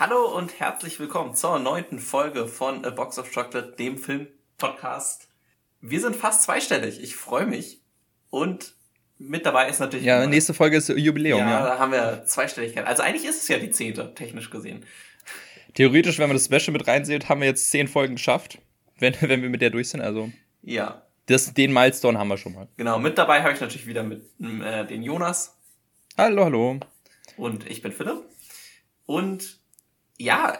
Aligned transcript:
Hallo 0.00 0.34
und 0.34 0.58
herzlich 0.58 0.98
willkommen 0.98 1.34
zur 1.34 1.58
neunten 1.58 1.98
Folge 1.98 2.46
von 2.48 2.86
A 2.86 2.88
Box 2.88 3.18
of 3.18 3.30
Chocolate, 3.34 3.74
dem 3.78 3.98
Film-Podcast. 3.98 5.28
Wir 5.82 6.00
sind 6.00 6.16
fast 6.16 6.44
zweistellig. 6.44 7.02
Ich 7.02 7.16
freue 7.16 7.44
mich. 7.44 7.82
Und 8.30 8.76
mit 9.18 9.44
dabei 9.44 9.68
ist 9.68 9.78
natürlich. 9.78 10.06
Ja, 10.06 10.26
nächste 10.26 10.54
Folge 10.54 10.78
ist 10.78 10.88
Jubiläum, 10.88 11.40
ja. 11.40 11.50
ja. 11.50 11.66
da 11.66 11.78
haben 11.78 11.92
wir 11.92 12.24
Zweistelligkeit. 12.24 12.86
Also 12.86 13.02
eigentlich 13.02 13.26
ist 13.26 13.42
es 13.42 13.48
ja 13.48 13.58
die 13.58 13.70
zehnte, 13.72 14.14
technisch 14.14 14.48
gesehen. 14.48 14.86
Theoretisch, 15.74 16.18
wenn 16.18 16.30
man 16.30 16.36
das 16.36 16.46
Special 16.46 16.72
mit 16.72 16.86
reinsieht, 16.86 17.28
haben 17.28 17.42
wir 17.42 17.48
jetzt 17.48 17.70
zehn 17.70 17.86
Folgen 17.86 18.14
geschafft, 18.14 18.56
wenn, 18.98 19.14
wenn 19.20 19.42
wir 19.42 19.50
mit 19.50 19.60
der 19.60 19.68
durch 19.68 19.90
sind. 19.90 20.00
Also 20.00 20.32
Ja, 20.62 21.02
das, 21.26 21.52
den 21.52 21.74
Milestone 21.74 22.18
haben 22.18 22.28
wir 22.28 22.38
schon 22.38 22.54
mal. 22.54 22.68
genau. 22.78 22.98
Mit 22.98 23.18
dabei 23.18 23.42
habe 23.42 23.52
ich 23.52 23.60
natürlich 23.60 23.86
wieder 23.86 24.02
mit 24.02 24.22
äh, 24.40 24.86
den 24.86 25.02
Jonas 25.02 25.58
Hallo, 26.16 26.44
hallo. 26.44 26.80
und 27.36 27.70
ich 27.70 27.82
bin 27.82 27.92
Philipp. 27.92 28.22
Und 29.04 29.59
ja, 30.20 30.58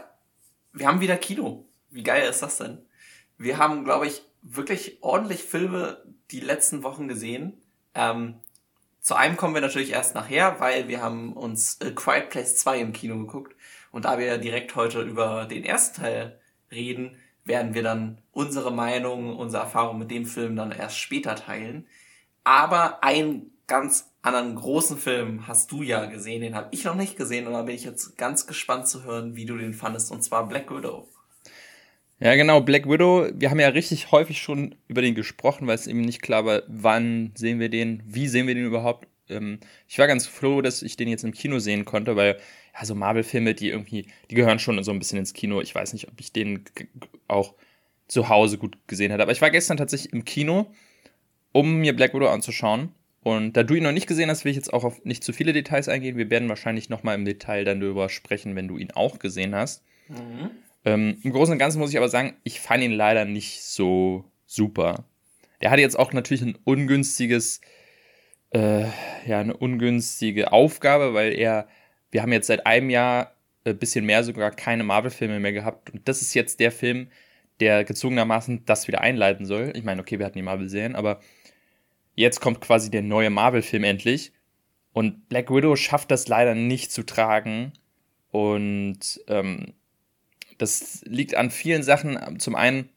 wir 0.72 0.86
haben 0.86 1.02
wieder 1.02 1.18
Kino. 1.18 1.66
Wie 1.90 2.02
geil 2.02 2.28
ist 2.28 2.42
das 2.42 2.56
denn? 2.56 2.78
Wir 3.36 3.58
haben, 3.58 3.84
glaube 3.84 4.06
ich, 4.06 4.22
wirklich 4.40 5.02
ordentlich 5.02 5.42
Filme 5.42 6.02
die 6.30 6.40
letzten 6.40 6.82
Wochen 6.82 7.08
gesehen. 7.08 7.60
Ähm, 7.94 8.40
zu 9.02 9.14
einem 9.14 9.36
kommen 9.36 9.54
wir 9.54 9.60
natürlich 9.60 9.90
erst 9.90 10.14
nachher, 10.14 10.60
weil 10.60 10.88
wir 10.88 11.02
haben 11.02 11.34
uns 11.34 11.78
A 11.82 11.90
Quiet 11.90 12.30
Place 12.30 12.56
2 12.56 12.80
im 12.80 12.92
Kino 12.94 13.18
geguckt. 13.18 13.54
Und 13.92 14.06
da 14.06 14.18
wir 14.18 14.38
direkt 14.38 14.74
heute 14.76 15.02
über 15.02 15.44
den 15.44 15.64
ersten 15.64 16.00
Teil 16.00 16.40
reden, 16.70 17.18
werden 17.44 17.74
wir 17.74 17.82
dann 17.82 18.22
unsere 18.32 18.72
Meinung, 18.72 19.36
unsere 19.36 19.64
Erfahrung 19.64 19.98
mit 19.98 20.10
dem 20.10 20.24
Film 20.24 20.56
dann 20.56 20.72
erst 20.72 20.96
später 20.96 21.34
teilen. 21.34 21.86
Aber 22.44 23.04
einen 23.04 23.52
ganz 23.70 24.10
anderen 24.20 24.56
großen 24.56 24.98
Film 24.98 25.46
hast 25.46 25.70
du 25.72 25.82
ja 25.82 26.04
gesehen, 26.06 26.42
den 26.42 26.54
habe 26.54 26.68
ich 26.72 26.84
noch 26.84 26.96
nicht 26.96 27.16
gesehen 27.16 27.46
und 27.46 27.54
da 27.54 27.62
bin 27.62 27.74
ich 27.74 27.84
jetzt 27.84 28.18
ganz 28.18 28.46
gespannt 28.46 28.88
zu 28.88 29.04
hören, 29.04 29.36
wie 29.36 29.46
du 29.46 29.56
den 29.56 29.72
fandest, 29.72 30.10
und 30.10 30.22
zwar 30.22 30.46
Black 30.48 30.70
Widow. 30.70 31.08
Ja, 32.18 32.34
genau, 32.34 32.60
Black 32.60 32.86
Widow. 32.86 33.30
Wir 33.32 33.48
haben 33.48 33.60
ja 33.60 33.68
richtig 33.68 34.10
häufig 34.10 34.42
schon 34.42 34.74
über 34.88 35.00
den 35.00 35.14
gesprochen, 35.14 35.66
weil 35.66 35.76
es 35.76 35.86
eben 35.86 36.02
nicht 36.02 36.20
klar 36.20 36.44
war, 36.44 36.62
wann 36.66 37.32
sehen 37.34 37.60
wir 37.60 37.70
den, 37.70 38.02
wie 38.04 38.28
sehen 38.28 38.46
wir 38.46 38.54
den 38.54 38.66
überhaupt. 38.66 39.06
Ähm, 39.30 39.60
ich 39.88 39.98
war 39.98 40.06
ganz 40.06 40.26
froh, 40.26 40.60
dass 40.60 40.82
ich 40.82 40.96
den 40.96 41.08
jetzt 41.08 41.24
im 41.24 41.32
Kino 41.32 41.60
sehen 41.60 41.86
konnte, 41.86 42.16
weil 42.16 42.38
ja, 42.74 42.84
so 42.84 42.94
Marvel-Filme, 42.94 43.54
die 43.54 43.70
irgendwie, 43.70 44.06
die 44.30 44.34
gehören 44.34 44.58
schon 44.58 44.82
so 44.84 44.90
ein 44.90 44.98
bisschen 44.98 45.18
ins 45.18 45.32
Kino. 45.32 45.62
Ich 45.62 45.74
weiß 45.74 45.94
nicht, 45.94 46.08
ob 46.08 46.20
ich 46.20 46.32
den 46.32 46.64
auch 47.28 47.54
zu 48.08 48.28
Hause 48.28 48.58
gut 48.58 48.76
gesehen 48.86 49.12
hätte. 49.12 49.22
Aber 49.22 49.32
ich 49.32 49.40
war 49.40 49.50
gestern 49.50 49.78
tatsächlich 49.78 50.12
im 50.12 50.24
Kino, 50.24 50.74
um 51.52 51.76
mir 51.76 51.96
Black 51.96 52.12
Widow 52.12 52.28
anzuschauen. 52.28 52.92
Und 53.22 53.56
da 53.56 53.62
du 53.62 53.74
ihn 53.74 53.82
noch 53.82 53.92
nicht 53.92 54.06
gesehen 54.06 54.30
hast, 54.30 54.44
will 54.44 54.50
ich 54.50 54.56
jetzt 54.56 54.72
auch 54.72 54.84
auf 54.84 55.04
nicht 55.04 55.22
zu 55.22 55.32
viele 55.32 55.52
Details 55.52 55.88
eingehen. 55.88 56.16
Wir 56.16 56.30
werden 56.30 56.48
wahrscheinlich 56.48 56.88
nochmal 56.88 57.16
im 57.16 57.24
Detail 57.24 57.64
dann 57.64 57.80
darüber 57.80 58.08
sprechen, 58.08 58.56
wenn 58.56 58.68
du 58.68 58.78
ihn 58.78 58.92
auch 58.92 59.18
gesehen 59.18 59.54
hast. 59.54 59.84
Ähm, 60.84 61.18
Im 61.22 61.32
Großen 61.32 61.52
und 61.52 61.58
Ganzen 61.58 61.78
muss 61.78 61.90
ich 61.90 61.98
aber 61.98 62.08
sagen, 62.08 62.34
ich 62.44 62.60
fand 62.60 62.82
ihn 62.82 62.92
leider 62.92 63.26
nicht 63.26 63.62
so 63.62 64.24
super. 64.46 65.04
Der 65.60 65.70
hatte 65.70 65.82
jetzt 65.82 65.98
auch 65.98 66.14
natürlich 66.14 66.42
ein 66.42 66.58
ungünstiges, 66.64 67.60
äh, 68.50 68.84
ja, 69.26 69.40
eine 69.40 69.54
ungünstige 69.54 70.52
Aufgabe, 70.52 71.12
weil 71.12 71.34
er, 71.34 71.68
wir 72.10 72.22
haben 72.22 72.32
jetzt 72.32 72.46
seit 72.46 72.66
einem 72.66 72.88
Jahr 72.88 73.34
ein 73.64 73.76
bisschen 73.76 74.06
mehr 74.06 74.24
sogar 74.24 74.50
keine 74.50 74.84
Marvel-Filme 74.84 75.38
mehr 75.38 75.52
gehabt. 75.52 75.90
Und 75.90 76.08
das 76.08 76.22
ist 76.22 76.32
jetzt 76.32 76.60
der 76.60 76.72
Film, 76.72 77.08
der 77.60 77.84
gezwungenermaßen 77.84 78.64
das 78.64 78.88
wieder 78.88 79.02
einleiten 79.02 79.44
soll. 79.44 79.72
Ich 79.76 79.84
meine, 79.84 80.00
okay, 80.00 80.18
wir 80.18 80.24
hatten 80.24 80.38
die 80.38 80.42
Marvel-Serien, 80.42 80.96
aber 80.96 81.20
jetzt 82.20 82.40
kommt 82.40 82.60
quasi 82.60 82.90
der 82.90 83.02
neue 83.02 83.30
Marvel-Film 83.30 83.84
endlich. 83.84 84.32
Und 84.92 85.28
Black 85.28 85.50
Widow 85.50 85.76
schafft 85.76 86.10
das 86.10 86.28
leider 86.28 86.54
nicht 86.54 86.92
zu 86.92 87.04
tragen. 87.04 87.72
Und 88.30 89.20
ähm, 89.26 89.74
das 90.58 91.02
liegt 91.04 91.34
an 91.34 91.50
vielen 91.50 91.82
Sachen. 91.82 92.38
Zum 92.38 92.54
einen 92.54 92.90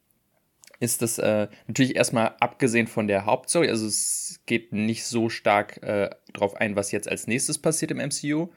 ist 0.80 1.02
das 1.02 1.18
äh, 1.18 1.48
natürlich 1.66 1.96
erstmal 1.96 2.34
abgesehen 2.40 2.86
von 2.86 3.06
der 3.06 3.24
Hauptstory, 3.24 3.70
also 3.70 3.86
es 3.86 4.40
geht 4.44 4.72
nicht 4.72 5.04
so 5.04 5.30
stark 5.30 5.82
äh, 5.82 6.10
drauf 6.32 6.56
ein, 6.56 6.76
was 6.76 6.92
jetzt 6.92 7.08
als 7.08 7.26
nächstes 7.26 7.58
passiert 7.58 7.90
im 7.90 7.98
MCU. 7.98 8.48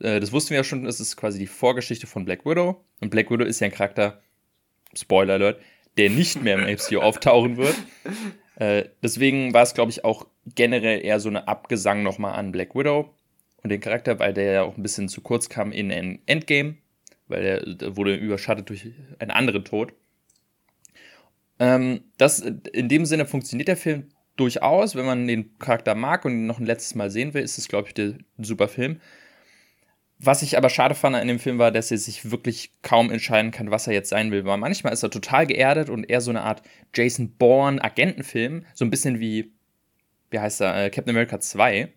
Äh, 0.00 0.18
das 0.18 0.32
wussten 0.32 0.50
wir 0.50 0.58
ja 0.58 0.64
schon, 0.64 0.84
das 0.84 0.98
ist 0.98 1.16
quasi 1.16 1.38
die 1.38 1.46
Vorgeschichte 1.46 2.06
von 2.06 2.24
Black 2.24 2.44
Widow. 2.44 2.84
Und 3.00 3.10
Black 3.10 3.30
Widow 3.30 3.44
ist 3.44 3.60
ja 3.60 3.66
ein 3.66 3.72
Charakter, 3.72 4.20
Spoiler 4.94 5.34
Alert, 5.34 5.60
der 5.98 6.10
nicht 6.10 6.42
mehr 6.42 6.58
im 6.58 6.74
MCU 6.74 7.00
auftauchen 7.00 7.58
wird. 7.58 7.76
Äh, 8.58 8.88
deswegen 9.02 9.54
war 9.54 9.62
es, 9.62 9.74
glaube 9.74 9.92
ich, 9.92 10.04
auch 10.04 10.26
generell 10.56 11.04
eher 11.04 11.20
so 11.20 11.28
eine 11.28 11.46
Abgesang 11.46 12.02
nochmal 12.02 12.34
an 12.34 12.50
Black 12.50 12.74
Widow 12.74 13.14
und 13.62 13.70
den 13.70 13.80
Charakter, 13.80 14.18
weil 14.18 14.34
der 14.34 14.52
ja 14.52 14.62
auch 14.62 14.76
ein 14.76 14.82
bisschen 14.82 15.08
zu 15.08 15.20
kurz 15.20 15.48
kam 15.48 15.70
in 15.70 15.90
End- 15.90 16.20
Endgame, 16.26 16.76
weil 17.28 17.42
der, 17.42 17.74
der 17.74 17.96
wurde 17.96 18.16
überschattet 18.16 18.68
durch 18.68 18.90
einen 19.20 19.30
anderen 19.30 19.64
Tod. 19.64 19.92
Ähm, 21.60 22.00
das, 22.16 22.40
in 22.40 22.88
dem 22.88 23.04
Sinne 23.04 23.26
funktioniert 23.26 23.68
der 23.68 23.76
Film 23.76 24.08
durchaus, 24.36 24.96
wenn 24.96 25.06
man 25.06 25.28
den 25.28 25.56
Charakter 25.58 25.94
mag 25.94 26.24
und 26.24 26.32
ihn 26.32 26.46
noch 26.46 26.58
ein 26.58 26.66
letztes 26.66 26.96
Mal 26.96 27.10
sehen 27.10 27.34
will, 27.34 27.42
ist 27.42 27.58
es, 27.58 27.68
glaube 27.68 27.88
ich, 27.88 27.94
der, 27.94 28.14
super 28.38 28.68
Film. 28.68 29.00
Was 30.20 30.42
ich 30.42 30.56
aber 30.56 30.68
schade 30.68 30.96
fand 30.96 31.14
an 31.14 31.28
dem 31.28 31.38
Film 31.38 31.58
war, 31.58 31.70
dass 31.70 31.92
er 31.92 31.98
sich 31.98 32.32
wirklich 32.32 32.72
kaum 32.82 33.10
entscheiden 33.10 33.52
kann, 33.52 33.70
was 33.70 33.86
er 33.86 33.92
jetzt 33.92 34.08
sein 34.08 34.32
will. 34.32 34.44
Weil 34.44 34.58
manchmal 34.58 34.92
ist 34.92 35.04
er 35.04 35.10
total 35.10 35.46
geerdet 35.46 35.90
und 35.90 36.10
eher 36.10 36.20
so 36.20 36.30
eine 36.30 36.42
Art 36.42 36.62
Jason 36.92 37.36
Bourne 37.36 37.82
Agentenfilm, 37.82 38.64
so 38.74 38.84
ein 38.84 38.90
bisschen 38.90 39.20
wie, 39.20 39.52
wie 40.30 40.40
heißt 40.40 40.60
er, 40.60 40.86
äh, 40.86 40.90
Captain 40.90 41.14
America 41.14 41.38
2. 41.38 41.92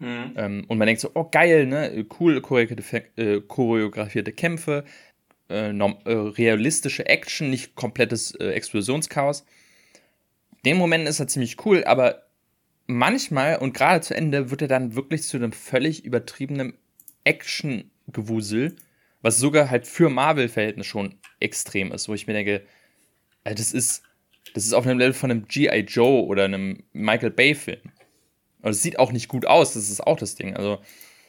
Mhm. 0.00 0.32
Ähm, 0.36 0.64
und 0.68 0.76
man 0.76 0.86
denkt 0.86 1.00
so, 1.00 1.12
oh 1.14 1.28
geil, 1.30 1.64
ne, 1.64 2.04
cool 2.20 2.42
choreografierte, 2.42 3.22
äh, 3.22 3.40
choreografierte 3.40 4.32
Kämpfe, 4.32 4.84
äh, 5.48 5.72
norm, 5.72 5.96
äh, 6.04 6.12
realistische 6.12 7.06
Action, 7.06 7.48
nicht 7.48 7.74
komplettes 7.74 8.34
äh, 8.34 8.48
Explosionschaos. 8.48 9.46
Den 10.66 10.76
Moment 10.76 11.08
ist 11.08 11.20
er 11.20 11.28
ziemlich 11.28 11.64
cool, 11.64 11.84
aber 11.84 12.26
manchmal 12.86 13.56
und 13.56 13.72
gerade 13.72 14.02
zu 14.02 14.14
Ende 14.14 14.50
wird 14.50 14.62
er 14.62 14.68
dann 14.68 14.94
wirklich 14.94 15.22
zu 15.22 15.38
einem 15.38 15.52
völlig 15.52 16.04
übertriebenen 16.04 16.74
Action-Gewusel, 17.24 18.76
was 19.20 19.38
sogar 19.38 19.70
halt 19.70 19.86
für 19.86 20.10
Marvel-Verhältnis 20.10 20.86
schon 20.86 21.14
extrem 21.40 21.92
ist, 21.92 22.08
wo 22.08 22.14
ich 22.14 22.26
mir 22.26 22.32
denke, 22.32 22.66
das 23.44 23.72
ist, 23.72 24.02
das 24.54 24.64
ist 24.64 24.72
auf 24.72 24.86
einem 24.86 24.98
Level 24.98 25.12
von 25.12 25.30
einem 25.30 25.46
G.I. 25.46 25.80
Joe 25.80 26.24
oder 26.24 26.44
einem 26.44 26.82
Michael 26.92 27.30
Bay-Film. 27.30 27.80
Und 28.62 28.70
es 28.70 28.82
sieht 28.82 28.98
auch 28.98 29.12
nicht 29.12 29.28
gut 29.28 29.46
aus, 29.46 29.74
das 29.74 29.90
ist 29.90 30.00
auch 30.00 30.16
das 30.16 30.34
Ding. 30.34 30.56
Also, 30.56 30.80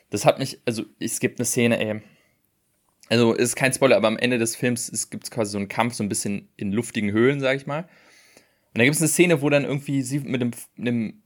das 0.09 0.25
hat 0.25 0.39
mich, 0.39 0.59
also 0.65 0.83
es 0.99 1.19
gibt 1.19 1.39
eine 1.39 1.45
Szene, 1.45 1.79
ey. 1.79 2.01
Also, 3.09 3.33
ist 3.33 3.55
kein 3.55 3.73
Spoiler, 3.73 3.97
aber 3.97 4.07
am 4.07 4.17
Ende 4.17 4.37
des 4.37 4.55
Films 4.55 4.89
es 4.89 5.09
gibt 5.09 5.29
quasi 5.31 5.51
so 5.51 5.57
einen 5.57 5.67
Kampf, 5.67 5.95
so 5.95 6.03
ein 6.03 6.09
bisschen 6.09 6.49
in 6.55 6.71
luftigen 6.71 7.11
Höhlen, 7.11 7.39
sag 7.39 7.57
ich 7.57 7.65
mal. 7.65 7.81
Und 7.81 8.79
da 8.79 8.83
gibt 8.83 8.95
es 8.95 9.01
eine 9.01 9.09
Szene, 9.09 9.41
wo 9.41 9.49
dann 9.49 9.65
irgendwie 9.65 10.01
sie 10.01 10.19
mit 10.19 10.41
einem 10.41 11.21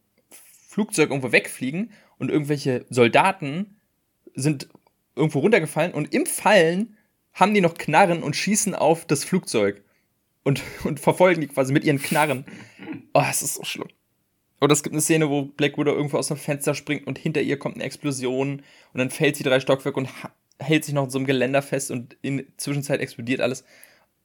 Flugzeug 0.67 1.09
irgendwo 1.09 1.31
wegfliegen 1.31 1.91
und 2.17 2.29
irgendwelche 2.29 2.85
Soldaten 2.89 3.76
sind 4.37 4.69
irgendwo 5.15 5.39
runtergefallen 5.39 5.93
und 5.93 6.13
im 6.13 6.25
Fallen 6.25 6.95
haben 7.33 7.53
die 7.53 7.61
noch 7.61 7.75
Knarren 7.75 8.23
und 8.23 8.35
schießen 8.35 8.73
auf 8.75 9.05
das 9.05 9.23
Flugzeug 9.23 9.83
und, 10.43 10.61
und 10.83 10.99
verfolgen 10.99 11.41
die 11.41 11.47
quasi 11.47 11.73
mit 11.73 11.83
ihren 11.83 12.01
Knarren. 12.01 12.45
Oh, 13.13 13.23
es 13.29 13.41
ist 13.41 13.55
so 13.55 13.63
schlimm. 13.63 13.89
Oder 14.59 14.73
es 14.73 14.81
gibt 14.81 14.93
eine 14.93 15.01
Szene, 15.01 15.29
wo 15.29 15.43
Black 15.43 15.77
Widow 15.77 15.93
irgendwo 15.93 16.17
aus 16.17 16.29
dem 16.29 16.37
Fenster 16.37 16.73
springt 16.73 17.05
und 17.05 17.19
hinter 17.19 17.41
ihr 17.41 17.59
kommt 17.59 17.75
eine 17.75 17.83
Explosion 17.83 18.63
und 18.93 18.97
dann 18.97 19.11
fällt 19.11 19.35
sie 19.35 19.43
drei 19.43 19.59
Stockwerke 19.59 19.99
und 19.99 20.09
hält 20.59 20.85
sich 20.85 20.93
noch 20.93 21.03
in 21.03 21.09
so 21.11 21.19
einem 21.19 21.27
Geländer 21.27 21.61
fest 21.61 21.91
und 21.91 22.17
in 22.21 22.37
der 22.37 22.45
Zwischenzeit 22.57 22.99
explodiert 22.99 23.41
alles. 23.41 23.63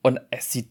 Und 0.00 0.20
es 0.30 0.50
sieht 0.50 0.68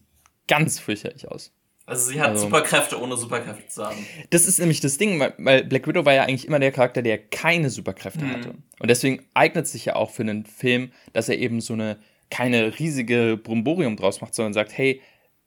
ganz 0.48 0.80
fürchterlich 0.80 1.28
aus. 1.28 1.52
Also 1.84 2.10
sie 2.10 2.20
hat 2.20 2.30
Also- 2.30 2.44
Superkräfte, 2.44 3.00
ohne 3.00 3.16
Superkräfte 3.16 3.66
zu 3.66 3.84
haben. 3.84 3.96
Das 4.30 4.46
ist 4.46 4.58
nämlich 4.60 4.80
das 4.80 4.98
Ding, 4.98 5.18
weil, 5.18 5.34
weil 5.38 5.64
Black 5.64 5.86
Widow 5.88 6.04
war 6.04 6.14
ja 6.14 6.22
eigentlich 6.22 6.46
immer 6.46 6.60
der 6.60 6.72
Charakter, 6.72 7.02
der 7.02 7.18
keine 7.18 7.70
Superkräfte 7.70 8.24
Mhm. 8.24 8.30
hatte. 8.32 8.54
Und 8.78 8.88
deswegen 8.88 9.24
eignet 9.34 9.66
sich 9.66 9.84
ja 9.86 9.96
auch 9.96 10.10
für 10.10 10.22
einen 10.22 10.46
Film, 10.46 10.92
dass 11.12 11.28
er 11.28 11.38
eben 11.38 11.60
so 11.60 11.72
eine 11.74 11.98
keine 12.30 12.78
riesige 12.78 13.36
Bromborium 13.42 13.96
draus 13.96 14.20
macht, 14.22 14.34
sondern 14.34 14.54
sagt, 14.54 14.76
hey, 14.78 15.02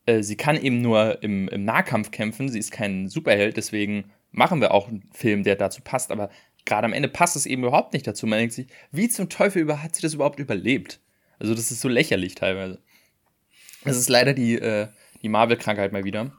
äh, 0.06 0.22
sie 0.22 0.36
kann 0.36 0.62
eben 0.62 0.82
nur 0.82 1.24
im, 1.24 1.48
im 1.48 1.64
Nahkampf 1.66 2.12
kämpfen, 2.12 2.48
sie 2.50 2.60
ist 2.60 2.72
kein 2.72 3.08
Superheld, 3.10 3.58
deswegen 3.58 4.12
machen 4.32 4.62
wir 4.62 4.72
auch 4.72 4.88
einen 4.90 5.10
Film, 5.14 5.44
der 5.44 5.56
dazu 5.56 5.82
passt. 5.82 6.12
Aber 6.12 6.30
gerade 6.66 6.86
am 6.86 6.94
Ende 6.94 7.08
passt 7.10 7.36
es 7.38 7.46
eben 7.48 7.64
überhaupt 7.64 7.94
nicht 7.94 8.06
dazu. 8.06 8.28
Man 8.28 8.38
denkt 8.38 8.54
sich, 8.54 8.68
wie 8.92 9.08
zum 9.10 9.30
Teufel 9.30 9.62
über, 9.64 9.82
hat 9.82 9.96
sie 9.96 10.02
das 10.04 10.14
überhaupt 10.14 10.38
überlebt? 10.40 11.00
Also 11.40 11.56
das 11.56 11.72
ist 11.72 11.82
so 11.82 11.88
lächerlich 11.88 12.36
teilweise. 12.36 12.80
Das 13.84 13.98
ist 13.98 14.10
leider 14.10 14.34
die, 14.34 14.56
äh, 14.56 14.88
die 15.26 15.30
Marvel-Krankheit 15.30 15.92
mal 15.92 16.04
wieder, 16.04 16.32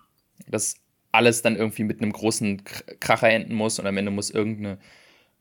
dass 0.47 0.77
alles 1.11 1.43
dann 1.43 1.57
irgendwie 1.57 1.83
mit 1.83 2.01
einem 2.01 2.13
großen 2.13 2.63
Kr- 2.63 2.95
Kracher 3.01 3.29
enden 3.31 3.55
muss 3.55 3.79
und 3.81 3.87
am 3.87 3.97
Ende 3.97 4.13
muss 4.13 4.31
irgendein 4.31 4.79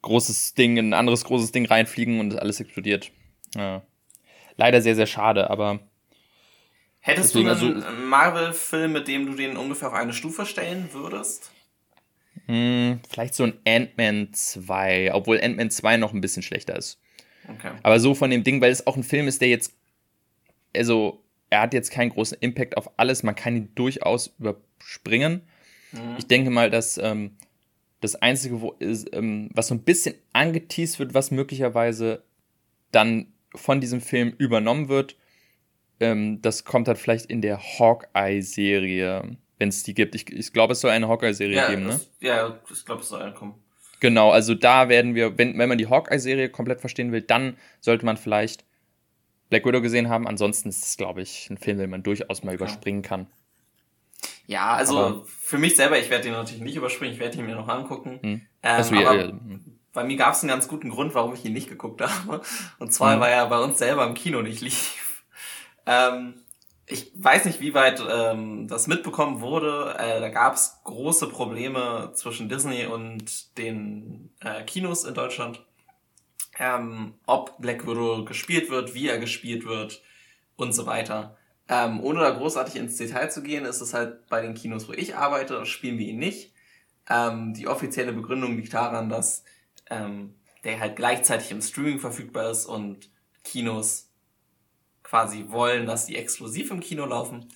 großes 0.01 0.56
Ding 0.56 0.77
in 0.77 0.89
ein 0.89 0.94
anderes 0.94 1.24
großes 1.25 1.51
Ding 1.51 1.65
reinfliegen 1.65 2.19
und 2.19 2.38
alles 2.39 2.59
explodiert. 2.59 3.12
Ja. 3.56 3.83
Leider 4.57 4.81
sehr, 4.81 4.95
sehr 4.95 5.06
schade, 5.06 5.50
aber 5.50 5.80
Hättest 7.01 7.36
du 7.36 7.47
also- 7.47 7.68
einen 7.68 8.06
Marvel-Film, 8.09 8.94
mit 8.94 9.07
dem 9.07 9.27
du 9.27 9.36
den 9.36 9.57
ungefähr 9.57 9.89
auf 9.89 9.94
eine 9.94 10.13
Stufe 10.13 10.45
stellen 10.45 10.89
würdest? 10.92 11.51
mh, 12.47 13.00
vielleicht 13.09 13.33
so 13.36 13.44
ein 13.44 13.53
Ant-Man 13.68 14.30
2, 14.33 15.13
obwohl 15.13 15.39
Ant-Man 15.42 15.69
2 15.71 15.97
noch 15.97 16.13
ein 16.13 16.21
bisschen 16.21 16.44
schlechter 16.44 16.75
ist. 16.75 17.00
Okay. 17.47 17.71
Aber 17.83 18.00
so 18.00 18.15
von 18.15 18.30
dem 18.31 18.44
Ding, 18.44 18.59
weil 18.62 18.71
es 18.71 18.86
auch 18.88 18.97
ein 18.97 19.03
Film 19.03 19.27
ist, 19.27 19.39
der 19.42 19.50
jetzt 19.50 19.74
also 20.75 21.24
er 21.50 21.62
hat 21.62 21.74
jetzt 21.74 21.92
keinen 21.92 22.09
großen 22.09 22.38
Impact 22.42 22.77
auf 22.77 22.92
alles, 22.97 23.24
man 23.24 23.36
kann 23.36 23.56
ihn 23.56 23.69
durchaus 23.75 24.33
überspringen. 24.39 25.42
Mhm. 25.92 26.15
Ich 26.18 26.27
denke 26.27 26.50
mal, 26.50 26.69
dass 26.69 26.97
ähm, 26.97 27.38
das 28.01 28.15
Einzige, 28.15 28.62
wo 28.62 28.71
ist, 28.80 29.13
ähm, 29.13 29.50
was 29.53 29.68
so 29.68 29.75
ein 29.75 29.83
bisschen 29.83 30.15
angeteased 30.33 31.00
wird, 31.00 31.13
was 31.13 31.31
möglicherweise 31.31 32.24
dann 32.92 33.27
von 33.56 33.81
diesem 33.81 34.01
Film 34.01 34.33
übernommen 34.38 34.89
wird, 34.89 35.15
ähm, 36.00 36.42
das 36.42 36.65
kommt 36.65 36.88
dann 36.88 36.97
vielleicht 36.97 37.27
in 37.27 37.42
der 37.42 37.59
Hawkeye-Serie, 37.59 39.38
wenn 39.57 39.69
es 39.69 39.83
die 39.83 39.94
gibt. 39.94 40.15
Ich, 40.15 40.31
ich 40.31 40.51
glaube, 40.51 40.74
es 40.74 40.81
soll 40.81 40.92
eine 40.92 41.07
Hawkeye-Serie 41.07 41.56
ja, 41.56 41.69
geben, 41.69 41.83
ne? 41.83 41.89
das, 41.89 42.12
ne? 42.19 42.27
Ja, 42.27 42.59
ich 42.71 42.86
glaube, 42.86 43.01
es 43.01 43.09
soll 43.09 43.21
eine 43.21 43.33
kommen. 43.33 43.56
Genau, 44.01 44.31
also 44.31 44.56
da 44.56 44.89
werden 44.89 45.15
wir, 45.15 45.38
wenn, 45.38 45.57
wenn 45.57 45.69
man 45.69 45.77
die 45.77 45.88
Hawkeye-Serie 45.88 46.50
komplett 46.50 46.81
verstehen 46.81 47.12
will, 47.12 47.21
dann 47.21 47.57
sollte 47.80 48.06
man 48.06 48.18
vielleicht 48.18 48.65
Black 49.50 49.65
Widow 49.65 49.81
gesehen 49.81 50.09
haben. 50.09 50.27
Ansonsten 50.27 50.69
ist 50.69 50.83
es, 50.83 50.97
glaube 50.97 51.21
ich, 51.21 51.50
ein 51.50 51.57
Film, 51.57 51.77
den 51.77 51.89
man 51.89 52.03
durchaus 52.03 52.44
mal 52.44 52.56
okay. 52.56 52.63
überspringen 52.63 53.01
kann. 53.01 53.27
Ja, 54.47 54.74
also 54.74 55.00
aber, 55.00 55.25
für 55.25 55.57
mich 55.57 55.75
selber, 55.75 55.97
ich 55.97 56.09
werde 56.09 56.25
den 56.25 56.33
natürlich 56.33 56.62
nicht 56.62 56.75
überspringen, 56.75 57.13
ich 57.13 57.19
werde 57.19 57.38
ihn 57.38 57.45
mir 57.45 57.56
noch 57.56 57.68
angucken. 57.68 58.19
Hm. 58.21 58.30
Ähm, 58.31 58.42
also, 58.62 58.95
ja, 58.95 59.13
ja, 59.13 59.33
bei 59.94 60.03
mir 60.03 60.18
gab 60.18 60.33
es 60.33 60.42
einen 60.42 60.50
ganz 60.50 60.68
guten 60.68 60.89
Grund, 60.89 61.15
warum 61.15 61.33
ich 61.33 61.45
ihn 61.45 61.53
nicht 61.53 61.69
geguckt 61.69 62.01
habe. 62.01 62.42
Und 62.80 62.94
zwar, 62.94 63.13
hm. 63.13 63.21
weil 63.21 63.31
er 63.31 63.47
bei 63.47 63.59
uns 63.59 63.77
selber 63.77 64.06
im 64.06 64.13
Kino 64.13 64.42
nicht 64.42 64.62
lief. 64.62 65.24
Ähm, 65.88 66.36
ich 66.88 67.12
weiß 67.15 67.45
nicht, 67.45 67.62
wie 67.62 67.74
weit 67.74 68.03
ähm, 68.07 68.68
das 68.68 68.88
mitbekommen 68.88 69.42
wurde. 69.42 69.95
Äh, 69.97 70.19
da 70.19 70.30
gab 70.30 70.53
es 70.53 70.81
große 70.83 71.30
Probleme 71.30 72.12
zwischen 72.13 72.47
Disney 72.47 72.86
und 72.86 73.57
den 73.57 74.31
äh, 74.42 74.63
Kinos 74.63 75.03
in 75.03 75.15
Deutschland. 75.15 75.64
Ähm, 76.57 77.16
ob 77.25 77.57
Black 77.60 77.86
Widow 77.86 78.24
gespielt 78.24 78.69
wird, 78.69 78.94
wie 78.94 79.10
er 79.10 79.18
gespielt 79.18 79.66
wird 79.66 80.02
und 80.56 80.74
so 80.74 80.86
weiter. 80.86 81.38
Ähm, 81.68 82.02
ohne 82.04 82.19
da 82.19 82.30
großartig 82.30 82.75
ins 82.75 82.98
Detail 82.98 83.30
zu 83.30 83.42
gehen, 83.42 83.66
ist 83.66 83.81
es 83.81 83.94
halt 83.94 84.28
bei 84.28 84.42
den 84.42 84.54
Kinos, 84.54 84.88
wo 84.88 84.94
ich 84.94 85.16
arbeite, 85.16 85.66
spielen 85.66 85.98
wir 85.98 86.07
ihn 86.07 86.19
nicht. 86.19 86.54
Ähm, 87.10 87.54
die 87.54 87.68
offizielle 87.68 88.13
Begründung 88.13 88.56
liegt 88.56 88.74
daran, 88.74 89.10
dass 89.10 89.44
ähm, 89.90 90.36
der 90.63 90.80
halt 90.80 90.96
gleichzeitig 90.96 91.52
im 91.52 91.62
Streaming 91.62 92.00
verfügbar 92.00 92.50
ist 92.50 92.66
und 92.66 93.10
Kinos 93.44 94.10
quasi 95.04 95.46
wollen, 95.50 95.86
dass 95.86 96.07
die 96.07 96.16
exklusiv 96.16 96.72
im 96.72 96.80
Kino 96.80 97.06
laufen. 97.06 97.48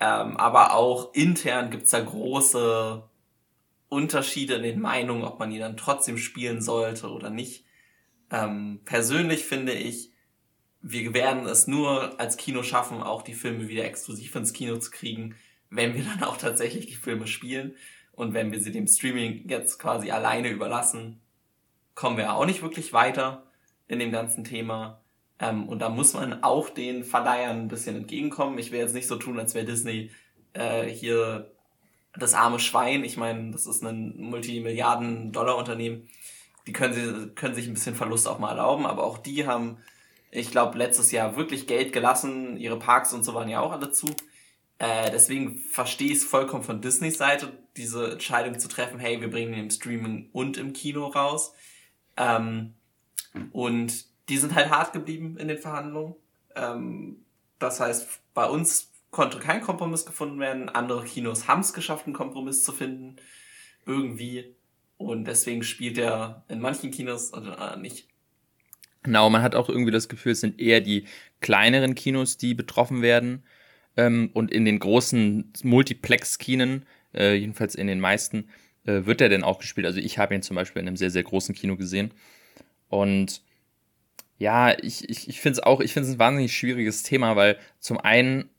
Ähm, 0.00 0.36
aber 0.38 0.74
auch 0.74 1.12
intern 1.12 1.70
gibt's 1.70 1.90
da 1.90 2.00
große 2.00 3.02
Unterschiede 3.90 4.54
in 4.54 4.62
den 4.62 4.80
Meinungen, 4.80 5.24
ob 5.24 5.38
man 5.38 5.52
ihn 5.52 5.60
dann 5.60 5.76
trotzdem 5.76 6.16
spielen 6.16 6.62
sollte 6.62 7.10
oder 7.10 7.28
nicht. 7.28 7.64
Ähm, 8.30 8.80
persönlich 8.84 9.44
finde 9.44 9.72
ich, 9.72 10.10
wir 10.82 11.12
werden 11.12 11.46
es 11.46 11.66
nur 11.66 12.18
als 12.18 12.36
Kino 12.36 12.62
schaffen, 12.62 13.02
auch 13.02 13.22
die 13.22 13.34
Filme 13.34 13.68
wieder 13.68 13.84
exklusiv 13.84 14.34
ins 14.34 14.52
Kino 14.52 14.76
zu 14.78 14.90
kriegen, 14.90 15.34
wenn 15.68 15.94
wir 15.94 16.04
dann 16.16 16.22
auch 16.22 16.36
tatsächlich 16.36 16.86
die 16.86 16.94
Filme 16.94 17.26
spielen. 17.26 17.74
Und 18.12 18.34
wenn 18.34 18.52
wir 18.52 18.60
sie 18.60 18.72
dem 18.72 18.86
Streaming 18.86 19.48
jetzt 19.48 19.78
quasi 19.78 20.10
alleine 20.10 20.48
überlassen, 20.48 21.20
kommen 21.94 22.16
wir 22.16 22.34
auch 22.34 22.46
nicht 22.46 22.62
wirklich 22.62 22.92
weiter 22.92 23.46
in 23.88 23.98
dem 23.98 24.12
ganzen 24.12 24.44
Thema. 24.44 25.00
Ähm, 25.38 25.68
und 25.68 25.80
da 25.80 25.88
muss 25.88 26.14
man 26.14 26.42
auch 26.42 26.70
den 26.70 27.04
Verleihern 27.04 27.62
ein 27.62 27.68
bisschen 27.68 27.96
entgegenkommen. 27.96 28.58
Ich 28.58 28.72
will 28.72 28.80
jetzt 28.80 28.94
nicht 28.94 29.06
so 29.06 29.16
tun, 29.16 29.38
als 29.38 29.54
wäre 29.54 29.64
Disney 29.64 30.10
äh, 30.52 30.84
hier 30.86 31.50
das 32.14 32.34
arme 32.34 32.58
Schwein. 32.58 33.04
Ich 33.04 33.16
meine, 33.16 33.50
das 33.52 33.66
ist 33.66 33.82
ein 33.82 34.14
Multimilliarden-Dollar-Unternehmen. 34.18 36.08
Die 36.66 36.72
können, 36.72 36.94
sie, 36.94 37.30
können 37.34 37.54
sich 37.54 37.66
ein 37.66 37.74
bisschen 37.74 37.94
Verlust 37.94 38.28
auch 38.28 38.38
mal 38.38 38.50
erlauben, 38.50 38.86
aber 38.86 39.04
auch 39.04 39.18
die 39.18 39.46
haben, 39.46 39.78
ich 40.30 40.50
glaube, 40.50 40.78
letztes 40.78 41.12
Jahr 41.12 41.36
wirklich 41.36 41.66
Geld 41.66 41.92
gelassen. 41.92 42.56
Ihre 42.56 42.78
Parks 42.78 43.12
und 43.12 43.24
so 43.24 43.34
waren 43.34 43.48
ja 43.48 43.60
auch 43.60 43.72
alle 43.72 43.90
zu. 43.90 44.06
Äh, 44.78 45.10
deswegen 45.10 45.58
verstehe 45.58 46.08
ich 46.08 46.18
es 46.18 46.24
vollkommen 46.24 46.64
von 46.64 46.80
Disneys 46.80 47.18
Seite, 47.18 47.52
diese 47.76 48.12
Entscheidung 48.12 48.58
zu 48.58 48.68
treffen, 48.68 48.98
hey, 48.98 49.20
wir 49.20 49.30
bringen 49.30 49.52
ihn 49.52 49.64
im 49.64 49.70
Streaming 49.70 50.30
und 50.32 50.56
im 50.56 50.72
Kino 50.72 51.06
raus. 51.06 51.52
Ähm, 52.16 52.74
und 53.52 54.06
die 54.28 54.38
sind 54.38 54.54
halt 54.54 54.70
hart 54.70 54.92
geblieben 54.92 55.36
in 55.36 55.48
den 55.48 55.58
Verhandlungen. 55.58 56.14
Ähm, 56.54 57.24
das 57.58 57.80
heißt, 57.80 58.08
bei 58.32 58.46
uns 58.46 58.90
konnte 59.10 59.38
kein 59.38 59.60
Kompromiss 59.60 60.06
gefunden 60.06 60.40
werden. 60.40 60.68
Andere 60.68 61.04
Kinos 61.04 61.48
haben 61.48 61.60
es 61.60 61.72
geschafft, 61.72 62.06
einen 62.06 62.14
Kompromiss 62.14 62.64
zu 62.64 62.72
finden. 62.72 63.16
Irgendwie. 63.86 64.54
Und 65.00 65.24
deswegen 65.24 65.62
spielt 65.62 65.96
er 65.96 66.44
in 66.48 66.60
manchen 66.60 66.90
Kinos 66.90 67.30
und 67.30 67.46
in 67.46 67.80
nicht. 67.80 68.06
Genau, 69.02 69.30
man 69.30 69.40
hat 69.40 69.54
auch 69.54 69.70
irgendwie 69.70 69.90
das 69.90 70.10
Gefühl, 70.10 70.32
es 70.32 70.40
sind 70.40 70.60
eher 70.60 70.82
die 70.82 71.06
kleineren 71.40 71.94
Kinos, 71.94 72.36
die 72.36 72.52
betroffen 72.52 73.00
werden. 73.00 73.42
Ähm, 73.96 74.28
und 74.34 74.50
in 74.50 74.66
den 74.66 74.78
großen 74.78 75.54
Multiplex-Kinen, 75.62 76.84
äh, 77.14 77.34
jedenfalls 77.34 77.76
in 77.76 77.86
den 77.86 77.98
meisten, 77.98 78.50
äh, 78.84 79.06
wird 79.06 79.22
er 79.22 79.30
denn 79.30 79.42
auch 79.42 79.58
gespielt. 79.60 79.86
Also 79.86 80.00
ich 80.00 80.18
habe 80.18 80.34
ihn 80.34 80.42
zum 80.42 80.56
Beispiel 80.56 80.82
in 80.82 80.88
einem 80.88 80.98
sehr, 80.98 81.10
sehr 81.10 81.22
großen 81.22 81.54
Kino 81.54 81.78
gesehen. 81.78 82.12
Und 82.90 83.40
ja, 84.36 84.78
ich, 84.78 85.08
ich, 85.08 85.30
ich 85.30 85.40
finde 85.40 85.60
es 85.60 85.62
auch, 85.62 85.80
ich 85.80 85.94
finde 85.94 86.10
es 86.10 86.14
ein 86.14 86.18
wahnsinnig 86.18 86.54
schwieriges 86.54 87.04
Thema, 87.04 87.36
weil 87.36 87.56
zum 87.78 87.98
einen 87.98 88.50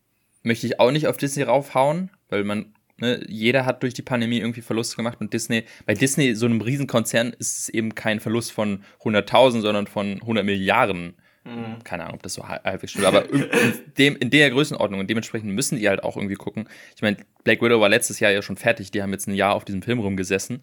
möchte 0.41 0.65
ich 0.65 0.79
auch 0.79 0.89
nicht 0.89 1.05
auf 1.05 1.17
Disney 1.17 1.43
raufhauen, 1.43 2.09
weil 2.29 2.43
man, 2.43 2.73
ne, 3.01 3.23
jeder 3.27 3.65
hat 3.65 3.83
durch 3.83 3.93
die 3.93 4.01
Pandemie 4.01 4.39
irgendwie 4.39 4.61
Verluste 4.61 4.95
gemacht 4.95 5.19
und 5.19 5.33
Disney, 5.33 5.65
bei 5.85 5.93
Disney, 5.93 6.35
so 6.35 6.45
einem 6.45 6.61
Riesenkonzern, 6.61 7.33
ist 7.37 7.59
es 7.59 7.69
eben 7.69 7.95
kein 7.95 8.19
Verlust 8.19 8.51
von 8.51 8.83
100.000, 9.03 9.61
sondern 9.61 9.87
von 9.87 10.13
100 10.21 10.45
Milliarden. 10.45 11.15
Mhm. 11.43 11.83
Keine 11.83 12.03
Ahnung, 12.03 12.15
ob 12.15 12.23
das 12.23 12.35
so 12.35 12.47
halbwegs 12.47 12.91
stimmt, 12.91 13.07
aber 13.07 13.27
in, 13.29 13.49
dem, 13.97 14.15
in 14.15 14.29
der 14.29 14.51
Größenordnung 14.51 14.99
und 14.99 15.09
dementsprechend 15.09 15.51
müssen 15.51 15.79
die 15.79 15.89
halt 15.89 16.03
auch 16.03 16.15
irgendwie 16.15 16.35
gucken. 16.35 16.69
Ich 16.95 17.01
meine, 17.01 17.17
Black 17.43 17.61
Widow 17.61 17.81
war 17.81 17.89
letztes 17.89 18.19
Jahr 18.19 18.31
ja 18.31 18.41
schon 18.41 18.57
fertig, 18.57 18.91
die 18.91 19.01
haben 19.01 19.11
jetzt 19.11 19.27
ein 19.27 19.33
Jahr 19.33 19.55
auf 19.55 19.65
diesem 19.65 19.81
Film 19.81 19.99
rumgesessen 19.99 20.61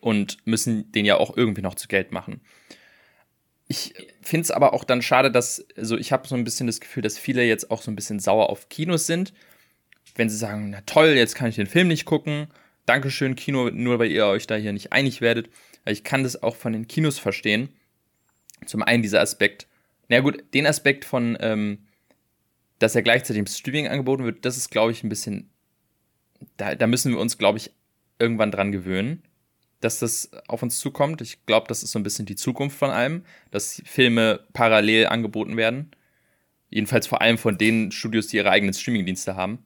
und 0.00 0.38
müssen 0.46 0.90
den 0.92 1.04
ja 1.04 1.16
auch 1.16 1.36
irgendwie 1.36 1.62
noch 1.62 1.74
zu 1.74 1.86
Geld 1.86 2.12
machen. 2.12 2.40
Ich 3.68 3.94
finde 4.22 4.44
es 4.44 4.50
aber 4.50 4.72
auch 4.72 4.84
dann 4.84 5.02
schade, 5.02 5.30
dass, 5.30 5.66
also 5.76 5.98
ich 5.98 6.12
habe 6.12 6.26
so 6.28 6.34
ein 6.34 6.44
bisschen 6.44 6.66
das 6.66 6.80
Gefühl, 6.80 7.02
dass 7.02 7.18
viele 7.18 7.44
jetzt 7.44 7.70
auch 7.70 7.82
so 7.82 7.90
ein 7.90 7.96
bisschen 7.96 8.20
sauer 8.20 8.48
auf 8.48 8.68
Kinos 8.68 9.06
sind, 9.06 9.32
wenn 10.16 10.28
sie 10.28 10.36
sagen, 10.36 10.70
na 10.70 10.80
toll, 10.82 11.10
jetzt 11.10 11.34
kann 11.34 11.48
ich 11.48 11.56
den 11.56 11.66
Film 11.66 11.88
nicht 11.88 12.04
gucken. 12.04 12.48
Dankeschön, 12.86 13.36
Kino, 13.36 13.70
nur 13.70 13.98
weil 13.98 14.10
ihr 14.10 14.26
euch 14.26 14.46
da 14.46 14.56
hier 14.56 14.72
nicht 14.72 14.92
einig 14.92 15.20
werdet. 15.20 15.50
Ich 15.84 16.04
kann 16.04 16.22
das 16.22 16.42
auch 16.42 16.56
von 16.56 16.72
den 16.72 16.88
Kinos 16.88 17.18
verstehen. 17.18 17.68
Zum 18.64 18.82
einen 18.82 19.02
dieser 19.02 19.20
Aspekt, 19.20 19.66
na 20.08 20.20
gut, 20.20 20.42
den 20.54 20.66
Aspekt 20.66 21.04
von, 21.04 21.36
ähm, 21.40 21.86
dass 22.78 22.94
er 22.94 23.02
gleichzeitig 23.02 23.40
im 23.40 23.46
Streaming 23.46 23.88
angeboten 23.88 24.24
wird, 24.24 24.44
das 24.44 24.56
ist, 24.56 24.70
glaube 24.70 24.92
ich, 24.92 25.04
ein 25.04 25.08
bisschen, 25.08 25.50
da, 26.56 26.74
da 26.74 26.86
müssen 26.86 27.12
wir 27.12 27.20
uns, 27.20 27.38
glaube 27.38 27.58
ich, 27.58 27.72
irgendwann 28.18 28.50
dran 28.50 28.72
gewöhnen 28.72 29.22
dass 29.80 29.98
das 29.98 30.30
auf 30.48 30.62
uns 30.62 30.78
zukommt. 30.78 31.20
Ich 31.20 31.44
glaube, 31.46 31.68
das 31.68 31.82
ist 31.82 31.92
so 31.92 31.98
ein 31.98 32.02
bisschen 32.02 32.26
die 32.26 32.36
Zukunft 32.36 32.78
von 32.78 32.90
allem, 32.90 33.24
dass 33.50 33.82
Filme 33.84 34.40
parallel 34.52 35.06
angeboten 35.06 35.56
werden. 35.56 35.90
Jedenfalls 36.70 37.06
vor 37.06 37.20
allem 37.20 37.38
von 37.38 37.58
den 37.58 37.92
Studios, 37.92 38.28
die 38.28 38.38
ihre 38.38 38.50
eigenen 38.50 38.74
Streamingdienste 38.74 39.36
haben. 39.36 39.64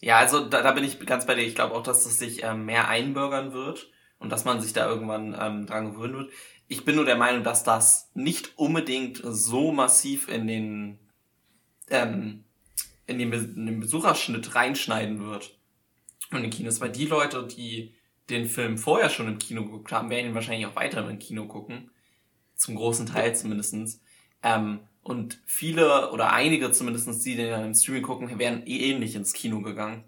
Ja, 0.00 0.18
also 0.18 0.48
da, 0.48 0.62
da 0.62 0.72
bin 0.72 0.84
ich 0.84 0.98
ganz 1.06 1.26
bei 1.26 1.34
dir. 1.34 1.42
Ich 1.42 1.54
glaube 1.54 1.74
auch, 1.74 1.82
dass 1.82 2.04
das 2.04 2.18
sich 2.18 2.44
ähm, 2.44 2.64
mehr 2.64 2.88
einbürgern 2.88 3.52
wird 3.52 3.90
und 4.18 4.30
dass 4.30 4.44
man 4.44 4.60
sich 4.60 4.72
da 4.72 4.88
irgendwann 4.88 5.36
ähm, 5.38 5.66
dran 5.66 5.92
gewöhnen 5.92 6.14
wird. 6.14 6.32
Ich 6.68 6.84
bin 6.84 6.96
nur 6.96 7.04
der 7.04 7.16
Meinung, 7.16 7.42
dass 7.42 7.64
das 7.64 8.10
nicht 8.14 8.58
unbedingt 8.58 9.20
so 9.24 9.72
massiv 9.72 10.28
in 10.28 10.46
den 10.46 10.98
ähm, 11.90 12.44
in 13.06 13.18
den, 13.18 13.30
Be 13.30 13.38
in 13.38 13.66
den 13.66 13.80
Besucherschnitt 13.80 14.54
reinschneiden 14.54 15.24
wird 15.24 15.58
in 16.30 16.42
den 16.42 16.50
Kinos, 16.50 16.80
weil 16.80 16.92
die 16.92 17.06
Leute, 17.06 17.46
die 17.46 17.94
den 18.28 18.46
Film 18.46 18.76
vorher 18.76 19.08
schon 19.08 19.28
im 19.28 19.38
Kino 19.38 19.64
geguckt 19.64 19.92
haben, 19.92 20.10
werden 20.10 20.26
ihn 20.26 20.34
wahrscheinlich 20.34 20.66
auch 20.66 20.76
weiter 20.76 21.08
im 21.08 21.18
Kino 21.18 21.46
gucken. 21.46 21.90
Zum 22.54 22.74
großen 22.74 23.06
Teil 23.06 23.34
zumindestens. 23.34 24.02
Ähm, 24.42 24.80
und 25.02 25.40
viele 25.46 26.10
oder 26.12 26.32
einige 26.32 26.70
zumindestens, 26.70 27.22
die 27.22 27.36
den 27.36 27.52
im 27.64 27.74
Streaming 27.74 28.02
gucken, 28.02 28.38
wären 28.38 28.66
eh 28.66 28.98
nicht 28.98 29.14
ins 29.14 29.32
Kino 29.32 29.60
gegangen. 29.60 30.04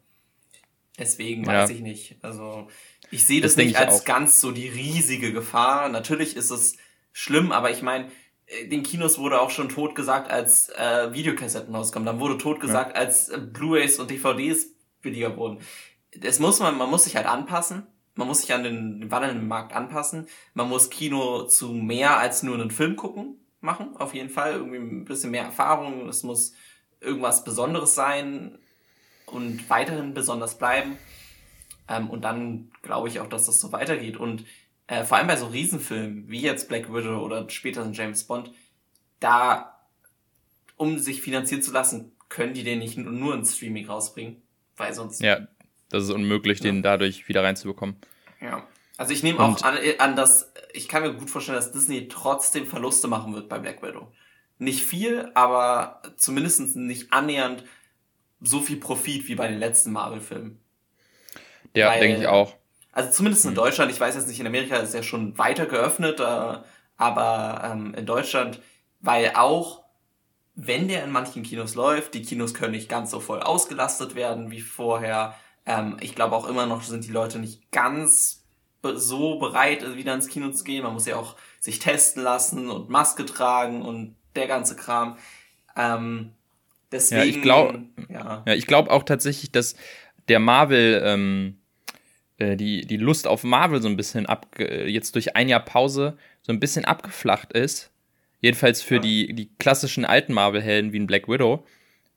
Deswegen 0.98 1.44
ja. 1.44 1.52
weiß 1.52 1.70
ich 1.70 1.80
nicht. 1.80 2.16
Also 2.22 2.68
ich 3.10 3.24
sehe 3.24 3.40
das, 3.40 3.54
das 3.54 3.64
nicht 3.64 3.76
als 3.76 4.00
auch. 4.00 4.04
ganz 4.04 4.40
so 4.40 4.52
die 4.52 4.68
riesige 4.68 5.32
Gefahr. 5.32 5.88
Natürlich 5.88 6.36
ist 6.36 6.50
es 6.50 6.76
schlimm, 7.12 7.52
aber 7.52 7.70
ich 7.70 7.82
meine, 7.82 8.10
äh, 8.46 8.68
den 8.68 8.82
Kinos 8.82 9.18
wurde 9.18 9.40
auch 9.40 9.50
schon 9.50 9.70
tot 9.70 9.94
gesagt, 9.94 10.30
als 10.30 10.68
äh, 10.70 11.12
Videokassetten 11.12 11.74
rauskommen. 11.74 12.06
Dann 12.06 12.20
wurde 12.20 12.36
tot 12.36 12.60
gesagt, 12.60 12.94
ja. 12.94 13.00
als 13.00 13.30
äh, 13.30 13.38
Blu-rays 13.38 13.98
und 13.98 14.10
DVDs 14.10 14.66
billiger 15.00 15.36
wurden. 15.36 15.60
Das 16.18 16.38
muss 16.38 16.60
man, 16.60 16.76
man 16.76 16.90
muss 16.90 17.04
sich 17.04 17.16
halt 17.16 17.26
anpassen 17.26 17.86
man 18.16 18.28
muss 18.28 18.42
sich 18.42 18.52
an 18.52 18.64
den 18.64 19.10
wandelnden 19.10 19.48
Markt 19.48 19.72
anpassen. 19.72 20.26
Man 20.52 20.68
muss 20.68 20.90
Kino 20.90 21.44
zu 21.44 21.72
mehr 21.72 22.18
als 22.18 22.42
nur 22.42 22.54
einen 22.54 22.70
Film 22.70 22.96
gucken 22.96 23.40
machen, 23.60 23.96
auf 23.96 24.14
jeden 24.14 24.30
Fall. 24.30 24.54
Irgendwie 24.54 24.78
ein 24.78 25.04
bisschen 25.04 25.30
mehr 25.30 25.44
Erfahrung. 25.44 26.08
Es 26.08 26.22
muss 26.22 26.54
irgendwas 27.00 27.44
Besonderes 27.44 27.94
sein 27.94 28.58
und 29.26 29.68
weiterhin 29.70 30.14
besonders 30.14 30.58
bleiben. 30.58 30.96
Ähm, 31.88 32.10
und 32.10 32.22
dann 32.22 32.70
glaube 32.82 33.08
ich 33.08 33.20
auch, 33.20 33.28
dass 33.28 33.46
das 33.46 33.60
so 33.60 33.72
weitergeht. 33.72 34.16
Und 34.16 34.44
äh, 34.86 35.04
vor 35.04 35.18
allem 35.18 35.26
bei 35.26 35.36
so 35.36 35.46
Riesenfilmen 35.46 36.28
wie 36.28 36.40
jetzt 36.40 36.68
Black 36.68 36.92
Widow 36.92 37.22
oder 37.24 37.48
später 37.50 37.88
James 37.92 38.24
Bond, 38.24 38.50
da, 39.18 39.80
um 40.76 40.98
sich 40.98 41.22
finanzieren 41.22 41.62
zu 41.62 41.72
lassen, 41.72 42.12
können 42.28 42.54
die 42.54 42.64
den 42.64 42.78
nicht 42.78 42.96
nur 42.96 43.34
in 43.34 43.44
Streaming 43.44 43.86
rausbringen, 43.86 44.42
weil 44.76 44.94
sonst. 44.94 45.20
Ja, 45.20 45.48
das 45.90 46.04
ist 46.04 46.10
unmöglich, 46.10 46.58
ja. 46.58 46.64
den 46.64 46.82
dadurch 46.82 47.28
wieder 47.28 47.42
reinzubekommen. 47.42 47.96
Ja. 48.40 48.66
Also 49.00 49.14
ich 49.14 49.22
nehme 49.22 49.40
auch 49.40 49.62
an, 49.62 49.78
an, 49.96 50.14
dass, 50.14 50.52
ich 50.74 50.86
kann 50.86 51.02
mir 51.02 51.14
gut 51.14 51.30
vorstellen, 51.30 51.56
dass 51.56 51.72
Disney 51.72 52.08
trotzdem 52.08 52.66
Verluste 52.66 53.08
machen 53.08 53.32
wird 53.32 53.48
bei 53.48 53.58
Black 53.58 53.82
Widow. 53.82 54.12
Nicht 54.58 54.84
viel, 54.84 55.30
aber 55.32 56.02
zumindest 56.18 56.76
nicht 56.76 57.10
annähernd 57.10 57.64
so 58.42 58.60
viel 58.60 58.76
Profit 58.76 59.26
wie 59.26 59.36
bei 59.36 59.48
den 59.48 59.58
letzten 59.58 59.92
Marvel-Filmen. 59.92 60.60
Ja, 61.74 61.96
denke 61.96 62.20
ich 62.20 62.26
auch. 62.26 62.54
Also 62.92 63.10
zumindest 63.10 63.46
in 63.46 63.52
hm. 63.52 63.54
Deutschland, 63.54 63.90
ich 63.90 63.98
weiß 63.98 64.16
jetzt 64.16 64.28
nicht, 64.28 64.38
in 64.38 64.46
Amerika 64.46 64.76
ist 64.76 64.92
ja 64.92 65.02
schon 65.02 65.38
weiter 65.38 65.64
geöffnet, 65.64 66.20
äh, 66.20 66.58
aber 66.98 67.70
ähm, 67.72 67.94
in 67.94 68.04
Deutschland, 68.04 68.60
weil 69.00 69.32
auch 69.34 69.82
wenn 70.56 70.88
der 70.88 71.04
in 71.04 71.10
manchen 71.10 71.42
Kinos 71.42 71.74
läuft, 71.74 72.12
die 72.12 72.20
Kinos 72.20 72.52
können 72.52 72.72
nicht 72.72 72.90
ganz 72.90 73.12
so 73.12 73.20
voll 73.20 73.40
ausgelastet 73.40 74.14
werden 74.14 74.50
wie 74.50 74.60
vorher. 74.60 75.36
Ähm, 75.64 75.96
ich 76.02 76.14
glaube 76.14 76.36
auch 76.36 76.46
immer 76.46 76.66
noch 76.66 76.82
sind 76.82 77.06
die 77.06 77.12
Leute 77.12 77.38
nicht 77.38 77.72
ganz 77.72 78.39
so 78.82 79.38
bereit, 79.38 79.96
wieder 79.96 80.14
ins 80.14 80.28
Kino 80.28 80.50
zu 80.50 80.64
gehen. 80.64 80.82
Man 80.82 80.94
muss 80.94 81.06
ja 81.06 81.16
auch 81.16 81.36
sich 81.58 81.78
testen 81.78 82.22
lassen 82.22 82.70
und 82.70 82.88
Maske 82.88 83.24
tragen 83.24 83.82
und 83.82 84.16
der 84.34 84.46
ganze 84.46 84.76
Kram. 84.76 85.16
Ähm, 85.76 86.32
deswegen. 86.90 87.20
Ja, 87.20 87.26
ich 87.26 87.42
glaube 87.42 87.82
ja. 88.08 88.42
ja, 88.46 88.54
ich 88.54 88.66
glaube 88.66 88.90
auch 88.90 89.02
tatsächlich, 89.02 89.52
dass 89.52 89.76
der 90.28 90.38
Marvel 90.38 91.02
ähm, 91.04 91.58
äh, 92.38 92.56
die, 92.56 92.86
die 92.86 92.96
Lust 92.96 93.26
auf 93.26 93.44
Marvel 93.44 93.82
so 93.82 93.88
ein 93.88 93.96
bisschen 93.96 94.26
ab, 94.26 94.46
jetzt 94.58 95.14
durch 95.14 95.36
ein 95.36 95.48
Jahr 95.48 95.64
Pause 95.64 96.16
so 96.42 96.52
ein 96.52 96.60
bisschen 96.60 96.84
abgeflacht 96.84 97.52
ist. 97.52 97.90
Jedenfalls 98.40 98.80
für 98.80 98.96
ja. 98.96 99.00
die, 99.00 99.34
die 99.34 99.50
klassischen 99.58 100.06
alten 100.06 100.32
Marvel-Helden 100.32 100.92
wie 100.92 100.98
ein 100.98 101.06
Black 101.06 101.28
Widow. 101.28 101.64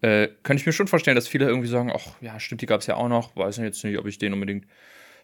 Äh, 0.02 0.30
könnte 0.44 0.62
ich 0.62 0.66
mir 0.66 0.74
schon 0.74 0.88
vorstellen, 0.88 1.16
dass 1.16 1.28
viele 1.28 1.46
irgendwie 1.46 1.68
sagen, 1.68 1.92
ach 1.94 2.22
ja, 2.22 2.40
stimmt, 2.40 2.62
die 2.62 2.66
gab 2.66 2.82
es 2.82 2.88
ja 2.88 2.96
auch 2.96 3.10
noch. 3.10 3.36
Weiß 3.36 3.58
jetzt 3.58 3.84
nicht, 3.84 3.98
ob 3.98 4.06
ich 4.06 4.18
den 4.18 4.34
unbedingt 4.34 4.66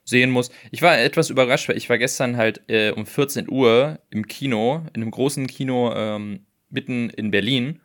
sehen 0.09 0.31
muss. 0.31 0.51
Ich 0.71 0.81
war 0.81 0.97
etwas 0.97 1.29
überrascht, 1.29 1.69
weil 1.69 1.77
ich 1.77 1.89
war 1.89 1.97
gestern 1.97 2.37
halt 2.37 2.61
äh, 2.67 2.91
um 2.91 3.05
14 3.05 3.49
Uhr 3.49 3.99
im 4.09 4.27
Kino, 4.27 4.83
in 4.93 5.01
einem 5.01 5.11
großen 5.11 5.47
Kino 5.47 5.93
ähm, 5.95 6.45
mitten 6.69 7.09
in 7.09 7.31
Berlin 7.31 7.79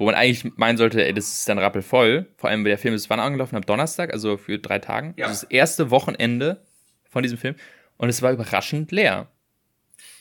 wo 0.00 0.06
man 0.06 0.14
eigentlich 0.14 0.50
meinen 0.56 0.78
sollte, 0.78 1.04
ey, 1.04 1.12
das 1.12 1.28
ist 1.28 1.46
dann 1.46 1.58
rappelvoll. 1.58 2.26
Vor 2.38 2.48
allem, 2.48 2.64
weil 2.64 2.70
der 2.70 2.78
Film 2.78 2.94
ist 2.94 3.10
wann 3.10 3.20
angelaufen? 3.20 3.54
Am 3.54 3.66
Donnerstag, 3.66 4.14
also 4.14 4.38
für 4.38 4.58
drei 4.58 4.78
Tagen. 4.78 5.12
Ja. 5.18 5.28
Das, 5.28 5.42
das 5.42 5.50
erste 5.50 5.90
Wochenende 5.90 6.64
von 7.10 7.22
diesem 7.22 7.36
Film. 7.36 7.54
Und 7.98 8.08
es 8.08 8.22
war 8.22 8.32
überraschend 8.32 8.92
leer. 8.92 9.28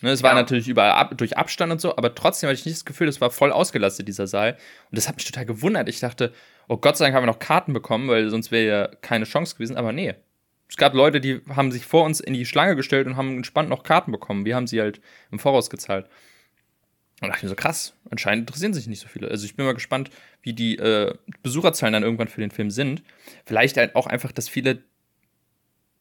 Ne, 0.02 0.12
es 0.12 0.22
war 0.22 0.34
natürlich 0.34 0.68
überall 0.68 0.92
ab, 0.92 1.18
durch 1.18 1.38
Abstand 1.38 1.72
und 1.72 1.80
so, 1.80 1.96
aber 1.96 2.14
trotzdem 2.14 2.50
hatte 2.50 2.60
ich 2.60 2.66
nicht 2.66 2.78
das 2.78 2.84
Gefühl, 2.84 3.08
es 3.08 3.22
war 3.22 3.32
voll 3.32 3.54
ausgelastet, 3.54 4.06
dieser 4.06 4.28
Saal. 4.28 4.58
Und 4.92 4.98
das 4.98 5.08
hat 5.08 5.16
mich 5.16 5.24
total 5.24 5.46
gewundert. 5.46 5.88
Ich 5.88 6.02
dachte, 6.02 6.34
oh 6.68 6.76
Gott 6.76 6.98
sei 6.98 7.06
Dank 7.06 7.16
haben 7.16 7.24
wir 7.24 7.32
noch 7.32 7.40
Karten 7.40 7.72
bekommen, 7.72 8.10
weil 8.10 8.30
sonst 8.30 8.52
wäre 8.52 8.68
ja 8.68 8.88
keine 9.02 9.24
Chance 9.24 9.56
gewesen. 9.56 9.78
Aber 9.78 9.94
nee. 9.94 10.14
Es 10.70 10.78
gab 10.78 10.94
Leute, 10.94 11.20
die 11.20 11.42
haben 11.50 11.72
sich 11.72 11.86
vor 11.86 12.06
uns 12.06 12.20
in 12.20 12.34
die 12.34 12.46
Schlange 12.46 12.76
gestellt 12.76 13.08
und 13.08 13.18
haben 13.18 13.38
entspannt 13.38 13.70
noch 13.70 13.84
Karten 13.84 14.12
bekommen. 14.12 14.46
Wir 14.46 14.56
haben 14.56 14.68
sie 14.68 14.80
halt 14.80 15.02
im 15.32 15.40
Voraus 15.40 15.70
gezahlt. 15.70 16.08
Und 17.22 17.28
dachte 17.28 17.40
ich 17.40 17.44
mir 17.44 17.50
so, 17.50 17.56
krass, 17.56 17.96
anscheinend 18.10 18.44
interessieren 18.44 18.74
sich 18.74 18.88
nicht 18.88 19.02
so 19.02 19.08
viele. 19.08 19.30
Also 19.30 19.46
ich 19.46 19.56
bin 19.56 19.66
mal 19.66 19.74
gespannt, 19.74 20.10
wie 20.42 20.54
die 20.54 20.78
äh, 20.78 21.14
Besucherzahlen 21.42 21.94
dann 21.94 22.04
irgendwann 22.04 22.30
für 22.30 22.40
den 22.40 22.52
Film 22.52 22.72
sind. 22.72 23.04
Vielleicht 23.46 23.78
halt 23.78 23.96
auch 23.96 24.08
einfach, 24.08 24.32
dass 24.32 24.48
viele, 24.48 24.84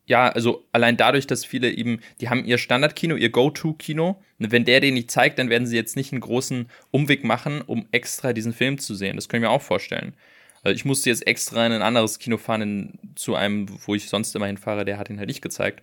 ja, 0.06 0.28
also 0.28 0.68
allein 0.70 0.96
dadurch, 0.96 1.26
dass 1.26 1.44
viele 1.44 1.72
eben, 1.72 2.00
die 2.20 2.28
haben 2.28 2.44
ihr 2.44 2.58
Standardkino, 2.58 3.16
ihr 3.16 3.30
Go-To-Kino. 3.30 4.22
Wenn 4.38 4.64
der 4.64 4.80
den 4.80 4.94
nicht 4.94 5.10
zeigt, 5.10 5.38
dann 5.40 5.50
werden 5.50 5.66
sie 5.66 5.76
jetzt 5.76 5.96
nicht 5.96 6.12
einen 6.12 6.20
großen 6.20 6.68
Umweg 6.92 7.24
machen, 7.24 7.62
um 7.62 7.88
extra 7.90 8.32
diesen 8.32 8.52
Film 8.52 8.78
zu 8.78 8.94
sehen. 8.94 9.16
Das 9.16 9.28
können 9.28 9.42
wir 9.42 9.50
auch 9.50 9.62
vorstellen. 9.62 10.14
Also 10.62 10.74
ich 10.74 10.84
musste 10.84 11.10
jetzt 11.10 11.26
extra 11.26 11.66
in 11.66 11.72
ein 11.72 11.82
anderes 11.82 12.18
Kino 12.18 12.36
fahren, 12.36 12.62
in, 12.62 12.98
zu 13.16 13.34
einem, 13.34 13.66
wo 13.86 13.94
ich 13.94 14.08
sonst 14.08 14.34
immer 14.34 14.46
hinfahre, 14.46 14.84
der 14.84 14.98
hat 14.98 15.10
ihn 15.10 15.18
halt 15.18 15.28
nicht 15.28 15.42
gezeigt. 15.42 15.82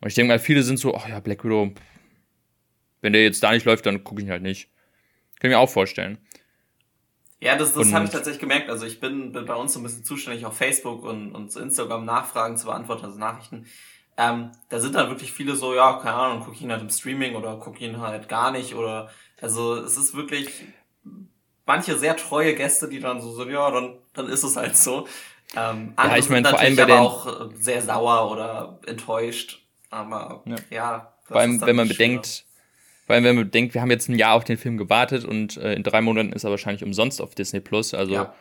Und 0.00 0.08
ich 0.08 0.14
denke 0.14 0.32
mal, 0.32 0.38
viele 0.38 0.62
sind 0.62 0.78
so, 0.78 0.94
ach 0.94 1.04
oh 1.06 1.08
ja, 1.08 1.20
Black 1.20 1.44
Widow, 1.44 1.72
wenn 3.00 3.12
der 3.12 3.22
jetzt 3.22 3.42
da 3.42 3.52
nicht 3.52 3.66
läuft, 3.66 3.86
dann 3.86 4.04
gucke 4.04 4.20
ich 4.20 4.26
ihn 4.26 4.32
halt 4.32 4.42
nicht. 4.42 4.68
Kann 5.38 5.50
ich 5.50 5.54
mir 5.56 5.60
auch 5.60 5.70
vorstellen. 5.70 6.18
Ja, 7.40 7.56
das, 7.56 7.72
das 7.72 7.92
habe 7.92 8.04
ich 8.04 8.10
tatsächlich 8.10 8.40
gemerkt. 8.40 8.68
Also 8.68 8.84
ich 8.84 8.98
bin, 8.98 9.30
bin 9.30 9.44
bei 9.44 9.54
uns 9.54 9.72
so 9.72 9.78
ein 9.78 9.84
bisschen 9.84 10.04
zuständig 10.04 10.44
auf 10.44 10.56
Facebook 10.56 11.04
und, 11.04 11.32
und 11.32 11.52
zu 11.52 11.60
Instagram 11.60 12.04
Nachfragen 12.04 12.56
zu 12.56 12.66
beantworten, 12.66 13.04
also 13.04 13.18
Nachrichten. 13.18 13.66
Ähm, 14.16 14.50
da 14.68 14.80
sind 14.80 14.96
dann 14.96 15.08
wirklich 15.08 15.32
viele 15.32 15.54
so, 15.54 15.72
ja, 15.74 16.00
keine 16.02 16.14
Ahnung, 16.14 16.44
gucke 16.44 16.60
ihn 16.60 16.72
halt 16.72 16.82
im 16.82 16.90
Streaming 16.90 17.36
oder 17.36 17.56
gucke 17.56 17.84
ihn 17.84 18.00
halt 18.00 18.28
gar 18.28 18.50
nicht 18.50 18.74
oder 18.74 19.10
also 19.40 19.76
es 19.76 19.96
ist 19.96 20.16
wirklich 20.16 20.48
manche 21.68 21.96
sehr 21.96 22.16
treue 22.16 22.54
Gäste, 22.54 22.88
die 22.88 22.98
dann 22.98 23.20
so 23.20 23.32
sind, 23.32 23.50
ja, 23.50 23.70
dann, 23.70 23.98
dann 24.14 24.28
ist 24.28 24.42
es 24.42 24.56
halt 24.56 24.76
so. 24.76 25.06
Ähm, 25.56 25.94
ja, 25.96 26.16
ich 26.16 26.28
meine, 26.28 26.48
vor 26.48 26.58
allem 26.58 26.74
bei 26.74 26.82
aber 26.82 27.00
auch 27.00 27.50
sehr 27.54 27.82
sauer 27.82 28.30
oder 28.30 28.80
enttäuscht. 28.86 29.62
Aber 29.90 30.42
ja, 30.46 30.56
ja 30.70 31.12
vor 31.24 31.36
allem, 31.36 31.60
wenn 31.60 31.76
man 31.76 31.88
bedenkt, 31.88 32.44
vor 33.06 33.14
allem, 33.14 33.24
wenn 33.24 33.36
man 33.36 33.50
denkt, 33.50 33.74
wir 33.74 33.82
haben 33.82 33.90
jetzt 33.90 34.08
ein 34.08 34.18
Jahr 34.18 34.34
auf 34.34 34.44
den 34.44 34.58
Film 34.58 34.76
gewartet 34.76 35.24
und 35.24 35.56
äh, 35.58 35.74
in 35.74 35.82
drei 35.82 36.00
Monaten 36.00 36.32
ist 36.32 36.44
er 36.44 36.50
wahrscheinlich 36.50 36.82
umsonst 36.82 37.22
auf 37.22 37.34
Disney 37.34 37.60
Plus. 37.60 37.94
Also 37.94 38.14
ja. 38.14 38.34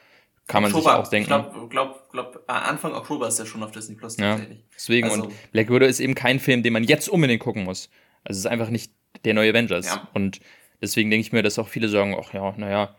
kann 0.47 0.63
man 0.63 0.73
Oktober, 0.73 0.91
sich 0.91 0.99
auch 0.99 1.07
denken. 1.09 1.23
Ich 1.23 1.27
glaube, 1.27 1.67
glaub, 1.69 2.11
glaub, 2.11 2.35
äh, 2.47 2.51
Anfang 2.51 2.93
Oktober 2.93 3.27
ist 3.27 3.39
er 3.39 3.45
schon 3.45 3.61
auf 3.63 3.71
Disney 3.71 3.95
Plus 3.95 4.15
tatsächlich. 4.15 4.57
Ja, 4.57 4.63
deswegen, 4.73 5.09
also, 5.09 5.23
und 5.23 5.51
Black 5.51 5.69
Widow 5.69 5.85
ist 5.85 5.99
eben 5.99 6.15
kein 6.15 6.39
Film, 6.39 6.63
den 6.63 6.73
man 6.73 6.83
jetzt 6.83 7.09
unbedingt 7.09 7.41
gucken 7.41 7.65
muss. 7.65 7.89
Also 8.23 8.39
es 8.39 8.45
ist 8.45 8.47
einfach 8.47 8.69
nicht 8.69 8.91
der 9.23 9.33
neue 9.33 9.51
Avengers. 9.51 9.99
Und 10.13 10.39
deswegen 10.81 11.09
denke 11.09 11.21
ich 11.21 11.31
mir, 11.31 11.43
dass 11.43 11.59
auch 11.59 11.67
viele 11.67 11.87
sagen, 11.87 12.15
ach 12.19 12.33
ja, 12.33 12.53
naja, 12.57 12.95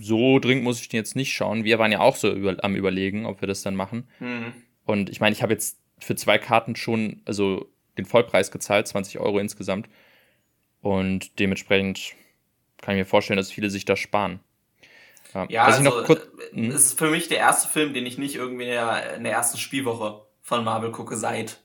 so 0.00 0.38
dringend 0.38 0.64
muss 0.64 0.80
ich 0.80 0.88
den 0.88 0.98
jetzt 0.98 1.16
nicht 1.16 1.32
schauen. 1.32 1.64
Wir 1.64 1.78
waren 1.78 1.92
ja 1.92 2.00
auch 2.00 2.16
so 2.16 2.32
über, 2.32 2.56
am 2.62 2.76
überlegen, 2.76 3.26
ob 3.26 3.40
wir 3.40 3.48
das 3.48 3.62
dann 3.62 3.76
machen. 3.76 4.08
Mhm. 4.18 4.52
Und 4.84 5.10
ich 5.10 5.20
meine, 5.20 5.32
ich 5.32 5.42
habe 5.42 5.52
jetzt 5.52 5.78
für 5.98 6.16
zwei 6.16 6.38
Karten 6.38 6.76
schon, 6.76 7.22
also 7.24 7.70
den 7.96 8.04
Vollpreis 8.04 8.50
gezahlt, 8.50 8.88
20 8.88 9.20
Euro 9.20 9.38
insgesamt. 9.38 9.88
Und 10.80 11.38
dementsprechend 11.38 12.14
kann 12.82 12.94
ich 12.94 13.00
mir 13.00 13.06
vorstellen, 13.06 13.38
dass 13.38 13.50
viele 13.50 13.70
sich 13.70 13.84
das 13.84 13.98
sparen. 13.98 14.40
Ja, 15.32 15.46
ja 15.48 15.64
also, 15.64 15.90
kurz, 16.04 16.22
hm? 16.52 16.70
es 16.70 16.86
ist 16.86 16.98
für 16.98 17.10
mich 17.10 17.28
der 17.28 17.38
erste 17.38 17.68
Film, 17.68 17.94
den 17.94 18.06
ich 18.06 18.18
nicht 18.18 18.36
irgendwie 18.36 18.64
in 18.64 18.70
der, 18.70 19.14
in 19.14 19.24
der 19.24 19.32
ersten 19.32 19.58
Spielwoche 19.58 20.22
von 20.42 20.64
Marvel 20.64 20.92
gucke 20.92 21.16
seit, 21.16 21.60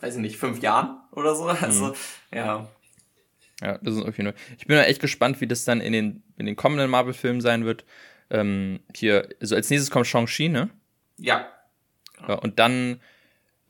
weiß 0.00 0.16
ich 0.16 0.20
nicht, 0.20 0.36
fünf 0.36 0.60
Jahren 0.62 1.00
oder 1.12 1.34
so. 1.34 1.48
Also, 1.60 1.88
mhm. 1.88 1.94
ja. 2.32 2.68
Ja, 3.62 3.78
das 3.78 3.94
ist 3.94 4.02
auf 4.02 4.16
jeden 4.16 4.32
Fall. 4.32 4.40
Ich 4.58 4.66
bin 4.66 4.76
echt 4.76 5.00
gespannt, 5.00 5.40
wie 5.40 5.46
das 5.46 5.64
dann 5.64 5.80
in 5.80 5.92
den, 5.92 6.22
in 6.42 6.46
den 6.46 6.56
kommenden 6.56 6.90
Marvel-Filmen 6.90 7.40
sein 7.40 7.64
wird. 7.64 7.84
Ähm, 8.30 8.80
hier, 8.94 9.28
also 9.40 9.54
als 9.54 9.70
nächstes 9.70 9.90
kommt 9.90 10.06
Shang-Chi, 10.06 10.48
ne? 10.48 10.70
Ja. 11.16 11.46
ja. 12.26 12.34
Und 12.34 12.58
dann 12.58 13.00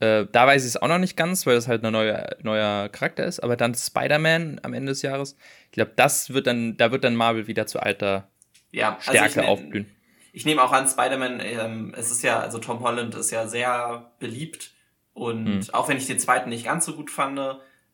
äh, 0.03 0.27
da 0.29 0.47
weiß 0.47 0.63
ich 0.63 0.69
es 0.69 0.77
auch 0.77 0.89
noch 0.89 0.97
nicht 0.97 1.15
ganz, 1.15 1.45
weil 1.45 1.55
das 1.55 1.69
halt 1.69 1.85
ein 1.85 1.93
neuer, 1.93 2.35
neuer 2.41 2.89
Charakter 2.89 3.25
ist. 3.25 3.39
Aber 3.39 3.55
dann 3.55 3.73
Spider-Man 3.73 4.59
am 4.63 4.73
Ende 4.73 4.91
des 4.91 5.01
Jahres. 5.01 5.37
Ich 5.65 5.71
glaube, 5.71 5.93
das 5.95 6.33
wird 6.33 6.47
dann, 6.47 6.75
da 6.75 6.91
wird 6.91 7.05
dann 7.05 7.15
Marvel 7.15 7.47
wieder 7.47 7.67
zu 7.67 7.79
alter 7.79 8.27
ja, 8.71 8.95
also 8.95 9.11
Stärke 9.11 9.41
also 9.41 9.51
aufblühen. 9.51 9.89
Ich 10.33 10.45
nehme 10.45 10.61
auch 10.61 10.73
an, 10.73 10.87
Spider-Man, 10.87 11.39
ähm, 11.41 11.93
es 11.95 12.11
ist 12.11 12.21
ja, 12.21 12.39
also 12.39 12.57
Tom 12.57 12.81
Holland 12.81 13.15
ist 13.15 13.31
ja 13.31 13.47
sehr 13.47 14.11
beliebt. 14.19 14.71
Und 15.13 15.67
hm. 15.67 15.73
auch 15.73 15.87
wenn 15.87 15.97
ich 15.97 16.07
den 16.07 16.19
zweiten 16.19 16.49
nicht 16.49 16.65
ganz 16.65 16.85
so 16.85 16.95
gut 16.95 17.09
fand, 17.09 17.39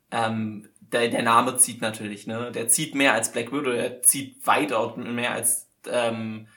ähm, 0.10 0.68
der, 0.92 1.10
der 1.10 1.24
Name 1.24 1.58
zieht 1.58 1.82
natürlich, 1.82 2.28
ne? 2.28 2.52
Der 2.52 2.68
zieht 2.68 2.96
mehr 2.96 3.14
als 3.14 3.32
Black 3.32 3.52
Widow, 3.52 3.72
der 3.72 4.02
zieht 4.02 4.46
weitaus 4.46 4.98
mehr 4.98 5.32
als 5.32 5.68
ähm, 5.90 6.48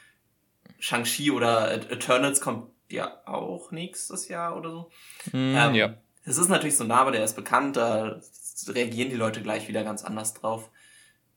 Shang-Chi 0.78 1.30
oder 1.30 1.72
Eternals 1.72 2.40
kommt 2.40 2.68
ja 2.88 3.22
auch 3.26 3.70
nächstes 3.70 4.28
Jahr 4.28 4.56
oder 4.56 4.70
so. 4.70 4.90
Mm, 5.32 5.54
ähm, 5.56 5.74
ja. 5.74 5.94
Es 6.24 6.38
ist 6.38 6.48
natürlich 6.48 6.76
so 6.76 6.84
ein 6.84 6.88
Name, 6.88 7.12
der 7.12 7.24
ist 7.24 7.34
bekannt, 7.34 7.76
da 7.76 8.20
reagieren 8.68 9.10
die 9.10 9.16
Leute 9.16 9.42
gleich 9.42 9.68
wieder 9.68 9.82
ganz 9.82 10.04
anders 10.04 10.34
drauf. 10.34 10.70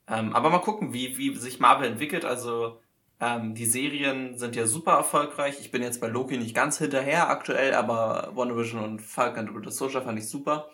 Ähm, 0.07 0.35
aber 0.35 0.49
mal 0.49 0.59
gucken, 0.59 0.93
wie, 0.93 1.17
wie 1.17 1.35
sich 1.35 1.59
Marvel 1.59 1.87
entwickelt. 1.87 2.25
Also 2.25 2.79
ähm, 3.19 3.55
die 3.55 3.65
Serien 3.65 4.37
sind 4.37 4.55
ja 4.55 4.67
super 4.67 4.93
erfolgreich. 4.93 5.59
Ich 5.59 5.71
bin 5.71 5.81
jetzt 5.81 6.01
bei 6.01 6.07
Loki 6.07 6.37
nicht 6.37 6.55
ganz 6.55 6.77
hinterher 6.77 7.29
aktuell, 7.29 7.73
aber 7.73 8.31
WandaVision 8.35 8.83
und 8.83 9.01
Falcon 9.01 9.47
and 9.47 9.65
the 9.65 9.71
Soldier 9.71 10.01
fand 10.01 10.19
ich 10.19 10.27
super. 10.27 10.69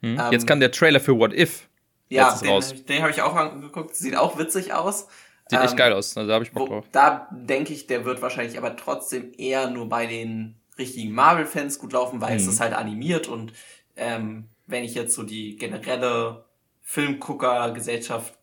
Hm. 0.00 0.20
jetzt 0.30 0.46
kam 0.46 0.60
der 0.60 0.70
Trailer 0.70 1.00
für 1.00 1.18
What 1.18 1.32
If. 1.32 1.68
Ja, 2.08 2.36
den, 2.38 2.48
raus. 2.48 2.74
den 2.84 3.02
habe 3.02 3.10
ich 3.10 3.20
auch 3.20 3.34
angeguckt. 3.34 3.94
Sieht 3.94 4.16
auch 4.16 4.38
witzig 4.38 4.72
aus. 4.72 5.08
Sieht 5.48 5.60
echt 5.60 5.72
ähm, 5.72 5.76
geil 5.76 5.92
aus, 5.92 6.16
also 6.16 6.28
da 6.28 6.34
habe 6.34 6.44
ich 6.44 6.52
Bock 6.52 6.68
drauf. 6.68 6.86
Da 6.92 7.28
denke 7.30 7.72
ich, 7.72 7.86
der 7.86 8.04
wird 8.04 8.20
wahrscheinlich 8.20 8.58
aber 8.58 8.76
trotzdem 8.76 9.32
eher 9.36 9.70
nur 9.70 9.88
bei 9.88 10.06
den 10.06 10.56
richtigen 10.78 11.12
Marvel-Fans 11.12 11.78
gut 11.78 11.92
laufen, 11.92 12.20
weil 12.20 12.32
mhm. 12.32 12.36
es 12.36 12.46
ist 12.46 12.60
halt 12.60 12.74
animiert 12.74 13.28
und 13.28 13.52
ähm, 13.96 14.48
wenn 14.66 14.84
ich 14.84 14.94
jetzt 14.94 15.14
so 15.14 15.22
die 15.22 15.56
generelle 15.56 16.44
Filmgucker-Gesellschaft 16.82 18.38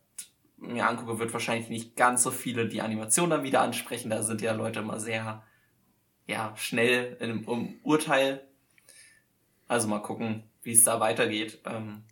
mir 0.57 0.87
angucke, 0.87 1.19
wird 1.19 1.33
wahrscheinlich 1.33 1.69
nicht 1.69 1.95
ganz 1.95 2.23
so 2.23 2.31
viele 2.31 2.67
die 2.67 2.81
Animation 2.81 3.29
dann 3.29 3.43
wieder 3.43 3.61
ansprechen. 3.61 4.09
Da 4.09 4.23
sind 4.23 4.41
ja 4.41 4.53
Leute 4.53 4.79
immer 4.79 4.99
sehr 4.99 5.43
ja, 6.27 6.53
schnell 6.55 7.17
in, 7.19 7.43
im 7.43 7.79
Urteil. 7.83 8.45
Also 9.67 9.87
mal 9.87 9.99
gucken, 9.99 10.43
wie 10.65 10.73
es 10.73 10.83
da 10.83 10.99
weitergeht. 10.99 11.59
Ähm, 11.65 12.03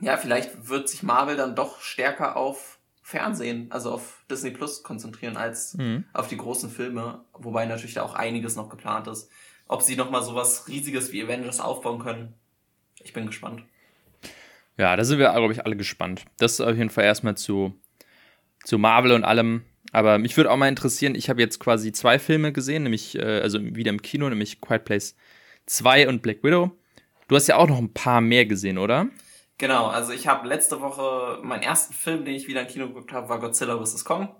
ja, 0.00 0.16
vielleicht 0.16 0.68
wird 0.68 0.88
sich 0.88 1.02
Marvel 1.02 1.36
dann 1.36 1.56
doch 1.56 1.80
stärker 1.80 2.36
auf 2.36 2.78
Fernsehen, 3.02 3.70
also 3.70 3.92
auf 3.92 4.24
Disney 4.30 4.50
Plus 4.50 4.82
konzentrieren, 4.82 5.36
als 5.36 5.74
mhm. 5.74 6.04
auf 6.12 6.28
die 6.28 6.36
großen 6.36 6.70
Filme, 6.70 7.24
wobei 7.34 7.66
natürlich 7.66 7.94
da 7.94 8.02
auch 8.02 8.14
einiges 8.14 8.56
noch 8.56 8.68
geplant 8.68 9.06
ist. 9.06 9.30
Ob 9.68 9.82
sie 9.82 9.96
nochmal 9.96 10.22
sowas 10.22 10.68
Riesiges 10.68 11.12
wie 11.12 11.22
Avengers 11.22 11.60
aufbauen 11.60 11.98
können, 11.98 12.34
ich 13.02 13.12
bin 13.12 13.26
gespannt. 13.26 13.62
Ja, 14.76 14.94
da 14.96 15.04
sind 15.04 15.18
wir, 15.18 15.32
glaube 15.32 15.52
ich, 15.52 15.64
alle 15.64 15.76
gespannt. 15.76 16.24
Das 16.38 16.54
ist 16.54 16.60
auf 16.60 16.76
jeden 16.76 16.90
Fall 16.90 17.04
erstmal 17.04 17.36
zu, 17.36 17.74
zu 18.64 18.78
Marvel 18.78 19.12
und 19.12 19.24
allem. 19.24 19.64
Aber 19.92 20.18
mich 20.18 20.36
würde 20.36 20.50
auch 20.50 20.56
mal 20.56 20.68
interessieren, 20.68 21.14
ich 21.14 21.30
habe 21.30 21.40
jetzt 21.40 21.60
quasi 21.60 21.92
zwei 21.92 22.18
Filme 22.18 22.52
gesehen, 22.52 22.82
nämlich, 22.82 23.16
äh, 23.16 23.40
also 23.40 23.60
wieder 23.62 23.90
im 23.90 24.02
Kino, 24.02 24.28
nämlich 24.28 24.60
Quiet 24.60 24.84
Place 24.84 25.16
2 25.66 26.08
und 26.08 26.22
Black 26.22 26.42
Widow. 26.42 26.76
Du 27.28 27.34
hast 27.34 27.46
ja 27.48 27.56
auch 27.56 27.68
noch 27.68 27.78
ein 27.78 27.92
paar 27.92 28.20
mehr 28.20 28.46
gesehen, 28.46 28.78
oder? 28.78 29.08
Genau, 29.58 29.86
also 29.86 30.12
ich 30.12 30.28
habe 30.28 30.46
letzte 30.46 30.80
Woche 30.80 31.40
meinen 31.42 31.62
ersten 31.62 31.94
Film, 31.94 32.24
den 32.24 32.34
ich 32.34 32.46
wieder 32.46 32.60
im 32.60 32.68
Kino 32.68 32.88
geguckt 32.88 33.12
habe, 33.12 33.28
war 33.28 33.40
Godzilla 33.40 33.82
vs. 33.82 34.04
Kong. 34.04 34.34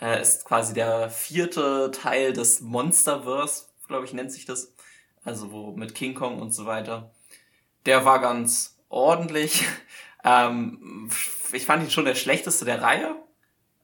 Äh, 0.00 0.20
ist 0.20 0.44
quasi 0.44 0.74
der 0.74 1.10
vierte 1.10 1.90
Teil 1.90 2.32
des 2.32 2.60
Monsterverse, 2.60 3.66
glaube 3.86 4.06
ich, 4.06 4.12
nennt 4.12 4.32
sich 4.32 4.44
das. 4.44 4.74
Also 5.24 5.52
wo 5.52 5.72
mit 5.72 5.94
King 5.94 6.14
Kong 6.14 6.40
und 6.40 6.52
so 6.52 6.66
weiter. 6.66 7.10
Der 7.84 8.04
war 8.04 8.20
ganz 8.20 8.78
ordentlich. 8.88 9.64
Ähm, 10.28 11.08
ich 11.52 11.66
fand 11.66 11.84
ihn 11.84 11.90
schon 11.90 12.04
der 12.04 12.16
schlechteste 12.16 12.64
der 12.64 12.82
Reihe, 12.82 13.14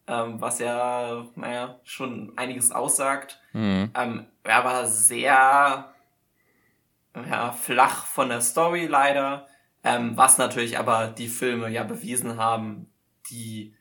ähm, 0.09 0.41
was 0.41 0.59
ja, 0.59 1.25
naja, 1.37 1.79
schon 1.85 2.33
einiges 2.35 2.73
aussagt. 2.73 3.41
Mhm. 3.53 3.93
Ähm, 3.95 4.27
er 4.43 4.65
war 4.65 4.89
sehr 4.89 5.92
ja, 7.15 7.53
flach 7.53 8.07
von 8.07 8.29
der 8.29 8.41
Story 8.41 8.87
leider. 8.87 9.47
Ähm, 9.85 10.17
was 10.17 10.39
natürlich 10.39 10.79
aber 10.79 11.09
die 11.09 11.29
Filme 11.29 11.69
ja 11.69 11.83
bewiesen 11.83 12.37
haben, 12.37 12.89
die 13.31 13.75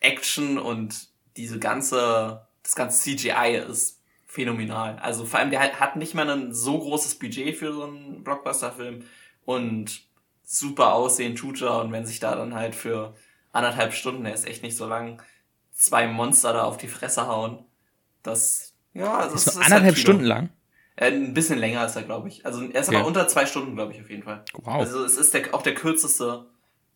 Action 0.00 0.58
und 0.58 1.08
diese 1.36 1.58
ganze, 1.58 2.46
das 2.62 2.74
ganze 2.74 3.02
CGI 3.02 3.64
ist 3.68 4.00
phänomenal. 4.26 4.98
Also 5.00 5.26
vor 5.26 5.40
allem, 5.40 5.50
der 5.50 5.60
hat 5.78 5.96
nicht 5.96 6.14
mal 6.14 6.28
ein 6.30 6.54
so 6.54 6.78
großes 6.78 7.18
Budget 7.18 7.56
für 7.56 7.72
so 7.72 7.84
einen 7.84 8.24
Blockbuster-Film 8.24 9.04
und 9.44 10.02
super 10.44 10.94
aussehen 10.94 11.34
tut 11.34 11.60
er 11.62 11.80
und 11.80 11.92
wenn 11.92 12.06
sich 12.06 12.20
da 12.20 12.36
dann 12.36 12.54
halt 12.54 12.74
für 12.74 13.14
anderthalb 13.52 13.92
Stunden, 13.92 14.24
der 14.24 14.34
ist 14.34 14.46
echt 14.46 14.62
nicht 14.62 14.76
so 14.76 14.86
lang, 14.86 15.22
zwei 15.72 16.06
Monster 16.06 16.52
da 16.52 16.64
auf 16.64 16.76
die 16.76 16.88
Fresse 16.88 17.26
hauen, 17.26 17.64
das, 18.22 18.74
ja, 18.94 19.18
also 19.18 19.34
das 19.34 19.46
ist, 19.46 19.54
ist 19.54 19.56
anderthalb 19.56 19.84
halt 19.84 19.98
Stunden 19.98 20.24
lang? 20.24 20.50
Äh, 20.96 21.10
ein 21.10 21.34
bisschen 21.34 21.58
länger 21.58 21.84
ist 21.86 21.96
er, 21.96 22.02
glaube 22.02 22.28
ich. 22.28 22.44
Also 22.44 22.62
er 22.62 22.80
ist 22.80 22.88
okay. 22.88 22.98
aber 22.98 23.06
unter 23.06 23.26
zwei 23.28 23.46
Stunden, 23.46 23.74
glaube 23.74 23.92
ich, 23.92 24.00
auf 24.00 24.10
jeden 24.10 24.22
Fall. 24.22 24.44
Wow. 24.54 24.80
Also 24.80 25.04
es 25.04 25.16
ist 25.16 25.32
der, 25.34 25.54
auch 25.54 25.62
der 25.62 25.74
kürzeste 25.74 26.46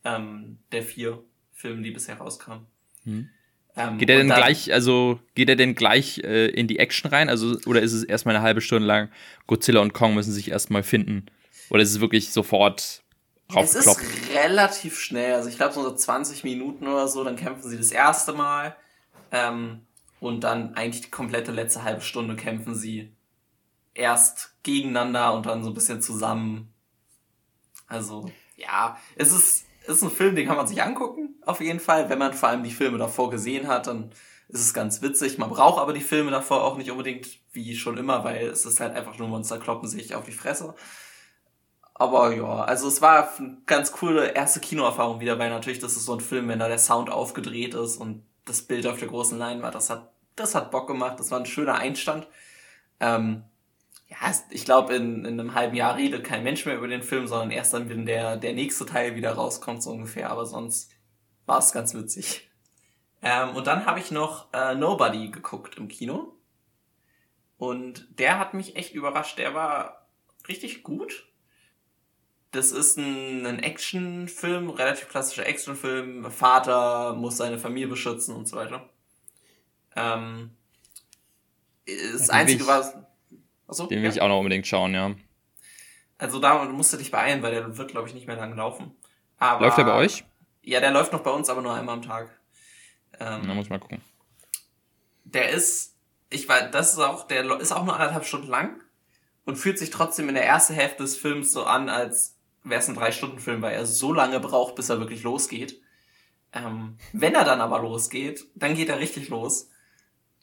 ähm, 0.04 0.58
der 0.72 0.82
vier 0.82 1.22
Filme, 1.52 1.82
die 1.82 1.90
bisher 1.90 2.16
rauskamen. 2.18 2.66
Hm. 3.04 3.28
Ähm, 3.78 3.98
geht 3.98 4.08
er 4.08 4.16
denn 4.16 4.28
dann, 4.28 4.38
gleich, 4.38 4.72
also 4.72 5.20
geht 5.34 5.50
er 5.50 5.56
denn 5.56 5.74
gleich 5.74 6.18
äh, 6.18 6.46
in 6.46 6.66
die 6.66 6.78
Action 6.78 7.10
rein? 7.10 7.28
Also, 7.28 7.58
oder 7.66 7.82
ist 7.82 7.92
es 7.92 8.04
erstmal 8.04 8.34
eine 8.34 8.44
halbe 8.44 8.62
Stunde 8.62 8.86
lang, 8.86 9.10
Godzilla 9.46 9.80
und 9.80 9.92
Kong 9.92 10.14
müssen 10.14 10.32
sich 10.32 10.50
erstmal 10.50 10.82
finden? 10.82 11.26
Oder 11.68 11.82
ist 11.82 11.90
es 11.90 12.00
wirklich 12.00 12.32
sofort 12.32 13.02
raufgekloppt? 13.54 14.00
Es 14.00 14.08
ist 14.08 14.34
relativ 14.34 14.98
schnell. 14.98 15.34
Also 15.34 15.48
ich 15.48 15.56
glaube 15.56 15.74
so 15.74 15.94
20 15.94 16.44
Minuten 16.44 16.86
oder 16.86 17.08
so, 17.08 17.22
dann 17.24 17.36
kämpfen 17.36 17.68
sie 17.68 17.76
das 17.76 17.90
erste 17.90 18.32
Mal. 18.32 18.76
Ähm, 19.32 19.80
und 20.20 20.44
dann 20.44 20.74
eigentlich 20.74 21.02
die 21.02 21.10
komplette 21.10 21.52
letzte 21.52 21.82
halbe 21.82 22.00
Stunde 22.00 22.36
kämpfen 22.36 22.74
sie 22.74 23.12
erst 23.96 24.54
gegeneinander 24.62 25.32
und 25.34 25.46
dann 25.46 25.64
so 25.64 25.70
ein 25.70 25.74
bisschen 25.74 26.02
zusammen. 26.02 26.72
Also, 27.86 28.30
ja, 28.56 28.96
es 29.16 29.32
ist, 29.32 29.66
es 29.82 29.96
ist 29.96 30.02
ein 30.02 30.10
Film, 30.10 30.36
den 30.36 30.46
kann 30.46 30.56
man 30.56 30.66
sich 30.66 30.82
angucken, 30.82 31.36
auf 31.44 31.60
jeden 31.60 31.80
Fall. 31.80 32.08
Wenn 32.08 32.18
man 32.18 32.34
vor 32.34 32.48
allem 32.48 32.62
die 32.62 32.70
Filme 32.70 32.98
davor 32.98 33.30
gesehen 33.30 33.68
hat, 33.68 33.86
dann 33.86 34.10
ist 34.48 34.60
es 34.60 34.74
ganz 34.74 35.02
witzig. 35.02 35.38
Man 35.38 35.50
braucht 35.50 35.80
aber 35.80 35.92
die 35.92 36.00
Filme 36.00 36.30
davor 36.30 36.64
auch 36.64 36.76
nicht 36.76 36.90
unbedingt 36.90 37.28
wie 37.52 37.74
schon 37.76 37.96
immer, 37.96 38.24
weil 38.24 38.46
es 38.46 38.64
ist 38.64 38.80
halt 38.80 38.94
einfach 38.94 39.18
nur 39.18 39.28
Monster 39.28 39.58
kloppen 39.58 39.88
sich 39.88 40.14
auf 40.14 40.24
die 40.24 40.32
Fresse. 40.32 40.74
Aber 41.94 42.34
ja, 42.34 42.62
also 42.64 42.88
es 42.88 43.00
war 43.00 43.30
eine 43.38 43.58
ganz 43.64 43.90
coole 43.90 44.32
erste 44.32 44.60
Kinoerfahrung 44.60 45.18
wieder, 45.18 45.38
weil 45.38 45.48
natürlich 45.48 45.78
das 45.78 45.96
ist 45.96 46.04
so 46.04 46.12
ein 46.12 46.20
Film, 46.20 46.46
wenn 46.48 46.58
da 46.58 46.68
der 46.68 46.78
Sound 46.78 47.10
aufgedreht 47.10 47.74
ist 47.74 47.96
und 47.96 48.22
das 48.44 48.62
Bild 48.62 48.86
auf 48.86 48.98
der 48.98 49.08
großen 49.08 49.38
Leinwand, 49.38 49.74
das 49.74 49.88
hat, 49.90 50.12
das 50.36 50.54
hat 50.54 50.70
Bock 50.70 50.86
gemacht, 50.86 51.18
das 51.18 51.30
war 51.30 51.40
ein 51.40 51.46
schöner 51.46 51.76
Einstand. 51.76 52.28
Ähm, 53.00 53.44
ja, 54.08 54.32
ich 54.50 54.64
glaube, 54.64 54.94
in, 54.94 55.24
in 55.24 55.40
einem 55.40 55.54
halben 55.54 55.74
Jahr 55.74 55.96
redet 55.96 56.24
kein 56.24 56.44
Mensch 56.44 56.64
mehr 56.64 56.76
über 56.76 56.88
den 56.88 57.02
Film, 57.02 57.26
sondern 57.26 57.50
erst 57.50 57.74
dann, 57.74 57.88
wenn 57.88 58.06
der, 58.06 58.36
der 58.36 58.52
nächste 58.52 58.86
Teil 58.86 59.16
wieder 59.16 59.32
rauskommt, 59.32 59.82
so 59.82 59.90
ungefähr. 59.90 60.30
Aber 60.30 60.46
sonst 60.46 60.92
war 61.44 61.58
es 61.58 61.72
ganz 61.72 61.94
witzig. 61.94 62.48
Ähm, 63.22 63.56
und 63.56 63.66
dann 63.66 63.86
habe 63.86 63.98
ich 63.98 64.10
noch 64.10 64.52
äh, 64.52 64.74
Nobody 64.74 65.30
geguckt 65.30 65.76
im 65.76 65.88
Kino. 65.88 66.34
Und 67.58 68.06
der 68.18 68.38
hat 68.38 68.54
mich 68.54 68.76
echt 68.76 68.94
überrascht. 68.94 69.38
Der 69.38 69.54
war 69.54 70.06
richtig 70.46 70.84
gut. 70.84 71.26
Das 72.52 72.70
ist 72.70 72.96
ein, 72.96 73.44
ein 73.44 73.58
Actionfilm, 73.58 74.70
relativ 74.70 75.08
klassischer 75.08 75.46
Actionfilm. 75.46 76.30
Vater 76.30 77.14
muss 77.14 77.38
seine 77.38 77.58
Familie 77.58 77.88
beschützen 77.88 78.36
und 78.36 78.46
so 78.46 78.56
weiter. 78.56 78.88
Ähm, 79.96 80.52
das 81.86 82.30
Einzige, 82.30 82.66
was 82.66 82.94
Achso, 83.68 83.86
Den 83.86 83.98
will 83.98 84.04
ja. 84.04 84.10
ich 84.10 84.20
auch 84.20 84.28
noch 84.28 84.38
unbedingt 84.38 84.66
schauen, 84.66 84.94
ja. 84.94 85.14
Also 86.18 86.38
da 86.38 86.64
musst 86.64 86.92
du 86.92 86.96
dich 86.96 87.10
beeilen, 87.10 87.42
weil 87.42 87.52
der 87.52 87.76
wird, 87.76 87.90
glaube 87.90 88.08
ich, 88.08 88.14
nicht 88.14 88.26
mehr 88.26 88.36
lang 88.36 88.56
laufen. 88.56 88.96
Aber, 89.38 89.64
läuft 89.64 89.78
der 89.78 89.84
bei 89.84 89.94
euch? 89.94 90.24
Ja, 90.62 90.80
der 90.80 90.90
läuft 90.90 91.12
noch 91.12 91.20
bei 91.20 91.30
uns, 91.30 91.48
aber 91.48 91.62
nur 91.62 91.74
einmal 91.74 91.96
am 91.96 92.02
Tag. 92.02 92.30
Ähm, 93.20 93.42
Na, 93.44 93.54
muss 93.54 93.66
ich 93.66 93.70
mal 93.70 93.78
gucken. 93.78 94.00
Der 95.24 95.50
ist, 95.50 95.96
ich 96.30 96.48
weiß, 96.48 96.70
das 96.70 96.92
ist 96.92 96.98
auch, 96.98 97.26
der 97.26 97.44
ist 97.60 97.72
auch 97.72 97.84
nur 97.84 97.94
anderthalb 97.94 98.24
Stunden 98.24 98.48
lang 98.48 98.80
und 99.44 99.56
fühlt 99.56 99.78
sich 99.78 99.90
trotzdem 99.90 100.28
in 100.28 100.34
der 100.34 100.46
ersten 100.46 100.74
Hälfte 100.74 101.02
des 101.02 101.16
Films 101.16 101.52
so 101.52 101.64
an, 101.64 101.88
als 101.88 102.36
wäre 102.64 102.80
es 102.80 102.88
ein 102.88 102.94
Drei-Stunden-Film, 102.94 103.62
weil 103.62 103.74
er 103.74 103.86
so 103.86 104.12
lange 104.12 104.40
braucht, 104.40 104.74
bis 104.74 104.88
er 104.88 104.98
wirklich 104.98 105.22
losgeht. 105.22 105.80
Ähm, 106.52 106.96
wenn 107.12 107.34
er 107.34 107.44
dann 107.44 107.60
aber 107.60 107.80
losgeht, 107.80 108.46
dann 108.54 108.74
geht 108.74 108.88
er 108.88 108.98
richtig 108.98 109.28
los. 109.28 109.70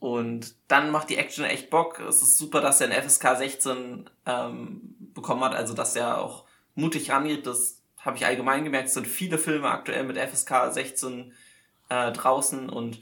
Und 0.04 0.56
dann 0.68 0.92
macht 0.92 1.10
die 1.10 1.16
Action 1.16 1.46
echt 1.46 1.70
Bock. 1.70 2.02
Es 2.02 2.22
ist 2.22 2.38
super, 2.38 2.60
dass 2.60 2.82
er 2.82 2.90
ein 2.90 3.10
FSK 3.10 3.38
16 3.38 4.10
ähm, 4.26 4.96
bekommen 5.14 5.42
hat, 5.46 5.56
also 5.56 5.74
dass 5.74 5.96
er 5.96 6.18
auch 6.18 6.44
mutig 6.76 7.10
rangeht. 7.10 7.48
Das 7.48 7.80
habe 8.00 8.18
ich 8.18 8.26
allgemein 8.26 8.66
gemerkt. 8.66 8.90
Es 8.90 8.96
sind 8.96 9.08
viele 9.08 9.38
Filme 9.38 9.70
aktuell 9.70 10.04
mit 10.04 10.18
FSK 10.18 10.74
16 10.74 11.32
äh, 11.88 12.12
draußen 12.12 12.70
und 12.70 13.02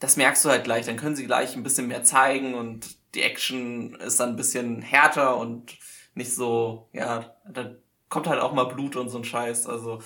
das 0.00 0.18
merkst 0.18 0.44
du 0.44 0.50
halt 0.50 0.64
gleich. 0.64 0.84
Dann 0.84 0.98
können 0.98 1.16
sie 1.16 1.24
gleich 1.24 1.56
ein 1.56 1.62
bisschen 1.62 1.86
mehr 1.86 2.04
zeigen 2.04 2.52
und 2.52 2.94
die 3.14 3.22
Action 3.22 3.94
ist 3.94 4.20
dann 4.20 4.28
ein 4.30 4.36
bisschen 4.36 4.82
härter 4.82 5.38
und 5.38 5.78
nicht 6.14 6.34
so, 6.34 6.90
ja, 6.92 7.34
da 7.48 7.74
kommt 8.10 8.26
halt 8.26 8.42
auch 8.42 8.52
mal 8.52 8.64
Blut 8.64 8.96
und 8.96 9.08
so 9.08 9.16
ein 9.16 9.24
Scheiß. 9.24 9.66
Also 9.66 10.02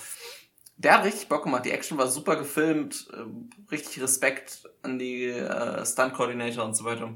der 0.79 0.97
hat 0.97 1.03
richtig 1.03 1.27
Bock 1.27 1.43
gemacht. 1.43 1.65
Die 1.65 1.71
Action 1.71 1.97
war 1.97 2.07
super 2.07 2.37
gefilmt. 2.37 3.07
Äh, 3.11 3.69
richtig 3.69 4.01
Respekt 4.01 4.63
an 4.81 4.97
die 4.97 5.25
äh, 5.25 5.85
Stunt-Coordinator 5.85 6.63
und 6.63 6.73
so 6.73 6.85
weiter. 6.85 7.15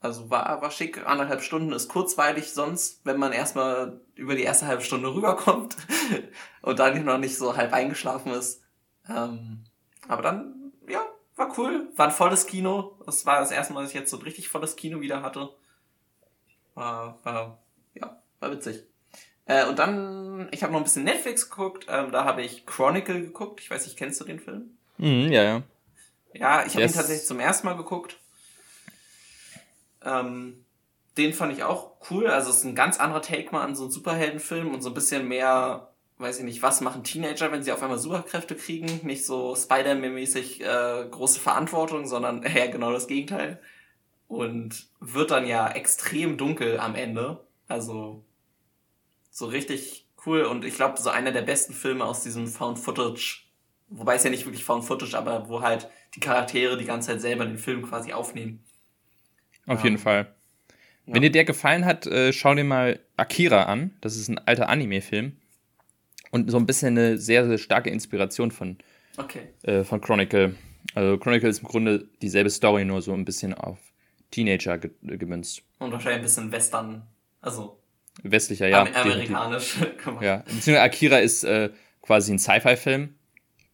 Also 0.00 0.28
war, 0.28 0.60
war 0.60 0.70
schick. 0.70 1.06
Anderthalb 1.06 1.40
Stunden 1.40 1.72
ist 1.72 1.88
kurzweilig 1.88 2.52
sonst, 2.52 3.00
wenn 3.04 3.18
man 3.18 3.32
erstmal 3.32 4.00
über 4.14 4.34
die 4.34 4.42
erste 4.42 4.66
halbe 4.66 4.82
Stunde 4.82 5.08
rüberkommt 5.14 5.76
und 6.60 6.78
dann 6.78 7.04
noch 7.04 7.18
nicht 7.18 7.38
so 7.38 7.56
halb 7.56 7.72
eingeschlafen 7.72 8.32
ist. 8.32 8.62
Ähm, 9.08 9.64
aber 10.06 10.20
dann, 10.20 10.72
ja, 10.86 11.06
war 11.36 11.58
cool. 11.58 11.88
War 11.96 12.08
ein 12.08 12.12
volles 12.12 12.46
Kino. 12.46 12.98
Das 13.06 13.24
war 13.24 13.40
das 13.40 13.50
erste 13.50 13.72
Mal, 13.72 13.80
dass 13.80 13.92
ich 13.92 13.98
jetzt 13.98 14.10
so 14.10 14.18
ein 14.18 14.24
richtig 14.24 14.50
volles 14.50 14.76
Kino 14.76 15.00
wieder 15.00 15.22
hatte. 15.22 15.48
War, 16.74 17.18
war, 17.24 17.62
ja, 17.94 18.20
war 18.40 18.50
witzig. 18.50 18.84
Äh, 19.46 19.66
und 19.66 19.78
dann, 19.78 20.48
ich 20.52 20.62
habe 20.62 20.72
noch 20.72 20.80
ein 20.80 20.84
bisschen 20.84 21.04
Netflix 21.04 21.50
geguckt, 21.50 21.86
ähm, 21.88 22.12
da 22.12 22.24
habe 22.24 22.42
ich 22.42 22.66
Chronicle 22.66 23.20
geguckt. 23.20 23.60
Ich 23.60 23.70
weiß 23.70 23.86
nicht, 23.86 23.96
kennst 23.96 24.20
du 24.20 24.24
den 24.24 24.40
Film? 24.40 24.76
Mhm, 24.98 25.32
ja, 25.32 25.42
ja. 25.42 25.62
Ja, 26.34 26.64
ich 26.64 26.72
habe 26.74 26.82
yes. 26.82 26.92
ihn 26.92 26.96
tatsächlich 26.96 27.26
zum 27.26 27.40
ersten 27.40 27.66
Mal 27.66 27.76
geguckt. 27.76 28.18
Ähm, 30.04 30.64
den 31.16 31.32
fand 31.32 31.52
ich 31.52 31.62
auch 31.62 31.92
cool. 32.10 32.28
Also 32.28 32.50
es 32.50 32.58
ist 32.58 32.64
ein 32.64 32.74
ganz 32.74 32.98
anderer 32.98 33.22
Take 33.22 33.50
mal 33.52 33.62
an 33.62 33.74
so 33.74 33.84
einen 33.84 33.92
Superheldenfilm 33.92 34.72
und 34.72 34.82
so 34.82 34.90
ein 34.90 34.94
bisschen 34.94 35.28
mehr, 35.28 35.92
weiß 36.18 36.38
ich 36.38 36.44
nicht, 36.44 36.62
was 36.62 36.80
machen 36.80 37.04
Teenager, 37.04 37.52
wenn 37.52 37.62
sie 37.62 37.72
auf 37.72 37.82
einmal 37.82 37.98
Superkräfte 37.98 38.54
kriegen? 38.54 39.00
Nicht 39.02 39.26
so 39.26 39.54
Spider-Man-mäßig 39.54 40.62
äh, 40.62 41.06
große 41.10 41.40
Verantwortung, 41.40 42.06
sondern 42.06 42.42
eher 42.42 42.68
genau 42.68 42.92
das 42.92 43.08
Gegenteil. 43.08 43.60
Und 44.28 44.86
wird 45.00 45.30
dann 45.30 45.46
ja 45.46 45.68
extrem 45.70 46.38
dunkel 46.38 46.80
am 46.80 46.94
Ende. 46.94 47.44
Also 47.68 48.24
so 49.32 49.46
richtig 49.46 50.06
cool 50.24 50.42
und 50.42 50.64
ich 50.64 50.74
glaube, 50.74 51.00
so 51.00 51.10
einer 51.10 51.32
der 51.32 51.42
besten 51.42 51.72
Filme 51.72 52.04
aus 52.04 52.22
diesem 52.22 52.46
Found 52.46 52.78
Footage, 52.78 53.40
wobei 53.88 54.14
es 54.14 54.22
ja 54.22 54.30
nicht 54.30 54.46
wirklich 54.46 54.62
Found 54.64 54.84
Footage, 54.84 55.18
aber 55.18 55.48
wo 55.48 55.62
halt 55.62 55.88
die 56.14 56.20
Charaktere 56.20 56.78
die 56.78 56.84
ganze 56.84 57.08
Zeit 57.08 57.20
selber 57.20 57.44
den 57.44 57.58
Film 57.58 57.82
quasi 57.82 58.12
aufnehmen. 58.12 58.62
Auf 59.66 59.78
ja. 59.78 59.84
jeden 59.84 59.98
Fall. 59.98 60.32
Ja. 61.06 61.14
Wenn 61.14 61.22
dir 61.22 61.32
der 61.32 61.44
gefallen 61.44 61.84
hat, 61.84 62.06
äh, 62.06 62.32
schau 62.32 62.54
dir 62.54 62.62
mal 62.62 63.00
Akira 63.16 63.64
an. 63.64 63.96
Das 64.00 64.14
ist 64.14 64.28
ein 64.28 64.38
alter 64.38 64.68
Anime-Film. 64.68 65.36
Und 66.30 66.50
so 66.50 66.56
ein 66.56 66.66
bisschen 66.66 66.96
eine 66.96 67.18
sehr, 67.18 67.46
sehr 67.46 67.58
starke 67.58 67.90
Inspiration 67.90 68.52
von, 68.52 68.78
Okay. 69.16 69.48
Äh, 69.62 69.84
von 69.84 70.00
Chronicle. 70.00 70.56
Also 70.94 71.18
Chronicle 71.18 71.48
ist 71.48 71.60
im 71.60 71.68
Grunde 71.68 72.08
dieselbe 72.20 72.50
Story, 72.50 72.84
nur 72.84 73.02
so 73.02 73.12
ein 73.12 73.24
bisschen 73.24 73.54
auf 73.54 73.78
Teenager 74.30 74.78
ge 74.78 74.90
gemünzt. 75.02 75.62
Und 75.78 75.92
wahrscheinlich 75.92 76.20
ein 76.20 76.22
bisschen 76.22 76.52
Western, 76.52 77.02
also 77.40 77.81
westlicher, 78.22 78.68
ja. 78.68 78.82
Am 78.82 78.94
amerikanisch. 78.94 79.76
ja, 80.20 80.38
beziehungsweise 80.38 80.80
Akira 80.82 81.18
ist 81.18 81.44
äh, 81.44 81.70
quasi 82.02 82.32
ein 82.32 82.38
Sci-Fi-Film. 82.38 83.14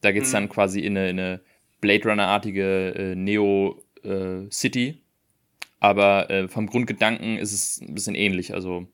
Da 0.01 0.13
geht 0.13 0.23
es 0.23 0.31
mhm. 0.31 0.35
dann 0.35 0.49
quasi 0.49 0.81
in 0.81 0.97
eine, 0.97 1.11
in 1.11 1.19
eine 1.19 1.41
Blade 1.81 2.09
Runner-artige 2.09 2.95
äh, 2.95 3.15
Neo-City. 3.15 4.89
Äh, 4.89 4.97
Aber 5.81 6.31
äh, 6.31 6.49
vom 6.49 6.67
Grundgedanken 6.67 7.39
ist 7.39 7.53
es 7.53 7.81
ein 7.81 7.95
bisschen 7.95 8.15
ähnlich. 8.15 8.55
Also 8.55 8.87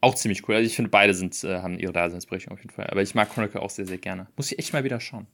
auch 0.00 0.14
ziemlich 0.14 0.48
cool. 0.48 0.56
Also 0.56 0.66
ich 0.66 0.76
finde, 0.76 0.90
beide 0.90 1.14
sind, 1.14 1.42
äh, 1.44 1.60
haben 1.60 1.78
ihre 1.78 1.92
Daseinsberechtigung 1.92 2.56
auf 2.56 2.62
jeden 2.62 2.74
Fall. 2.74 2.88
Aber 2.88 3.02
ich 3.02 3.14
mag 3.14 3.30
Chronicle 3.32 3.60
auch 3.60 3.70
sehr, 3.70 3.86
sehr 3.86 3.98
gerne. 3.98 4.26
Muss 4.36 4.50
ich 4.50 4.58
echt 4.58 4.72
mal 4.72 4.84
wieder 4.84 5.00
schauen. 5.00 5.26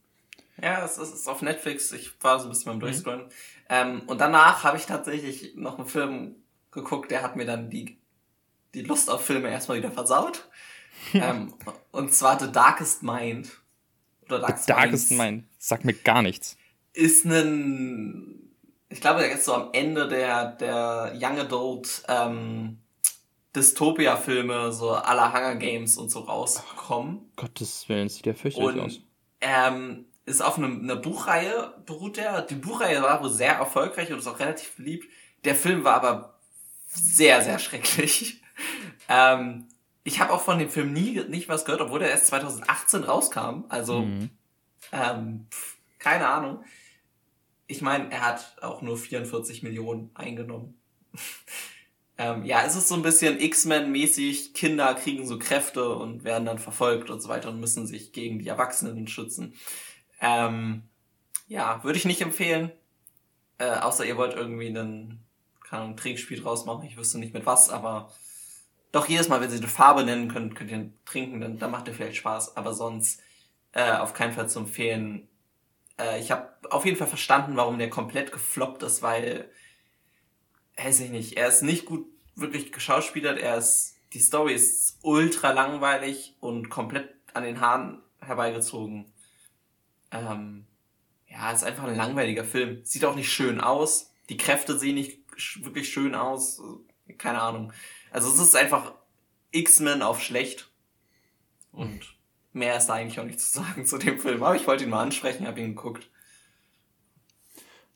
Ja, 0.61 0.83
es 0.83 0.97
ist 0.97 1.27
auf 1.27 1.41
Netflix. 1.41 1.91
Ich 1.91 2.11
war 2.21 2.39
so 2.39 2.47
ein 2.47 2.49
bisschen 2.49 2.65
beim 2.65 2.75
mhm. 2.77 2.81
Durchscrollen. 2.81 3.21
Mhm. 3.21 3.29
Ähm, 3.69 4.01
und 4.07 4.19
danach 4.19 4.63
habe 4.63 4.77
ich 4.77 4.85
tatsächlich 4.85 5.55
noch 5.55 5.77
einen 5.77 5.87
Film 5.87 6.35
geguckt, 6.71 7.11
der 7.11 7.23
hat 7.23 7.35
mir 7.35 7.45
dann 7.45 7.69
die, 7.69 7.97
die 8.73 8.81
Lust 8.81 9.09
auf 9.09 9.25
Filme 9.25 9.49
erstmal 9.49 9.77
wieder 9.77 9.91
versaut. 9.91 10.49
ähm, 11.13 11.53
und 11.91 12.13
zwar 12.13 12.39
The 12.39 12.51
Darkest 12.51 13.03
Mind. 13.03 13.49
Oder 14.25 14.39
Darkest, 14.39 14.65
The 14.65 14.73
Darkest 14.73 15.11
Mind. 15.11 15.45
Sagt 15.57 15.85
mir 15.85 15.93
gar 15.93 16.21
nichts. 16.21 16.57
Ist 16.93 17.25
ein, 17.25 18.51
ich 18.89 19.01
glaube, 19.01 19.21
der 19.21 19.31
ist 19.31 19.45
so 19.45 19.53
am 19.53 19.69
Ende 19.73 20.07
der, 20.07 20.53
der 20.53 21.13
Young 21.15 21.39
Adult 21.39 22.03
ähm, 22.07 22.79
Dystopia-Filme, 23.55 24.71
so 24.71 24.91
aller 24.91 25.33
Hunger 25.33 25.55
Games 25.55 25.97
und 25.97 26.09
so 26.09 26.19
rauskommen. 26.19 27.31
Gottes 27.35 27.87
Willen, 27.89 28.09
sieht 28.09 28.25
der 28.25 28.35
fürchterlich 28.35 28.75
und, 28.75 28.79
aus. 28.79 28.99
Ähm, 29.41 30.05
ist 30.25 30.41
auf 30.41 30.57
einer 30.57 30.67
eine 30.67 30.95
Buchreihe 30.95 31.73
beruht 31.85 32.17
der. 32.17 32.41
Die 32.41 32.55
Buchreihe 32.55 33.01
war 33.01 33.23
wohl 33.23 33.29
sehr 33.29 33.53
erfolgreich 33.53 34.11
und 34.11 34.19
ist 34.19 34.27
auch 34.27 34.39
relativ 34.39 34.75
beliebt. 34.75 35.07
Der 35.45 35.55
Film 35.55 35.83
war 35.83 35.95
aber 35.95 36.39
sehr, 36.87 37.41
sehr 37.41 37.59
schrecklich. 37.59 38.41
ähm, 39.09 39.67
ich 40.03 40.21
habe 40.21 40.31
auch 40.31 40.41
von 40.41 40.57
dem 40.57 40.69
Film 40.69 40.93
nie 40.93 41.21
nicht 41.27 41.49
was 41.49 41.65
gehört, 41.65 41.81
obwohl 41.81 41.99
der 41.99 42.09
erst 42.09 42.27
2018 42.27 43.03
rauskam. 43.03 43.65
Also 43.69 44.03
mhm. 44.03 44.29
ähm, 44.91 45.47
pf, 45.51 45.77
keine 45.99 46.27
Ahnung. 46.27 46.63
Ich 47.67 47.81
meine, 47.81 48.09
er 48.11 48.25
hat 48.25 48.55
auch 48.61 48.81
nur 48.81 48.97
44 48.97 49.63
Millionen 49.63 50.11
eingenommen. 50.13 50.79
ähm, 52.17 52.45
ja, 52.45 52.63
es 52.65 52.77
ist 52.77 52.87
so 52.87 52.95
ein 52.95 53.01
bisschen 53.01 53.39
X-Men-mäßig. 53.39 54.53
Kinder 54.53 54.93
kriegen 54.95 55.27
so 55.27 55.37
Kräfte 55.37 55.89
und 55.89 56.23
werden 56.23 56.45
dann 56.45 56.59
verfolgt 56.59 57.09
und 57.09 57.21
so 57.21 57.27
weiter 57.27 57.49
und 57.49 57.59
müssen 57.59 57.85
sich 57.85 58.13
gegen 58.13 58.39
die 58.39 58.47
Erwachsenen 58.47 59.07
schützen. 59.07 59.55
Ähm, 60.21 60.83
ja, 61.47 61.83
würde 61.83 61.97
ich 61.97 62.05
nicht 62.05 62.21
empfehlen. 62.21 62.71
Äh, 63.57 63.71
außer 63.71 64.05
ihr 64.05 64.15
wollt 64.15 64.35
irgendwie 64.35 64.67
einen, 64.67 65.25
keine 65.67 65.83
Ahnung, 65.83 65.97
Trinkspiel 65.97 66.41
draus 66.41 66.65
machen. 66.65 66.87
Ich 66.87 66.95
wüsste 66.95 67.19
nicht 67.19 67.33
mit 67.33 67.45
was, 67.45 67.69
aber 67.69 68.09
doch 68.91 69.07
jedes 69.07 69.29
Mal, 69.29 69.41
wenn 69.41 69.49
sie 69.49 69.57
eine 69.57 69.67
Farbe 69.67 70.03
nennen 70.03 70.31
könnt, 70.31 70.55
könnt 70.55 70.71
ihr 70.71 70.91
trinken, 71.05 71.41
dann, 71.41 71.59
dann 71.59 71.71
macht 71.71 71.87
ihr 71.87 71.93
vielleicht 71.93 72.17
Spaß. 72.17 72.57
Aber 72.57 72.73
sonst 72.73 73.21
äh, 73.73 73.91
auf 73.91 74.13
keinen 74.13 74.33
Fall 74.33 74.49
zu 74.49 74.59
empfehlen. 74.59 75.27
Äh, 75.99 76.19
ich 76.19 76.31
habe 76.31 76.49
auf 76.69 76.85
jeden 76.85 76.97
Fall 76.97 77.07
verstanden, 77.07 77.57
warum 77.57 77.77
der 77.77 77.89
komplett 77.89 78.31
gefloppt 78.31 78.83
ist, 78.83 79.01
weil, 79.01 79.49
weiß 80.77 81.01
ich 81.01 81.11
nicht, 81.11 81.37
er 81.37 81.47
ist 81.47 81.63
nicht 81.63 81.85
gut 81.85 82.07
wirklich 82.35 82.71
geschauspielert, 82.71 83.39
er 83.39 83.57
ist, 83.57 83.95
die 84.13 84.19
Story 84.19 84.53
ist 84.53 84.99
ultra 85.01 85.51
langweilig 85.51 86.35
und 86.39 86.69
komplett 86.69 87.09
an 87.33 87.43
den 87.43 87.59
Haaren 87.59 88.01
herbeigezogen. 88.19 89.11
Ähm, 90.11 90.65
ja, 91.27 91.51
ist 91.51 91.63
einfach 91.63 91.83
ein 91.83 91.95
langweiliger 91.95 92.45
Film. 92.45 92.83
Sieht 92.83 93.05
auch 93.05 93.15
nicht 93.15 93.31
schön 93.31 93.59
aus. 93.59 94.11
Die 94.29 94.37
Kräfte 94.37 94.77
sehen 94.77 94.95
nicht 94.95 95.19
wirklich 95.63 95.89
schön 95.91 96.15
aus. 96.15 96.61
Keine 97.17 97.41
Ahnung. 97.41 97.73
Also 98.17 98.31
es 98.31 98.39
ist 98.39 98.55
einfach 98.55 98.93
X-Men 99.51 100.01
auf 100.01 100.23
schlecht. 100.23 100.71
Und 101.71 101.99
mehr 102.51 102.75
ist 102.75 102.87
da 102.87 102.95
eigentlich 102.95 103.19
auch 103.19 103.25
nicht 103.25 103.39
zu 103.39 103.59
sagen 103.59 103.85
zu 103.85 103.99
dem 103.99 104.17
Film. 104.17 104.41
Aber 104.41 104.55
ich 104.55 104.65
wollte 104.65 104.85
ihn 104.85 104.89
mal 104.89 105.03
ansprechen, 105.03 105.45
habe 105.45 105.59
ihn 105.59 105.75
geguckt. 105.75 106.09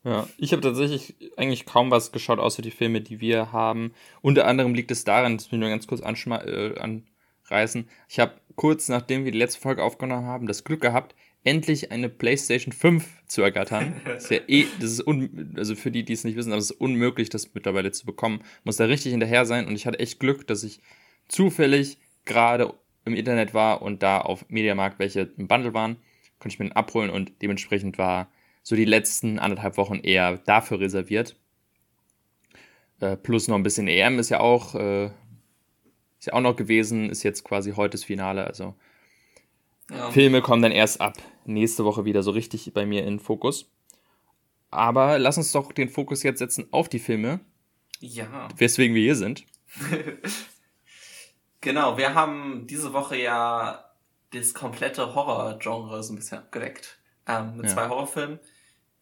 Ja, 0.04 0.28
ich 0.38 0.52
habe 0.52 0.62
tatsächlich 0.62 1.16
eigentlich 1.38 1.66
kaum 1.66 1.90
was 1.90 2.12
geschaut, 2.12 2.38
außer 2.38 2.62
die 2.62 2.70
Filme, 2.70 3.02
die 3.02 3.20
wir 3.20 3.52
haben. 3.52 3.96
Unter 4.22 4.46
anderem 4.46 4.76
liegt 4.76 4.92
es 4.92 5.06
daran, 5.06 5.38
das 5.38 5.52
will 5.52 5.58
ich 5.58 5.62
nur 5.62 5.70
ganz 5.72 5.88
kurz 5.88 6.02
äh, 6.02 6.80
anreißen. 7.50 7.90
Ich 8.08 8.20
habe 8.20 8.40
kurz 8.56 8.90
nachdem 8.90 9.26
wir 9.26 9.32
die 9.32 9.40
letzte 9.40 9.60
Folge 9.60 9.82
aufgenommen 9.82 10.28
haben, 10.28 10.46
das 10.46 10.64
Glück 10.64 10.82
gehabt, 10.82 11.16
endlich 11.44 11.92
eine 11.92 12.10
PlayStation 12.10 12.72
5 12.72 13.08
zu 13.28 13.42
ergattern. 13.42 14.00
Das 14.06 14.24
ist 14.26 14.32
ja 14.32 14.40
eh, 14.48 14.66
das 14.80 14.92
ist 14.92 15.08
un, 15.08 15.54
also 15.58 15.76
für 15.76 15.92
die, 15.92 16.04
die 16.04 16.14
es 16.14 16.24
nicht 16.24 16.36
wissen, 16.36 16.52
aber 16.52 16.60
es 16.60 16.72
ist 16.72 16.80
unmöglich, 16.80 17.30
das 17.30 17.54
mittlerweile 17.54 17.92
zu 17.92 18.06
bekommen. 18.06 18.44
Muss 18.64 18.78
da 18.78 18.86
richtig 18.86 19.12
hinterher 19.12 19.46
sein 19.46 19.68
und 19.68 19.76
ich 19.76 19.86
hatte 19.86 20.00
echt 20.00 20.20
Glück, 20.20 20.48
dass 20.48 20.64
ich 20.64 20.82
zufällig 21.28 21.98
gerade 22.26 22.74
im 23.06 23.16
Internet 23.16 23.54
war 23.54 23.82
und 23.82 24.04
da 24.04 24.22
auf 24.22 24.46
Mediamarkt 24.50 25.00
welche 25.00 25.32
im 25.38 25.48
Bundle 25.48 25.74
waren, 25.74 25.98
konnte 26.40 26.54
ich 26.54 26.60
mir 26.60 26.66
den 26.66 26.76
abholen 26.76 27.10
und 27.10 27.42
dementsprechend 27.42 27.98
war 27.98 28.30
so 28.64 28.76
die 28.76 28.86
letzten 28.86 29.40
anderthalb 29.40 29.78
Wochen 29.78 30.00
eher 30.00 30.38
dafür 30.38 30.80
reserviert. 30.80 31.36
Äh, 33.00 33.18
plus 33.18 33.48
noch 33.48 33.56
ein 33.56 33.64
bisschen 33.64 33.88
EM 33.88 34.20
ist 34.20 34.30
ja 34.30 34.40
auch, 34.40 34.76
äh, 34.76 35.06
ist 35.06 36.28
ja 36.28 36.34
auch 36.34 36.42
noch 36.42 36.56
gewesen, 36.56 37.10
ist 37.10 37.24
jetzt 37.24 37.44
quasi 37.44 37.72
heute 37.72 37.94
das 37.94 38.04
Finale, 38.04 38.46
also 38.46 38.76
ja. 39.90 40.12
Filme 40.12 40.42
kommen 40.42 40.62
dann 40.62 40.72
erst 40.72 41.02
ab 41.02 41.18
nächste 41.46 41.86
Woche 41.86 42.06
wieder 42.06 42.24
so 42.24 42.32
richtig 42.32 42.72
bei 42.74 42.86
mir 42.86 43.06
in 43.06 43.20
Fokus. 43.20 43.72
Aber 44.70 45.20
lass 45.20 45.38
uns 45.38 45.52
doch 45.52 45.72
den 45.72 45.90
Fokus 45.90 46.24
jetzt 46.24 46.40
setzen 46.40 46.68
auf 46.72 46.88
die 46.88 47.00
Filme. 47.00 47.42
Ja. 48.00 48.48
Weswegen 48.56 48.96
wir 48.96 49.02
hier 49.02 49.16
sind. 49.16 49.46
genau, 51.62 51.98
wir 51.98 52.16
haben 52.16 52.66
diese 52.68 52.94
Woche 52.94 53.18
ja 53.18 53.86
das 54.32 54.54
komplette 54.54 55.14
Horror-Genre 55.14 56.02
so 56.04 56.14
ein 56.14 56.16
bisschen 56.16 56.40
abgedeckt. 56.40 57.00
Ähm, 57.28 57.58
mit 57.58 57.66
ja. 57.66 57.74
zwei 57.74 57.90
Horrorfilmen. 57.90 58.40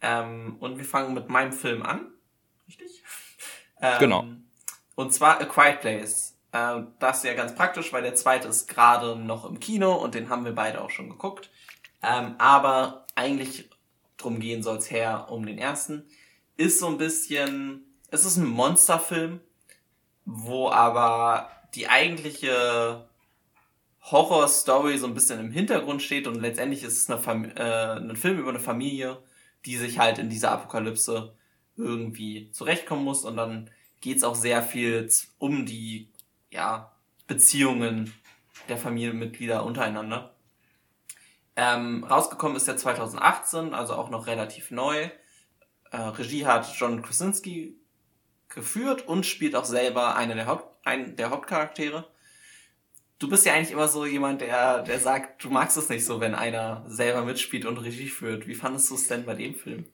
Ähm, 0.01 0.57
und 0.59 0.77
wir 0.77 0.85
fangen 0.85 1.13
mit 1.13 1.29
meinem 1.29 1.53
Film 1.53 1.83
an. 1.83 2.11
Richtig? 2.67 3.03
Ähm, 3.81 3.97
genau. 3.97 4.25
Und 4.95 5.13
zwar 5.13 5.39
A 5.39 5.45
Quiet 5.45 5.79
Place. 5.79 6.35
Äh, 6.51 6.81
das 6.99 7.19
ist 7.19 7.23
ja 7.23 7.33
ganz 7.33 7.55
praktisch, 7.55 7.93
weil 7.93 8.03
der 8.03 8.13
zweite 8.13 8.49
ist 8.49 8.67
gerade 8.67 9.15
noch 9.15 9.45
im 9.45 9.61
Kino 9.61 9.93
und 9.93 10.15
den 10.15 10.27
haben 10.27 10.43
wir 10.43 10.51
beide 10.51 10.81
auch 10.81 10.89
schon 10.89 11.09
geguckt. 11.09 11.49
Ähm, 12.01 12.35
aber 12.37 13.05
eigentlich 13.15 13.69
drum 14.17 14.39
gehen 14.39 14.63
soll 14.63 14.77
es 14.77 14.91
her 14.91 15.27
um 15.29 15.45
den 15.45 15.57
ersten. 15.57 16.05
Ist 16.57 16.79
so 16.79 16.87
ein 16.87 16.97
bisschen, 16.97 17.83
es 18.11 18.25
ist 18.25 18.37
ein 18.37 18.47
Monsterfilm, 18.47 19.39
wo 20.25 20.69
aber 20.69 21.51
die 21.75 21.87
eigentliche 21.87 23.07
Horror-Story 24.01 24.97
so 24.97 25.07
ein 25.07 25.13
bisschen 25.13 25.39
im 25.39 25.51
Hintergrund 25.51 26.01
steht 26.01 26.27
und 26.27 26.35
letztendlich 26.35 26.83
ist 26.83 26.97
es 26.97 27.09
eine 27.09 27.55
äh, 27.55 27.99
ein 27.99 28.15
Film 28.15 28.39
über 28.39 28.49
eine 28.49 28.59
Familie, 28.59 29.17
die 29.65 29.77
sich 29.77 29.99
halt 29.99 30.17
in 30.17 30.29
dieser 30.29 30.51
Apokalypse 30.51 31.33
irgendwie 31.77 32.51
zurechtkommen 32.51 33.03
muss 33.03 33.23
und 33.25 33.37
dann 33.37 33.69
geht's 34.01 34.23
auch 34.23 34.35
sehr 34.35 34.63
viel 34.63 35.09
um 35.37 35.65
die 35.65 36.09
ja, 36.49 36.91
Beziehungen 37.27 38.13
der 38.67 38.77
Familienmitglieder 38.77 39.63
untereinander. 39.63 40.33
Ähm, 41.55 42.03
rausgekommen 42.03 42.55
ist 42.55 42.67
der 42.67 42.77
2018, 42.77 43.73
also 43.73 43.93
auch 43.93 44.09
noch 44.09 44.27
relativ 44.27 44.71
neu. 44.71 45.09
Äh, 45.91 45.97
Regie 45.97 46.45
hat 46.45 46.71
John 46.77 47.01
Krasinski 47.01 47.75
geführt 48.47 49.07
und 49.07 49.25
spielt 49.25 49.55
auch 49.55 49.65
selber 49.65 50.15
eine 50.15 50.35
der, 50.35 50.47
Haupt 50.47 50.85
einen 50.85 51.15
der 51.15 51.29
Hauptcharaktere. 51.29 52.07
Du 53.19 53.29
bist 53.29 53.45
ja 53.45 53.53
eigentlich 53.53 53.71
immer 53.71 53.87
so 53.87 54.05
jemand, 54.05 54.41
der, 54.41 54.83
der 54.83 54.99
sagt, 54.99 55.43
du 55.43 55.49
magst 55.49 55.77
es 55.77 55.89
nicht 55.89 56.05
so, 56.05 56.21
wenn 56.21 56.35
einer 56.35 56.85
selber 56.87 57.25
mitspielt 57.25 57.65
und 57.65 57.77
Regie 57.77 58.07
führt. 58.07 58.47
Wie 58.47 58.55
fandest 58.55 58.89
du 58.89 58.95
es 58.95 59.07
denn 59.07 59.25
bei 59.25 59.35
dem 59.35 59.55
Film? 59.55 59.85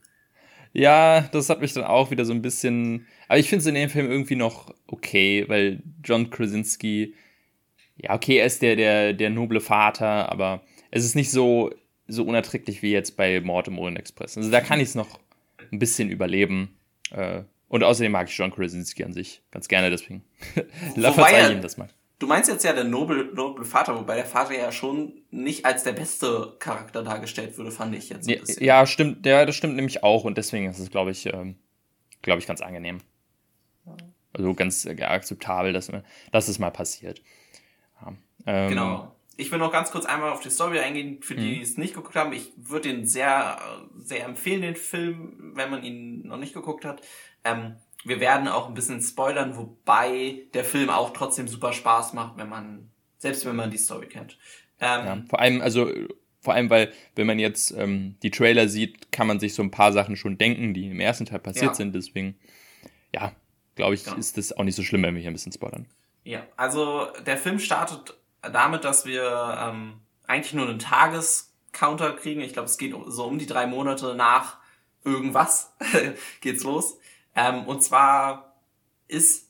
Ja, 0.73 1.21
das 1.21 1.49
hat 1.49 1.61
mich 1.61 1.73
dann 1.73 1.85
auch 1.85 2.11
wieder 2.11 2.25
so 2.25 2.33
ein 2.33 2.41
bisschen. 2.41 3.07
Aber 3.27 3.39
ich 3.39 3.49
finde 3.49 3.61
es 3.61 3.65
in 3.65 3.75
dem 3.75 3.89
Film 3.89 4.11
irgendwie 4.11 4.35
noch 4.35 4.73
okay, 4.87 5.45
weil 5.47 5.81
John 6.03 6.29
Krasinski, 6.29 7.15
ja, 7.95 8.13
okay, 8.13 8.37
er 8.37 8.45
ist 8.45 8.61
der, 8.61 8.75
der, 8.75 9.13
der 9.13 9.29
noble 9.29 9.61
Vater, 9.61 10.29
aber 10.29 10.61
es 10.95 11.03
ist 11.03 11.15
nicht 11.15 11.29
so, 11.29 11.71
so 12.07 12.23
unerträglich 12.23 12.81
wie 12.81 12.91
jetzt 12.91 13.17
bei 13.17 13.41
Mord 13.41 13.67
im 13.67 13.77
Orient 13.77 13.99
Express. 13.99 14.37
Also 14.37 14.49
da 14.49 14.61
kann 14.61 14.79
ich 14.79 14.87
es 14.89 14.95
noch 14.95 15.19
ein 15.71 15.77
bisschen 15.77 16.09
überleben. 16.09 16.77
Äh, 17.11 17.41
und 17.67 17.83
außerdem 17.83 18.13
mag 18.13 18.29
ich 18.29 18.37
John 18.37 18.49
Krasinski 18.49 19.03
an 19.03 19.11
sich 19.11 19.43
ganz 19.51 19.67
gerne, 19.67 19.89
deswegen. 19.89 20.23
Verzeih 20.95 21.51
ihm 21.51 21.61
das 21.61 21.75
mal. 21.75 21.89
Du 22.17 22.27
meinst 22.27 22.49
jetzt 22.49 22.63
ja 22.63 22.71
der 22.71 22.85
noble, 22.85 23.25
noble 23.33 23.65
Vater, 23.65 23.99
wobei 23.99 24.15
der 24.15 24.25
Vater 24.25 24.57
ja 24.57 24.71
schon 24.71 25.21
nicht 25.31 25.65
als 25.65 25.83
der 25.83 25.91
beste 25.91 26.55
Charakter 26.59 27.03
dargestellt 27.03 27.57
würde, 27.57 27.71
fand 27.71 27.93
ich 27.93 28.07
jetzt. 28.07 28.29
Ja, 28.29 28.37
ja, 28.59 28.87
stimmt, 28.87 29.25
ja, 29.25 29.45
das 29.45 29.55
stimmt 29.55 29.75
nämlich 29.75 30.01
auch 30.01 30.23
und 30.23 30.37
deswegen 30.37 30.69
ist 30.69 30.79
es, 30.79 30.89
glaube 30.89 31.11
ich, 31.11 31.25
ähm, 31.25 31.57
glaube 32.21 32.39
ich, 32.39 32.47
ganz 32.47 32.61
angenehm. 32.61 33.01
Also 34.31 34.53
ganz 34.53 34.85
äh, 34.85 35.01
akzeptabel, 35.03 35.73
dass, 35.73 35.91
dass 36.31 36.47
es 36.47 36.57
mal 36.57 36.71
passiert. 36.71 37.21
Ja. 38.01 38.13
Ähm, 38.45 38.69
genau. 38.69 39.14
Ich 39.37 39.51
will 39.51 39.59
noch 39.59 39.71
ganz 39.71 39.91
kurz 39.91 40.05
einmal 40.05 40.31
auf 40.31 40.39
die 40.39 40.49
Story 40.49 40.79
eingehen, 40.79 41.21
für 41.21 41.35
die, 41.35 41.55
die 41.55 41.61
es 41.61 41.77
nicht 41.77 41.93
geguckt 41.93 42.15
haben. 42.15 42.33
Ich 42.33 42.53
würde 42.55 42.89
den 42.89 43.05
sehr, 43.05 43.57
sehr 43.97 44.25
empfehlen, 44.25 44.61
den 44.61 44.75
Film, 44.75 45.51
wenn 45.55 45.69
man 45.69 45.83
ihn 45.83 46.27
noch 46.27 46.37
nicht 46.37 46.53
geguckt 46.53 46.85
hat. 46.85 47.01
Ähm, 47.43 47.75
wir 48.05 48.19
werden 48.19 48.47
auch 48.47 48.67
ein 48.67 48.73
bisschen 48.73 49.01
spoilern, 49.01 49.57
wobei 49.57 50.43
der 50.53 50.63
Film 50.63 50.89
auch 50.89 51.11
trotzdem 51.11 51.47
super 51.47 51.73
Spaß 51.73 52.13
macht, 52.13 52.37
wenn 52.37 52.47
man, 52.47 52.89
selbst 53.17 53.45
wenn 53.45 53.55
man 53.55 53.71
die 53.71 53.77
Story 53.77 54.07
kennt. 54.07 54.37
Ähm, 54.79 55.05
ja, 55.05 55.23
vor 55.27 55.39
allem, 55.39 55.61
also 55.61 55.89
vor 56.39 56.53
allem, 56.53 56.69
weil, 56.69 56.93
wenn 57.15 57.25
man 57.25 57.39
jetzt 57.39 57.71
ähm, 57.71 58.15
die 58.21 58.29
Trailer 58.29 58.67
sieht, 58.67 59.11
kann 59.11 59.25
man 59.25 59.39
sich 59.39 59.55
so 59.55 59.63
ein 59.63 59.71
paar 59.71 59.91
Sachen 59.91 60.15
schon 60.15 60.37
denken, 60.37 60.73
die 60.75 60.85
im 60.85 60.99
ersten 60.99 61.25
Teil 61.25 61.39
passiert 61.39 61.71
ja. 61.71 61.73
sind. 61.73 61.95
Deswegen, 61.95 62.35
ja, 63.13 63.33
glaube 63.75 63.95
ich, 63.95 64.05
ja. 64.05 64.13
ist 64.13 64.37
das 64.37 64.53
auch 64.53 64.63
nicht 64.63 64.75
so 64.75 64.83
schlimm, 64.83 65.01
wenn 65.03 65.15
wir 65.15 65.21
hier 65.21 65.31
ein 65.31 65.33
bisschen 65.33 65.51
spoilern. 65.51 65.87
Ja, 66.23 66.45
also 66.55 67.07
der 67.25 67.37
Film 67.37 67.57
startet 67.57 68.15
damit, 68.51 68.83
dass 68.83 69.05
wir 69.05 69.57
ähm, 69.59 70.01
eigentlich 70.27 70.53
nur 70.53 70.67
einen 70.67 70.79
Tagescounter 70.79 72.13
kriegen. 72.13 72.41
Ich 72.41 72.53
glaube, 72.53 72.67
es 72.67 72.77
geht 72.77 72.93
so 73.07 73.25
um 73.25 73.39
die 73.39 73.47
drei 73.47 73.67
Monate 73.67 74.15
nach 74.15 74.57
irgendwas 75.03 75.73
geht's 76.41 76.63
los. 76.63 76.97
Ähm, 77.35 77.65
und 77.65 77.83
zwar 77.83 78.55
ist 79.07 79.49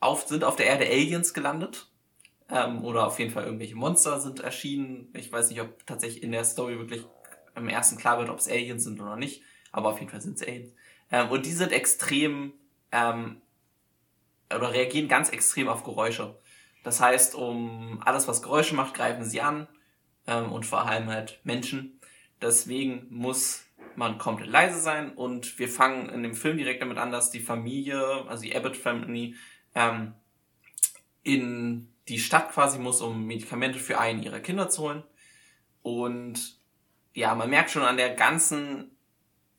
auf, 0.00 0.26
sind 0.26 0.44
auf 0.44 0.56
der 0.56 0.66
Erde 0.66 0.86
Aliens 0.86 1.34
gelandet. 1.34 1.88
Ähm, 2.48 2.84
oder 2.84 3.06
auf 3.06 3.18
jeden 3.18 3.30
Fall 3.30 3.44
irgendwelche 3.44 3.76
Monster 3.76 4.20
sind 4.20 4.40
erschienen. 4.40 5.08
Ich 5.14 5.30
weiß 5.30 5.50
nicht, 5.50 5.60
ob 5.60 5.86
tatsächlich 5.86 6.22
in 6.22 6.32
der 6.32 6.44
Story 6.44 6.78
wirklich 6.78 7.04
im 7.54 7.68
ersten 7.68 7.96
klar 7.96 8.18
wird, 8.18 8.30
ob 8.30 8.38
es 8.38 8.48
Aliens 8.48 8.84
sind 8.84 9.00
oder 9.00 9.16
nicht. 9.16 9.42
Aber 9.70 9.90
auf 9.90 10.00
jeden 10.00 10.10
Fall 10.10 10.20
sind 10.20 10.36
es 10.36 10.46
Aliens. 10.46 10.72
Ähm, 11.12 11.30
und 11.30 11.46
die 11.46 11.52
sind 11.52 11.72
extrem 11.72 12.52
ähm, 12.90 13.40
oder 14.54 14.72
reagieren 14.72 15.08
ganz 15.08 15.28
extrem 15.30 15.68
auf 15.68 15.84
Geräusche. 15.84 16.36
Das 16.82 17.00
heißt, 17.00 17.34
um 17.34 18.00
alles, 18.04 18.28
was 18.28 18.42
Geräusche 18.42 18.74
macht, 18.74 18.94
greifen 18.94 19.24
sie 19.24 19.40
an 19.40 19.68
ähm, 20.26 20.52
und 20.52 20.64
vor 20.64 20.86
allem 20.86 21.08
halt 21.08 21.40
Menschen. 21.44 22.00
Deswegen 22.40 23.06
muss 23.10 23.64
man 23.96 24.18
komplett 24.18 24.48
leise 24.48 24.80
sein 24.80 25.12
und 25.12 25.58
wir 25.58 25.68
fangen 25.68 26.08
in 26.08 26.22
dem 26.22 26.34
Film 26.34 26.56
direkt 26.56 26.80
damit 26.80 26.96
an, 26.96 27.10
dass 27.10 27.30
die 27.30 27.40
Familie, 27.40 28.24
also 28.28 28.42
die 28.42 28.56
Abbott 28.56 28.76
Family, 28.76 29.34
ähm, 29.74 30.14
in 31.22 31.92
die 32.08 32.18
Stadt 32.18 32.50
quasi 32.52 32.78
muss, 32.78 33.02
um 33.02 33.26
Medikamente 33.26 33.78
für 33.78 33.98
einen 33.98 34.22
ihrer 34.22 34.40
Kinder 34.40 34.70
zu 34.70 34.82
holen. 34.82 35.02
Und 35.82 36.58
ja, 37.12 37.34
man 37.34 37.50
merkt 37.50 37.70
schon 37.70 37.82
an 37.82 37.98
der 37.98 38.14
ganzen, 38.14 38.96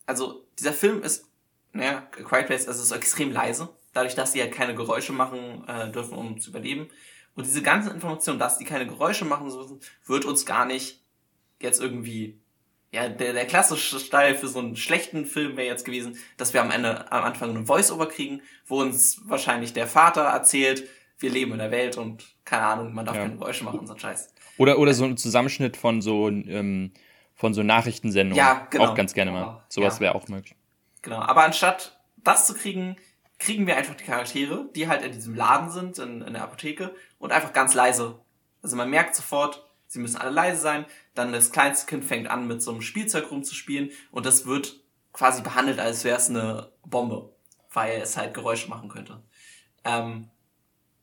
also 0.07 0.47
dieser 0.57 0.73
Film 0.73 1.03
ist, 1.03 1.29
naja, 1.73 2.01
Quiet 2.11 2.47
Place, 2.47 2.67
also 2.67 2.81
ist 2.81 2.91
extrem 2.91 3.31
leise 3.31 3.69
dadurch, 3.93 4.15
dass 4.15 4.33
sie 4.33 4.41
halt 4.41 4.53
keine 4.53 4.75
Geräusche 4.75 5.13
machen 5.13 5.67
äh, 5.67 5.91
dürfen, 5.91 6.13
um 6.13 6.39
zu 6.39 6.49
überleben. 6.49 6.89
Und 7.41 7.47
diese 7.47 7.63
ganze 7.63 7.89
Information, 7.89 8.37
dass 8.37 8.59
die 8.59 8.65
keine 8.65 8.85
Geräusche 8.85 9.25
machen 9.25 9.51
wird 10.05 10.25
uns 10.25 10.45
gar 10.45 10.67
nicht 10.67 11.01
jetzt 11.59 11.81
irgendwie 11.81 12.39
ja, 12.91 13.09
der, 13.09 13.33
der 13.33 13.47
klassische 13.47 13.99
Style 13.99 14.35
für 14.35 14.47
so 14.47 14.59
einen 14.59 14.75
schlechten 14.75 15.25
Film 15.25 15.57
wäre 15.57 15.65
jetzt 15.65 15.85
gewesen, 15.85 16.17
dass 16.37 16.53
wir 16.53 16.61
am 16.61 16.69
Ende, 16.69 17.11
am 17.11 17.23
Anfang 17.23 17.49
einen 17.49 17.65
Voice-Over 17.65 18.07
kriegen, 18.09 18.43
wo 18.67 18.79
uns 18.79 19.21
wahrscheinlich 19.25 19.73
der 19.73 19.87
Vater 19.87 20.21
erzählt, 20.21 20.87
wir 21.17 21.31
leben 21.31 21.53
in 21.53 21.57
der 21.57 21.71
Welt 21.71 21.97
und 21.97 22.23
keine 22.45 22.63
Ahnung, 22.63 22.93
man 22.93 23.05
darf 23.05 23.15
ja. 23.15 23.23
keine 23.23 23.37
Geräusche 23.37 23.63
machen, 23.63 23.87
so 23.87 23.93
ein 23.93 23.99
Scheiß. 23.99 24.35
Oder, 24.59 24.77
oder 24.77 24.93
so 24.93 25.05
ein 25.05 25.17
Zusammenschnitt 25.17 25.77
von 25.77 26.03
so, 26.03 26.27
ähm, 26.27 26.91
von 27.33 27.55
so 27.55 27.63
Nachrichtensendungen. 27.63 28.37
Ja, 28.37 28.67
genau. 28.69 28.89
Auch 28.89 28.95
ganz 28.95 29.15
gerne 29.15 29.31
mal. 29.31 29.63
Sowas 29.67 29.95
ja. 29.95 30.01
wäre 30.01 30.15
auch 30.15 30.27
möglich. 30.27 30.55
Genau. 31.01 31.17
Aber 31.17 31.43
anstatt 31.43 31.99
das 32.17 32.45
zu 32.45 32.53
kriegen, 32.53 32.97
kriegen 33.41 33.65
wir 33.65 33.75
einfach 33.75 33.95
die 33.95 34.03
Charaktere, 34.03 34.69
die 34.75 34.87
halt 34.87 35.01
in 35.01 35.11
diesem 35.11 35.33
Laden 35.33 35.71
sind, 35.71 35.97
in, 35.97 36.21
in 36.21 36.33
der 36.33 36.43
Apotheke, 36.43 36.95
und 37.17 37.31
einfach 37.31 37.53
ganz 37.53 37.73
leise. 37.73 38.19
Also 38.61 38.75
man 38.75 38.89
merkt 38.89 39.15
sofort, 39.15 39.67
sie 39.87 39.97
müssen 39.97 40.17
alle 40.17 40.29
leise 40.29 40.61
sein. 40.61 40.85
Dann 41.15 41.33
das 41.33 41.51
kleinste 41.51 41.87
Kind 41.87 42.05
fängt 42.05 42.29
an, 42.29 42.47
mit 42.47 42.61
so 42.61 42.71
einem 42.71 42.83
Spielzeug 42.83 43.31
rumzuspielen 43.31 43.89
und 44.11 44.27
das 44.27 44.45
wird 44.45 44.79
quasi 45.11 45.41
behandelt, 45.41 45.79
als 45.79 46.03
wäre 46.03 46.17
es 46.17 46.29
eine 46.29 46.71
Bombe, 46.85 47.33
weil 47.73 47.99
es 47.99 48.15
halt 48.15 48.35
Geräusche 48.35 48.69
machen 48.69 48.89
könnte. 48.89 49.23
Ähm, 49.83 50.29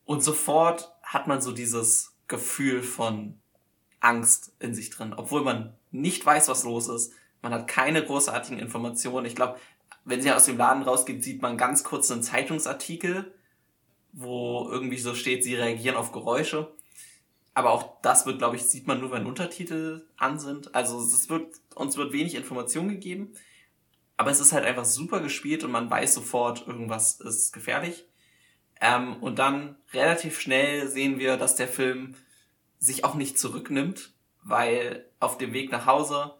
und 0.04 0.22
sofort 0.22 0.94
hat 1.02 1.26
man 1.26 1.42
so 1.42 1.50
dieses 1.50 2.14
Gefühl 2.28 2.84
von 2.84 3.40
Angst 3.98 4.54
in 4.60 4.74
sich 4.74 4.90
drin, 4.90 5.12
obwohl 5.12 5.42
man 5.42 5.76
nicht 5.90 6.24
weiß, 6.24 6.46
was 6.46 6.62
los 6.62 6.88
ist. 6.88 7.12
Man 7.42 7.52
hat 7.52 7.66
keine 7.66 8.04
großartigen 8.04 8.60
Informationen. 8.60 9.26
Ich 9.26 9.34
glaube, 9.34 9.58
wenn 10.08 10.22
sie 10.22 10.32
aus 10.32 10.46
dem 10.46 10.56
Laden 10.56 10.82
rausgeht, 10.82 11.22
sieht 11.22 11.42
man 11.42 11.58
ganz 11.58 11.84
kurz 11.84 12.10
einen 12.10 12.22
Zeitungsartikel, 12.22 13.34
wo 14.12 14.68
irgendwie 14.70 14.96
so 14.96 15.14
steht, 15.14 15.44
sie 15.44 15.54
reagieren 15.54 15.96
auf 15.96 16.12
Geräusche. 16.12 16.72
Aber 17.52 17.72
auch 17.72 18.00
das 18.00 18.24
wird, 18.24 18.38
glaube 18.38 18.56
ich, 18.56 18.62
sieht 18.62 18.86
man 18.86 19.00
nur, 19.00 19.10
wenn 19.10 19.26
Untertitel 19.26 20.06
an 20.16 20.38
sind. 20.38 20.74
Also 20.74 20.98
es 20.98 21.28
wird, 21.28 21.56
uns 21.74 21.96
wird 21.96 22.12
wenig 22.12 22.36
Information 22.36 22.88
gegeben. 22.88 23.32
Aber 24.16 24.30
es 24.30 24.40
ist 24.40 24.52
halt 24.52 24.64
einfach 24.64 24.86
super 24.86 25.20
gespielt 25.20 25.62
und 25.62 25.72
man 25.72 25.90
weiß 25.90 26.14
sofort, 26.14 26.66
irgendwas 26.66 27.20
ist 27.20 27.52
gefährlich. 27.52 28.06
Ähm, 28.80 29.16
und 29.22 29.38
dann 29.38 29.76
relativ 29.92 30.40
schnell 30.40 30.88
sehen 30.88 31.18
wir, 31.18 31.36
dass 31.36 31.56
der 31.56 31.68
Film 31.68 32.14
sich 32.78 33.04
auch 33.04 33.14
nicht 33.14 33.38
zurücknimmt, 33.38 34.14
weil 34.42 35.04
auf 35.20 35.36
dem 35.36 35.52
Weg 35.52 35.70
nach 35.70 35.84
Hause 35.84 36.34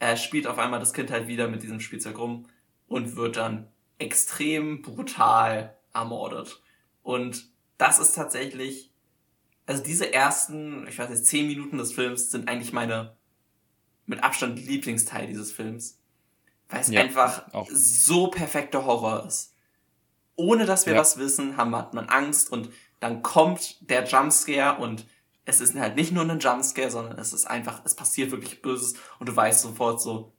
äh, 0.00 0.16
spielt 0.16 0.46
auf 0.46 0.58
einmal 0.58 0.80
das 0.80 0.92
Kind 0.92 1.10
halt 1.10 1.28
wieder 1.28 1.48
mit 1.48 1.62
diesem 1.62 1.80
Spielzeug 1.80 2.18
rum 2.18 2.46
und 2.88 3.16
wird 3.16 3.36
dann 3.36 3.68
extrem 3.98 4.82
brutal 4.82 5.76
ermordet. 5.92 6.62
Und 7.02 7.48
das 7.78 7.98
ist 7.98 8.14
tatsächlich, 8.14 8.92
also 9.66 9.82
diese 9.82 10.12
ersten, 10.12 10.86
ich 10.88 10.98
weiß 10.98 11.10
nicht, 11.10 11.26
zehn 11.26 11.46
Minuten 11.46 11.78
des 11.78 11.92
Films 11.92 12.30
sind 12.30 12.48
eigentlich 12.48 12.72
meine 12.72 13.16
mit 14.06 14.22
Abstand 14.22 14.64
Lieblingsteil 14.64 15.26
dieses 15.26 15.52
Films. 15.52 15.98
Weil 16.68 16.80
es 16.80 16.88
ja, 16.88 17.00
einfach 17.00 17.52
auch. 17.52 17.68
so 17.70 18.28
perfekter 18.28 18.84
Horror 18.84 19.26
ist. 19.26 19.54
Ohne 20.36 20.66
dass 20.66 20.86
wir 20.86 20.94
ja. 20.94 21.00
was 21.00 21.18
wissen, 21.18 21.56
haben, 21.56 21.74
hat 21.74 21.94
man 21.94 22.08
Angst 22.08 22.50
und 22.52 22.70
dann 23.00 23.22
kommt 23.22 23.90
der 23.90 24.04
Jumpscare 24.04 24.80
und 24.80 25.06
es 25.44 25.60
ist 25.60 25.74
halt 25.76 25.96
nicht 25.96 26.12
nur 26.12 26.24
ein 26.24 26.38
Jumpscare, 26.38 26.90
sondern 26.90 27.18
es 27.18 27.32
ist 27.32 27.46
einfach, 27.46 27.82
es 27.84 27.94
passiert 27.94 28.32
wirklich 28.32 28.62
Böses 28.62 28.94
und 29.18 29.28
du 29.28 29.36
weißt 29.36 29.62
sofort 29.62 30.00
so, 30.00 30.32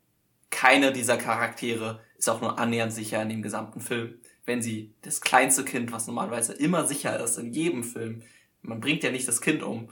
keiner 0.49 0.91
dieser 0.91 1.17
Charaktere 1.17 2.01
ist 2.17 2.29
auch 2.29 2.41
nur 2.41 2.57
annähernd 2.57 2.93
sicher 2.93 3.21
in 3.21 3.29
dem 3.29 3.41
gesamten 3.41 3.79
Film. 3.79 4.19
Wenn 4.45 4.61
sie 4.61 4.93
das 5.01 5.21
kleinste 5.21 5.63
Kind, 5.63 5.91
was 5.91 6.07
normalerweise 6.07 6.53
immer 6.53 6.85
sicher 6.85 7.19
ist 7.19 7.37
in 7.37 7.53
jedem 7.53 7.83
Film, 7.83 8.23
man 8.61 8.79
bringt 8.79 9.03
ja 9.03 9.11
nicht 9.11 9.27
das 9.27 9.41
Kind 9.41 9.63
um, 9.63 9.89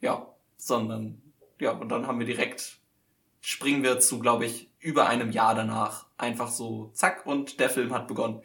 ja, 0.00 0.26
sondern, 0.56 1.20
ja, 1.60 1.72
und 1.72 1.88
dann 1.88 2.06
haben 2.06 2.18
wir 2.18 2.26
direkt, 2.26 2.78
springen 3.40 3.82
wir 3.82 3.98
zu, 4.00 4.18
glaube 4.20 4.46
ich, 4.46 4.70
über 4.78 5.08
einem 5.08 5.32
Jahr 5.32 5.54
danach. 5.54 6.06
Einfach 6.16 6.48
so, 6.48 6.90
zack, 6.94 7.26
und 7.26 7.58
der 7.60 7.70
Film 7.70 7.92
hat 7.92 8.08
begonnen. 8.08 8.40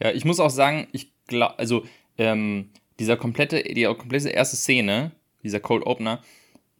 Ja, 0.00 0.10
ich 0.10 0.24
muss 0.24 0.40
auch 0.40 0.50
sagen, 0.50 0.88
ich 0.92 1.12
glaube, 1.26 1.58
also, 1.58 1.84
ähm, 2.16 2.70
dieser 2.98 3.16
komplette, 3.16 3.62
die 3.62 3.84
komplette 3.84 4.30
erste 4.30 4.56
Szene, 4.56 5.12
dieser 5.42 5.60
Cold 5.60 5.86
Opener, 5.86 6.22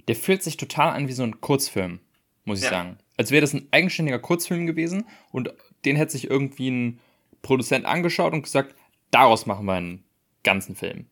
der 0.09 0.17
fühlt 0.17 0.43
sich 0.43 0.57
total 0.57 0.95
an 0.95 1.09
wie 1.09 1.13
so 1.13 1.23
ein 1.23 1.41
Kurzfilm, 1.41 2.01
muss 2.45 2.59
ich 2.59 2.65
ja. 2.65 2.71
sagen 2.71 2.99
als 3.21 3.31
wäre 3.31 3.43
das 3.43 3.53
ein 3.53 3.69
eigenständiger 3.71 4.19
Kurzfilm 4.19 4.67
gewesen 4.67 5.05
und 5.31 5.53
den 5.85 5.95
hätte 5.95 6.13
sich 6.13 6.31
irgendwie 6.31 6.71
ein 6.71 7.01
Produzent 7.43 7.85
angeschaut 7.85 8.33
und 8.33 8.45
gesagt, 8.45 8.75
daraus 9.11 9.45
machen 9.45 9.67
wir 9.67 9.75
einen 9.75 10.05
ganzen 10.43 10.75
Film. 10.75 11.05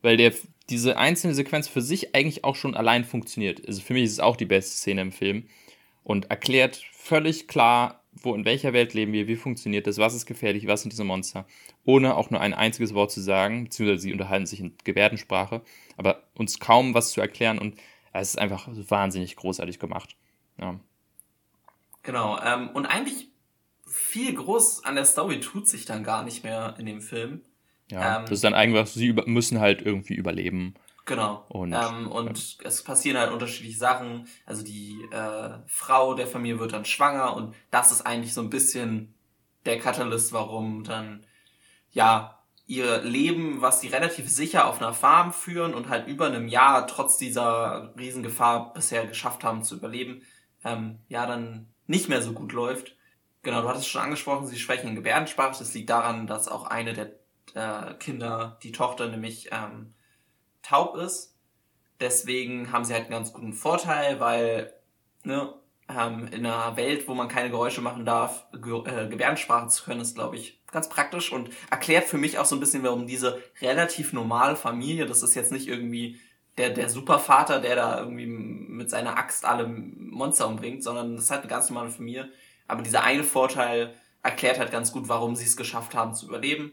Weil 0.00 0.16
der, 0.16 0.32
diese 0.68 0.96
einzelne 0.96 1.34
Sequenz 1.34 1.66
für 1.66 1.82
sich 1.82 2.14
eigentlich 2.14 2.44
auch 2.44 2.54
schon 2.54 2.76
allein 2.76 3.04
funktioniert. 3.04 3.66
Also 3.66 3.80
für 3.80 3.94
mich 3.94 4.04
ist 4.04 4.12
es 4.12 4.20
auch 4.20 4.36
die 4.36 4.44
beste 4.44 4.76
Szene 4.76 5.00
im 5.00 5.10
Film 5.10 5.48
und 6.04 6.30
erklärt 6.30 6.84
völlig 6.92 7.48
klar, 7.48 8.04
wo 8.12 8.32
in 8.36 8.44
welcher 8.44 8.72
Welt 8.72 8.94
leben 8.94 9.12
wir, 9.12 9.26
wie 9.26 9.34
funktioniert 9.34 9.88
das, 9.88 9.98
was 9.98 10.14
ist 10.14 10.26
gefährlich, 10.26 10.68
was 10.68 10.82
sind 10.82 10.92
diese 10.92 11.02
Monster, 11.02 11.48
ohne 11.84 12.14
auch 12.14 12.30
nur 12.30 12.40
ein 12.40 12.54
einziges 12.54 12.94
Wort 12.94 13.10
zu 13.10 13.20
sagen, 13.20 13.64
beziehungsweise 13.64 14.02
sie 14.02 14.12
unterhalten 14.12 14.46
sich 14.46 14.60
in 14.60 14.76
Gebärdensprache, 14.84 15.62
aber 15.96 16.22
uns 16.32 16.60
kaum 16.60 16.94
was 16.94 17.10
zu 17.10 17.20
erklären 17.20 17.58
und 17.58 17.74
es 18.12 18.28
ist 18.28 18.38
einfach 18.38 18.68
wahnsinnig 18.88 19.34
großartig 19.34 19.80
gemacht. 19.80 20.14
Ja. 20.56 20.78
Genau. 22.02 22.40
Ähm, 22.42 22.70
und 22.70 22.86
eigentlich 22.86 23.30
viel 23.86 24.34
groß 24.34 24.84
an 24.84 24.94
der 24.94 25.04
Story 25.04 25.40
tut 25.40 25.68
sich 25.68 25.84
dann 25.84 26.04
gar 26.04 26.22
nicht 26.22 26.44
mehr 26.44 26.76
in 26.78 26.86
dem 26.86 27.00
Film. 27.00 27.42
Ja, 27.90 28.18
ähm, 28.18 28.22
das 28.22 28.32
ist 28.32 28.44
dann 28.44 28.54
einfach, 28.54 28.86
sie 28.86 29.08
über, 29.08 29.26
müssen 29.26 29.60
halt 29.60 29.82
irgendwie 29.82 30.14
überleben. 30.14 30.74
Genau. 31.06 31.44
Und, 31.48 31.72
ähm, 31.72 32.06
und 32.10 32.58
ja. 32.60 32.68
es 32.68 32.84
passieren 32.84 33.18
halt 33.18 33.32
unterschiedliche 33.32 33.78
Sachen. 33.78 34.28
Also 34.46 34.62
die 34.62 34.96
äh, 35.10 35.58
Frau 35.66 36.14
der 36.14 36.28
Familie 36.28 36.60
wird 36.60 36.72
dann 36.72 36.84
schwanger 36.84 37.34
und 37.34 37.54
das 37.70 37.90
ist 37.90 38.02
eigentlich 38.02 38.32
so 38.32 38.42
ein 38.42 38.50
bisschen 38.50 39.14
der 39.64 39.78
Katalyst, 39.78 40.32
warum 40.32 40.84
dann 40.84 41.26
ja 41.90 42.38
ihr 42.66 43.02
Leben, 43.02 43.60
was 43.60 43.80
sie 43.80 43.88
relativ 43.88 44.28
sicher 44.28 44.68
auf 44.68 44.80
einer 44.80 44.94
Farm 44.94 45.32
führen 45.32 45.74
und 45.74 45.88
halt 45.88 46.06
über 46.06 46.26
einem 46.26 46.46
Jahr 46.46 46.86
trotz 46.86 47.16
dieser 47.16 47.92
Riesengefahr 47.98 48.72
bisher 48.72 49.06
geschafft 49.06 49.42
haben 49.42 49.64
zu 49.64 49.76
überleben, 49.76 50.22
ähm, 50.64 51.00
ja 51.08 51.26
dann 51.26 51.66
nicht 51.90 52.08
mehr 52.08 52.22
so 52.22 52.32
gut 52.32 52.52
läuft. 52.52 52.96
Genau, 53.42 53.62
du 53.62 53.68
hattest 53.68 53.88
schon 53.88 54.00
angesprochen, 54.00 54.46
sie 54.46 54.58
sprechen 54.58 54.88
in 54.88 54.94
Gebärdensprache. 54.94 55.58
Das 55.58 55.74
liegt 55.74 55.90
daran, 55.90 56.28
dass 56.28 56.46
auch 56.46 56.66
eine 56.66 56.92
der 56.94 57.10
äh, 57.54 57.94
Kinder, 57.94 58.58
die 58.62 58.70
Tochter, 58.70 59.08
nämlich 59.08 59.48
ähm, 59.50 59.92
taub 60.62 60.96
ist. 60.96 61.36
Deswegen 61.98 62.70
haben 62.70 62.84
sie 62.84 62.94
halt 62.94 63.04
einen 63.04 63.12
ganz 63.12 63.32
guten 63.32 63.52
Vorteil, 63.52 64.20
weil 64.20 64.72
ne, 65.24 65.52
ähm, 65.88 66.28
in 66.28 66.46
einer 66.46 66.76
Welt, 66.76 67.08
wo 67.08 67.14
man 67.14 67.26
keine 67.26 67.50
Geräusche 67.50 67.80
machen 67.80 68.04
darf, 68.04 68.46
Ge 68.52 68.82
äh, 68.84 69.08
Gebärdensprache 69.08 69.68
zu 69.68 69.84
können, 69.84 70.00
ist, 70.00 70.14
glaube 70.14 70.36
ich, 70.36 70.64
ganz 70.70 70.88
praktisch 70.88 71.32
und 71.32 71.50
erklärt 71.70 72.04
für 72.04 72.18
mich 72.18 72.38
auch 72.38 72.46
so 72.46 72.54
ein 72.54 72.60
bisschen, 72.60 72.84
warum 72.84 73.08
diese 73.08 73.42
relativ 73.60 74.12
normale 74.12 74.54
Familie, 74.54 75.06
das 75.06 75.24
ist 75.24 75.34
jetzt 75.34 75.50
nicht 75.50 75.66
irgendwie 75.66 76.20
der, 76.60 76.70
der 76.70 76.90
Supervater, 76.90 77.58
der 77.58 77.74
da 77.74 77.98
irgendwie 77.98 78.26
mit 78.26 78.90
seiner 78.90 79.16
Axt 79.16 79.46
alle 79.46 79.66
Monster 79.66 80.46
umbringt, 80.46 80.84
sondern 80.84 81.16
das 81.16 81.24
ist 81.24 81.30
halt 81.30 81.40
eine 81.40 81.50
ganz 81.50 81.70
normale 81.70 81.90
Familie. 81.90 82.28
Aber 82.68 82.82
dieser 82.82 83.02
eine 83.02 83.24
Vorteil 83.24 83.94
erklärt 84.22 84.58
halt 84.58 84.70
ganz 84.70 84.92
gut, 84.92 85.08
warum 85.08 85.34
sie 85.36 85.46
es 85.46 85.56
geschafft 85.56 85.94
haben 85.94 86.14
zu 86.14 86.26
überleben. 86.26 86.72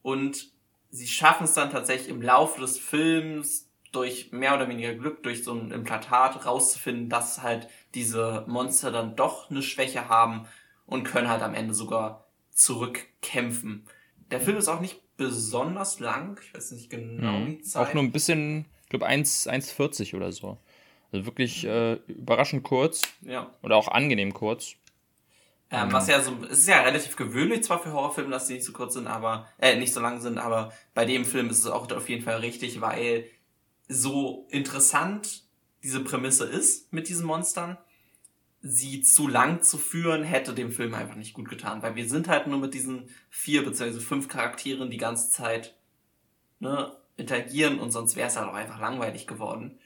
Und 0.00 0.50
sie 0.90 1.06
schaffen 1.06 1.44
es 1.44 1.52
dann 1.52 1.70
tatsächlich 1.70 2.08
im 2.08 2.22
Laufe 2.22 2.62
des 2.62 2.78
Films 2.78 3.70
durch 3.92 4.32
mehr 4.32 4.54
oder 4.54 4.68
weniger 4.68 4.94
Glück, 4.94 5.22
durch 5.22 5.44
so 5.44 5.52
ein 5.52 5.70
Implantat 5.70 6.46
rauszufinden, 6.46 7.10
dass 7.10 7.42
halt 7.42 7.68
diese 7.94 8.44
Monster 8.48 8.90
dann 8.90 9.16
doch 9.16 9.50
eine 9.50 9.62
Schwäche 9.62 10.08
haben 10.08 10.46
und 10.86 11.04
können 11.04 11.28
halt 11.28 11.42
am 11.42 11.54
Ende 11.54 11.74
sogar 11.74 12.24
zurückkämpfen. 12.52 13.84
Der 14.30 14.40
Film 14.40 14.56
ist 14.56 14.68
auch 14.68 14.80
nicht 14.80 15.00
besonders 15.16 16.00
lang, 16.00 16.40
ich 16.42 16.54
weiß 16.54 16.72
nicht 16.72 16.90
genau 16.90 17.38
mhm. 17.38 17.58
die 17.58 17.62
Zeit. 17.62 17.88
Auch 17.88 17.94
nur 17.94 18.02
ein 18.02 18.12
bisschen, 18.12 18.64
ich 18.84 18.88
glaube 18.90 19.08
1,40 19.08 20.14
oder 20.14 20.30
so. 20.32 20.58
Also 21.12 21.26
wirklich 21.26 21.64
äh, 21.64 21.94
überraschend 22.06 22.62
kurz. 22.62 23.02
Ja. 23.22 23.50
Oder 23.62 23.76
auch 23.76 23.88
angenehm 23.88 24.32
kurz. 24.32 24.76
Ähm, 25.70 25.92
was 25.92 26.06
ja 26.06 26.20
so, 26.20 26.36
es 26.44 26.60
ist 26.60 26.68
ja 26.68 26.82
relativ 26.82 27.16
gewöhnlich 27.16 27.64
zwar 27.64 27.82
für 27.82 27.92
Horrorfilme, 27.92 28.30
dass 28.30 28.46
die 28.46 28.54
nicht 28.54 28.64
so 28.64 28.72
kurz 28.72 28.94
sind, 28.94 29.06
aber, 29.06 29.48
äh, 29.58 29.76
nicht 29.76 29.92
so 29.92 30.00
lang 30.00 30.20
sind, 30.20 30.38
aber 30.38 30.72
bei 30.92 31.04
dem 31.04 31.24
Film 31.24 31.50
ist 31.50 31.60
es 31.60 31.66
auch 31.66 31.90
auf 31.90 32.08
jeden 32.08 32.22
Fall 32.22 32.36
richtig, 32.36 32.80
weil 32.80 33.28
so 33.88 34.46
interessant 34.50 35.42
diese 35.82 36.00
Prämisse 36.04 36.44
ist 36.44 36.92
mit 36.92 37.08
diesen 37.08 37.26
Monstern, 37.26 37.76
sie 38.60 39.02
zu 39.02 39.26
lang 39.28 39.62
zu 39.62 39.76
führen, 39.76 40.22
hätte 40.22 40.54
dem 40.54 40.70
Film 40.70 40.94
einfach 40.94 41.16
nicht 41.16 41.34
gut 41.34 41.48
getan, 41.48 41.82
weil 41.82 41.96
wir 41.96 42.08
sind 42.08 42.28
halt 42.28 42.46
nur 42.46 42.58
mit 42.58 42.72
diesen 42.72 43.10
vier 43.28 43.64
beziehungsweise 43.64 44.00
fünf 44.00 44.28
Charakteren 44.28 44.90
die 44.90 44.96
ganze 44.96 45.30
Zeit 45.30 45.74
ne, 46.60 46.96
interagieren 47.16 47.78
und 47.78 47.90
sonst 47.90 48.16
wäre 48.16 48.28
es 48.28 48.36
halt 48.36 48.48
auch 48.48 48.54
einfach 48.54 48.80
langweilig 48.80 49.26
geworden. 49.26 49.78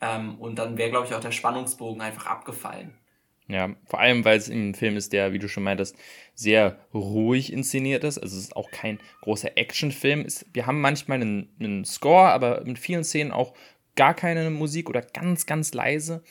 Ähm, 0.00 0.40
und 0.40 0.58
dann 0.58 0.78
wäre, 0.78 0.90
glaube 0.90 1.06
ich, 1.06 1.14
auch 1.14 1.20
der 1.20 1.32
Spannungsbogen 1.32 2.00
einfach 2.00 2.26
abgefallen. 2.26 2.94
Ja, 3.48 3.74
vor 3.84 4.00
allem, 4.00 4.24
weil 4.24 4.38
es 4.38 4.48
ein 4.48 4.74
Film 4.74 4.96
ist, 4.96 5.12
der, 5.12 5.32
wie 5.32 5.38
du 5.38 5.48
schon 5.48 5.64
meintest, 5.64 5.96
sehr 6.34 6.78
ruhig 6.94 7.52
inszeniert 7.52 8.04
ist. 8.04 8.18
Also 8.18 8.36
es 8.36 8.44
ist 8.44 8.56
auch 8.56 8.70
kein 8.70 8.98
großer 9.20 9.56
Actionfilm. 9.58 10.26
Wir 10.52 10.66
haben 10.66 10.80
manchmal 10.80 11.20
einen, 11.20 11.54
einen 11.58 11.84
Score, 11.84 12.30
aber 12.30 12.62
in 12.62 12.76
vielen 12.76 13.04
Szenen 13.04 13.32
auch 13.32 13.52
gar 13.94 14.14
keine 14.14 14.48
Musik 14.50 14.88
oder 14.88 15.02
ganz, 15.02 15.44
ganz 15.44 15.74
leise, 15.74 16.22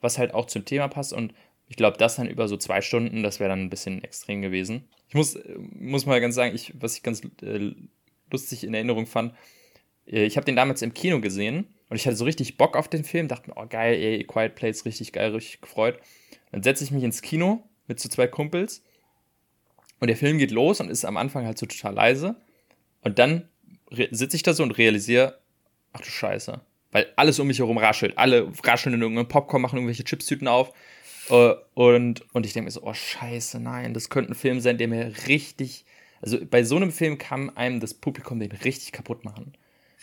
was 0.00 0.16
halt 0.16 0.32
auch 0.32 0.46
zum 0.46 0.64
Thema 0.64 0.88
passt. 0.88 1.12
Und 1.12 1.34
ich 1.68 1.76
glaube, 1.76 1.98
das 1.98 2.16
dann 2.16 2.28
über 2.28 2.48
so 2.48 2.56
zwei 2.56 2.80
Stunden, 2.80 3.22
das 3.22 3.40
wäre 3.40 3.50
dann 3.50 3.60
ein 3.60 3.70
bisschen 3.70 4.02
extrem 4.02 4.40
gewesen. 4.40 4.88
Ich 5.08 5.14
muss, 5.14 5.38
muss 5.72 6.06
mal 6.06 6.20
ganz 6.20 6.34
sagen, 6.34 6.54
ich, 6.54 6.72
was 6.80 6.96
ich 6.96 7.02
ganz 7.02 7.22
äh, 7.42 7.74
lustig 8.30 8.64
in 8.64 8.74
Erinnerung 8.74 9.06
fand, 9.06 9.32
äh, 9.32 9.36
ich 10.06 10.36
habe 10.36 10.44
den 10.44 10.56
damals 10.56 10.82
im 10.82 10.94
Kino 10.94 11.20
gesehen 11.20 11.66
und 11.88 11.96
ich 11.96 12.06
hatte 12.06 12.16
so 12.16 12.24
richtig 12.24 12.56
Bock 12.56 12.76
auf 12.76 12.88
den 12.88 13.04
Film, 13.04 13.28
dachte 13.28 13.50
mir, 13.50 13.56
oh 13.56 13.66
geil, 13.68 13.94
ey, 13.94 14.24
Quiet 14.24 14.54
Place, 14.54 14.84
richtig 14.84 15.12
geil, 15.12 15.32
richtig 15.32 15.60
gefreut. 15.60 15.98
Dann 16.52 16.62
setze 16.62 16.84
ich 16.84 16.90
mich 16.90 17.04
ins 17.04 17.22
Kino 17.22 17.62
mit 17.86 18.00
so 18.00 18.08
zwei 18.08 18.26
Kumpels 18.26 18.82
und 20.00 20.08
der 20.08 20.16
Film 20.16 20.38
geht 20.38 20.50
los 20.50 20.80
und 20.80 20.90
ist 20.90 21.04
am 21.04 21.16
Anfang 21.16 21.44
halt 21.44 21.58
so 21.58 21.66
total 21.66 21.94
leise. 21.94 22.36
Und 23.02 23.18
dann 23.18 23.48
sitze 24.10 24.36
ich 24.36 24.42
da 24.42 24.54
so 24.54 24.62
und 24.62 24.72
realisiere, 24.72 25.38
ach 25.92 26.00
du 26.00 26.10
Scheiße. 26.10 26.60
Weil 26.92 27.06
alles 27.16 27.38
um 27.38 27.46
mich 27.46 27.58
herum 27.58 27.78
raschelt. 27.78 28.18
Alle 28.18 28.50
rascheln 28.64 28.94
in 28.94 29.02
irgendeinem 29.02 29.28
Popcorn, 29.28 29.62
machen 29.62 29.76
irgendwelche 29.76 30.04
Chipstüten 30.04 30.48
auf. 30.48 30.72
Äh, 31.28 31.54
und, 31.74 32.24
und 32.34 32.46
ich 32.46 32.52
denke 32.52 32.64
mir 32.64 32.70
so, 32.70 32.82
oh 32.82 32.94
Scheiße, 32.94 33.60
nein, 33.60 33.94
das 33.94 34.10
könnte 34.10 34.32
ein 34.32 34.34
Film 34.34 34.60
sein, 34.60 34.78
der 34.78 34.88
mir 34.88 35.12
richtig. 35.28 35.84
Also 36.20 36.38
bei 36.44 36.64
so 36.64 36.76
einem 36.76 36.90
Film 36.90 37.18
kann 37.18 37.56
einem 37.56 37.80
das 37.80 37.94
Publikum 37.94 38.40
den 38.40 38.52
richtig 38.52 38.92
kaputt 38.92 39.24
machen. 39.24 39.54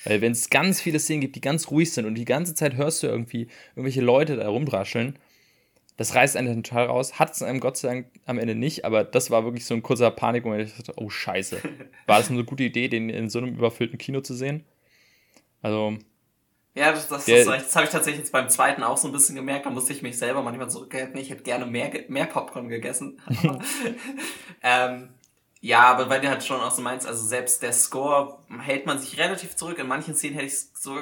Weil 0.03 0.21
wenn 0.21 0.31
es 0.31 0.49
ganz 0.49 0.79
viele 0.81 0.99
Szenen 0.99 1.21
gibt, 1.21 1.35
die 1.35 1.41
ganz 1.41 1.71
ruhig 1.71 1.91
sind 1.91 2.05
und 2.05 2.15
die 2.15 2.25
ganze 2.25 2.53
Zeit 2.53 2.75
hörst 2.75 3.03
du 3.03 3.07
irgendwie 3.07 3.47
irgendwelche 3.75 4.01
Leute 4.01 4.35
da 4.35 4.47
rumrascheln, 4.47 5.17
das 5.97 6.13
reißt 6.13 6.37
einen 6.37 6.63
total 6.63 6.85
raus. 6.85 7.17
Hat 7.17 7.33
es 7.33 7.41
einem 7.41 7.59
Gott 7.59 7.77
sei 7.77 7.87
Dank 7.87 8.07
am 8.25 8.37
Ende 8.37 8.53
nicht, 8.53 8.85
aber 8.85 9.03
das 9.03 9.31
war 9.31 9.43
wirklich 9.43 9.65
so 9.65 9.73
ein 9.73 9.81
kurzer 9.81 10.11
Panik, 10.11 10.45
wo 10.45 10.53
ich 10.53 10.75
dachte, 10.75 10.93
oh 10.95 11.09
Scheiße. 11.09 11.59
War 12.05 12.19
das 12.19 12.29
eine 12.29 12.45
gute 12.45 12.63
Idee, 12.63 12.87
den 12.87 13.09
in 13.09 13.29
so 13.29 13.39
einem 13.39 13.55
überfüllten 13.55 13.97
Kino 13.97 14.21
zu 14.21 14.35
sehen? 14.35 14.63
Also. 15.63 15.97
Ja, 16.75 16.91
das, 16.91 17.07
das, 17.07 17.25
das, 17.25 17.45
das 17.45 17.75
habe 17.75 17.85
ich 17.85 17.91
tatsächlich 17.91 18.19
jetzt 18.19 18.31
beim 18.31 18.49
zweiten 18.49 18.83
auch 18.83 18.97
so 18.97 19.07
ein 19.07 19.11
bisschen 19.11 19.35
gemerkt. 19.35 19.65
Da 19.65 19.71
musste 19.71 19.91
ich 19.91 20.03
mich 20.03 20.19
selber 20.19 20.43
manchmal 20.43 20.69
zurückhalten. 20.69 21.19
Ich 21.19 21.31
hätte 21.31 21.41
gerne 21.41 21.65
mehr, 21.65 21.91
mehr 22.07 22.27
Popcorn 22.27 22.69
gegessen. 22.69 23.19
ähm, 24.61 25.09
ja, 25.61 25.81
aber 25.81 26.09
weil 26.09 26.21
du 26.21 26.29
halt 26.29 26.43
schon 26.43 26.61
auch 26.61 26.71
so 26.71 26.81
meinst, 26.81 27.07
also 27.07 27.25
selbst 27.25 27.63
der 27.63 27.73
Score 27.73 28.39
hält 28.59 28.85
man 28.85 28.99
sich 28.99 29.17
relativ 29.17 29.55
zurück. 29.55 29.79
In 29.79 29.87
manchen 29.87 30.15
Szenen 30.15 30.35
hätte 30.35 30.47
ich 30.47 30.53
es 30.53 30.71
so 30.73 30.95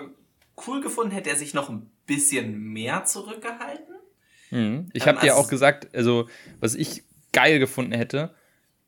cool 0.66 0.82
gefunden, 0.82 1.12
hätte 1.12 1.30
er 1.30 1.36
sich 1.36 1.54
noch 1.54 1.70
ein 1.70 1.90
bisschen 2.06 2.58
mehr 2.58 3.06
zurückgehalten. 3.06 3.96
Mhm. 4.52 4.90
Ich 4.94 5.08
habe 5.08 5.18
ähm, 5.18 5.24
dir 5.24 5.34
also 5.34 5.46
auch 5.46 5.50
gesagt, 5.50 5.94
also 5.94 6.30
was 6.60 6.76
ich 6.76 7.04
geil 7.34 7.60
gefunden 7.60 7.92
hätte, 7.92 8.34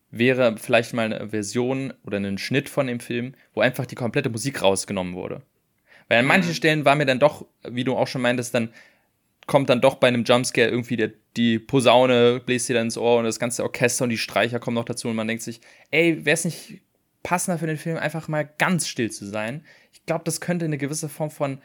wäre 0.09 0.55
vielleicht 0.57 0.93
mal 0.93 1.11
eine 1.13 1.29
Version 1.29 1.93
oder 2.05 2.17
einen 2.17 2.37
Schnitt 2.37 2.69
von 2.69 2.87
dem 2.87 3.01
Film, 3.01 3.35
wo 3.53 3.61
einfach 3.61 3.85
die 3.85 3.95
komplette 3.95 4.29
Musik 4.29 4.61
rausgenommen 4.61 5.15
wurde. 5.15 5.41
Weil 6.07 6.19
an 6.19 6.25
mhm. 6.25 6.29
manchen 6.29 6.53
Stellen 6.53 6.85
war 6.85 6.95
mir 6.95 7.05
dann 7.05 7.19
doch, 7.19 7.45
wie 7.67 7.83
du 7.83 7.97
auch 7.97 8.07
schon 8.07 8.21
meintest, 8.21 8.53
dann 8.53 8.73
kommt 9.47 9.69
dann 9.69 9.81
doch 9.81 9.95
bei 9.95 10.07
einem 10.07 10.25
Jumpscare 10.25 10.69
irgendwie 10.69 10.97
der, 10.97 11.11
die 11.35 11.57
Posaune 11.57 12.41
bläst 12.45 12.69
dir 12.69 12.75
dann 12.75 12.87
ins 12.87 12.97
Ohr 12.97 13.17
und 13.17 13.23
das 13.23 13.39
ganze 13.39 13.63
Orchester 13.63 14.03
und 14.03 14.09
die 14.09 14.17
Streicher 14.17 14.59
kommen 14.59 14.75
noch 14.75 14.85
dazu 14.85 15.07
und 15.07 15.15
man 15.15 15.27
denkt 15.27 15.41
sich, 15.41 15.61
ey, 15.89 16.25
wäre 16.25 16.33
es 16.33 16.45
nicht 16.45 16.81
passender 17.23 17.57
für 17.57 17.67
den 17.67 17.77
Film, 17.77 17.97
einfach 17.97 18.27
mal 18.27 18.43
ganz 18.43 18.87
still 18.87 19.09
zu 19.09 19.25
sein? 19.25 19.65
Ich 19.93 20.05
glaube, 20.05 20.25
das 20.25 20.41
könnte 20.41 20.65
eine 20.65 20.77
gewisse 20.77 21.09
Form 21.09 21.31
von 21.31 21.61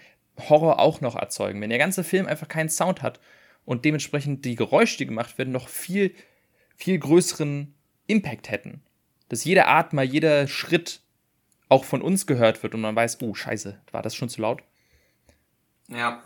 Horror 0.49 0.79
auch 0.79 1.01
noch 1.01 1.17
erzeugen. 1.17 1.61
Wenn 1.61 1.71
der 1.71 1.79
ganze 1.79 2.05
Film 2.05 2.27
einfach 2.27 2.49
keinen 2.49 2.69
Sound 2.69 3.03
hat 3.03 3.21
und 3.65 3.85
dementsprechend 3.85 4.45
die 4.45 4.55
Geräusche, 4.55 4.99
die 4.99 5.07
gemacht 5.07 5.37
werden, 5.37 5.53
noch 5.53 5.69
viel, 5.69 6.15
viel 6.77 6.99
größeren 6.99 7.75
Impact 8.07 8.51
hätten. 8.51 8.83
Dass 9.29 9.45
jeder 9.45 9.69
Atmer, 9.69 10.03
jeder 10.03 10.47
Schritt 10.47 11.01
auch 11.69 11.85
von 11.85 12.03
uns 12.03 12.27
gehört 12.27 12.63
wird 12.63 12.75
und 12.75 12.81
man 12.81 12.95
weiß, 12.95 13.23
oh, 13.23 13.35
scheiße, 13.35 13.81
war 13.91 14.03
das 14.03 14.15
schon 14.15 14.29
zu 14.29 14.43
laut? 14.43 14.63
Ja. 15.89 16.23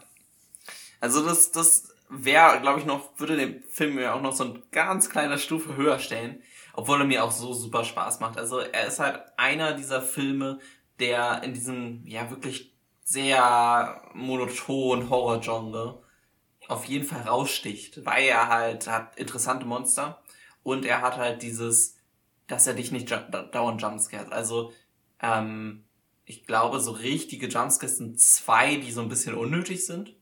Also 1.07 1.25
das, 1.25 1.53
das 1.53 1.95
wäre, 2.09 2.61
glaube 2.61 2.81
ich, 2.81 2.85
noch, 2.85 3.16
würde 3.16 3.37
den 3.37 3.62
Film 3.71 3.97
ja 3.97 4.12
auch 4.12 4.21
noch 4.21 4.33
so 4.33 4.42
ein 4.42 4.62
ganz 4.73 5.09
kleiner 5.09 5.38
Stufe 5.38 5.77
höher 5.77 6.01
stellen, 6.01 6.42
obwohl 6.73 7.01
er 7.01 7.07
mir 7.07 7.23
auch 7.23 7.31
so 7.31 7.53
super 7.53 7.85
Spaß 7.85 8.19
macht. 8.19 8.37
Also 8.37 8.59
er 8.59 8.88
ist 8.88 8.99
halt 8.99 9.21
einer 9.37 9.75
dieser 9.75 10.03
Filme, 10.03 10.59
der 10.99 11.45
in 11.45 11.55
diesem, 11.55 12.05
ja, 12.09 12.29
wirklich 12.29 12.73
sehr 13.05 14.03
monoton 14.14 15.09
Horror-Genre 15.09 16.03
auf 16.66 16.87
jeden 16.87 17.07
Fall 17.07 17.23
raussticht, 17.23 18.05
weil 18.05 18.25
er 18.25 18.49
halt 18.49 18.88
hat 18.88 19.16
interessante 19.16 19.64
Monster 19.64 20.21
und 20.64 20.85
er 20.85 21.03
hat 21.03 21.19
halt 21.19 21.42
dieses, 21.42 21.99
dass 22.49 22.66
er 22.66 22.75
dich 22.75 22.90
nicht 22.90 23.12
dauernd 23.53 23.81
jumpscares. 23.81 24.33
Also, 24.33 24.73
ähm, 25.23 25.85
ich 26.25 26.45
glaube, 26.47 26.81
so 26.81 26.90
richtige 26.90 27.47
Jumpscares 27.47 27.99
sind 27.99 28.21
zwei, 28.21 28.75
die 28.75 28.90
so 28.90 29.03
ein 29.03 29.09
bisschen 29.09 29.37
unnötig 29.37 29.87
sind, 29.87 30.16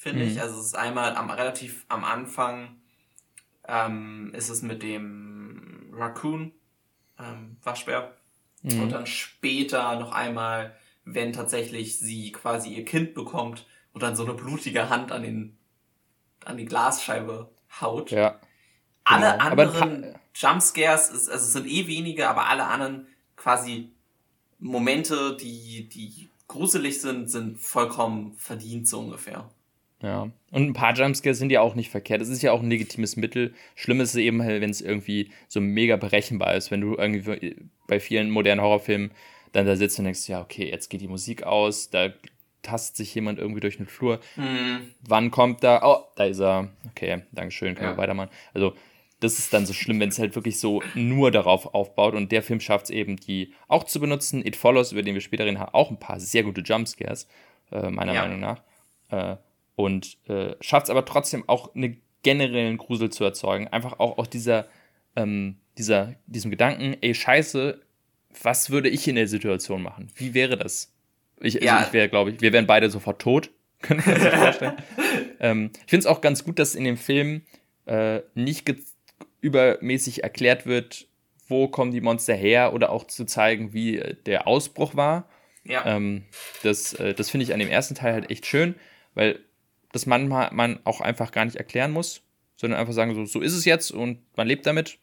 finde 0.00 0.24
mhm. 0.24 0.30
ich. 0.30 0.40
Also 0.40 0.58
es 0.58 0.66
ist 0.66 0.78
einmal 0.78 1.14
am, 1.14 1.30
relativ 1.30 1.84
am 1.88 2.04
Anfang 2.04 2.80
ähm, 3.68 4.32
ist 4.34 4.48
es 4.48 4.62
mit 4.62 4.82
dem 4.82 5.92
Raccoon, 5.92 6.52
ähm, 7.18 7.58
Waschbär. 7.62 8.16
Mhm. 8.62 8.80
Und 8.80 8.92
dann 8.92 9.06
später 9.06 10.00
noch 10.00 10.12
einmal, 10.12 10.74
wenn 11.04 11.34
tatsächlich 11.34 11.98
sie 11.98 12.32
quasi 12.32 12.70
ihr 12.70 12.86
Kind 12.86 13.12
bekommt 13.12 13.66
und 13.92 14.02
dann 14.02 14.16
so 14.16 14.24
eine 14.24 14.32
blutige 14.32 14.88
Hand 14.88 15.12
an 15.12 15.22
den 15.22 15.56
an 16.46 16.56
die 16.56 16.64
Glasscheibe 16.64 17.50
haut. 17.82 18.10
Ja. 18.10 18.40
Alle 19.04 19.32
genau. 19.32 19.44
anderen 19.44 20.18
Jumpscares, 20.34 21.10
ist, 21.10 21.28
also 21.28 21.44
es 21.44 21.52
sind 21.52 21.66
eh 21.66 21.86
wenige, 21.86 22.26
aber 22.26 22.46
alle 22.46 22.64
anderen 22.64 23.06
quasi 23.36 23.92
Momente, 24.58 25.36
die, 25.36 25.90
die 25.90 26.30
gruselig 26.48 27.02
sind, 27.02 27.30
sind 27.30 27.60
vollkommen 27.60 28.32
verdient, 28.38 28.88
so 28.88 29.00
ungefähr. 29.00 29.50
Ja, 30.02 30.30
und 30.50 30.66
ein 30.66 30.72
paar 30.72 30.94
Jumpscares 30.94 31.38
sind 31.38 31.52
ja 31.52 31.60
auch 31.60 31.74
nicht 31.74 31.90
verkehrt. 31.90 32.22
Es 32.22 32.28
ist 32.28 32.42
ja 32.42 32.52
auch 32.52 32.62
ein 32.62 32.70
legitimes 32.70 33.16
Mittel. 33.16 33.54
Schlimm 33.74 34.00
ist 34.00 34.10
es 34.10 34.16
eben, 34.16 34.40
wenn 34.40 34.70
es 34.70 34.80
irgendwie 34.80 35.30
so 35.48 35.60
mega 35.60 35.96
berechenbar 35.96 36.54
ist, 36.54 36.70
wenn 36.70 36.80
du 36.80 36.96
irgendwie 36.96 37.56
bei 37.86 38.00
vielen 38.00 38.30
modernen 38.30 38.62
Horrorfilmen 38.62 39.10
dann 39.52 39.66
da 39.66 39.76
sitzt 39.76 39.98
und 39.98 40.06
denkst, 40.06 40.28
ja, 40.28 40.40
okay, 40.40 40.70
jetzt 40.70 40.88
geht 40.88 41.00
die 41.00 41.08
Musik 41.08 41.42
aus, 41.42 41.90
da 41.90 42.12
tastet 42.62 42.96
sich 42.96 43.14
jemand 43.14 43.38
irgendwie 43.38 43.60
durch 43.60 43.76
den 43.76 43.86
Flur. 43.86 44.20
Mhm. 44.36 44.92
Wann 45.06 45.30
kommt 45.30 45.62
da? 45.64 45.80
Oh, 45.82 46.04
da 46.16 46.24
ist 46.24 46.40
er. 46.40 46.70
Okay, 46.90 47.22
Dankeschön, 47.32 47.74
können 47.74 47.90
ja. 47.90 47.96
wir 47.96 48.02
weitermachen. 48.02 48.30
Also, 48.54 48.74
das 49.20 49.38
ist 49.38 49.52
dann 49.52 49.66
so 49.66 49.74
schlimm, 49.74 50.00
wenn 50.00 50.08
es 50.08 50.18
halt 50.18 50.34
wirklich 50.34 50.58
so 50.58 50.82
nur 50.94 51.30
darauf 51.30 51.74
aufbaut. 51.74 52.14
Und 52.14 52.32
der 52.32 52.42
Film 52.42 52.60
schafft 52.60 52.86
es 52.86 52.90
eben, 52.90 53.16
die 53.16 53.52
auch 53.68 53.84
zu 53.84 54.00
benutzen. 54.00 54.44
It 54.46 54.56
Follows, 54.56 54.92
über 54.92 55.02
den 55.02 55.14
wir 55.14 55.20
später 55.20 55.44
reden, 55.44 55.58
hat 55.58 55.74
auch 55.74 55.90
ein 55.90 55.98
paar 55.98 56.18
sehr 56.20 56.42
gute 56.42 56.62
Jumpscares. 56.62 57.28
äh, 57.70 57.90
meiner 57.90 58.14
ja. 58.14 58.22
Meinung 58.22 58.40
nach. 58.40 58.62
Äh, 59.10 59.36
und 59.76 60.18
äh, 60.28 60.54
schafft 60.60 60.84
es 60.84 60.90
aber 60.90 61.04
trotzdem 61.04 61.48
auch 61.48 61.74
einen 61.74 62.00
generellen 62.22 62.76
Grusel 62.76 63.10
zu 63.10 63.24
erzeugen. 63.24 63.68
Einfach 63.68 63.98
auch 63.98 64.18
aus 64.18 64.28
dieser, 64.28 64.68
ähm, 65.16 65.56
dieser, 65.78 66.14
diesem 66.26 66.50
Gedanken, 66.50 66.96
ey, 67.00 67.14
scheiße, 67.14 67.80
was 68.42 68.70
würde 68.70 68.88
ich 68.88 69.08
in 69.08 69.16
der 69.16 69.26
Situation 69.26 69.82
machen? 69.82 70.08
Wie 70.14 70.34
wäre 70.34 70.56
das? 70.56 70.92
Ich, 71.40 71.56
also 71.56 71.66
ja. 71.66 71.84
ich 71.86 71.92
wäre, 71.92 72.08
glaube 72.08 72.30
ich, 72.30 72.40
wir 72.40 72.52
wären 72.52 72.66
beide 72.66 72.90
sofort 72.90 73.20
tot, 73.20 73.50
können 73.80 74.04
wir 74.04 74.14
uns 74.14 74.24
vorstellen. 74.24 74.76
ähm, 75.40 75.70
ich 75.74 75.90
finde 75.90 76.00
es 76.00 76.06
auch 76.06 76.20
ganz 76.20 76.44
gut, 76.44 76.58
dass 76.58 76.74
in 76.74 76.84
dem 76.84 76.98
Film 76.98 77.42
äh, 77.86 78.20
nicht 78.34 78.72
übermäßig 79.40 80.22
erklärt 80.22 80.66
wird, 80.66 81.08
wo 81.48 81.68
kommen 81.68 81.90
die 81.90 82.00
Monster 82.00 82.34
her 82.34 82.72
oder 82.74 82.90
auch 82.90 83.06
zu 83.06 83.24
zeigen, 83.24 83.72
wie 83.72 83.96
äh, 83.96 84.14
der 84.26 84.46
Ausbruch 84.46 84.94
war. 84.94 85.28
Ja. 85.64 85.84
Ähm, 85.86 86.24
das 86.62 86.94
äh, 86.94 87.14
das 87.14 87.30
finde 87.30 87.44
ich 87.44 87.52
an 87.52 87.58
dem 87.58 87.68
ersten 87.68 87.94
Teil 87.94 88.12
halt 88.12 88.30
echt 88.30 88.46
schön, 88.46 88.74
weil 89.14 89.40
das 89.92 90.06
manchmal 90.06 90.50
man 90.52 90.80
auch 90.84 91.00
einfach 91.00 91.32
gar 91.32 91.44
nicht 91.44 91.56
erklären 91.56 91.92
muss, 91.92 92.22
sondern 92.56 92.78
einfach 92.78 92.92
sagen, 92.92 93.14
so, 93.14 93.24
so 93.24 93.40
ist 93.40 93.54
es 93.54 93.64
jetzt 93.64 93.90
und 93.90 94.18
man 94.36 94.46
lebt 94.46 94.66
damit. 94.66 94.98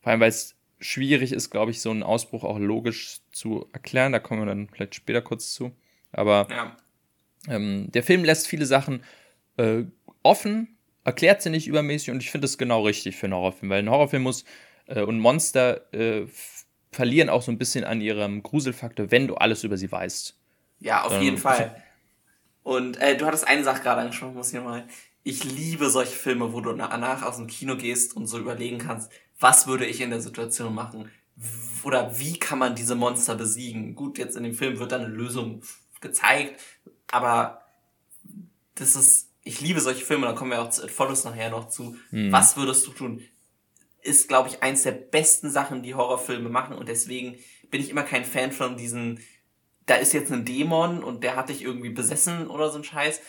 Vor 0.00 0.12
allem, 0.12 0.20
weil 0.20 0.30
es 0.30 0.56
schwierig 0.78 1.32
ist, 1.32 1.50
glaube 1.50 1.70
ich, 1.70 1.80
so 1.80 1.90
einen 1.90 2.02
Ausbruch 2.02 2.44
auch 2.44 2.58
logisch 2.58 3.20
zu 3.32 3.66
erklären. 3.72 4.12
Da 4.12 4.18
kommen 4.18 4.40
wir 4.40 4.46
dann 4.46 4.68
vielleicht 4.72 4.94
später 4.94 5.20
kurz 5.20 5.52
zu. 5.52 5.72
Aber 6.12 6.48
ja. 6.50 6.76
ähm, 7.48 7.90
der 7.92 8.02
Film 8.02 8.24
lässt 8.24 8.48
viele 8.48 8.66
Sachen 8.66 9.04
äh, 9.56 9.84
offen, 10.22 10.76
erklärt 11.04 11.42
sie 11.42 11.50
nicht 11.50 11.66
übermäßig 11.66 12.10
und 12.10 12.22
ich 12.22 12.30
finde 12.30 12.46
das 12.46 12.58
genau 12.58 12.84
richtig 12.84 13.16
für 13.16 13.26
einen 13.26 13.34
Horrorfilm, 13.34 13.70
weil 13.70 13.82
ein 13.82 13.90
Horrorfilm 13.90 14.22
muss 14.22 14.44
äh, 14.86 15.02
und 15.02 15.18
Monster 15.18 15.92
äh, 15.92 16.26
verlieren 16.90 17.28
auch 17.28 17.42
so 17.42 17.52
ein 17.52 17.58
bisschen 17.58 17.84
an 17.84 18.00
ihrem 18.00 18.42
Gruselfaktor, 18.42 19.10
wenn 19.10 19.28
du 19.28 19.34
alles 19.36 19.64
über 19.64 19.76
sie 19.76 19.90
weißt. 19.90 20.36
Ja, 20.80 21.04
auf 21.04 21.14
ähm, 21.14 21.22
jeden 21.22 21.38
Fall. 21.38 21.82
Und 22.62 22.98
äh, 22.98 23.16
du 23.16 23.26
hattest 23.26 23.46
eine 23.46 23.64
Sache 23.64 23.82
gerade 23.82 24.02
angesprochen, 24.02 24.34
muss 24.34 24.48
ich 24.48 24.54
nochmal. 24.54 24.86
Ich 25.22 25.44
liebe 25.44 25.90
solche 25.90 26.16
Filme, 26.16 26.52
wo 26.52 26.60
du 26.60 26.72
danach 26.72 27.22
aus 27.22 27.36
dem 27.36 27.46
Kino 27.46 27.76
gehst 27.76 28.16
und 28.16 28.26
so 28.26 28.38
überlegen 28.38 28.78
kannst, 28.78 29.10
was 29.38 29.66
würde 29.66 29.86
ich 29.86 30.00
in 30.00 30.10
der 30.10 30.20
Situation 30.20 30.74
machen? 30.74 31.10
Oder 31.84 32.18
wie 32.18 32.38
kann 32.38 32.58
man 32.58 32.74
diese 32.74 32.94
Monster 32.94 33.34
besiegen? 33.34 33.94
Gut, 33.94 34.18
jetzt 34.18 34.36
in 34.36 34.44
dem 34.44 34.54
Film 34.54 34.78
wird 34.78 34.92
dann 34.92 35.04
eine 35.04 35.14
Lösung 35.14 35.62
gezeigt, 36.00 36.60
aber 37.10 37.62
das 38.74 38.96
ist, 38.96 39.30
ich 39.42 39.60
liebe 39.60 39.80
solche 39.80 40.04
Filme, 40.04 40.26
da 40.26 40.32
kommen 40.32 40.50
wir 40.50 40.62
auch 40.62 40.70
zu 40.70 40.84
It 40.84 40.90
Follows 40.90 41.24
nachher 41.24 41.50
noch 41.50 41.68
zu. 41.68 41.96
Mhm. 42.10 42.32
Was 42.32 42.56
würdest 42.56 42.86
du 42.86 42.92
tun? 42.92 43.22
Ist, 44.02 44.28
glaube 44.28 44.48
ich, 44.48 44.62
eins 44.62 44.82
der 44.82 44.92
besten 44.92 45.50
Sachen, 45.50 45.82
die 45.82 45.94
Horrorfilme 45.94 46.48
machen 46.48 46.76
und 46.76 46.88
deswegen 46.88 47.36
bin 47.70 47.80
ich 47.80 47.90
immer 47.90 48.02
kein 48.02 48.24
Fan 48.24 48.52
von 48.52 48.76
diesen, 48.76 49.20
da 49.86 49.96
ist 49.96 50.12
jetzt 50.12 50.32
ein 50.32 50.44
Dämon 50.44 51.02
und 51.02 51.24
der 51.24 51.36
hat 51.36 51.48
dich 51.48 51.62
irgendwie 51.62 51.90
besessen 51.90 52.48
oder 52.48 52.70
so 52.70 52.78
ein 52.78 52.84
Scheiß. 52.84 53.20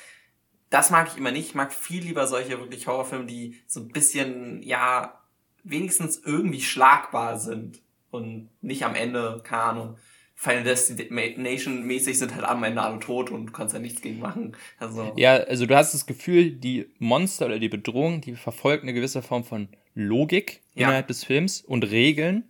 Das 0.70 0.90
mag 0.90 1.10
ich 1.12 1.18
immer 1.18 1.32
nicht. 1.32 1.50
Ich 1.50 1.56
mag 1.56 1.74
viel 1.74 2.04
lieber 2.04 2.28
solche 2.28 2.60
wirklich 2.60 2.88
Horrorfilme, 2.88 3.26
die 3.26 3.60
so 3.68 3.82
ein 3.82 3.90
bisschen, 3.90 4.62
ja, 4.62 5.22
wenigstens 5.64 6.22
irgendwie 6.24 6.62
schlagbar 6.62 7.38
sind 7.38 7.82
und 8.10 8.50
nicht 8.62 8.84
am 8.84 8.96
Ende, 8.96 9.42
keine 9.44 9.64
Ahnung, 9.64 9.98
Final 10.42 10.64
Destination 10.64 11.86
mäßig 11.86 12.18
sind 12.18 12.34
halt 12.34 12.46
am 12.46 12.64
Ende 12.64 12.82
alle 12.82 13.00
tot 13.00 13.30
und 13.30 13.54
kannst 13.54 13.76
ja 13.76 13.80
nichts 13.80 14.02
gegen 14.02 14.20
machen. 14.20 14.58
Also 14.80 15.14
ja, 15.16 15.36
also 15.36 15.68
du 15.68 15.76
hast 15.76 15.94
das 15.94 16.08
Gefühl, 16.08 16.50
die 16.52 16.88
Monster 16.98 17.46
oder 17.46 17.60
die 17.60 17.70
Bedrohung, 17.70 18.22
die 18.22 18.34
verfolgt 18.34 18.82
eine 18.82 18.94
gewisse 18.94 19.22
Form 19.22 19.44
von 19.44 19.70
Logik 19.94 20.62
ja. 20.74 20.88
innerhalb 20.88 21.08
des 21.08 21.24
Films 21.24 21.62
und 21.62 21.84
Regeln. 21.84 22.44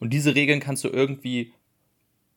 Und 0.00 0.12
diese 0.12 0.34
Regeln 0.34 0.58
kannst 0.58 0.82
du 0.82 0.88
irgendwie, 0.88 1.52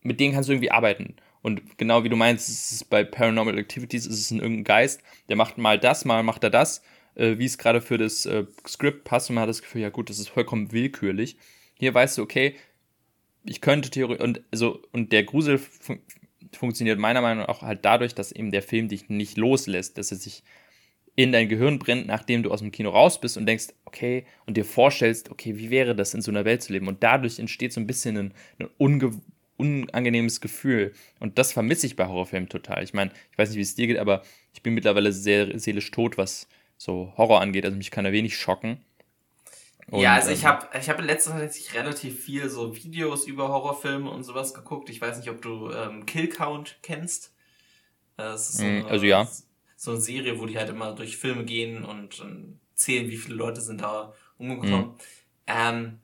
mit 0.01 0.19
denen 0.19 0.33
kannst 0.33 0.49
du 0.49 0.53
irgendwie 0.53 0.71
arbeiten. 0.71 1.15
Und 1.41 1.77
genau 1.77 2.03
wie 2.03 2.09
du 2.09 2.15
meinst, 2.15 2.49
ist 2.49 2.71
es 2.71 2.83
bei 2.83 3.03
Paranormal 3.03 3.57
Activities 3.57 4.05
ist 4.05 4.19
es 4.19 4.31
ein 4.31 4.39
irgendein 4.39 4.65
Geist, 4.65 5.01
der 5.29 5.35
macht 5.35 5.57
mal 5.57 5.79
das, 5.79 6.03
mal 6.05 6.23
macht 6.23 6.43
er 6.43 6.49
das 6.49 6.81
äh, 7.19 7.37
wie 7.37 7.45
es 7.45 7.57
gerade 7.57 7.81
für 7.81 7.97
das 7.97 8.25
äh, 8.25 8.45
Skript 8.67 9.03
passt 9.03 9.29
und 9.29 9.35
man 9.35 9.43
hat 9.43 9.49
das 9.49 9.61
Gefühl, 9.61 9.81
ja 9.81 9.89
gut, 9.89 10.09
das 10.09 10.19
ist 10.19 10.29
vollkommen 10.29 10.71
willkürlich. 10.71 11.37
Hier 11.75 11.93
weißt 11.93 12.17
du, 12.17 12.23
okay, 12.23 12.55
ich 13.45 13.61
könnte 13.61 13.89
Theorie 13.89 14.17
und 14.17 14.41
so 14.51 14.81
und 14.91 15.11
der 15.11 15.23
Grusel 15.23 15.57
fun 15.57 15.99
funktioniert 16.53 16.97
meiner 16.97 17.21
Meinung 17.21 17.43
nach 17.43 17.49
auch 17.49 17.61
halt 17.61 17.85
dadurch, 17.85 18.15
dass 18.15 18.31
eben 18.31 18.49
der 18.49 18.63
Film 18.63 18.87
dich 18.87 19.07
nicht 19.07 19.37
loslässt, 19.37 19.99
dass 19.99 20.09
er 20.09 20.17
sich 20.17 20.41
in 21.15 21.31
dein 21.31 21.47
Gehirn 21.47 21.77
brennt, 21.77 22.07
nachdem 22.07 22.41
du 22.41 22.49
aus 22.49 22.61
dem 22.61 22.71
Kino 22.71 22.89
raus 22.89 23.21
bist 23.21 23.37
und 23.37 23.45
denkst, 23.45 23.67
okay, 23.85 24.25
und 24.47 24.57
dir 24.57 24.65
vorstellst, 24.65 25.29
okay, 25.29 25.57
wie 25.57 25.69
wäre 25.69 25.95
das, 25.95 26.15
in 26.15 26.21
so 26.21 26.31
einer 26.31 26.45
Welt 26.45 26.63
zu 26.63 26.73
leben? 26.73 26.87
Und 26.87 27.03
dadurch 27.03 27.37
entsteht 27.37 27.71
so 27.71 27.79
ein 27.79 27.85
bisschen 27.85 28.17
ein, 28.17 28.33
ein 28.59 28.67
unangenehmes 29.59 30.41
Gefühl. 30.41 30.93
Und 31.19 31.37
das 31.37 31.51
vermisse 31.51 31.85
ich 31.85 31.95
bei 31.95 32.07
Horrorfilmen 32.07 32.49
total. 32.49 32.83
Ich 32.83 32.93
meine, 32.93 33.11
ich 33.31 33.37
weiß 33.37 33.49
nicht, 33.49 33.57
wie 33.57 33.61
es 33.63 33.75
dir 33.75 33.87
geht, 33.87 33.97
aber 33.97 34.23
ich 34.53 34.63
bin 34.63 34.73
mittlerweile 34.73 35.11
sehr 35.11 35.59
seelisch 35.59 35.91
tot, 35.91 36.17
was 36.17 36.47
so 36.77 37.13
Horror 37.17 37.41
angeht. 37.41 37.65
Also 37.65 37.77
mich 37.77 37.91
kann 37.91 38.05
er 38.05 38.11
wenig 38.11 38.37
schocken. 38.37 38.83
Und, 39.91 40.01
ja, 40.01 40.15
also 40.15 40.31
ich 40.31 40.45
habe 40.45 40.67
ich 40.79 40.89
hab 40.89 40.99
in 40.99 41.05
letzter 41.05 41.31
Zeit 41.31 41.73
relativ 41.73 42.23
viel 42.23 42.47
so 42.49 42.75
Videos 42.75 43.25
über 43.25 43.49
Horrorfilme 43.49 44.09
und 44.09 44.23
sowas 44.23 44.53
geguckt. 44.53 44.89
Ich 44.89 45.01
weiß 45.01 45.17
nicht, 45.17 45.29
ob 45.29 45.41
du 45.41 45.71
ähm, 45.71 46.05
Kill 46.05 46.29
Count 46.29 46.77
kennst. 46.81 47.33
Das 48.15 48.49
ist 48.49 48.57
so 48.59 48.65
mhm, 48.65 48.81
eine, 48.81 48.87
also 48.87 49.05
ja. 49.05 49.27
So 49.75 49.91
eine 49.91 49.99
Serie, 50.01 50.39
wo 50.39 50.45
die 50.45 50.57
halt 50.57 50.69
immer 50.69 50.93
durch 50.93 51.17
Filme 51.17 51.43
gehen 51.45 51.83
und, 51.85 52.19
und 52.19 52.59
zählen, 52.75 53.09
wie 53.09 53.17
viele 53.17 53.35
Leute 53.35 53.61
sind 53.61 53.81
da 53.81 54.13
umgekommen. 54.37 54.85
Mhm. 54.85 54.95
Ähm, 55.47 55.99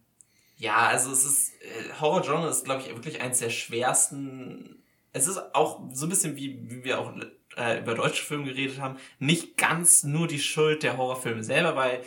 ja, 0.58 0.88
also 0.88 1.12
es 1.12 1.26
ist, 1.26 1.54
äh, 1.62 2.00
Horror-Genre 2.00 2.50
ist, 2.50 2.66
glaube 2.66 2.82
ich, 2.82 2.90
wirklich 2.90 3.22
eins 3.22 3.40
der 3.40 3.50
schwersten. 3.50 4.82
Es 5.12 5.28
ist 5.28 5.56
auch 5.56 5.82
so 5.92 6.06
ein 6.06 6.10
bisschen 6.10 6.36
wie, 6.36 6.60
wie 6.70 6.84
wir 6.84 7.00
auch 7.00 7.14
äh, 7.58 7.80
über 7.80 7.96
deutsche 7.96 8.24
Filme 8.24 8.46
geredet 8.46 8.80
haben, 8.80 8.98
nicht 9.20 9.58
ganz 9.58 10.04
nur 10.04 10.28
die 10.28 10.40
Schuld 10.40 10.84
der 10.84 10.98
Horrorfilme 10.98 11.44
selber, 11.44 11.76
weil 11.76 12.02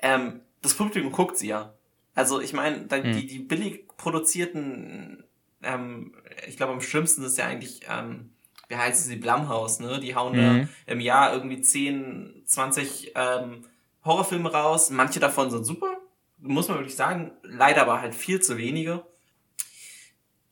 ähm, 0.00 0.40
das 0.62 0.74
Publikum 0.74 1.12
guckt 1.12 1.36
sie 1.36 1.48
ja. 1.48 1.74
Also 2.14 2.40
ich 2.40 2.52
meine, 2.52 2.78
mhm. 2.78 3.12
die, 3.12 3.26
die 3.26 3.38
billig 3.38 3.86
produzierten, 3.96 5.24
ähm, 5.62 6.14
ich 6.46 6.56
glaube 6.56 6.72
am 6.72 6.80
schlimmsten 6.80 7.22
ist 7.24 7.38
ja 7.38 7.46
eigentlich, 7.46 7.82
ähm, 7.88 8.30
wie 8.68 8.76
heißt 8.76 9.04
sie, 9.04 9.16
Blumhouse, 9.16 9.80
ne? 9.80 10.00
Die 10.00 10.14
hauen 10.14 10.32
mhm. 10.32 10.62
da 10.86 10.92
im 10.92 11.00
Jahr 11.00 11.32
irgendwie 11.34 11.60
10, 11.60 12.42
20 12.46 13.12
ähm, 13.14 13.64
Horrorfilme 14.04 14.50
raus. 14.50 14.90
Manche 14.90 15.20
davon 15.20 15.50
sind 15.50 15.64
super, 15.64 15.95
muss 16.38 16.68
man 16.68 16.78
wirklich 16.78 16.96
sagen. 16.96 17.32
Leider 17.42 17.82
aber 17.82 18.00
halt 18.00 18.14
viel 18.14 18.40
zu 18.40 18.58
wenige 18.58 19.04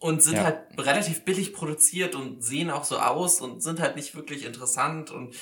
und 0.05 0.22
sind 0.22 0.35
ja. 0.35 0.45
halt 0.45 0.59
relativ 0.76 1.24
billig 1.24 1.55
produziert 1.55 2.14
und 2.14 2.45
sehen 2.45 2.70
auch 2.70 2.85
so 2.85 2.99
aus 2.99 3.41
und 3.41 3.62
sind 3.62 3.80
halt 3.80 3.97
nicht 3.97 4.14
wirklich 4.14 4.45
interessant 4.45 5.11
und 5.11 5.35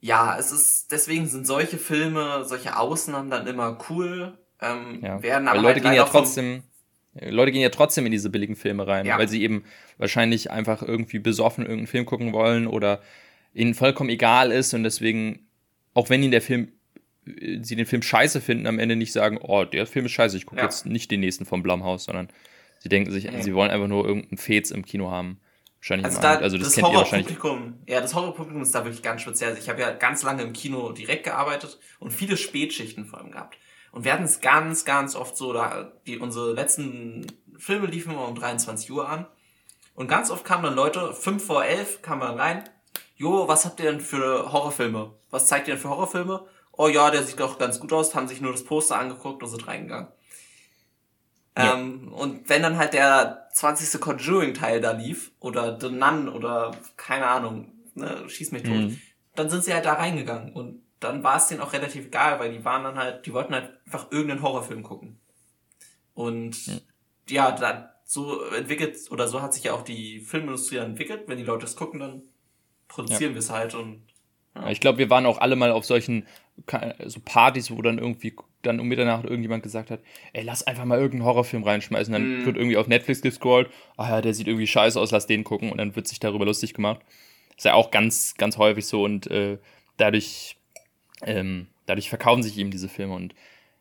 ja, 0.00 0.38
es 0.38 0.52
ist, 0.52 0.90
deswegen 0.90 1.26
sind 1.26 1.46
solche 1.46 1.76
Filme, 1.76 2.46
solche 2.46 2.78
Ausnahmen 2.78 3.28
dann 3.30 3.46
immer 3.46 3.76
cool, 3.90 4.38
ähm, 4.62 5.00
ja. 5.02 5.22
werden 5.22 5.48
aber 5.48 5.58
weil 5.58 5.64
Leute 5.64 5.74
halt 5.74 5.82
gehen 5.82 5.92
ja 5.92 6.04
trotzdem, 6.04 6.62
Leute 7.12 7.52
gehen 7.52 7.60
ja 7.60 7.68
trotzdem 7.68 8.06
in 8.06 8.12
diese 8.12 8.30
billigen 8.30 8.56
Filme 8.56 8.86
rein, 8.86 9.04
ja. 9.04 9.18
weil 9.18 9.28
sie 9.28 9.42
eben 9.42 9.64
wahrscheinlich 9.98 10.50
einfach 10.50 10.80
irgendwie 10.80 11.18
besoffen 11.18 11.64
irgendeinen 11.64 11.88
Film 11.88 12.06
gucken 12.06 12.32
wollen 12.32 12.68
oder 12.68 13.02
ihnen 13.52 13.74
vollkommen 13.74 14.08
egal 14.08 14.50
ist 14.50 14.72
und 14.72 14.82
deswegen, 14.82 15.46
auch 15.92 16.08
wenn 16.08 16.22
ihnen 16.22 16.32
der 16.32 16.42
Film 16.42 16.72
sie 17.62 17.76
den 17.76 17.86
Film 17.86 18.02
scheiße 18.02 18.40
finden, 18.40 18.66
am 18.66 18.78
Ende 18.78 18.96
nicht 18.96 19.12
sagen, 19.12 19.38
oh, 19.40 19.64
der 19.64 19.86
Film 19.86 20.06
ist 20.06 20.12
scheiße, 20.12 20.36
ich 20.36 20.46
gucke 20.46 20.60
ja. 20.60 20.64
jetzt 20.64 20.86
nicht 20.86 21.10
den 21.10 21.20
nächsten 21.20 21.44
vom 21.44 21.62
Blumhaus, 21.62 22.04
sondern 22.04 22.28
Sie 22.80 22.88
denken 22.88 23.10
sich, 23.10 23.30
mhm. 23.30 23.42
sie 23.42 23.54
wollen 23.54 23.70
einfach 23.70 23.88
nur 23.88 24.06
irgendeinen 24.06 24.38
Fez 24.38 24.70
im 24.70 24.84
Kino 24.84 25.10
haben. 25.10 25.40
Wahrscheinlich 25.80 26.06
also, 26.06 26.20
da, 26.20 26.34
also 26.36 26.58
das, 26.58 26.68
das 26.68 26.74
kennt 26.74 26.88
ihr 26.88 26.98
wahrscheinlich. 26.98 27.38
Ja, 27.86 28.00
das 28.00 28.14
Horrorpublikum 28.14 28.62
ist 28.62 28.74
da 28.74 28.84
wirklich 28.84 29.02
ganz 29.02 29.22
speziell. 29.22 29.50
Also 29.50 29.62
ich 29.62 29.68
habe 29.68 29.80
ja 29.80 29.92
ganz 29.92 30.22
lange 30.22 30.42
im 30.42 30.52
Kino 30.52 30.92
direkt 30.92 31.24
gearbeitet 31.24 31.78
und 32.00 32.12
viele 32.12 32.36
Spätschichten 32.36 33.04
vor 33.04 33.20
allem 33.20 33.30
gehabt. 33.30 33.58
Und 33.92 34.04
wir 34.04 34.12
hatten 34.12 34.24
es 34.24 34.40
ganz, 34.40 34.84
ganz 34.84 35.14
oft 35.14 35.36
so, 35.36 35.52
da 35.52 35.92
die 36.06 36.18
unsere 36.18 36.52
letzten 36.52 37.26
Filme 37.56 37.86
liefen 37.86 38.14
um 38.16 38.34
23 38.34 38.90
Uhr 38.90 39.08
an. 39.08 39.26
Und 39.94 40.08
ganz 40.08 40.30
oft 40.30 40.44
kamen 40.44 40.64
dann 40.64 40.74
Leute, 40.74 41.12
fünf 41.12 41.44
vor 41.44 41.64
elf 41.64 42.02
kamen 42.02 42.20
dann 42.20 42.38
rein. 42.38 42.64
Jo, 43.16 43.48
was 43.48 43.64
habt 43.64 43.80
ihr 43.80 43.90
denn 43.90 44.00
für 44.00 44.52
Horrorfilme? 44.52 45.12
Was 45.30 45.46
zeigt 45.46 45.68
ihr 45.68 45.74
denn 45.74 45.80
für 45.82 45.90
Horrorfilme? 45.90 46.44
Oh 46.80 46.86
ja, 46.86 47.10
der 47.10 47.24
sieht 47.24 47.40
doch 47.40 47.58
ganz 47.58 47.80
gut 47.80 47.92
aus, 47.92 48.14
haben 48.14 48.28
sich 48.28 48.40
nur 48.40 48.52
das 48.52 48.62
Poster 48.62 48.98
angeguckt 49.00 49.42
und 49.42 49.48
sind 49.48 49.66
reingegangen. 49.66 50.06
Ja. 51.56 51.74
Ähm, 51.74 52.12
und 52.12 52.48
wenn 52.48 52.62
dann 52.62 52.78
halt 52.78 52.94
der 52.94 53.48
20. 53.52 54.00
Conjuring-Teil 54.00 54.80
da 54.80 54.92
lief, 54.92 55.32
oder 55.40 55.78
The 55.80 55.90
Nun, 55.90 56.28
oder 56.28 56.70
keine 56.96 57.26
Ahnung, 57.26 57.72
ne, 57.96 58.28
schieß 58.28 58.52
mich 58.52 58.62
tot, 58.62 58.76
mhm. 58.76 59.00
dann 59.34 59.50
sind 59.50 59.64
sie 59.64 59.74
halt 59.74 59.86
da 59.86 59.94
reingegangen. 59.94 60.52
Und 60.52 60.82
dann 61.00 61.24
war 61.24 61.38
es 61.38 61.48
denen 61.48 61.62
auch 61.62 61.72
relativ 61.72 62.06
egal, 62.06 62.38
weil 62.38 62.52
die 62.52 62.64
waren 62.64 62.84
dann 62.84 62.96
halt, 62.96 63.26
die 63.26 63.32
wollten 63.32 63.54
halt 63.54 63.72
einfach 63.84 64.12
irgendeinen 64.12 64.42
Horrorfilm 64.42 64.84
gucken. 64.84 65.18
Und 66.14 66.68
mhm. 66.68 66.80
ja, 67.28 67.50
dann 67.50 67.88
so 68.04 68.44
entwickelt, 68.52 68.96
oder 69.10 69.26
so 69.26 69.42
hat 69.42 69.52
sich 69.52 69.64
ja 69.64 69.72
auch 69.72 69.82
die 69.82 70.20
Filmindustrie 70.20 70.76
entwickelt. 70.76 71.24
Wenn 71.26 71.38
die 71.38 71.44
Leute 71.44 71.66
es 71.66 71.74
gucken, 71.74 71.98
dann 71.98 72.22
produzieren 72.86 73.32
ja. 73.32 73.34
wir 73.34 73.40
es 73.40 73.50
halt 73.50 73.74
und 73.74 74.04
ja. 74.54 74.70
Ich 74.70 74.80
glaube, 74.80 74.98
wir 74.98 75.10
waren 75.10 75.26
auch 75.26 75.38
alle 75.38 75.56
mal 75.56 75.70
auf 75.70 75.84
solchen 75.84 76.26
so 77.06 77.20
Partys, 77.24 77.70
wo 77.70 77.80
dann 77.82 77.98
irgendwie 77.98 78.34
dann 78.62 78.80
um 78.80 78.88
Mitternacht 78.88 79.24
irgendjemand 79.24 79.62
gesagt 79.62 79.90
hat, 79.90 80.00
ey, 80.32 80.42
lass 80.42 80.66
einfach 80.66 80.84
mal 80.84 80.98
irgendeinen 80.98 81.24
Horrorfilm 81.24 81.62
reinschmeißen. 81.62 82.12
Dann 82.12 82.42
mm. 82.42 82.46
wird 82.46 82.56
irgendwie 82.56 82.76
auf 82.76 82.88
Netflix 82.88 83.22
gescrollt, 83.22 83.70
ah 83.96 84.10
ja, 84.10 84.20
der 84.20 84.34
sieht 84.34 84.48
irgendwie 84.48 84.66
scheiße 84.66 85.00
aus, 85.00 85.10
lass 85.10 85.26
den 85.26 85.44
gucken 85.44 85.70
und 85.70 85.78
dann 85.78 85.94
wird 85.94 86.08
sich 86.08 86.20
darüber 86.20 86.44
lustig 86.44 86.74
gemacht. 86.74 87.00
ist 87.56 87.64
ja 87.64 87.74
auch 87.74 87.90
ganz, 87.90 88.34
ganz 88.36 88.58
häufig 88.58 88.86
so 88.86 89.04
und 89.04 89.30
äh, 89.30 89.58
dadurch, 89.96 90.56
ähm, 91.22 91.68
dadurch 91.86 92.08
verkaufen 92.08 92.42
sich 92.42 92.58
eben 92.58 92.70
diese 92.70 92.88
Filme 92.88 93.14
und 93.14 93.34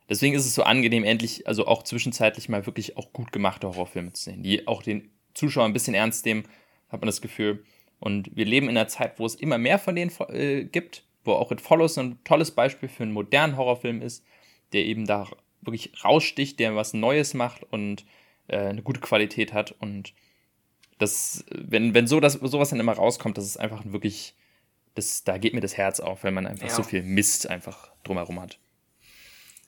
deswegen 0.10 0.36
ist 0.36 0.46
es 0.46 0.56
so 0.56 0.64
angenehm, 0.64 1.04
endlich, 1.04 1.48
also 1.48 1.66
auch 1.66 1.84
zwischenzeitlich 1.84 2.48
mal 2.50 2.66
wirklich 2.66 2.98
auch 2.98 3.12
gut 3.14 3.32
gemachte 3.32 3.68
Horrorfilme 3.68 4.14
zu 4.14 4.26
sehen, 4.26 4.44
die 4.44 4.68
auch 4.68 4.84
den 4.84 5.10
Zuschauer 5.34 5.66
ein 5.66 5.74
bisschen 5.74 5.94
ernst 5.94 6.26
nehmen, 6.26 6.44
hat 6.90 7.02
man 7.02 7.08
das 7.08 7.22
Gefühl. 7.22 7.64
Und 8.00 8.36
wir 8.36 8.46
leben 8.46 8.70
in 8.70 8.78
einer 8.78 8.88
Zeit, 8.88 9.20
wo 9.20 9.26
es 9.26 9.36
immer 9.36 9.58
mehr 9.58 9.80
von 9.80 9.96
denen 9.96 10.12
äh, 10.30 10.66
gibt, 10.66 11.04
wo 11.28 11.34
auch 11.34 11.52
It 11.52 11.62
Follows 11.62 11.98
ein 11.98 12.24
tolles 12.24 12.52
Beispiel 12.52 12.90
für 12.90 13.04
einen 13.04 13.12
modernen 13.12 13.58
Horrorfilm 13.58 14.02
ist, 14.02 14.24
der 14.74 14.86
eben 14.86 15.06
da 15.06 15.28
wirklich 15.62 16.04
raussticht, 16.04 16.60
der 16.60 16.76
was 16.76 16.94
Neues 16.94 17.34
macht 17.34 17.64
und 17.72 18.06
äh, 18.48 18.58
eine 18.58 18.82
gute 18.82 19.02
Qualität 19.02 19.54
hat. 19.54 19.76
Und 19.80 20.14
das, 20.98 21.46
wenn, 21.52 21.94
wenn 21.94 22.08
so 22.08 22.20
das, 22.20 22.34
sowas 22.34 22.70
dann 22.70 22.80
immer 22.80 22.94
rauskommt, 22.94 23.38
das 23.38 23.46
ist 23.46 23.58
einfach 23.58 23.84
wirklich, 23.86 24.36
das, 24.96 25.24
da 25.24 25.38
geht 25.38 25.54
mir 25.54 25.62
das 25.62 25.78
Herz 25.78 26.00
auf, 26.00 26.24
wenn 26.24 26.34
man 26.34 26.48
einfach 26.48 26.68
ja. 26.68 26.74
so 26.74 26.84
viel 26.84 27.04
Mist 27.04 27.50
einfach 27.50 27.92
drumherum 28.04 28.40
hat. 28.40 28.60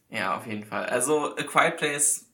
Ja, 0.10 0.38
auf 0.38 0.48
jeden 0.48 0.64
Fall. 0.64 0.86
Also 0.86 1.36
A 1.36 1.44
Quiet 1.44 1.78
Place, 1.78 2.26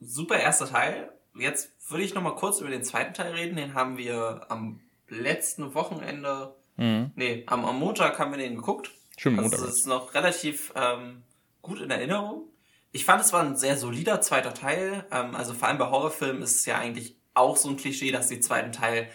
super 0.00 0.38
erster 0.38 0.66
Teil. 0.66 1.12
Jetzt 1.34 1.70
würde 1.90 2.04
ich 2.04 2.14
noch 2.14 2.22
mal 2.22 2.34
kurz 2.34 2.60
über 2.60 2.70
den 2.70 2.82
zweiten 2.82 3.14
Teil 3.14 3.32
reden. 3.32 3.56
Den 3.56 3.74
haben 3.74 3.98
wir 3.98 4.46
am 4.48 4.80
letzten 5.08 5.74
Wochenende, 5.74 6.54
mhm. 6.80 7.12
nee, 7.14 7.44
am, 7.46 7.64
am 7.64 7.78
Montag 7.78 8.18
haben 8.18 8.32
wir 8.32 8.38
den 8.38 8.56
geguckt. 8.56 8.90
Schön 9.16 9.38
also 9.38 9.50
Montag. 9.50 9.66
Das 9.66 9.76
ist 9.76 9.86
noch 9.86 10.14
relativ 10.14 10.72
ähm, 10.74 11.22
gut 11.62 11.80
in 11.80 11.90
Erinnerung. 11.90 12.48
Ich 12.92 13.04
fand, 13.04 13.20
es 13.20 13.32
war 13.32 13.42
ein 13.42 13.56
sehr 13.56 13.76
solider 13.76 14.20
zweiter 14.20 14.54
Teil. 14.54 15.06
Ähm, 15.12 15.34
also 15.34 15.54
vor 15.54 15.68
allem 15.68 15.78
bei 15.78 15.88
Horrorfilmen 15.88 16.42
ist 16.42 16.56
es 16.56 16.66
ja 16.66 16.78
eigentlich 16.78 17.16
auch 17.34 17.56
so 17.56 17.68
ein 17.68 17.76
Klischee, 17.76 18.10
dass 18.10 18.28
die 18.28 18.40
zweiten 18.40 18.72
Teil 18.72 19.08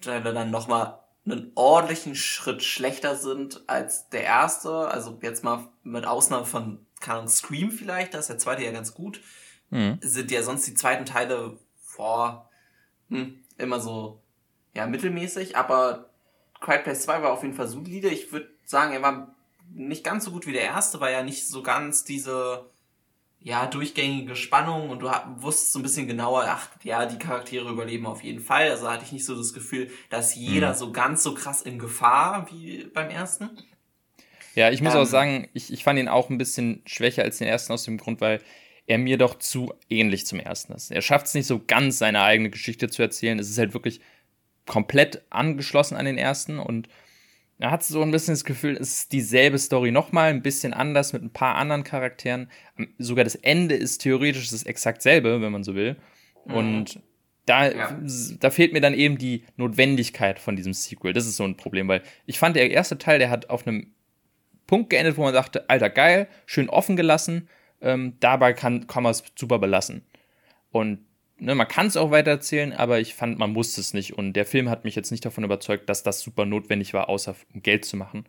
Teile 0.00 0.32
dann 0.32 0.50
nochmal 0.50 1.00
einen 1.24 1.50
ordentlichen 1.54 2.14
Schritt 2.14 2.62
schlechter 2.62 3.16
sind 3.16 3.62
als 3.66 4.08
der 4.10 4.24
erste. 4.24 4.88
Also 4.88 5.18
jetzt 5.22 5.42
mal 5.42 5.68
mit 5.82 6.06
Ausnahme 6.06 6.46
von, 6.46 6.86
keine 7.00 7.18
Ahnung, 7.18 7.28
Scream 7.28 7.70
vielleicht, 7.70 8.14
da 8.14 8.18
ist 8.18 8.28
der 8.28 8.38
zweite 8.38 8.64
ja 8.64 8.70
ganz 8.70 8.94
gut. 8.94 9.20
Mhm. 9.70 9.98
Sind 10.00 10.30
ja 10.30 10.42
sonst 10.42 10.66
die 10.66 10.74
zweiten 10.74 11.04
Teile 11.04 11.58
vor 11.80 12.48
hm, 13.08 13.42
immer 13.58 13.80
so 13.80 14.22
ja 14.74 14.86
mittelmäßig, 14.86 15.56
aber 15.56 16.05
Quiet 16.66 16.82
Place 16.82 17.02
2 17.02 17.22
war 17.22 17.32
auf 17.32 17.42
jeden 17.42 17.54
Fall 17.54 17.68
solide. 17.68 18.08
Ich 18.08 18.32
würde 18.32 18.48
sagen, 18.64 18.92
er 18.92 19.00
war 19.00 19.34
nicht 19.72 20.02
ganz 20.02 20.24
so 20.24 20.32
gut 20.32 20.46
wie 20.46 20.52
der 20.52 20.62
erste, 20.62 21.00
weil 21.00 21.12
ja 21.12 21.22
nicht 21.22 21.46
so 21.46 21.62
ganz 21.62 22.04
diese 22.04 22.66
ja, 23.40 23.66
durchgängige 23.66 24.34
Spannung 24.34 24.90
und 24.90 25.00
du 25.00 25.10
wusstest 25.36 25.72
so 25.72 25.78
ein 25.78 25.84
bisschen 25.84 26.08
genauer, 26.08 26.46
ach 26.48 26.68
ja, 26.82 27.06
die 27.06 27.18
Charaktere 27.18 27.70
überleben 27.70 28.06
auf 28.06 28.24
jeden 28.24 28.40
Fall. 28.40 28.68
Also 28.70 28.90
hatte 28.90 29.04
ich 29.04 29.12
nicht 29.12 29.24
so 29.24 29.36
das 29.36 29.52
Gefühl, 29.52 29.88
dass 30.10 30.34
jeder 30.34 30.70
mhm. 30.70 30.74
so 30.74 30.90
ganz 30.90 31.22
so 31.22 31.34
krass 31.34 31.62
in 31.62 31.78
Gefahr 31.78 32.48
wie 32.50 32.84
beim 32.92 33.08
ersten. 33.08 33.50
Ja, 34.56 34.70
ich 34.70 34.82
muss 34.82 34.94
ähm, 34.94 35.00
auch 35.00 35.06
sagen, 35.06 35.48
ich, 35.52 35.72
ich 35.72 35.84
fand 35.84 36.00
ihn 36.00 36.08
auch 36.08 36.30
ein 36.30 36.38
bisschen 36.38 36.82
schwächer 36.86 37.22
als 37.22 37.38
den 37.38 37.46
ersten 37.46 37.72
aus 37.72 37.84
dem 37.84 37.98
Grund, 37.98 38.20
weil 38.20 38.42
er 38.88 38.98
mir 38.98 39.18
doch 39.18 39.38
zu 39.38 39.72
ähnlich 39.88 40.26
zum 40.26 40.40
ersten 40.40 40.72
ist. 40.72 40.90
Er 40.90 41.02
schafft 41.02 41.26
es 41.26 41.34
nicht 41.34 41.46
so 41.46 41.60
ganz, 41.64 41.98
seine 41.98 42.22
eigene 42.22 42.50
Geschichte 42.50 42.88
zu 42.88 43.02
erzählen. 43.02 43.38
Es 43.38 43.50
ist 43.50 43.58
halt 43.58 43.74
wirklich 43.74 44.00
komplett 44.66 45.22
angeschlossen 45.30 45.96
an 45.96 46.04
den 46.04 46.18
ersten 46.18 46.58
und 46.58 46.88
er 47.58 47.70
hat 47.70 47.82
so 47.82 48.02
ein 48.02 48.10
bisschen 48.10 48.34
das 48.34 48.44
Gefühl, 48.44 48.76
es 48.76 48.98
ist 48.98 49.12
dieselbe 49.12 49.58
Story 49.58 49.90
nochmal, 49.90 50.30
ein 50.30 50.42
bisschen 50.42 50.74
anders 50.74 51.12
mit 51.14 51.22
ein 51.22 51.32
paar 51.32 51.54
anderen 51.54 51.84
Charakteren. 51.84 52.50
Sogar 52.98 53.24
das 53.24 53.34
Ende 53.34 53.74
ist 53.74 54.02
theoretisch 54.02 54.50
das 54.50 54.64
exakt 54.64 55.00
selbe, 55.00 55.40
wenn 55.40 55.52
man 55.52 55.64
so 55.64 55.74
will. 55.74 55.96
Mhm. 56.44 56.54
Und 56.54 57.00
da, 57.46 57.70
ja. 57.70 57.98
da 58.40 58.50
fehlt 58.50 58.72
mir 58.72 58.80
dann 58.80 58.92
eben 58.92 59.16
die 59.16 59.44
Notwendigkeit 59.56 60.38
von 60.38 60.56
diesem 60.56 60.74
Sequel. 60.74 61.12
Das 61.12 61.26
ist 61.26 61.36
so 61.36 61.44
ein 61.44 61.56
Problem, 61.56 61.88
weil 61.88 62.02
ich 62.26 62.38
fand, 62.38 62.56
der 62.56 62.70
erste 62.70 62.98
Teil, 62.98 63.18
der 63.18 63.30
hat 63.30 63.48
auf 63.48 63.66
einem 63.66 63.92
Punkt 64.66 64.90
geendet, 64.90 65.16
wo 65.16 65.22
man 65.22 65.32
sagte, 65.32 65.70
alter, 65.70 65.88
geil, 65.88 66.28
schön 66.44 66.68
offen 66.68 66.96
gelassen, 66.96 67.48
ähm, 67.80 68.16
dabei 68.20 68.52
kann, 68.52 68.86
kann 68.86 69.04
man 69.04 69.12
es 69.12 69.22
super 69.36 69.58
belassen. 69.58 70.04
Und 70.72 71.05
ne, 71.38 71.54
man 71.54 71.68
kann 71.68 71.86
es 71.86 71.96
auch 71.96 72.10
weitererzählen, 72.10 72.72
aber 72.72 73.00
ich 73.00 73.14
fand, 73.14 73.38
man 73.38 73.52
musste 73.52 73.80
es 73.80 73.94
nicht. 73.94 74.14
Und 74.14 74.34
der 74.34 74.46
Film 74.46 74.68
hat 74.70 74.84
mich 74.84 74.94
jetzt 74.94 75.10
nicht 75.10 75.24
davon 75.24 75.44
überzeugt, 75.44 75.88
dass 75.88 76.02
das 76.02 76.20
super 76.20 76.44
notwendig 76.44 76.94
war, 76.94 77.08
außer 77.08 77.34
um 77.54 77.62
Geld 77.62 77.84
zu 77.84 77.96
machen. 77.96 78.26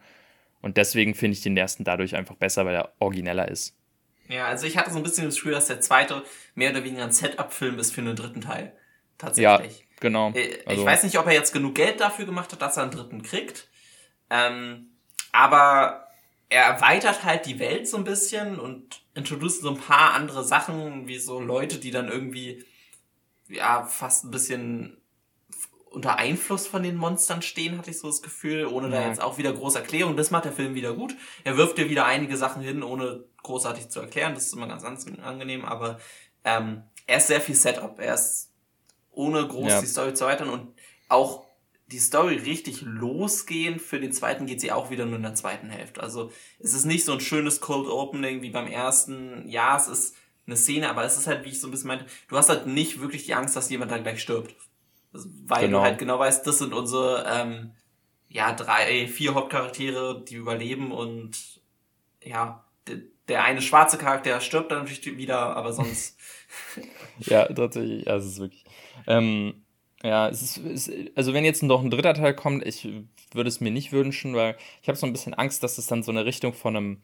Und 0.61 0.77
deswegen 0.77 1.15
finde 1.15 1.37
ich 1.37 1.41
den 1.41 1.55
ersten 1.55 1.83
dadurch 1.83 2.15
einfach 2.15 2.35
besser, 2.35 2.65
weil 2.65 2.75
er 2.75 2.93
origineller 2.99 3.47
ist. 3.47 3.75
Ja, 4.27 4.47
also 4.47 4.67
ich 4.67 4.77
hatte 4.77 4.91
so 4.91 4.97
ein 4.97 5.03
bisschen 5.03 5.25
das 5.25 5.35
Gefühl, 5.35 5.53
dass 5.53 5.67
der 5.67 5.79
zweite 5.79 6.23
mehr 6.55 6.71
oder 6.71 6.83
weniger 6.83 7.03
ein 7.03 7.11
Setup-Film 7.11 7.79
ist 7.79 7.93
für 7.93 8.01
einen 8.01 8.15
dritten 8.15 8.41
Teil. 8.41 8.73
Tatsächlich. 9.17 9.79
Ja, 9.79 9.85
genau. 9.99 10.31
Äh, 10.33 10.59
also. 10.65 10.81
Ich 10.81 10.85
weiß 10.85 11.03
nicht, 11.03 11.17
ob 11.17 11.27
er 11.27 11.33
jetzt 11.33 11.53
genug 11.53 11.75
Geld 11.75 11.99
dafür 12.01 12.25
gemacht 12.25 12.51
hat, 12.51 12.61
dass 12.61 12.77
er 12.77 12.83
einen 12.83 12.91
dritten 12.91 13.21
kriegt. 13.21 13.69
Ähm, 14.29 14.87
aber 15.31 16.07
er 16.49 16.63
erweitert 16.63 17.23
halt 17.23 17.45
die 17.45 17.59
Welt 17.59 17.87
so 17.87 17.97
ein 17.97 18.03
bisschen 18.03 18.59
und 18.59 19.01
introduziert 19.15 19.63
so 19.63 19.69
ein 19.69 19.79
paar 19.79 20.13
andere 20.13 20.43
Sachen, 20.43 21.07
wie 21.07 21.19
so 21.19 21.39
Leute, 21.39 21.79
die 21.79 21.91
dann 21.91 22.09
irgendwie 22.09 22.63
ja, 23.49 23.83
fast 23.85 24.25
ein 24.25 24.31
bisschen 24.31 24.97
unter 25.89 26.17
Einfluss 26.17 26.67
von 26.67 26.83
den 26.83 26.95
Monstern 26.95 27.41
stehen, 27.41 27.77
hatte 27.77 27.89
ich 27.89 27.99
so 27.99 28.07
das 28.07 28.21
Gefühl, 28.21 28.65
ohne 28.65 28.89
ja. 28.89 29.01
da 29.01 29.07
jetzt 29.07 29.21
auch 29.21 29.37
wieder 29.37 29.53
große 29.53 29.79
Erklärung. 29.79 30.15
Das 30.15 30.31
macht 30.31 30.45
der 30.45 30.51
Film 30.51 30.75
wieder 30.75 30.93
gut. 30.93 31.15
Er 31.43 31.57
wirft 31.57 31.77
dir 31.77 31.89
wieder 31.89 32.05
einige 32.05 32.37
Sachen 32.37 32.61
hin, 32.61 32.83
ohne 32.83 33.23
großartig 33.43 33.89
zu 33.89 34.01
erklären. 34.01 34.33
Das 34.35 34.45
ist 34.45 34.53
immer 34.53 34.67
ganz 34.67 34.83
angenehm, 34.83 35.65
aber 35.65 35.99
ähm, 36.43 36.83
er 37.07 37.17
ist 37.17 37.27
sehr 37.27 37.41
viel 37.41 37.55
Setup. 37.55 37.99
Er 37.99 38.13
ist 38.13 38.51
ohne 39.11 39.47
groß 39.47 39.69
ja. 39.69 39.81
die 39.81 39.87
Story 39.87 40.13
zu 40.13 40.25
erweitern 40.25 40.49
und 40.49 40.73
auch 41.09 41.47
die 41.87 41.99
Story 41.99 42.35
richtig 42.35 42.81
losgehen. 42.81 43.79
Für 43.79 43.99
den 43.99 44.11
zweiten 44.11 44.45
geht 44.45 44.61
sie 44.61 44.71
auch 44.71 44.89
wieder 44.91 45.05
nur 45.05 45.15
in 45.15 45.23
der 45.23 45.35
zweiten 45.35 45.69
Hälfte. 45.69 46.03
Also 46.03 46.31
es 46.59 46.73
ist 46.73 46.85
nicht 46.85 47.05
so 47.05 47.13
ein 47.13 47.21
schönes 47.21 47.61
Cold 47.61 47.87
Opening 47.87 48.41
wie 48.41 48.49
beim 48.49 48.67
ersten. 48.67 49.47
Ja, 49.47 49.77
es 49.77 49.87
ist 49.87 50.15
eine 50.47 50.55
Szene, 50.55 50.89
aber 50.89 51.03
es 51.03 51.17
ist 51.17 51.27
halt, 51.27 51.45
wie 51.45 51.49
ich 51.49 51.59
so 51.59 51.67
ein 51.67 51.71
bisschen 51.71 51.89
meinte, 51.89 52.05
du 52.27 52.37
hast 52.37 52.49
halt 52.49 52.65
nicht 52.65 53.01
wirklich 53.01 53.25
die 53.25 53.33
Angst, 53.33 53.55
dass 53.55 53.69
jemand 53.69 53.91
dann 53.91 54.03
gleich 54.03 54.21
stirbt. 54.21 54.55
Also, 55.13 55.29
weil 55.45 55.65
genau. 55.65 55.79
du 55.79 55.83
halt 55.83 55.99
genau 55.99 56.17
weißt, 56.17 56.47
das 56.47 56.57
sind 56.57 56.73
unsere, 56.73 57.25
ähm, 57.27 57.71
ja, 58.29 58.53
drei, 58.53 59.07
vier 59.07 59.35
Hauptcharaktere, 59.35 60.23
die 60.27 60.35
überleben 60.35 60.91
und 60.91 61.61
ja, 62.23 62.65
der, 62.87 62.97
der 63.27 63.43
eine 63.43 63.61
schwarze 63.61 63.97
Charakter 63.97 64.39
stirbt 64.41 64.71
dann 64.71 64.79
natürlich 64.79 65.17
wieder, 65.17 65.55
aber 65.55 65.73
sonst. 65.73 66.17
ja, 67.19 67.45
tatsächlich, 67.45 68.05
ja, 68.05 68.15
es 68.15 68.25
ist 68.25 68.39
wirklich. 68.39 68.63
Ähm, 69.05 69.63
ja, 70.03 70.29
es 70.29 70.41
ist, 70.41 70.57
es, 70.57 70.91
also 71.15 71.33
wenn 71.33 71.43
jetzt 71.43 71.63
noch 71.63 71.81
ein 71.81 71.89
dritter 71.89 72.13
Teil 72.13 72.35
kommt, 72.35 72.65
ich 72.65 72.87
würde 73.33 73.49
es 73.49 73.59
mir 73.59 73.71
nicht 73.71 73.91
wünschen, 73.91 74.35
weil 74.35 74.55
ich 74.81 74.87
habe 74.87 74.97
so 74.97 75.05
ein 75.05 75.11
bisschen 75.11 75.33
Angst, 75.33 75.63
dass 75.63 75.77
es 75.77 75.87
dann 75.87 76.03
so 76.03 76.11
eine 76.11 76.25
Richtung 76.25 76.53
von 76.53 76.75
einem 76.75 77.01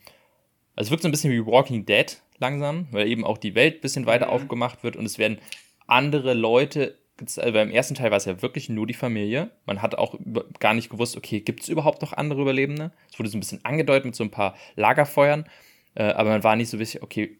also 0.75 0.87
es 0.87 0.91
wirkt 0.91 1.03
so 1.03 1.07
ein 1.07 1.11
bisschen 1.11 1.31
wie 1.31 1.45
Walking 1.45 1.85
Dead 1.85 2.21
langsam, 2.39 2.87
weil 2.91 3.07
eben 3.07 3.25
auch 3.25 3.37
die 3.37 3.55
Welt 3.55 3.75
ein 3.75 3.81
bisschen 3.81 4.05
weiter 4.05 4.27
mhm. 4.27 4.31
aufgemacht 4.33 4.83
wird 4.83 4.95
und 4.95 5.05
es 5.05 5.17
werden 5.17 5.39
andere 5.87 6.33
Leute, 6.33 6.97
also 7.19 7.51
beim 7.51 7.69
ersten 7.69 7.95
Teil 7.95 8.11
war 8.11 8.17
es 8.17 8.25
ja 8.25 8.41
wirklich 8.41 8.69
nur 8.69 8.87
die 8.87 8.93
Familie. 8.93 9.51
Man 9.65 9.81
hat 9.81 9.95
auch 9.95 10.17
gar 10.59 10.73
nicht 10.73 10.89
gewusst, 10.89 11.15
okay, 11.15 11.41
gibt 11.41 11.61
es 11.61 11.69
überhaupt 11.69 12.01
noch 12.01 12.13
andere 12.13 12.41
Überlebende? 12.41 12.91
Es 13.11 13.19
wurde 13.19 13.29
so 13.29 13.37
ein 13.37 13.41
bisschen 13.41 13.63
angedeutet 13.63 14.05
mit 14.05 14.15
so 14.15 14.23
ein 14.23 14.31
paar 14.31 14.55
Lagerfeuern, 14.75 15.45
äh, 15.95 16.03
aber 16.03 16.31
man 16.31 16.43
war 16.43 16.55
nicht 16.55 16.69
so 16.69 16.79
wichtig, 16.79 17.03
okay, 17.03 17.37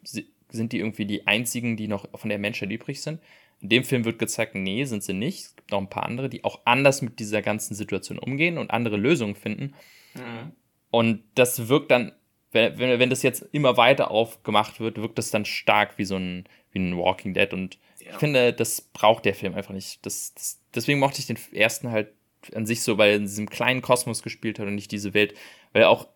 sind 0.49 0.71
die 0.71 0.79
irgendwie 0.79 1.05
die 1.05 1.25
einzigen, 1.25 1.75
die 1.75 1.87
noch 1.87 2.07
von 2.17 2.29
der 2.29 2.39
Menschheit 2.39 2.71
übrig 2.71 3.01
sind? 3.01 3.19
In 3.59 3.69
dem 3.69 3.83
Film 3.83 4.05
wird 4.05 4.19
gezeigt, 4.19 4.55
nee, 4.55 4.83
sind 4.83 5.03
sie 5.03 5.13
nicht. 5.13 5.39
Es 5.39 5.55
gibt 5.55 5.71
noch 5.71 5.79
ein 5.79 5.89
paar 5.89 6.03
andere, 6.03 6.29
die 6.29 6.43
auch 6.43 6.61
anders 6.65 7.01
mit 7.01 7.19
dieser 7.19 7.41
ganzen 7.41 7.75
Situation 7.75 8.19
umgehen 8.19 8.57
und 8.57 8.71
andere 8.71 8.97
Lösungen 8.97 9.35
finden. 9.35 9.73
Mhm. 10.13 10.51
Und 10.91 11.23
das 11.35 11.69
wirkt 11.69 11.89
dann 11.89 12.11
wenn, 12.53 12.77
wenn, 12.77 12.99
wenn 12.99 13.09
das 13.09 13.23
jetzt 13.23 13.45
immer 13.51 13.77
weiter 13.77 14.11
aufgemacht 14.11 14.79
wird, 14.79 15.01
wirkt 15.01 15.17
das 15.17 15.31
dann 15.31 15.45
stark 15.45 15.97
wie 15.97 16.05
so 16.05 16.15
ein, 16.15 16.45
wie 16.71 16.79
ein 16.79 16.97
Walking 16.97 17.33
Dead. 17.33 17.51
Und 17.53 17.77
ja. 17.99 18.11
ich 18.11 18.17
finde, 18.17 18.53
das 18.53 18.81
braucht 18.81 19.25
der 19.25 19.35
Film 19.35 19.55
einfach 19.55 19.73
nicht. 19.73 20.05
Das, 20.05 20.33
das, 20.35 20.61
deswegen 20.73 20.99
mochte 20.99 21.19
ich 21.19 21.27
den 21.27 21.37
ersten 21.51 21.91
halt 21.91 22.09
an 22.53 22.65
sich 22.65 22.81
so, 22.81 22.97
weil 22.97 23.11
er 23.11 23.15
in 23.17 23.23
diesem 23.23 23.49
kleinen 23.49 23.81
Kosmos 23.81 24.21
gespielt 24.21 24.59
hat 24.59 24.67
und 24.67 24.75
nicht 24.75 24.91
diese 24.91 25.13
Welt, 25.13 25.33
weil 25.71 25.85
auch 25.85 26.07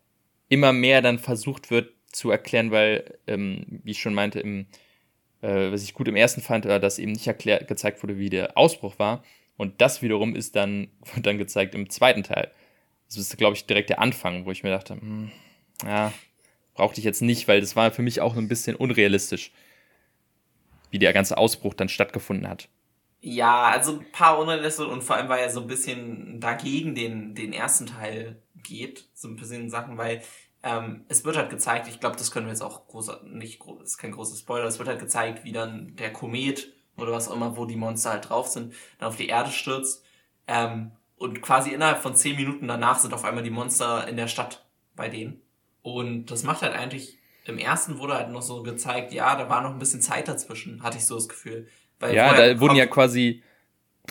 immer 0.49 0.73
mehr 0.73 1.01
dann 1.01 1.19
versucht 1.19 1.71
wird 1.71 1.93
zu 2.11 2.31
erklären, 2.31 2.71
weil, 2.71 3.17
ähm, 3.27 3.65
wie 3.83 3.91
ich 3.91 4.01
schon 4.01 4.13
meinte, 4.13 4.39
im, 4.39 4.67
äh, 5.41 5.71
was 5.71 5.83
ich 5.83 5.93
gut 5.93 6.07
im 6.07 6.15
ersten 6.15 6.41
fand, 6.41 6.65
war, 6.65 6.79
dass 6.79 6.99
eben 6.99 7.11
nicht 7.11 7.27
erklärt, 7.27 7.67
gezeigt 7.67 8.01
wurde, 8.03 8.17
wie 8.17 8.29
der 8.29 8.57
Ausbruch 8.57 8.99
war. 8.99 9.23
Und 9.55 9.81
das 9.81 10.01
wiederum 10.01 10.35
ist 10.35 10.55
dann, 10.55 10.89
wird 11.13 11.25
dann 11.25 11.38
gezeigt 11.38 11.75
im 11.75 11.89
zweiten 11.89 12.23
Teil. 12.23 12.51
Das 13.07 13.17
ist, 13.17 13.38
glaube 13.38 13.55
ich, 13.55 13.65
direkt 13.65 13.89
der 13.89 13.99
Anfang, 13.99 14.45
wo 14.45 14.51
ich 14.51 14.63
mir 14.63 14.71
dachte, 14.71 14.95
hm, 14.95 15.31
ja, 15.85 16.11
brauchte 16.78 16.99
ich 16.99 17.05
jetzt 17.05 17.21
nicht, 17.21 17.47
weil 17.49 17.59
das 17.61 17.75
war 17.75 17.91
für 17.91 18.01
mich 18.03 18.21
auch 18.21 18.38
ein 18.38 18.47
bisschen 18.47 18.75
unrealistisch, 18.78 19.51
wie 20.91 20.99
der 20.99 21.13
ganze 21.13 21.38
Ausbruch 21.38 21.73
dann 21.73 21.89
stattgefunden 21.89 22.47
hat. 22.49 22.69
Ja, 23.21 23.63
also 23.65 23.99
ein 23.99 24.11
paar 24.11 24.39
unrealistisch 24.39 24.86
und 24.88 25.03
vor 25.03 25.15
allem, 25.15 25.28
weil 25.30 25.41
er 25.41 25.49
so 25.49 25.61
ein 25.61 25.67
bisschen 25.67 26.39
dagegen 26.39 26.95
den, 26.95 27.36
den 27.36 27.51
ersten 27.51 27.88
Teil 27.88 28.41
geht, 28.55 29.09
so 29.13 29.28
ein 29.28 29.36
bisschen 29.36 29.69
Sachen, 29.69 29.97
weil 29.97 30.21
ähm, 30.63 31.05
es 31.09 31.25
wird 31.25 31.36
halt 31.38 31.49
gezeigt, 31.49 31.88
ich 31.88 31.99
glaube, 31.99 32.15
das 32.17 32.32
können 32.32 32.45
wir 32.45 32.53
jetzt 32.53 32.61
auch 32.61 32.88
groß, 32.88 33.23
nicht, 33.25 33.59
groß, 33.59 33.82
ist 33.84 33.97
kein 33.97 34.11
großer 34.11 34.38
Spoiler, 34.38 34.65
es 34.65 34.80
wird 34.80 34.89
halt 34.89 34.99
gezeigt, 34.99 35.43
wie 35.45 35.51
dann 35.51 35.95
der 35.95 36.13
Komet 36.13 36.73
oder 36.97 37.11
was 37.11 37.28
auch 37.28 37.36
immer, 37.36 37.57
wo 37.57 37.65
die 37.65 37.75
Monster 37.75 38.11
halt 38.11 38.30
drauf 38.30 38.47
sind, 38.47 38.73
dann 38.99 39.09
auf 39.09 39.17
die 39.17 39.28
Erde 39.28 39.51
stürzt. 39.51 40.03
Ähm, 40.47 40.91
Und 41.17 41.41
quasi 41.41 41.71
innerhalb 41.71 41.99
von 42.01 42.15
zehn 42.15 42.36
Minuten 42.36 42.67
danach 42.67 42.99
sind 42.99 43.13
auf 43.13 43.23
einmal 43.25 43.43
die 43.43 43.49
Monster 43.49 44.07
in 44.07 44.17
der 44.17 44.28
Stadt 44.28 44.67
bei 44.95 45.09
denen. 45.09 45.41
Und 45.88 46.31
das 46.31 46.43
macht 46.43 46.63
halt 46.63 46.73
eigentlich, 46.73 47.17
im 47.45 47.57
ersten 47.57 47.97
wurde 47.97 48.15
halt 48.15 48.29
noch 48.29 48.41
so 48.41 48.61
gezeigt, 48.61 49.13
ja, 49.13 49.38
da 49.38 49.47
war 49.47 49.61
noch 49.61 49.69
ein 49.69 49.79
bisschen 49.79 50.01
Zeit 50.01 50.27
dazwischen, 50.27 50.83
hatte 50.83 50.97
ich 50.97 51.05
so 51.05 51.15
das 51.15 51.29
Gefühl. 51.29 51.69
Weil 51.97 52.13
ja, 52.13 52.33
da 52.35 52.59
wurden 52.59 52.75
ja 52.75 52.88
quasi 52.88 53.41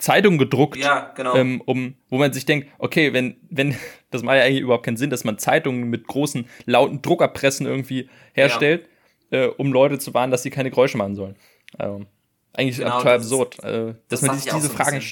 Zeitungen 0.00 0.38
gedruckt, 0.38 0.78
ja, 0.78 1.12
genau. 1.14 1.34
ähm, 1.34 1.60
um, 1.66 1.96
wo 2.08 2.16
man 2.16 2.32
sich 2.32 2.46
denkt, 2.46 2.68
okay, 2.78 3.12
wenn, 3.12 3.36
wenn, 3.50 3.76
das 4.10 4.22
macht 4.22 4.36
ja 4.36 4.44
eigentlich 4.44 4.62
überhaupt 4.62 4.86
keinen 4.86 4.96
Sinn, 4.96 5.10
dass 5.10 5.24
man 5.24 5.36
Zeitungen 5.36 5.90
mit 5.90 6.06
großen, 6.06 6.48
lauten 6.64 7.02
Druckerpressen 7.02 7.66
irgendwie 7.66 8.08
herstellt, 8.32 8.88
ja. 9.30 9.44
äh, 9.44 9.46
um 9.48 9.70
Leute 9.70 9.98
zu 9.98 10.14
warnen, 10.14 10.30
dass 10.30 10.44
sie 10.44 10.50
keine 10.50 10.70
Geräusche 10.70 10.96
machen 10.96 11.14
sollen. 11.14 11.36
Ähm, 11.78 12.06
eigentlich 12.54 12.78
genau, 12.78 12.96
total 12.96 13.16
absurd, 13.16 13.62
äh, 13.62 13.96
dass 14.08 14.20
das 14.20 14.22
man 14.22 14.38
sich 14.38 14.50
diese 14.50 14.68
so 14.68 14.72
Fragen, 14.72 14.96
ja, 14.96 15.02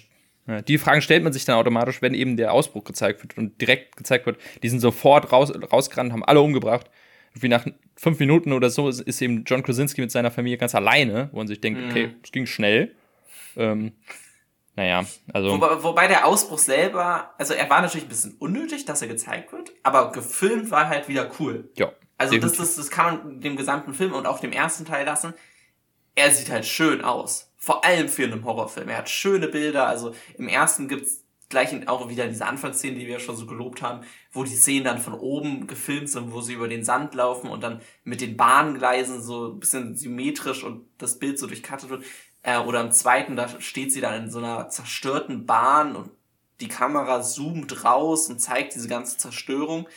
die 0.46 0.78
Fragen 0.78 1.00
stellt 1.00 1.24
man 1.24 1.32
sich 1.32 1.44
dann 1.44 1.56
automatisch, 1.56 2.02
wenn 2.02 2.14
eben 2.14 2.36
der 2.36 2.52
Ausbruch 2.52 2.84
gezeigt 2.84 3.22
wird 3.22 3.38
und 3.38 3.60
direkt 3.60 3.96
gezeigt 3.96 4.26
wird, 4.26 4.38
die 4.62 4.68
sind 4.68 4.80
sofort 4.80 5.32
raus, 5.32 5.52
rausgerannt, 5.72 6.12
haben 6.12 6.24
alle 6.24 6.40
umgebracht. 6.40 6.90
Wie 7.32 7.48
nach 7.48 7.66
fünf 7.96 8.18
Minuten 8.20 8.52
oder 8.52 8.70
so 8.70 8.88
ist, 8.88 9.00
ist 9.00 9.20
eben 9.22 9.44
John 9.44 9.62
Krasinski 9.62 10.00
mit 10.00 10.10
seiner 10.10 10.30
Familie 10.30 10.58
ganz 10.58 10.74
alleine, 10.74 11.30
wo 11.32 11.38
man 11.38 11.48
sich 11.48 11.60
denkt, 11.60 11.80
mhm. 11.80 11.90
okay, 11.90 12.14
es 12.22 12.30
ging 12.30 12.46
schnell. 12.46 12.94
Ähm, 13.56 13.92
naja, 14.76 15.04
also. 15.32 15.52
Wobei, 15.52 15.82
wobei 15.82 16.08
der 16.08 16.26
Ausbruch 16.26 16.58
selber, 16.58 17.34
also 17.38 17.54
er 17.54 17.68
war 17.70 17.80
natürlich 17.80 18.06
ein 18.06 18.08
bisschen 18.08 18.36
unnötig, 18.38 18.84
dass 18.84 19.02
er 19.02 19.08
gezeigt 19.08 19.52
wird, 19.52 19.72
aber 19.82 20.12
gefilmt 20.12 20.70
war 20.70 20.88
halt 20.88 21.08
wieder 21.08 21.30
cool. 21.38 21.70
Ja. 21.76 21.92
Also 22.18 22.38
das, 22.38 22.52
das, 22.52 22.76
das 22.76 22.90
kann 22.90 23.18
man 23.18 23.40
dem 23.40 23.56
gesamten 23.56 23.94
Film 23.94 24.12
und 24.12 24.26
auch 24.26 24.40
dem 24.40 24.52
ersten 24.52 24.84
Teil 24.84 25.06
lassen. 25.06 25.34
Er 26.14 26.30
sieht 26.30 26.50
halt 26.50 26.64
schön 26.64 27.02
aus. 27.02 27.52
Vor 27.64 27.82
allem 27.82 28.10
für 28.10 28.24
einen 28.24 28.44
Horrorfilm. 28.44 28.90
Er 28.90 28.98
hat 28.98 29.08
schöne 29.08 29.48
Bilder. 29.48 29.86
Also 29.86 30.14
im 30.36 30.48
ersten 30.48 30.86
gibt's 30.86 31.24
gleich 31.48 31.88
auch 31.88 32.10
wieder 32.10 32.28
diese 32.28 32.44
Anfangsszenen, 32.44 32.98
die 32.98 33.06
wir 33.06 33.20
schon 33.20 33.38
so 33.38 33.46
gelobt 33.46 33.80
haben, 33.80 34.04
wo 34.32 34.44
die 34.44 34.54
Szenen 34.54 34.84
dann 34.84 34.98
von 34.98 35.14
oben 35.14 35.66
gefilmt 35.66 36.10
sind, 36.10 36.30
wo 36.30 36.42
sie 36.42 36.52
über 36.52 36.68
den 36.68 36.84
Sand 36.84 37.14
laufen 37.14 37.48
und 37.48 37.62
dann 37.62 37.80
mit 38.02 38.20
den 38.20 38.36
Bahngleisen 38.36 39.22
so 39.22 39.48
ein 39.48 39.60
bisschen 39.60 39.96
symmetrisch 39.96 40.62
und 40.62 40.84
das 40.98 41.18
Bild 41.18 41.38
so 41.38 41.46
durchkattet 41.46 41.88
wird. 41.88 42.04
Äh, 42.42 42.58
oder 42.58 42.82
im 42.82 42.90
zweiten, 42.90 43.34
da 43.34 43.48
steht 43.62 43.94
sie 43.94 44.02
dann 44.02 44.24
in 44.24 44.30
so 44.30 44.40
einer 44.40 44.68
zerstörten 44.68 45.46
Bahn 45.46 45.96
und 45.96 46.10
die 46.60 46.68
Kamera 46.68 47.22
zoomt 47.22 47.82
raus 47.82 48.28
und 48.28 48.40
zeigt 48.40 48.74
diese 48.74 48.88
ganze 48.88 49.16
Zerstörung. 49.16 49.88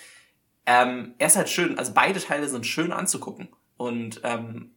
Ähm, 0.66 1.16
er 1.18 1.28
ist 1.28 1.36
halt 1.36 1.50
schön, 1.50 1.78
also 1.78 1.92
beide 1.94 2.22
Teile 2.22 2.48
sind 2.48 2.66
schön 2.66 2.94
anzugucken. 2.94 3.50
Und 3.76 4.22
ähm, 4.24 4.72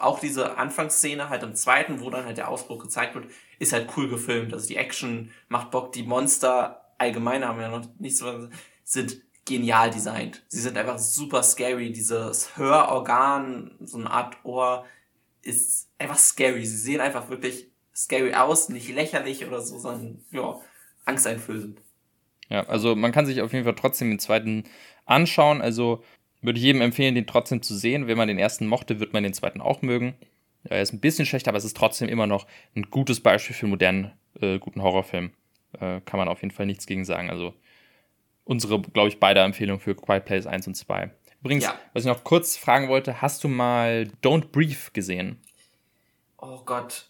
auch 0.00 0.20
diese 0.20 0.56
Anfangsszene 0.56 1.28
halt 1.28 1.42
im 1.42 1.54
zweiten, 1.54 2.00
wo 2.00 2.10
dann 2.10 2.24
halt 2.24 2.38
der 2.38 2.48
Ausbruch 2.48 2.78
gezeigt 2.78 3.14
wird, 3.14 3.26
ist 3.58 3.72
halt 3.72 3.90
cool 3.96 4.08
gefilmt. 4.08 4.52
Also 4.52 4.66
die 4.68 4.76
Action 4.76 5.30
macht 5.48 5.70
Bock, 5.70 5.92
die 5.92 6.02
Monster 6.02 6.92
allgemein 6.98 7.46
haben 7.46 7.60
ja 7.60 7.68
noch 7.68 7.86
nicht 7.98 8.16
so, 8.16 8.48
sind 8.84 9.22
genial 9.44 9.90
designt. 9.90 10.44
Sie 10.48 10.60
sind 10.60 10.76
einfach 10.76 10.98
super 10.98 11.42
scary. 11.42 11.92
Dieses 11.92 12.56
Hörorgan, 12.56 13.76
so 13.80 13.98
eine 13.98 14.10
Art 14.10 14.36
Ohr, 14.44 14.84
ist 15.42 15.88
einfach 15.98 16.18
scary. 16.18 16.66
Sie 16.66 16.76
sehen 16.76 17.00
einfach 17.00 17.30
wirklich 17.30 17.70
scary 17.94 18.34
aus, 18.34 18.68
nicht 18.68 18.88
lächerlich 18.88 19.46
oder 19.46 19.60
so, 19.60 19.78
sondern 19.78 20.24
ja, 20.30 20.60
angsteinflößend. 21.04 21.80
Ja, 22.50 22.66
also 22.66 22.94
man 22.94 23.12
kann 23.12 23.26
sich 23.26 23.40
auf 23.40 23.52
jeden 23.52 23.64
Fall 23.64 23.74
trotzdem 23.74 24.10
den 24.10 24.18
zweiten 24.18 24.64
anschauen. 25.06 25.60
Also 25.60 26.02
würde 26.40 26.58
ich 26.58 26.64
jedem 26.64 26.82
empfehlen, 26.82 27.14
den 27.14 27.26
trotzdem 27.26 27.62
zu 27.62 27.74
sehen. 27.74 28.06
Wenn 28.06 28.16
man 28.18 28.28
den 28.28 28.38
ersten 28.38 28.66
mochte, 28.66 29.00
wird 29.00 29.12
man 29.12 29.22
den 29.22 29.34
zweiten 29.34 29.60
auch 29.60 29.82
mögen. 29.82 30.14
Er 30.64 30.82
ist 30.82 30.92
ein 30.92 31.00
bisschen 31.00 31.26
schlecht, 31.26 31.48
aber 31.48 31.58
es 31.58 31.64
ist 31.64 31.76
trotzdem 31.76 32.08
immer 32.08 32.26
noch 32.26 32.46
ein 32.76 32.82
gutes 32.90 33.20
Beispiel 33.20 33.54
für 33.54 33.66
einen 33.66 33.70
modernen, 33.70 34.12
äh, 34.40 34.58
guten 34.58 34.82
Horrorfilm. 34.82 35.32
Äh, 35.80 36.00
kann 36.00 36.18
man 36.18 36.28
auf 36.28 36.42
jeden 36.42 36.54
Fall 36.54 36.66
nichts 36.66 36.86
gegen 36.86 37.04
sagen. 37.04 37.30
Also 37.30 37.54
unsere, 38.44 38.80
glaube 38.80 39.08
ich, 39.08 39.20
beide 39.20 39.40
Empfehlungen 39.40 39.80
für 39.80 39.94
Quiet 39.94 40.24
Place 40.24 40.46
1 40.46 40.66
und 40.66 40.74
2. 40.74 41.10
Übrigens, 41.42 41.64
ja. 41.64 41.78
was 41.92 42.04
ich 42.04 42.08
noch 42.08 42.24
kurz 42.24 42.56
fragen 42.56 42.88
wollte, 42.88 43.22
hast 43.22 43.44
du 43.44 43.48
mal 43.48 44.10
Don't 44.22 44.48
Breathe 44.48 44.90
gesehen? 44.92 45.40
Oh 46.38 46.62
Gott. 46.64 47.08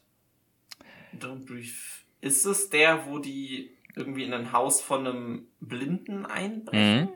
Don't 1.19 1.47
Breathe. 1.47 1.73
Ist 2.21 2.45
es 2.45 2.69
der, 2.71 3.07
wo 3.07 3.19
die 3.19 3.71
irgendwie 3.97 4.25
in 4.25 4.33
ein 4.33 4.53
Haus 4.53 4.81
von 4.81 5.07
einem 5.07 5.47
Blinden 5.61 6.27
einbrechen? 6.27 7.01
Mhm. 7.03 7.09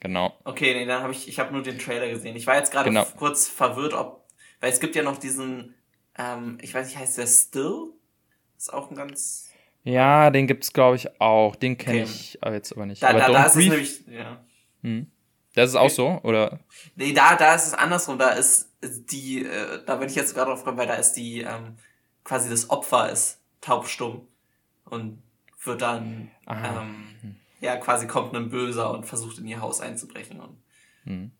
Genau. 0.00 0.36
Okay, 0.44 0.74
nee, 0.74 0.86
dann 0.86 1.02
habe 1.02 1.12
ich, 1.12 1.28
ich 1.28 1.38
habe 1.38 1.52
nur 1.52 1.62
den 1.62 1.78
Trailer 1.78 2.08
gesehen. 2.08 2.34
Ich 2.34 2.46
war 2.46 2.56
jetzt 2.56 2.72
gerade 2.72 2.88
genau. 2.88 3.04
kurz 3.16 3.46
verwirrt, 3.46 3.92
ob, 3.92 4.26
weil 4.60 4.72
es 4.72 4.80
gibt 4.80 4.96
ja 4.96 5.02
noch 5.02 5.18
diesen, 5.18 5.74
ähm, 6.16 6.58
ich 6.62 6.74
weiß 6.74 6.86
nicht, 6.86 6.98
heißt 6.98 7.18
der 7.18 7.26
Still? 7.26 7.92
Ist 8.56 8.72
auch 8.72 8.90
ein 8.90 8.96
ganz. 8.96 9.50
Ja, 9.84 10.30
den 10.30 10.46
gibt's 10.46 10.72
glaube 10.72 10.96
ich 10.96 11.20
auch. 11.20 11.54
Den 11.54 11.78
kenne 11.78 12.02
okay. 12.02 12.10
ich 12.10 12.38
jetzt 12.44 12.72
aber 12.72 12.86
nicht. 12.86 13.02
Da, 13.02 13.10
aber 13.10 13.20
da, 13.20 13.32
da 13.32 13.44
ist 13.44 13.56
es 13.56 13.56
nämlich, 13.56 14.06
ja. 14.06 14.44
Hm. 14.82 15.10
Das 15.54 15.70
ist 15.70 15.76
auch 15.76 15.90
so, 15.90 16.20
oder? 16.22 16.60
Nee, 16.94 17.12
da, 17.12 17.36
da 17.36 17.54
ist 17.54 17.66
es 17.66 17.74
andersrum. 17.74 18.18
Da 18.18 18.30
ist 18.30 18.70
die, 18.82 19.44
äh, 19.44 19.84
da 19.84 19.96
bin 19.96 20.08
ich 20.08 20.14
jetzt 20.14 20.34
gerade 20.34 20.50
drauf 20.50 20.60
gekommen, 20.60 20.78
weil 20.78 20.86
da 20.86 20.94
ist 20.94 21.14
die, 21.14 21.40
ähm, 21.40 21.76
quasi 22.24 22.48
das 22.48 22.70
Opfer 22.70 23.10
ist 23.10 23.40
taubstumm 23.60 24.26
und 24.84 25.22
wird 25.64 25.82
dann, 25.82 26.30
ähm, 26.48 27.36
ja, 27.60 27.76
quasi 27.76 28.06
kommt 28.06 28.34
ein 28.34 28.48
Böser 28.48 28.92
und 28.92 29.06
versucht 29.06 29.38
in 29.38 29.46
ihr 29.46 29.60
Haus 29.60 29.80
einzubrechen. 29.80 30.40
Und 30.40 30.56
hm. 31.04 31.30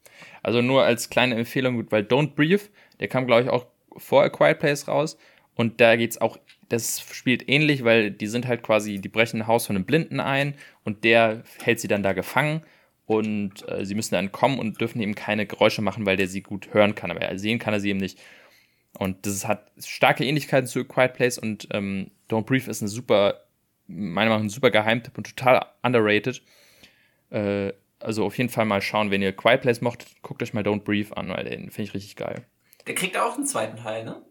also 0.42 0.62
nur 0.62 0.84
als 0.84 1.10
kleine 1.10 1.36
Empfehlung, 1.36 1.90
weil 1.90 2.02
Don't 2.02 2.34
Breathe, 2.34 2.62
der 3.00 3.08
kam, 3.08 3.26
glaube 3.26 3.42
ich, 3.42 3.48
auch 3.48 3.66
vor 3.96 4.22
A 4.22 4.28
Quiet 4.28 4.58
Place 4.58 4.88
raus. 4.88 5.16
Und 5.54 5.80
da 5.80 5.96
geht's 5.96 6.20
auch, 6.20 6.38
das 6.68 7.00
spielt 7.00 7.48
ähnlich, 7.48 7.84
weil 7.84 8.10
die 8.10 8.26
sind 8.26 8.46
halt 8.46 8.62
quasi, 8.62 8.98
die 8.98 9.08
brechen 9.08 9.42
ein 9.42 9.46
Haus 9.46 9.66
von 9.66 9.76
einem 9.76 9.84
Blinden 9.84 10.20
ein 10.20 10.54
und 10.84 11.04
der 11.04 11.42
hält 11.62 11.80
sie 11.80 11.88
dann 11.88 12.02
da 12.02 12.12
gefangen 12.12 12.62
und 13.06 13.68
äh, 13.68 13.84
sie 13.84 13.94
müssen 13.94 14.14
dann 14.14 14.32
kommen 14.32 14.58
und 14.58 14.80
dürfen 14.80 15.00
eben 15.02 15.14
keine 15.14 15.44
Geräusche 15.44 15.82
machen, 15.82 16.06
weil 16.06 16.16
der 16.16 16.28
sie 16.28 16.42
gut 16.42 16.72
hören 16.72 16.94
kann, 16.94 17.10
aber 17.10 17.36
sehen 17.38 17.58
kann 17.58 17.74
er 17.74 17.80
sie 17.80 17.90
eben 17.90 17.98
nicht. 17.98 18.18
Und 18.98 19.26
das 19.26 19.46
hat 19.46 19.70
starke 19.84 20.24
Ähnlichkeiten 20.24 20.66
zu 20.66 20.80
A 20.80 20.84
Quiet 20.84 21.14
Place 21.14 21.38
und 21.38 21.68
ähm, 21.72 22.10
Don't 22.30 22.44
Breathe 22.44 22.70
ist 22.70 22.82
eine 22.82 22.88
super 22.88 23.40
meiner 23.90 24.30
Meinung 24.30 24.38
nach 24.38 24.46
ein 24.46 24.50
super 24.50 24.70
Geheimtipp 24.70 25.16
und 25.16 25.36
total 25.36 25.66
underrated. 25.82 26.42
Äh, 27.30 27.72
also 27.98 28.24
auf 28.24 28.38
jeden 28.38 28.50
Fall 28.50 28.64
mal 28.64 28.80
schauen, 28.80 29.10
wenn 29.10 29.22
ihr 29.22 29.32
Quiet 29.32 29.60
Place 29.60 29.80
mochtet, 29.80 30.08
guckt 30.22 30.42
euch 30.42 30.54
mal 30.54 30.62
Don't 30.62 30.80
Breathe 30.80 31.16
an, 31.16 31.28
weil 31.28 31.44
den 31.44 31.70
finde 31.70 31.82
ich 31.82 31.94
richtig 31.94 32.16
geil. 32.16 32.46
Der 32.86 32.94
kriegt 32.94 33.16
auch 33.18 33.34
einen 33.34 33.46
zweiten 33.46 33.76
Teil, 33.76 34.04
ne? 34.04 34.22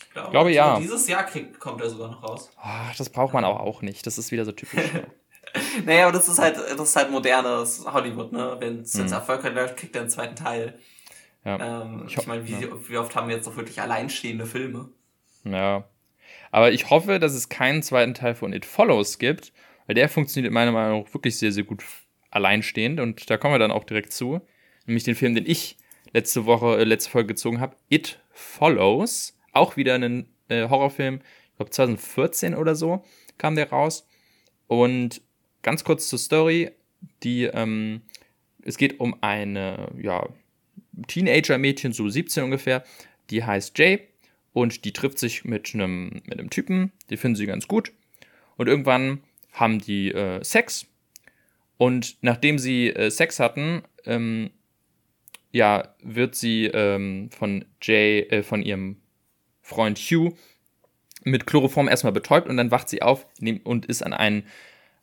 Ich 0.00 0.10
glaube, 0.10 0.30
glaube 0.30 0.52
ja. 0.52 0.78
Dieses 0.78 1.06
Jahr 1.06 1.24
kriegt, 1.24 1.60
kommt 1.60 1.80
er 1.80 1.90
sogar 1.90 2.10
noch 2.10 2.22
raus. 2.22 2.50
Ach, 2.56 2.94
das 2.96 3.10
braucht 3.10 3.34
man 3.34 3.44
aber 3.44 3.60
auch 3.60 3.82
nicht. 3.82 4.06
Das 4.06 4.18
ist 4.18 4.32
wieder 4.32 4.44
so 4.44 4.52
typisch. 4.52 4.82
naja, 5.84 6.04
aber 6.04 6.12
das 6.12 6.28
ist 6.28 6.38
halt, 6.38 6.56
das 6.56 6.80
ist 6.80 6.96
halt 6.96 7.10
modernes 7.10 7.84
Hollywood, 7.86 8.32
ne? 8.32 8.56
Wenn 8.58 8.80
es 8.80 8.94
jetzt 8.94 9.08
mhm. 9.08 9.14
erfolgreich 9.14 9.54
läuft, 9.54 9.76
kriegt 9.76 9.94
er 9.94 10.02
einen 10.02 10.10
zweiten 10.10 10.34
Teil. 10.34 10.78
Ja. 11.44 11.82
Ähm, 11.82 12.04
ich, 12.06 12.16
ich 12.16 12.26
meine, 12.26 12.46
wie, 12.46 12.52
ja. 12.52 12.68
wie 12.88 12.96
oft 12.96 13.14
haben 13.14 13.28
wir 13.28 13.36
jetzt 13.36 13.46
noch 13.46 13.56
wirklich 13.56 13.80
alleinstehende 13.80 14.46
Filme? 14.46 14.88
Ja, 15.44 15.84
aber 16.50 16.72
ich 16.72 16.90
hoffe, 16.90 17.18
dass 17.18 17.34
es 17.34 17.48
keinen 17.48 17.82
zweiten 17.82 18.14
Teil 18.14 18.34
von 18.34 18.52
It 18.52 18.64
Follows 18.64 19.18
gibt, 19.18 19.52
weil 19.86 19.94
der 19.94 20.08
funktioniert 20.08 20.52
meiner 20.52 20.72
Meinung 20.72 21.02
nach 21.02 21.14
wirklich 21.14 21.36
sehr, 21.36 21.52
sehr 21.52 21.64
gut 21.64 21.82
alleinstehend. 22.30 23.00
Und 23.00 23.28
da 23.30 23.36
kommen 23.36 23.54
wir 23.54 23.58
dann 23.58 23.70
auch 23.70 23.84
direkt 23.84 24.12
zu. 24.12 24.40
Nämlich 24.86 25.04
den 25.04 25.14
Film, 25.14 25.34
den 25.34 25.46
ich 25.46 25.76
letzte 26.12 26.46
Woche, 26.46 26.78
äh, 26.78 26.84
letzte 26.84 27.10
Folge 27.10 27.28
gezogen 27.28 27.60
habe. 27.60 27.76
It 27.88 28.20
Follows. 28.30 29.36
Auch 29.52 29.76
wieder 29.76 29.94
ein 29.94 30.28
äh, 30.48 30.68
Horrorfilm. 30.68 31.20
Ich 31.50 31.56
glaube 31.56 31.70
2014 31.70 32.54
oder 32.54 32.74
so 32.74 33.04
kam 33.36 33.54
der 33.54 33.70
raus. 33.70 34.06
Und 34.66 35.22
ganz 35.62 35.84
kurz 35.84 36.08
zur 36.08 36.18
Story. 36.18 36.70
Die, 37.22 37.44
ähm, 37.44 38.02
es 38.62 38.76
geht 38.76 39.00
um 39.00 39.16
eine, 39.22 39.88
ja, 40.00 40.28
Teenager-Mädchen, 41.06 41.92
so 41.92 42.08
17 42.08 42.42
ungefähr. 42.44 42.84
Die 43.30 43.44
heißt 43.44 43.78
Jay 43.78 44.08
und 44.52 44.84
die 44.84 44.92
trifft 44.92 45.18
sich 45.18 45.44
mit 45.44 45.74
einem, 45.74 46.22
mit 46.24 46.38
einem 46.38 46.50
Typen, 46.50 46.92
die 47.10 47.16
finden 47.16 47.36
sie 47.36 47.46
ganz 47.46 47.68
gut. 47.68 47.92
Und 48.56 48.66
irgendwann 48.68 49.22
haben 49.52 49.78
die 49.78 50.12
äh, 50.12 50.42
Sex. 50.42 50.86
Und 51.76 52.16
nachdem 52.22 52.58
sie 52.58 52.88
äh, 52.88 53.10
Sex 53.10 53.38
hatten, 53.40 53.82
ähm, 54.04 54.50
ja, 55.52 55.94
wird 56.02 56.34
sie 56.34 56.66
ähm, 56.66 57.30
von 57.30 57.64
Jay, 57.80 58.20
äh, 58.20 58.42
von 58.42 58.62
ihrem 58.62 58.96
Freund 59.62 59.98
Hugh 59.98 60.36
mit 61.24 61.46
Chloroform 61.46 61.88
erstmal 61.88 62.12
betäubt 62.12 62.48
und 62.48 62.56
dann 62.56 62.70
wacht 62.70 62.88
sie 62.88 63.02
auf 63.02 63.26
und 63.64 63.86
ist 63.86 64.02
an 64.02 64.12
einen, 64.12 64.44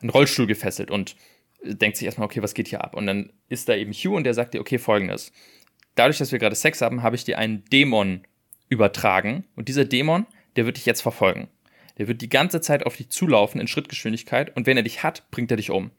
einen 0.02 0.10
Rollstuhl 0.10 0.48
gefesselt 0.48 0.92
und 0.92 1.16
denkt 1.64 1.98
sich 1.98 2.06
erstmal, 2.06 2.26
okay, 2.26 2.42
was 2.42 2.54
geht 2.54 2.68
hier 2.68 2.84
ab? 2.84 2.96
Und 2.96 3.08
dann 3.08 3.32
ist 3.50 3.70
da 3.70 3.76
eben 3.76 3.92
Hugh 3.92 4.16
und 4.16 4.24
der 4.24 4.34
sagt 4.34 4.54
ihr, 4.54 4.62
okay, 4.62 4.78
folgendes. 4.78 5.32
Dadurch, 5.96 6.18
dass 6.18 6.32
wir 6.32 6.40
gerade 6.40 6.56
Sex 6.56 6.82
haben, 6.82 7.04
habe 7.04 7.16
ich 7.16 7.24
dir 7.24 7.38
einen 7.38 7.64
Dämon 7.66 8.22
übertragen. 8.70 9.44
Und 9.56 9.68
dieser 9.68 9.86
Dämon, 9.86 10.26
der 10.56 10.66
wird 10.66 10.78
dich 10.78 10.86
jetzt 10.86 11.02
verfolgen. 11.02 11.48
Der 11.98 12.08
wird 12.08 12.22
die 12.22 12.30
ganze 12.30 12.62
Zeit 12.62 12.86
auf 12.86 12.98
dich 12.98 13.10
zulaufen 13.10 13.62
in 13.62 13.68
Schrittgeschwindigkeit 13.68 14.56
und 14.56 14.66
wenn 14.66 14.78
er 14.78 14.84
dich 14.84 15.04
hat, 15.04 15.30
bringt 15.32 15.52
er 15.52 15.58
dich 15.58 15.72
um. 15.72 15.92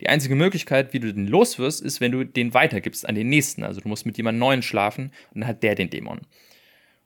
Die 0.00 0.08
einzige 0.08 0.36
Möglichkeit, 0.36 0.92
wie 0.92 1.00
du 1.00 1.12
den 1.12 1.26
los 1.26 1.58
wirst, 1.58 1.82
ist, 1.82 2.00
wenn 2.00 2.12
du 2.12 2.24
den 2.24 2.54
weitergibst 2.54 3.06
an 3.06 3.14
den 3.14 3.28
nächsten. 3.28 3.64
Also 3.64 3.80
du 3.80 3.88
musst 3.88 4.06
mit 4.06 4.16
jemandem 4.16 4.38
Neuen 4.38 4.62
schlafen 4.62 5.12
und 5.34 5.40
dann 5.40 5.48
hat 5.48 5.62
der 5.62 5.74
den 5.74 5.90
Dämon. 5.90 6.20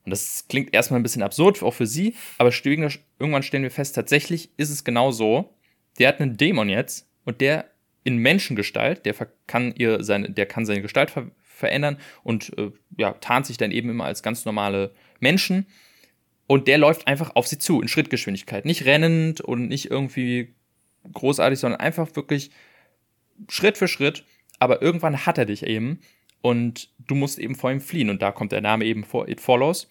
Und 0.05 0.09
das 0.09 0.45
klingt 0.47 0.73
erstmal 0.73 0.99
ein 0.99 1.03
bisschen 1.03 1.23
absurd, 1.23 1.63
auch 1.63 1.73
für 1.73 1.87
sie, 1.87 2.15
aber 2.37 2.51
irgendwann 2.53 3.43
stellen 3.43 3.63
wir 3.63 3.71
fest, 3.71 3.95
tatsächlich 3.95 4.49
ist 4.57 4.69
es 4.69 4.83
genau 4.83 5.11
so. 5.11 5.55
der 5.97 6.09
hat 6.09 6.19
einen 6.19 6.37
Dämon 6.37 6.69
jetzt 6.69 7.07
und 7.23 7.41
der 7.41 7.69
in 8.03 8.17
Menschengestalt, 8.17 9.05
der 9.05 9.15
kann 9.47 9.73
ihr 9.75 10.03
seine, 10.03 10.29
der 10.29 10.45
kann 10.45 10.65
seine 10.65 10.81
Gestalt 10.81 11.11
ver 11.11 11.31
verändern 11.63 11.97
und 12.23 12.57
äh, 12.57 12.71
ja, 12.97 13.13
tarnt 13.13 13.45
sich 13.45 13.57
dann 13.57 13.71
eben 13.71 13.89
immer 13.89 14.03
als 14.03 14.21
ganz 14.21 14.43
normale 14.43 14.93
Menschen. 15.19 15.65
Und 16.45 16.67
der 16.67 16.77
läuft 16.77 17.07
einfach 17.07 17.35
auf 17.35 17.47
sie 17.47 17.57
zu, 17.57 17.81
in 17.81 17.87
Schrittgeschwindigkeit. 17.87 18.65
Nicht 18.65 18.85
rennend 18.85 19.39
und 19.39 19.69
nicht 19.69 19.89
irgendwie 19.89 20.53
großartig, 21.13 21.57
sondern 21.57 21.79
einfach 21.79 22.15
wirklich 22.15 22.51
Schritt 23.47 23.77
für 23.77 23.87
Schritt. 23.87 24.25
Aber 24.59 24.81
irgendwann 24.81 25.25
hat 25.25 25.37
er 25.37 25.45
dich 25.45 25.65
eben 25.65 25.99
und 26.41 26.89
du 26.99 27.15
musst 27.15 27.39
eben 27.39 27.55
vor 27.55 27.71
ihm 27.71 27.79
fliehen. 27.79 28.09
Und 28.09 28.21
da 28.21 28.31
kommt 28.31 28.51
der 28.51 28.61
Name 28.61 28.83
eben 28.83 29.05
vor, 29.05 29.29
It 29.29 29.39
Follows. 29.39 29.87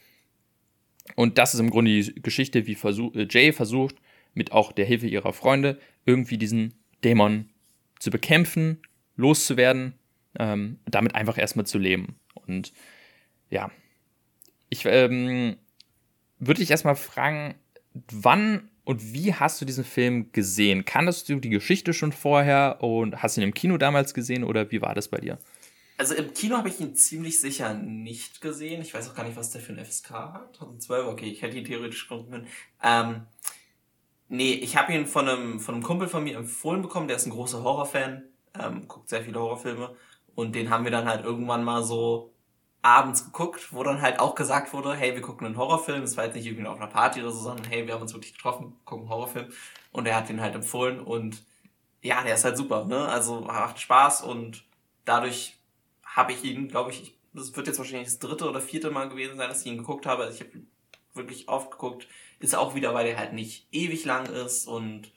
Und 1.16 1.38
das 1.38 1.54
ist 1.54 1.60
im 1.60 1.70
Grunde 1.70 1.90
die 1.90 2.20
Geschichte, 2.20 2.66
wie 2.66 2.74
versuch, 2.74 3.14
äh, 3.14 3.26
Jay 3.28 3.52
versucht, 3.52 3.96
mit 4.34 4.52
auch 4.52 4.72
der 4.72 4.84
Hilfe 4.84 5.06
ihrer 5.06 5.32
Freunde, 5.32 5.78
irgendwie 6.04 6.38
diesen 6.38 6.74
Dämon 7.02 7.48
zu 7.98 8.10
bekämpfen, 8.10 8.78
loszuwerden, 9.16 9.94
ähm, 10.38 10.78
damit 10.86 11.14
einfach 11.14 11.38
erstmal 11.38 11.66
zu 11.66 11.78
leben. 11.78 12.16
Und 12.34 12.72
ja, 13.50 13.70
ich 14.68 14.84
ähm, 14.86 15.56
würde 16.38 16.60
dich 16.60 16.70
erstmal 16.70 16.96
fragen, 16.96 17.54
wann 18.10 18.70
und 18.84 19.12
wie 19.12 19.34
hast 19.34 19.60
du 19.60 19.64
diesen 19.64 19.84
Film 19.84 20.32
gesehen? 20.32 20.84
Kanntest 20.84 21.28
du 21.28 21.38
die 21.38 21.50
Geschichte 21.50 21.94
schon 21.94 22.12
vorher 22.12 22.78
und 22.80 23.22
hast 23.22 23.36
ihn 23.36 23.44
im 23.44 23.54
Kino 23.54 23.76
damals 23.76 24.12
gesehen 24.14 24.42
oder 24.42 24.70
wie 24.72 24.82
war 24.82 24.94
das 24.94 25.08
bei 25.08 25.18
dir? 25.18 25.38
Also 25.98 26.14
im 26.14 26.34
Kino 26.34 26.56
habe 26.56 26.68
ich 26.68 26.80
ihn 26.80 26.96
ziemlich 26.96 27.40
sicher 27.40 27.74
nicht 27.74 28.40
gesehen. 28.40 28.82
Ich 28.82 28.92
weiß 28.92 29.08
auch 29.08 29.14
gar 29.14 29.24
nicht, 29.24 29.36
was 29.36 29.50
der 29.50 29.60
für 29.60 29.72
ein 29.72 29.84
FSK 29.84 30.10
hat. 30.10 30.56
2012, 30.56 31.06
okay, 31.06 31.26
ich 31.26 31.42
hätte 31.42 31.56
ihn 31.56 31.64
theoretisch 31.64 32.08
gucken 32.08 32.30
können. 32.32 32.46
Ähm, 32.82 33.26
nee, 34.28 34.54
ich 34.54 34.76
habe 34.76 34.92
ihn 34.92 35.06
von 35.06 35.28
einem, 35.28 35.60
von 35.60 35.74
einem 35.74 35.84
Kumpel 35.84 36.08
von 36.08 36.24
mir 36.24 36.36
empfohlen 36.36 36.82
bekommen, 36.82 37.06
der 37.06 37.18
ist 37.18 37.26
ein 37.26 37.30
großer 37.30 37.62
Horrorfan, 37.62 38.24
ähm, 38.58 38.88
guckt 38.88 39.10
sehr 39.10 39.22
viele 39.22 39.38
Horrorfilme. 39.38 39.94
Und 40.34 40.54
den 40.54 40.70
haben 40.70 40.84
wir 40.84 40.90
dann 40.90 41.08
halt 41.08 41.24
irgendwann 41.24 41.64
mal 41.64 41.82
so 41.82 42.32
abends 42.82 43.24
geguckt, 43.24 43.72
wo 43.72 43.82
dann 43.82 44.02
halt 44.02 44.18
auch 44.18 44.34
gesagt 44.34 44.72
wurde, 44.72 44.94
hey, 44.94 45.14
wir 45.14 45.22
gucken 45.22 45.46
einen 45.46 45.56
Horrorfilm. 45.56 46.02
Es 46.02 46.16
war 46.16 46.24
jetzt 46.24 46.34
nicht 46.34 46.46
irgendwie 46.46 46.66
auf 46.66 46.76
einer 46.76 46.88
Party 46.88 47.20
oder 47.20 47.30
so, 47.30 47.40
sondern 47.40 47.66
hey, 47.66 47.86
wir 47.86 47.94
haben 47.94 48.02
uns 48.02 48.12
wirklich 48.12 48.34
getroffen, 48.34 48.76
gucken 48.84 49.04
einen 49.04 49.10
Horrorfilm. 49.10 49.52
Und 49.92 50.06
er 50.06 50.16
hat 50.16 50.28
den 50.28 50.40
halt 50.40 50.54
empfohlen 50.54 51.00
und 51.00 51.44
ja, 52.02 52.22
der 52.22 52.34
ist 52.34 52.44
halt 52.44 52.56
super, 52.56 52.84
ne? 52.84 53.06
Also 53.06 53.42
macht 53.42 53.78
Spaß 53.78 54.22
und 54.22 54.64
dadurch 55.04 55.56
habe 56.04 56.32
ich 56.32 56.42
ihn, 56.44 56.68
glaube 56.68 56.90
ich, 56.90 57.16
das 57.32 57.54
wird 57.56 57.68
jetzt 57.68 57.78
wahrscheinlich 57.78 58.08
das 58.08 58.18
dritte 58.18 58.48
oder 58.48 58.60
vierte 58.60 58.90
Mal 58.90 59.08
gewesen 59.08 59.36
sein, 59.36 59.48
dass 59.48 59.60
ich 59.60 59.70
ihn 59.70 59.78
geguckt 59.78 60.04
habe. 60.04 60.24
Also 60.24 60.34
ich 60.34 60.40
habe 60.40 60.64
wirklich 61.14 61.48
oft 61.48 61.70
geguckt. 61.70 62.08
Ist 62.40 62.56
auch 62.56 62.74
wieder, 62.74 62.92
weil 62.94 63.06
der 63.06 63.18
halt 63.18 63.32
nicht 63.32 63.68
ewig 63.70 64.04
lang 64.04 64.26
ist 64.26 64.66
und 64.66 65.12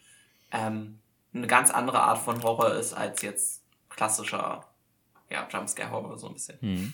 ähm, 0.52 1.00
eine 1.34 1.48
ganz 1.48 1.72
andere 1.72 2.02
Art 2.02 2.20
von 2.20 2.44
Horror 2.44 2.76
ist 2.76 2.94
als 2.94 3.22
jetzt 3.24 3.64
klassischer 3.90 4.66
ja, 5.30 5.48
Jumpscare-Horror 5.52 6.18
so 6.18 6.28
ein 6.28 6.34
bisschen. 6.34 6.60
Hm. 6.62 6.94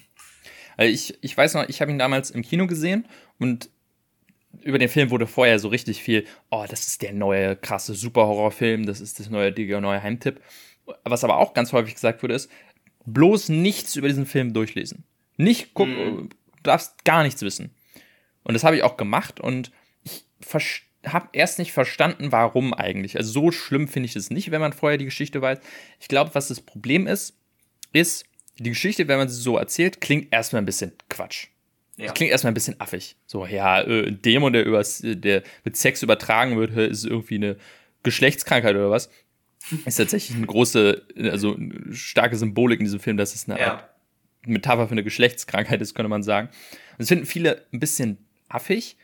Also 0.78 0.94
ich, 0.94 1.18
ich 1.22 1.36
weiß 1.36 1.54
noch, 1.56 1.68
ich 1.68 1.82
habe 1.82 1.92
ihn 1.92 2.00
damals 2.00 2.32
im 2.32 2.42
Kino 2.42 2.68
gesehen 2.68 3.08
und 3.40 3.70
über 4.62 4.78
den 4.78 4.90
Film 4.90 5.10
wurde 5.10 5.28
vorher 5.28 5.60
so 5.60 5.70
richtig 5.70 6.02
viel, 6.04 6.26
oh, 6.50 6.66
das 6.70 6.88
ist 6.88 7.02
der 7.02 7.14
neue 7.14 7.56
krasse 7.56 7.94
Super-Horror-Film, 7.94 8.86
das 8.86 9.02
ist 9.02 9.20
das 9.20 9.30
neue, 9.30 9.52
der 9.52 9.82
neue 9.82 10.02
Heimtipp. 10.02 10.42
Was 11.04 11.24
aber 11.24 11.38
auch 11.38 11.54
ganz 11.54 11.74
häufig 11.74 11.94
gesagt 11.94 12.22
wurde, 12.22 12.34
ist, 12.34 12.50
bloß 13.06 13.50
nichts 13.50 13.96
über 13.96 14.08
diesen 14.08 14.26
Film 14.26 14.54
durchlesen. 14.54 15.04
Nicht 15.38 15.74
gucken, 15.74 15.96
mhm. 15.96 16.30
du 16.30 16.64
darfst 16.64 17.06
gar 17.06 17.24
nichts 17.24 17.42
wissen. 17.42 17.74
Und 18.44 18.54
das 18.54 18.64
habe 18.64 18.76
ich 18.76 18.84
auch 18.84 18.98
gemacht 18.98 19.40
und 19.40 19.72
ich 20.04 20.26
habe 21.06 21.30
erst 21.34 21.60
nicht 21.60 21.72
verstanden, 21.72 22.32
warum 22.32 22.74
eigentlich. 22.74 23.18
Also 23.18 23.32
so 23.32 23.52
schlimm 23.52 23.88
finde 23.88 24.08
ich 24.08 24.16
es 24.16 24.30
nicht, 24.30 24.52
wenn 24.52 24.62
man 24.62 24.74
vorher 24.74 24.98
die 24.98 25.06
Geschichte 25.06 25.42
weiß. 25.42 25.60
Ich 26.00 26.08
glaube, 26.08 26.32
was 26.34 26.50
das 26.50 26.62
Problem 26.62 27.08
ist, 27.08 27.38
ist, 27.94 28.26
die 28.58 28.70
Geschichte, 28.70 29.08
wenn 29.08 29.18
man 29.18 29.30
sie 29.30 29.42
so 29.42 29.58
erzählt, 29.58 30.02
klingt 30.02 30.32
erstmal 30.32 30.62
ein 30.62 30.66
bisschen 30.66 30.94
Quatsch. 31.10 31.48
Ja. 31.98 32.12
klingt 32.14 32.32
erstmal 32.32 32.52
ein 32.52 32.56
bisschen 32.56 32.80
affig. 32.80 33.16
So, 33.28 33.46
ja, 33.46 33.82
äh, 33.82 34.08
ein 34.08 34.22
Dämon, 34.22 34.54
der, 34.54 34.66
übers, 34.66 35.02
der 35.04 35.44
mit 35.64 35.78
Sex 35.78 36.02
übertragen 36.02 36.58
wird, 36.58 36.76
ist 36.76 37.06
irgendwie 37.06 37.36
eine 37.36 37.58
Geschlechtskrankheit 38.04 38.76
oder 38.76 38.89
was 38.89 39.10
ist 39.86 39.96
tatsächlich 39.96 40.36
eine 40.36 40.48
große, 40.48 41.04
also 41.32 41.56
eine 41.56 41.94
starke 41.94 42.36
Symbolik 42.36 42.80
in 42.80 42.86
diesem 42.86 43.00
Film, 43.00 43.18
dass 43.18 43.36
es 43.36 43.48
eine 43.48 43.60
ja. 43.60 43.74
Art 43.74 43.89
Metapher 44.46 44.88
für 44.88 44.94
eine 44.94 45.04
Geschlechtskrankheit 45.04 45.82
ist, 45.82 45.94
könnte 45.94 46.10
man 46.10 46.24
sagen. 46.24 46.48
Und 46.92 47.00
das 47.00 47.10
finden 47.10 47.26
viele 47.26 47.66
ein 47.72 47.80
bisschen 47.80 48.18
affig. 48.50 48.98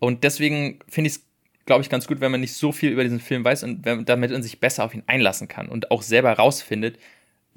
Und 0.00 0.24
deswegen 0.24 0.80
finde 0.88 1.08
ich 1.08 1.16
es, 1.16 1.26
glaube 1.64 1.82
ich, 1.82 1.90
ganz 1.90 2.06
gut, 2.06 2.20
wenn 2.20 2.32
man 2.32 2.40
nicht 2.40 2.54
so 2.54 2.72
viel 2.72 2.90
über 2.90 3.04
diesen 3.04 3.20
Film 3.20 3.44
weiß 3.44 3.62
und 3.62 3.84
wenn, 3.84 4.04
damit 4.04 4.30
man 4.30 4.42
sich 4.42 4.58
besser 4.58 4.84
auf 4.84 4.94
ihn 4.94 5.04
einlassen 5.06 5.48
kann 5.48 5.68
und 5.68 5.90
auch 5.90 6.02
selber 6.02 6.32
rausfindet 6.32 6.98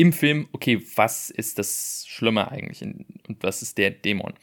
im 0.01 0.13
Film, 0.13 0.47
okay, 0.51 0.81
was 0.95 1.29
ist 1.29 1.59
das 1.59 2.05
Schlimme 2.07 2.49
eigentlich 2.49 2.81
und 2.81 3.05
was 3.41 3.61
ist 3.61 3.77
der 3.77 3.91
Dämon? 3.91 4.33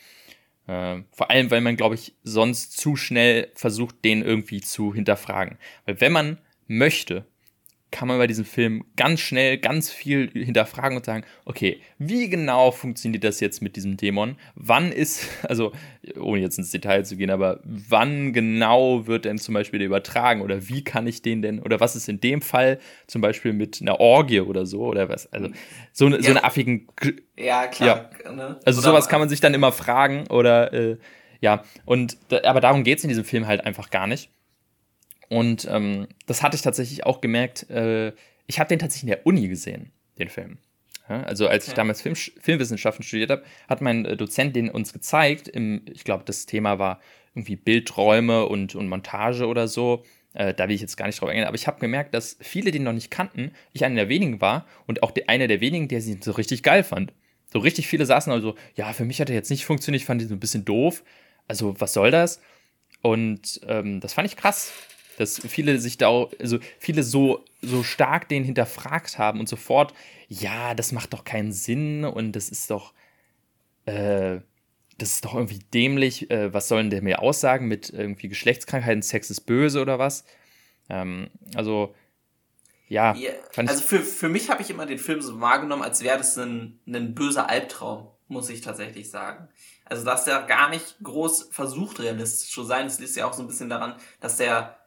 Äh, 0.69 1.03
vor 1.11 1.31
allem, 1.31 1.51
weil 1.51 1.63
man, 1.63 1.77
glaube 1.77 1.97
ich, 1.97 2.15
sonst 2.23 2.79
zu 2.79 2.95
schnell 2.95 3.51
versucht, 3.55 4.05
den 4.05 4.23
irgendwie 4.23 4.61
zu 4.61 4.95
hinterfragen. 4.95 5.59
Weil 5.85 6.01
wenn 6.01 6.13
man 6.13 6.39
möchte, 6.69 7.27
kann 7.91 8.09
man 8.09 8.18
bei 8.18 8.26
diesem 8.26 8.45
Film 8.45 8.84
ganz 8.97 9.20
schnell 9.20 9.59
ganz 9.59 9.91
viel 9.91 10.30
hinterfragen 10.30 10.97
und 10.97 11.07
sagen, 11.07 11.24
okay, 11.45 11.80
wie 11.99 12.28
genau 12.28 12.70
funktioniert 12.70 13.24
das 13.24 13.41
jetzt 13.41 13.62
mit 13.62 13.76
diesem 13.76 13.97
Dämon? 13.97 14.36
Wann 14.55 14.93
ist, 14.93 15.26
also 15.49 15.72
ohne 16.18 16.41
jetzt 16.41 16.59
ins 16.59 16.70
Detail 16.70 17.05
zu 17.05 17.16
gehen, 17.16 17.30
aber 17.30 17.61
wann 17.64 18.32
genau 18.32 19.07
wird 19.07 19.24
denn 19.24 19.39
zum 19.39 19.55
Beispiel 19.55 19.78
der 19.78 19.86
übertragen 19.86 20.43
oder 20.43 20.68
wie 20.68 20.84
kann 20.84 21.07
ich 21.07 21.22
den 21.22 21.41
denn, 21.41 21.61
oder 21.61 21.80
was 21.80 21.97
ist 21.97 22.09
in 22.09 22.20
dem 22.20 22.43
Fall 22.43 22.78
zum 23.07 23.22
Beispiel 23.22 23.53
mit 23.53 23.80
einer 23.80 24.01
Orgie 24.01 24.41
oder 24.41 24.66
so 24.66 24.82
oder 24.82 25.09
was? 25.09 25.32
Also 25.32 25.49
so, 25.93 26.09
ja. 26.09 26.22
so 26.22 26.30
eine 26.30 26.45
affigen. 26.45 26.89
Ja, 27.39 27.66
klar. 27.68 28.11
Ja. 28.24 28.32
Ne? 28.32 28.61
Also 28.64 28.80
oder 28.80 28.91
sowas 28.91 29.09
kann 29.09 29.20
man 29.20 29.28
sich 29.28 29.41
dann 29.41 29.55
immer 29.55 29.72
fragen 29.72 30.26
oder 30.28 30.72
äh, 30.72 30.99
ja, 31.41 31.62
und 31.84 32.18
aber 32.45 32.61
darum 32.61 32.84
geht 32.84 32.99
es 32.99 33.05
in 33.05 33.09
diesem 33.09 33.24
Film 33.24 33.47
halt 33.47 33.64
einfach 33.64 33.91
gar 33.91 34.07
nicht. 34.07 34.30
Und 35.29 35.66
ähm, 35.70 36.09
das 36.26 36.43
hatte 36.43 36.57
ich 36.57 36.62
tatsächlich 36.62 37.05
auch 37.05 37.20
gemerkt. 37.20 37.68
Äh, 37.70 38.12
ich 38.47 38.59
habe 38.59 38.68
den 38.68 38.79
tatsächlich 38.79 39.11
in 39.11 39.16
der 39.16 39.26
Uni 39.26 39.49
gesehen, 39.49 39.93
den 40.18 40.29
Film. 40.29 40.59
Ja, 41.09 41.22
also 41.22 41.49
als 41.49 41.64
okay. 41.64 41.70
ich 41.70 41.74
damals 41.74 42.03
Film, 42.03 42.14
Filmwissenschaften 42.14 43.03
studiert 43.03 43.31
habe, 43.31 43.43
hat 43.68 43.81
mein 43.81 44.05
äh, 44.05 44.16
Dozent 44.16 44.57
den 44.57 44.70
uns 44.70 44.93
gezeigt. 44.93 45.49
Im, 45.49 45.83
ich 45.93 46.05
glaube, 46.05 46.24
das 46.24 46.47
Thema 46.47 46.79
war 46.79 47.01
irgendwie 47.35 47.57
Bildräume 47.57 48.47
und, 48.47 48.74
und 48.74 48.89
Montage 48.89 49.47
oder 49.47 49.68
so. 49.68 50.05
Äh, 50.35 50.55
da 50.55 50.68
will 50.68 50.74
ich 50.74 50.81
jetzt 50.81 50.97
gar 50.97 51.07
nicht 51.07 51.20
drauf 51.20 51.29
eingehen. 51.29 51.47
Aber 51.47 51.57
ich 51.57 51.66
habe 51.66 51.81
gemerkt, 51.81 52.14
dass 52.14 52.37
viele 52.41 52.70
den 52.70 52.83
noch 52.83 52.93
nicht 52.93 53.11
kannten. 53.11 53.53
Ich 53.72 53.85
einer 53.85 53.95
der 53.95 54.09
wenigen 54.09 54.41
war 54.41 54.66
und 54.87 55.03
auch 55.03 55.11
der, 55.11 55.29
einer 55.29 55.47
der 55.47 55.61
wenigen, 55.61 55.89
der 55.89 56.01
sie 56.01 56.18
so 56.22 56.33
richtig 56.33 56.62
geil 56.62 56.85
fand. 56.85 57.12
So 57.51 57.59
richtig 57.59 57.87
viele 57.87 58.05
saßen 58.05 58.33
also, 58.33 58.55
ja, 58.74 58.93
für 58.93 59.07
mich 59.07 59.20
hat 59.20 59.31
er 59.31 59.35
jetzt 59.35 59.51
nicht 59.51 59.64
funktioniert. 59.64 60.03
Ich 60.03 60.07
fand 60.07 60.20
ihn 60.20 60.29
so 60.29 60.35
ein 60.35 60.41
bisschen 60.41 60.66
doof. 60.66 61.03
Also, 61.47 61.81
was 61.81 61.95
soll 61.95 62.11
das? 62.11 62.43
Und 63.01 63.61
ähm, 63.66 64.01
das 64.01 64.12
fand 64.12 64.29
ich 64.29 64.37
krass 64.37 64.72
dass 65.19 65.41
viele 65.41 65.81
sich 65.81 65.99
da, 65.99 66.07
auch, 66.07 66.31
also 66.39 66.59
viele 66.79 67.03
so, 67.03 67.45
so 67.61 67.83
stark 67.83 68.29
den 68.29 68.45
hinterfragt 68.45 69.19
haben 69.19 69.41
und 69.41 69.49
sofort, 69.49 69.93
ja, 70.29 70.75
das 70.75 70.93
macht 70.93 71.12
doch 71.12 71.25
keinen 71.25 71.53
Sinn 71.53 72.05
und 72.05 72.33
das 72.33 72.49
ist 72.49 72.71
doch, 72.71 72.95
äh, 73.85 74.39
das 74.97 75.11
ist 75.11 75.25
doch 75.25 75.35
irgendwie 75.35 75.59
dämlich, 75.75 76.31
äh, 76.31 76.55
was 76.55 76.69
sollen 76.69 76.91
der 76.91 77.03
mir 77.03 77.21
aussagen 77.21 77.66
mit 77.66 77.91
irgendwie 77.91 78.29
Geschlechtskrankheiten, 78.29 79.03
Sex 79.03 79.29
ist 79.31 79.41
böse 79.41 79.83
oder 79.83 79.99
was? 79.99 80.25
Ähm, 80.89 81.31
also, 81.57 81.97
ja. 82.87 83.14
ja 83.14 83.33
also 83.57 83.83
für, 83.83 84.01
für 84.01 84.29
mich 84.29 84.51
habe 84.51 84.62
ich 84.62 84.71
immer 84.71 84.87
den 84.87 84.99
Film 84.99 85.21
so 85.21 85.41
wahrgenommen, 85.41 85.83
als 85.83 86.05
wäre 86.05 86.19
das 86.19 86.39
ein, 86.39 86.79
ein 86.87 87.14
böser 87.16 87.51
Albtraum, 87.51 88.09
muss 88.29 88.51
ich 88.51 88.61
tatsächlich 88.61 89.11
sagen. 89.11 89.49
Also, 89.85 90.05
dass 90.05 90.25
der 90.25 90.43
gar 90.43 90.69
nicht 90.71 90.97
groß 91.03 91.49
versucht, 91.51 91.99
realistisch 91.99 92.53
zu 92.53 92.62
sein. 92.62 92.85
Das 92.85 93.01
liegt 93.01 93.16
ja 93.16 93.27
auch 93.27 93.33
so 93.33 93.43
ein 93.43 93.49
bisschen 93.49 93.71
daran, 93.71 93.97
dass 94.21 94.37
der 94.37 94.79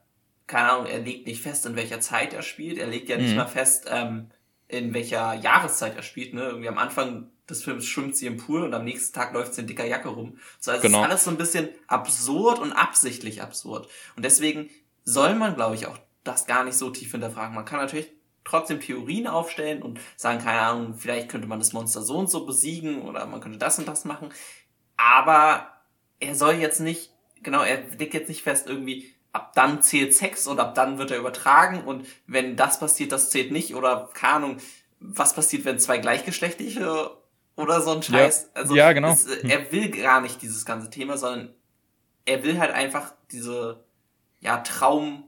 keine 0.52 0.70
Ahnung, 0.70 0.86
er 0.86 1.00
legt 1.00 1.28
nicht 1.28 1.42
fest, 1.42 1.66
in 1.66 1.78
welcher 1.78 2.02
Zeit 2.02 2.34
er 2.34 2.42
spielt. 2.42 2.78
Er 2.78 2.88
legt 2.88 3.08
ja 3.08 3.16
nicht 3.16 3.32
mhm. 3.32 3.38
mal 3.38 3.48
fest, 3.48 3.88
ähm, 3.90 4.30
in 4.68 4.94
welcher 4.94 5.34
Jahreszeit 5.34 5.96
er 5.96 6.04
spielt. 6.04 6.34
Ne? 6.34 6.42
Irgendwie 6.42 6.68
am 6.68 6.78
Anfang 6.78 7.30
des 7.50 7.64
Films 7.64 7.86
schwimmt 7.86 8.18
sie 8.18 8.28
im 8.28 8.36
Pool 8.36 8.64
und 8.64 8.74
am 8.74 8.84
nächsten 8.84 9.14
Tag 9.14 9.34
läuft 9.34 9.54
sie 9.54 9.62
in 9.62 9.68
dicker 9.68 9.86
Jacke 9.86 10.10
rum. 10.10 10.38
So, 10.60 10.72
also 10.72 10.84
genau. 10.84 11.00
ist 11.00 11.06
alles 11.06 11.24
so 11.24 11.32
ein 11.32 11.38
bisschen 11.38 11.70
absurd 11.88 12.60
und 12.60 12.74
absichtlich 12.74 13.42
absurd. 13.42 13.88
Und 14.18 14.26
deswegen 14.26 14.70
soll 15.06 15.36
man, 15.36 15.56
glaube 15.56 15.76
ich, 15.76 15.88
auch 15.88 15.98
das 16.26 16.48
gar 16.48 16.66
nicht 16.66 16.78
so 16.78 16.90
tief 16.90 17.12
hinterfragen. 17.12 17.56
Man 17.56 17.66
kann 17.66 17.80
natürlich 17.80 18.12
trotzdem 18.44 18.82
Theorien 18.82 19.28
aufstellen 19.28 19.82
und 19.82 20.02
sagen, 20.18 20.44
keine 20.44 20.60
Ahnung, 20.60 20.96
vielleicht 20.96 21.30
könnte 21.30 21.48
man 21.48 21.60
das 21.60 21.72
Monster 21.72 22.02
so 22.02 22.18
und 22.18 22.30
so 22.30 22.46
besiegen 22.46 23.04
oder 23.04 23.26
man 23.26 23.40
könnte 23.40 23.58
das 23.58 23.80
und 23.80 23.88
das 23.88 24.04
machen. 24.04 24.34
Aber 24.98 25.68
er 26.20 26.36
soll 26.36 26.56
jetzt 26.56 26.82
nicht, 26.82 27.14
genau, 27.42 27.64
er 27.64 27.84
legt 27.98 28.14
jetzt 28.14 28.28
nicht 28.28 28.44
fest 28.44 28.68
irgendwie, 28.68 29.16
ab 29.34 29.54
dann 29.54 29.82
zählt 29.82 30.14
Sex 30.14 30.48
und 30.48 30.60
ab 30.60 30.76
dann 30.76 30.98
wird 30.98 31.12
er 31.12 31.18
übertragen 31.18 31.84
und 31.84 32.06
wenn 32.28 32.56
das 32.56 32.80
passiert, 32.80 33.12
das 33.12 33.30
zählt 33.30 33.52
nicht 33.52 33.76
oder 33.76 34.10
keine 34.14 34.34
Ahnung, 34.34 34.58
was 35.00 35.34
passiert, 35.34 35.66
wenn 35.66 35.80
zwei 35.80 35.98
gleichgeschlechtliche 35.98 37.12
oder 37.56 37.82
so 37.82 37.92
ein 37.92 38.04
Scheiß. 38.04 38.52
Ja, 38.54 38.62
also 38.62 38.76
ja 38.76 38.94
genau. 38.94 39.14
Es, 39.14 39.28
hm. 39.28 39.50
er 39.50 39.72
will 39.72 39.90
gar 39.90 40.22
nicht 40.22 40.42
dieses 40.42 40.66
ganze 40.66 40.90
Thema, 40.90 41.18
sondern 41.18 41.54
er 42.26 42.44
will 42.44 42.60
halt 42.60 42.72
einfach 42.72 43.14
diese 43.32 43.84
ja 44.42 44.58
Traum 44.58 45.24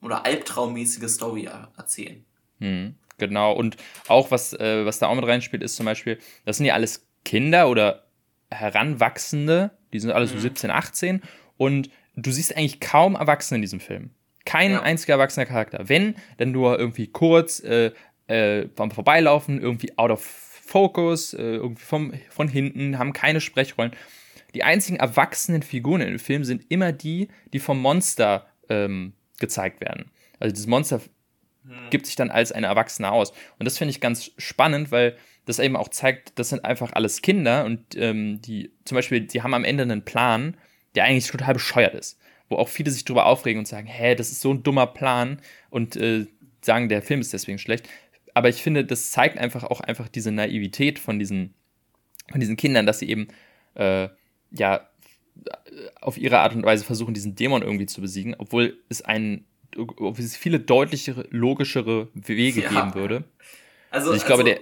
oder 0.00 0.24
albtraummäßige 0.24 1.10
Story 1.10 1.48
erzählen. 1.76 2.24
Mhm, 2.58 2.94
genau. 3.18 3.52
Und 3.52 3.76
auch 4.08 4.30
was, 4.30 4.52
äh, 4.54 4.84
was 4.86 4.98
da 4.98 5.08
auch 5.08 5.14
mit 5.14 5.26
reinspielt, 5.26 5.62
ist 5.62 5.76
zum 5.76 5.86
Beispiel, 5.86 6.18
das 6.44 6.56
sind 6.56 6.66
ja 6.66 6.74
alles 6.74 7.06
Kinder 7.24 7.68
oder 7.68 8.04
Heranwachsende, 8.50 9.70
die 9.92 10.00
sind 10.00 10.10
alle 10.10 10.26
so 10.26 10.36
mhm. 10.36 10.40
17, 10.40 10.70
18 10.70 11.22
und 11.56 11.90
du 12.16 12.30
siehst 12.30 12.56
eigentlich 12.56 12.80
kaum 12.80 13.14
Erwachsene 13.14 13.56
in 13.56 13.62
diesem 13.62 13.80
Film. 13.80 14.10
Kein 14.44 14.72
ja. 14.72 14.82
einziger 14.82 15.14
erwachsener 15.14 15.46
Charakter. 15.46 15.88
Wenn, 15.88 16.16
dann 16.38 16.50
nur 16.50 16.78
irgendwie 16.78 17.08
kurz 17.08 17.60
äh, 17.60 17.92
äh, 18.26 18.66
beim 18.74 18.90
Vorbeilaufen, 18.90 19.60
irgendwie 19.60 19.96
out 19.98 20.10
of 20.10 20.24
focus, 20.24 21.34
äh, 21.34 21.56
irgendwie 21.56 21.82
vom, 21.82 22.12
von 22.30 22.48
hinten, 22.48 22.98
haben 22.98 23.12
keine 23.12 23.40
Sprechrollen. 23.40 23.92
Die 24.54 24.64
einzigen 24.64 24.98
erwachsenen 24.98 25.62
Figuren 25.62 26.00
in 26.00 26.08
dem 26.08 26.18
Film 26.18 26.44
sind 26.44 26.70
immer 26.70 26.92
die, 26.92 27.28
die 27.52 27.58
vom 27.58 27.80
Monster 27.80 28.46
ähm, 28.68 29.12
gezeigt 29.38 29.80
werden. 29.80 30.10
Also 30.38 30.54
das 30.54 30.66
Monster 30.66 31.00
hm. 31.64 31.90
gibt 31.90 32.06
sich 32.06 32.16
dann 32.16 32.30
als 32.30 32.52
eine 32.52 32.66
Erwachsene 32.66 33.10
aus. 33.10 33.32
Und 33.58 33.66
das 33.66 33.78
finde 33.78 33.90
ich 33.90 34.00
ganz 34.00 34.30
spannend, 34.38 34.90
weil 34.90 35.16
das 35.44 35.58
eben 35.58 35.76
auch 35.76 35.88
zeigt, 35.88 36.38
das 36.38 36.48
sind 36.48 36.64
einfach 36.64 36.92
alles 36.92 37.22
Kinder 37.22 37.64
und 37.64 37.96
ähm, 37.96 38.40
die 38.40 38.72
zum 38.84 38.96
Beispiel, 38.96 39.20
die 39.20 39.42
haben 39.42 39.54
am 39.54 39.64
Ende 39.64 39.82
einen 39.82 40.04
Plan, 40.04 40.56
der 40.94 41.04
eigentlich 41.04 41.28
total 41.28 41.54
bescheuert 41.54 41.94
ist. 41.94 42.18
Wo 42.48 42.56
auch 42.56 42.68
viele 42.68 42.90
sich 42.90 43.04
drüber 43.04 43.26
aufregen 43.26 43.60
und 43.60 43.66
sagen, 43.66 43.86
hä, 43.86 44.14
das 44.14 44.32
ist 44.32 44.40
so 44.40 44.52
ein 44.52 44.62
dummer 44.62 44.86
Plan 44.86 45.40
und 45.70 45.96
äh, 45.96 46.26
sagen, 46.62 46.88
der 46.88 47.02
Film 47.02 47.20
ist 47.20 47.32
deswegen 47.32 47.58
schlecht. 47.58 47.88
Aber 48.34 48.48
ich 48.48 48.62
finde, 48.62 48.84
das 48.84 49.10
zeigt 49.10 49.38
einfach 49.38 49.64
auch 49.64 49.80
einfach 49.80 50.08
diese 50.08 50.32
Naivität 50.32 50.98
von 50.98 51.18
diesen, 51.18 51.54
von 52.30 52.40
diesen 52.40 52.56
Kindern, 52.56 52.86
dass 52.86 52.98
sie 52.98 53.08
eben 53.08 53.28
äh, 53.74 54.08
ja 54.50 54.88
auf 56.00 56.18
ihre 56.18 56.40
Art 56.40 56.54
und 56.54 56.64
Weise 56.64 56.84
versuchen, 56.84 57.14
diesen 57.14 57.34
Dämon 57.34 57.62
irgendwie 57.62 57.86
zu 57.86 58.00
besiegen, 58.00 58.34
obwohl 58.38 58.78
es 58.88 59.02
einen, 59.02 59.44
obwohl 59.76 60.14
es 60.18 60.36
viele 60.36 60.60
deutlichere, 60.60 61.26
logischere 61.30 62.08
Wege 62.14 62.62
ja. 62.62 62.68
geben 62.68 62.94
würde. 62.94 63.24
Also, 63.90 64.12
ich 64.12 64.24
glaube, 64.24 64.42
also, 64.42 64.54
der, 64.54 64.60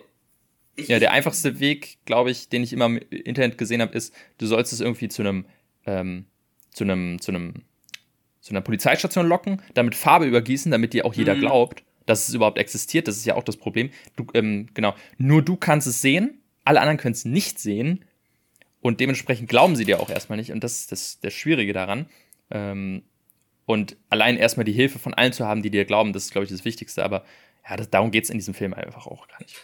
ich, 0.76 0.89
ja, 0.89 0.99
der 0.99 1.12
einfachste 1.12 1.61
Weg, 1.61 1.99
glaube 2.05 2.31
ich, 2.31 2.49
den 2.49 2.62
ich 2.62 2.72
immer 2.72 2.87
im 2.87 2.99
Internet 3.11 3.59
gesehen 3.59 3.83
habe, 3.83 3.97
ist, 3.97 4.14
du 4.39 4.47
sollst 4.47 4.72
es 4.72 4.81
irgendwie 4.81 5.09
zu 5.09 5.22
einem, 5.22 5.45
ähm, 5.89 6.26
zu 6.70 6.84
einem, 6.84 7.20
zu 7.20 7.32
einem, 7.32 7.55
zu 8.41 8.53
einer 8.53 8.61
Polizeistation 8.61 9.26
locken, 9.26 9.62
damit 9.74 9.95
Farbe 9.95 10.26
übergießen, 10.26 10.70
damit 10.70 10.93
dir 10.93 11.07
auch 11.07 11.14
jeder 11.14 11.34
mhm. 11.34 11.41
glaubt, 11.41 11.82
dass 12.07 12.28
es 12.28 12.34
überhaupt 12.34 12.59
existiert. 12.59 13.09
Das 13.09 13.16
ist 13.16 13.26
ja 13.26 13.34
auch 13.34 13.43
das 13.43 13.57
Problem. 13.57 13.91
Du, 14.16 14.26
ähm, 14.34 14.68
genau, 14.74 14.95
nur 15.16 15.43
du 15.43 15.57
kannst 15.57 15.86
es 15.86 16.01
sehen, 16.01 16.41
alle 16.64 16.80
anderen 16.80 16.99
können 16.99 17.14
es 17.14 17.24
nicht 17.24 17.59
sehen 17.59 18.05
und 18.80 19.01
dementsprechend 19.01 19.49
glauben 19.49 19.76
sie 19.76 19.84
dir 19.84 20.01
auch 20.01 20.11
erstmal 20.11 20.39
nicht. 20.39 20.53
Und 20.53 20.62
das 20.62 20.80
ist 20.80 20.93
das, 20.93 21.20
das 21.20 21.32
Schwierige 21.32 21.72
daran. 21.72 22.07
Ähm, 22.51 23.03
und 23.66 23.97
allein 24.09 24.36
erstmal 24.36 24.64
die 24.64 24.72
Hilfe 24.72 24.99
von 24.99 25.14
allen 25.14 25.32
zu 25.32 25.47
haben, 25.47 25.62
die 25.62 25.70
dir 25.70 25.84
glauben, 25.84 26.12
das 26.12 26.24
ist, 26.24 26.32
glaube 26.32 26.45
ich, 26.45 26.51
das 26.51 26.64
Wichtigste. 26.64 27.05
Aber 27.05 27.24
ja, 27.68 27.76
das, 27.76 27.91
darum 27.91 28.11
geht 28.11 28.24
es 28.24 28.30
in 28.30 28.39
diesem 28.39 28.55
Film 28.55 28.72
einfach 28.72 29.07
auch 29.07 29.28
gar 29.28 29.41
nicht. 29.41 29.57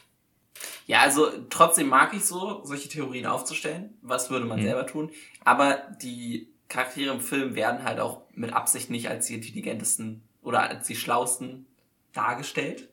Ja, 0.87 1.01
also 1.01 1.31
trotzdem 1.51 1.89
mag 1.89 2.15
ich 2.15 2.25
so, 2.25 2.63
solche 2.65 2.89
Theorien 2.89 3.27
aufzustellen. 3.27 3.97
Was 4.03 4.31
würde 4.31 4.47
man 4.47 4.61
mhm. 4.61 4.65
selber 4.65 4.87
tun? 4.87 5.11
Aber 5.45 5.79
die 6.03 6.49
Charaktere 6.69 7.15
im 7.15 7.21
Film 7.21 7.55
werden 7.55 7.85
halt 7.85 8.01
auch 8.01 8.23
mit 8.33 8.53
Absicht 8.53 8.91
nicht 8.91 9.09
als 9.09 9.27
die 9.27 9.35
intelligentesten 9.35 10.23
oder 10.43 10.63
als 10.63 10.87
die 10.87 10.97
schlausten 10.97 11.67
dargestellt. 12.13 12.89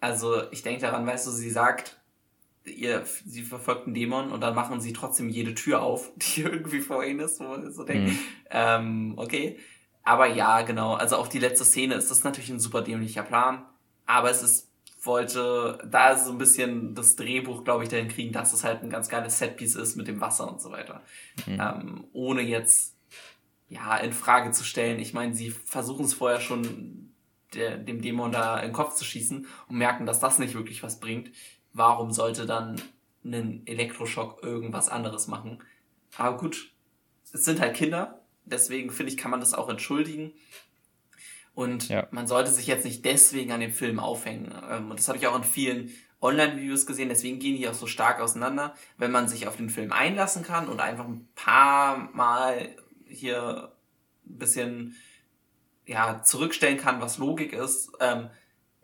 Also 0.00 0.50
ich 0.50 0.62
denke 0.62 0.82
daran, 0.82 1.06
weißt 1.06 1.26
du, 1.26 1.30
sie 1.30 1.50
sagt, 1.50 1.98
ihr, 2.64 3.04
sie 3.24 3.42
verfolgt 3.42 3.86
einen 3.86 3.94
Dämon 3.94 4.30
und 4.30 4.40
dann 4.40 4.54
machen 4.54 4.80
sie 4.80 4.92
trotzdem 4.92 5.28
jede 5.28 5.54
Tür 5.54 5.82
auf, 5.82 6.12
die 6.16 6.42
irgendwie 6.42 6.80
vor 6.80 7.04
ihnen 7.04 7.20
ist, 7.20 7.40
wo 7.40 7.44
man 7.44 7.72
so 7.72 7.84
denkt, 7.84 8.10
mhm. 8.10 8.18
ähm, 8.50 9.14
okay. 9.16 9.58
Aber 10.02 10.26
ja, 10.26 10.62
genau, 10.62 10.94
also 10.94 11.16
auch 11.16 11.26
die 11.26 11.40
letzte 11.40 11.64
Szene 11.64 11.94
ist 11.94 12.10
das 12.10 12.22
natürlich 12.22 12.50
ein 12.50 12.60
super 12.60 12.82
dämlicher 12.82 13.24
Plan, 13.24 13.66
aber 14.06 14.30
es 14.30 14.40
ist, 14.40 14.70
wollte, 15.06 15.78
da 15.90 16.18
so 16.18 16.32
ein 16.32 16.38
bisschen 16.38 16.94
das 16.94 17.16
Drehbuch, 17.16 17.64
glaube 17.64 17.84
ich, 17.84 17.88
dahin 17.88 18.08
kriegen, 18.08 18.32
dass 18.32 18.52
es 18.52 18.64
halt 18.64 18.82
ein 18.82 18.90
ganz 18.90 19.08
geiles 19.08 19.38
Setpiece 19.38 19.76
ist 19.76 19.96
mit 19.96 20.08
dem 20.08 20.20
Wasser 20.20 20.50
und 20.50 20.60
so 20.60 20.70
weiter. 20.70 21.02
Mhm. 21.46 21.60
Ähm, 21.60 22.04
ohne 22.12 22.42
jetzt, 22.42 22.96
ja, 23.68 23.96
in 23.96 24.12
Frage 24.12 24.50
zu 24.50 24.64
stellen. 24.64 24.98
Ich 24.98 25.14
meine, 25.14 25.34
sie 25.34 25.50
versuchen 25.50 26.04
es 26.04 26.14
vorher 26.14 26.40
schon 26.40 27.12
der, 27.54 27.78
dem 27.78 28.02
Dämon 28.02 28.32
da 28.32 28.58
in 28.58 28.68
den 28.68 28.72
Kopf 28.72 28.94
zu 28.94 29.04
schießen 29.04 29.46
und 29.68 29.76
merken, 29.76 30.06
dass 30.06 30.20
das 30.20 30.38
nicht 30.38 30.54
wirklich 30.54 30.82
was 30.82 31.00
bringt 31.00 31.30
warum 31.76 32.10
sollte 32.10 32.46
dann 32.46 32.80
ein 33.24 33.66
Elektroschock 33.66 34.42
irgendwas 34.42 34.88
anderes 34.88 35.26
machen? 35.26 35.62
Aber 36.16 36.36
gut, 36.36 36.72
es 37.32 37.44
sind 37.44 37.60
halt 37.60 37.76
Kinder, 37.76 38.22
deswegen 38.44 38.90
finde 38.90 39.12
ich, 39.12 39.18
kann 39.18 39.30
man 39.30 39.40
das 39.40 39.54
auch 39.54 39.68
entschuldigen. 39.68 40.32
Und 41.56 41.88
ja. 41.88 42.06
man 42.10 42.26
sollte 42.26 42.50
sich 42.50 42.66
jetzt 42.66 42.84
nicht 42.84 43.02
deswegen 43.06 43.50
an 43.50 43.60
dem 43.60 43.72
Film 43.72 43.98
aufhängen. 43.98 44.54
Ähm, 44.70 44.90
und 44.90 45.00
das 45.00 45.08
habe 45.08 45.16
ich 45.16 45.26
auch 45.26 45.34
in 45.34 45.42
vielen 45.42 45.90
Online-Videos 46.20 46.84
gesehen, 46.84 47.08
deswegen 47.08 47.38
gehen 47.38 47.56
die 47.56 47.66
auch 47.66 47.72
so 47.74 47.86
stark 47.86 48.20
auseinander. 48.20 48.74
Wenn 48.98 49.10
man 49.10 49.26
sich 49.26 49.48
auf 49.48 49.56
den 49.56 49.70
Film 49.70 49.90
einlassen 49.90 50.42
kann 50.42 50.68
und 50.68 50.80
einfach 50.80 51.06
ein 51.06 51.26
paar 51.34 52.10
Mal 52.12 52.76
hier 53.06 53.72
ein 54.26 54.38
bisschen 54.38 54.96
ja, 55.86 56.22
zurückstellen 56.22 56.76
kann, 56.76 57.00
was 57.00 57.16
Logik 57.16 57.54
ist, 57.54 57.90
ähm, 58.00 58.28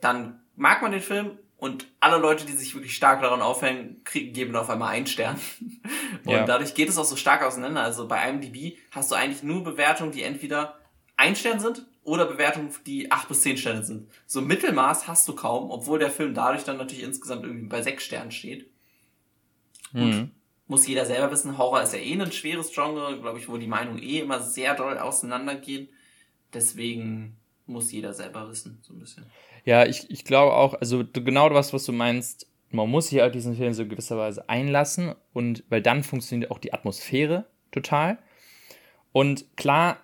dann 0.00 0.40
mag 0.56 0.80
man 0.80 0.92
den 0.92 1.02
Film 1.02 1.38
und 1.58 1.88
alle 2.00 2.16
Leute, 2.16 2.46
die 2.46 2.52
sich 2.52 2.74
wirklich 2.74 2.96
stark 2.96 3.20
daran 3.20 3.42
aufhängen, 3.42 4.02
kriegen, 4.04 4.32
geben 4.32 4.56
auf 4.56 4.70
einmal 4.70 4.94
einen 4.94 5.06
Stern. 5.06 5.38
Und 6.24 6.32
ja. 6.32 6.44
dadurch 6.44 6.74
geht 6.74 6.88
es 6.88 6.98
auch 6.98 7.04
so 7.04 7.16
stark 7.16 7.42
auseinander. 7.44 7.82
Also 7.82 8.08
bei 8.08 8.28
IMDb 8.28 8.78
hast 8.90 9.10
du 9.10 9.14
eigentlich 9.14 9.42
nur 9.42 9.62
Bewertungen, 9.62 10.10
die 10.10 10.22
entweder 10.22 10.78
ein 11.16 11.36
Stern 11.36 11.60
sind 11.60 11.86
oder 12.04 12.26
Bewertungen, 12.26 12.70
die 12.86 13.10
acht 13.10 13.28
bis 13.28 13.42
zehn 13.42 13.56
Sterne 13.56 13.84
sind. 13.84 14.08
So 14.26 14.40
Mittelmaß 14.40 15.06
hast 15.06 15.28
du 15.28 15.34
kaum, 15.34 15.70
obwohl 15.70 15.98
der 15.98 16.10
Film 16.10 16.34
dadurch 16.34 16.64
dann 16.64 16.76
natürlich 16.76 17.04
insgesamt 17.04 17.44
irgendwie 17.44 17.68
bei 17.68 17.82
sechs 17.82 18.04
Sternen 18.04 18.32
steht. 18.32 18.68
Mhm. 19.92 20.30
muss 20.68 20.86
jeder 20.86 21.04
selber 21.04 21.30
wissen, 21.30 21.58
Horror 21.58 21.82
ist 21.82 21.92
ja 21.92 21.98
eh 21.98 22.14
ein 22.14 22.32
schweres 22.32 22.72
Genre, 22.72 23.18
glaube 23.20 23.38
ich, 23.38 23.48
wo 23.48 23.58
die 23.58 23.66
Meinungen 23.66 24.02
eh 24.02 24.20
immer 24.20 24.40
sehr 24.40 24.74
doll 24.74 24.98
auseinandergehen. 24.98 25.88
Deswegen 26.54 27.36
muss 27.66 27.92
jeder 27.92 28.14
selber 28.14 28.48
wissen, 28.48 28.78
so 28.82 28.94
ein 28.94 29.00
bisschen. 29.00 29.26
Ja, 29.64 29.84
ich, 29.84 30.10
ich 30.10 30.24
glaube 30.24 30.54
auch, 30.54 30.74
also 30.74 31.04
genau 31.12 31.48
das, 31.50 31.72
was 31.72 31.84
du 31.84 31.92
meinst, 31.92 32.46
man 32.70 32.88
muss 32.88 33.08
sich 33.08 33.20
halt 33.20 33.34
diesen 33.34 33.54
Film 33.54 33.72
so 33.74 33.86
gewisserweise 33.86 34.48
einlassen 34.48 35.14
und 35.32 35.62
weil 35.68 35.82
dann 35.82 36.02
funktioniert 36.02 36.50
auch 36.50 36.58
die 36.58 36.72
Atmosphäre 36.72 37.44
total. 37.70 38.18
Und 39.12 39.56
klar, 39.56 39.98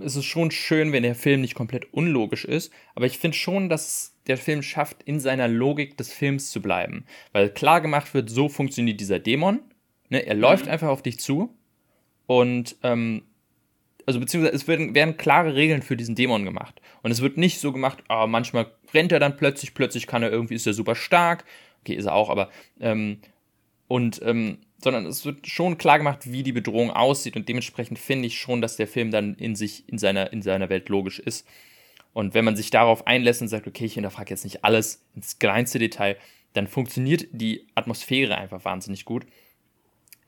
es 0.00 0.16
ist 0.16 0.24
schon 0.24 0.50
schön, 0.50 0.92
wenn 0.92 1.02
der 1.02 1.14
Film 1.14 1.40
nicht 1.40 1.54
komplett 1.54 1.92
unlogisch 1.92 2.44
ist, 2.44 2.72
aber 2.94 3.06
ich 3.06 3.18
finde 3.18 3.36
schon, 3.36 3.68
dass 3.68 4.14
der 4.26 4.36
Film 4.36 4.62
schafft, 4.62 5.02
in 5.04 5.20
seiner 5.20 5.48
Logik 5.48 5.96
des 5.96 6.12
Films 6.12 6.50
zu 6.50 6.60
bleiben. 6.60 7.04
Weil 7.32 7.50
klar 7.50 7.80
gemacht 7.80 8.12
wird, 8.12 8.28
so 8.28 8.48
funktioniert 8.48 9.00
dieser 9.00 9.20
Dämon. 9.20 9.60
Ne? 10.08 10.26
Er 10.26 10.34
mhm. 10.34 10.40
läuft 10.40 10.68
einfach 10.68 10.88
auf 10.88 11.02
dich 11.02 11.20
zu 11.20 11.54
und 12.26 12.76
ähm, 12.82 13.22
also 14.06 14.20
beziehungsweise 14.20 14.54
es 14.54 14.68
werden, 14.68 14.94
werden 14.94 15.16
klare 15.16 15.54
Regeln 15.54 15.82
für 15.82 15.96
diesen 15.96 16.14
Dämon 16.14 16.44
gemacht. 16.44 16.80
Und 17.02 17.10
es 17.10 17.22
wird 17.22 17.36
nicht 17.36 17.58
so 17.58 17.72
gemacht, 17.72 18.02
ah, 18.08 18.26
manchmal 18.26 18.72
rennt 18.94 19.12
er 19.12 19.20
dann 19.20 19.36
plötzlich, 19.36 19.74
plötzlich 19.74 20.06
kann 20.06 20.22
er 20.22 20.30
irgendwie, 20.30 20.54
ist 20.54 20.66
er 20.66 20.74
super 20.74 20.94
stark. 20.94 21.44
Okay, 21.80 21.94
ist 21.94 22.06
er 22.06 22.14
auch, 22.14 22.30
aber 22.30 22.50
ähm, 22.80 23.18
und 23.88 24.20
ähm, 24.24 24.58
sondern 24.86 25.06
es 25.06 25.24
wird 25.24 25.48
schon 25.48 25.78
klar 25.78 25.98
gemacht, 25.98 26.30
wie 26.30 26.44
die 26.44 26.52
Bedrohung 26.52 26.92
aussieht 26.92 27.34
und 27.34 27.48
dementsprechend 27.48 27.98
finde 27.98 28.28
ich 28.28 28.38
schon, 28.38 28.60
dass 28.60 28.76
der 28.76 28.86
Film 28.86 29.10
dann 29.10 29.34
in 29.34 29.56
sich, 29.56 29.82
in 29.88 29.98
seiner, 29.98 30.32
in 30.32 30.42
seiner 30.42 30.68
Welt 30.68 30.88
logisch 30.88 31.18
ist. 31.18 31.44
Und 32.12 32.34
wenn 32.34 32.44
man 32.44 32.54
sich 32.54 32.70
darauf 32.70 33.04
einlässt 33.04 33.42
und 33.42 33.48
sagt, 33.48 33.66
okay, 33.66 33.84
ich 33.84 33.94
hinterfrage 33.94 34.30
jetzt 34.30 34.44
nicht 34.44 34.64
alles 34.64 35.04
ins 35.16 35.40
kleinste 35.40 35.80
Detail, 35.80 36.16
dann 36.52 36.68
funktioniert 36.68 37.26
die 37.32 37.66
Atmosphäre 37.74 38.38
einfach 38.38 38.64
wahnsinnig 38.64 39.04
gut. 39.04 39.26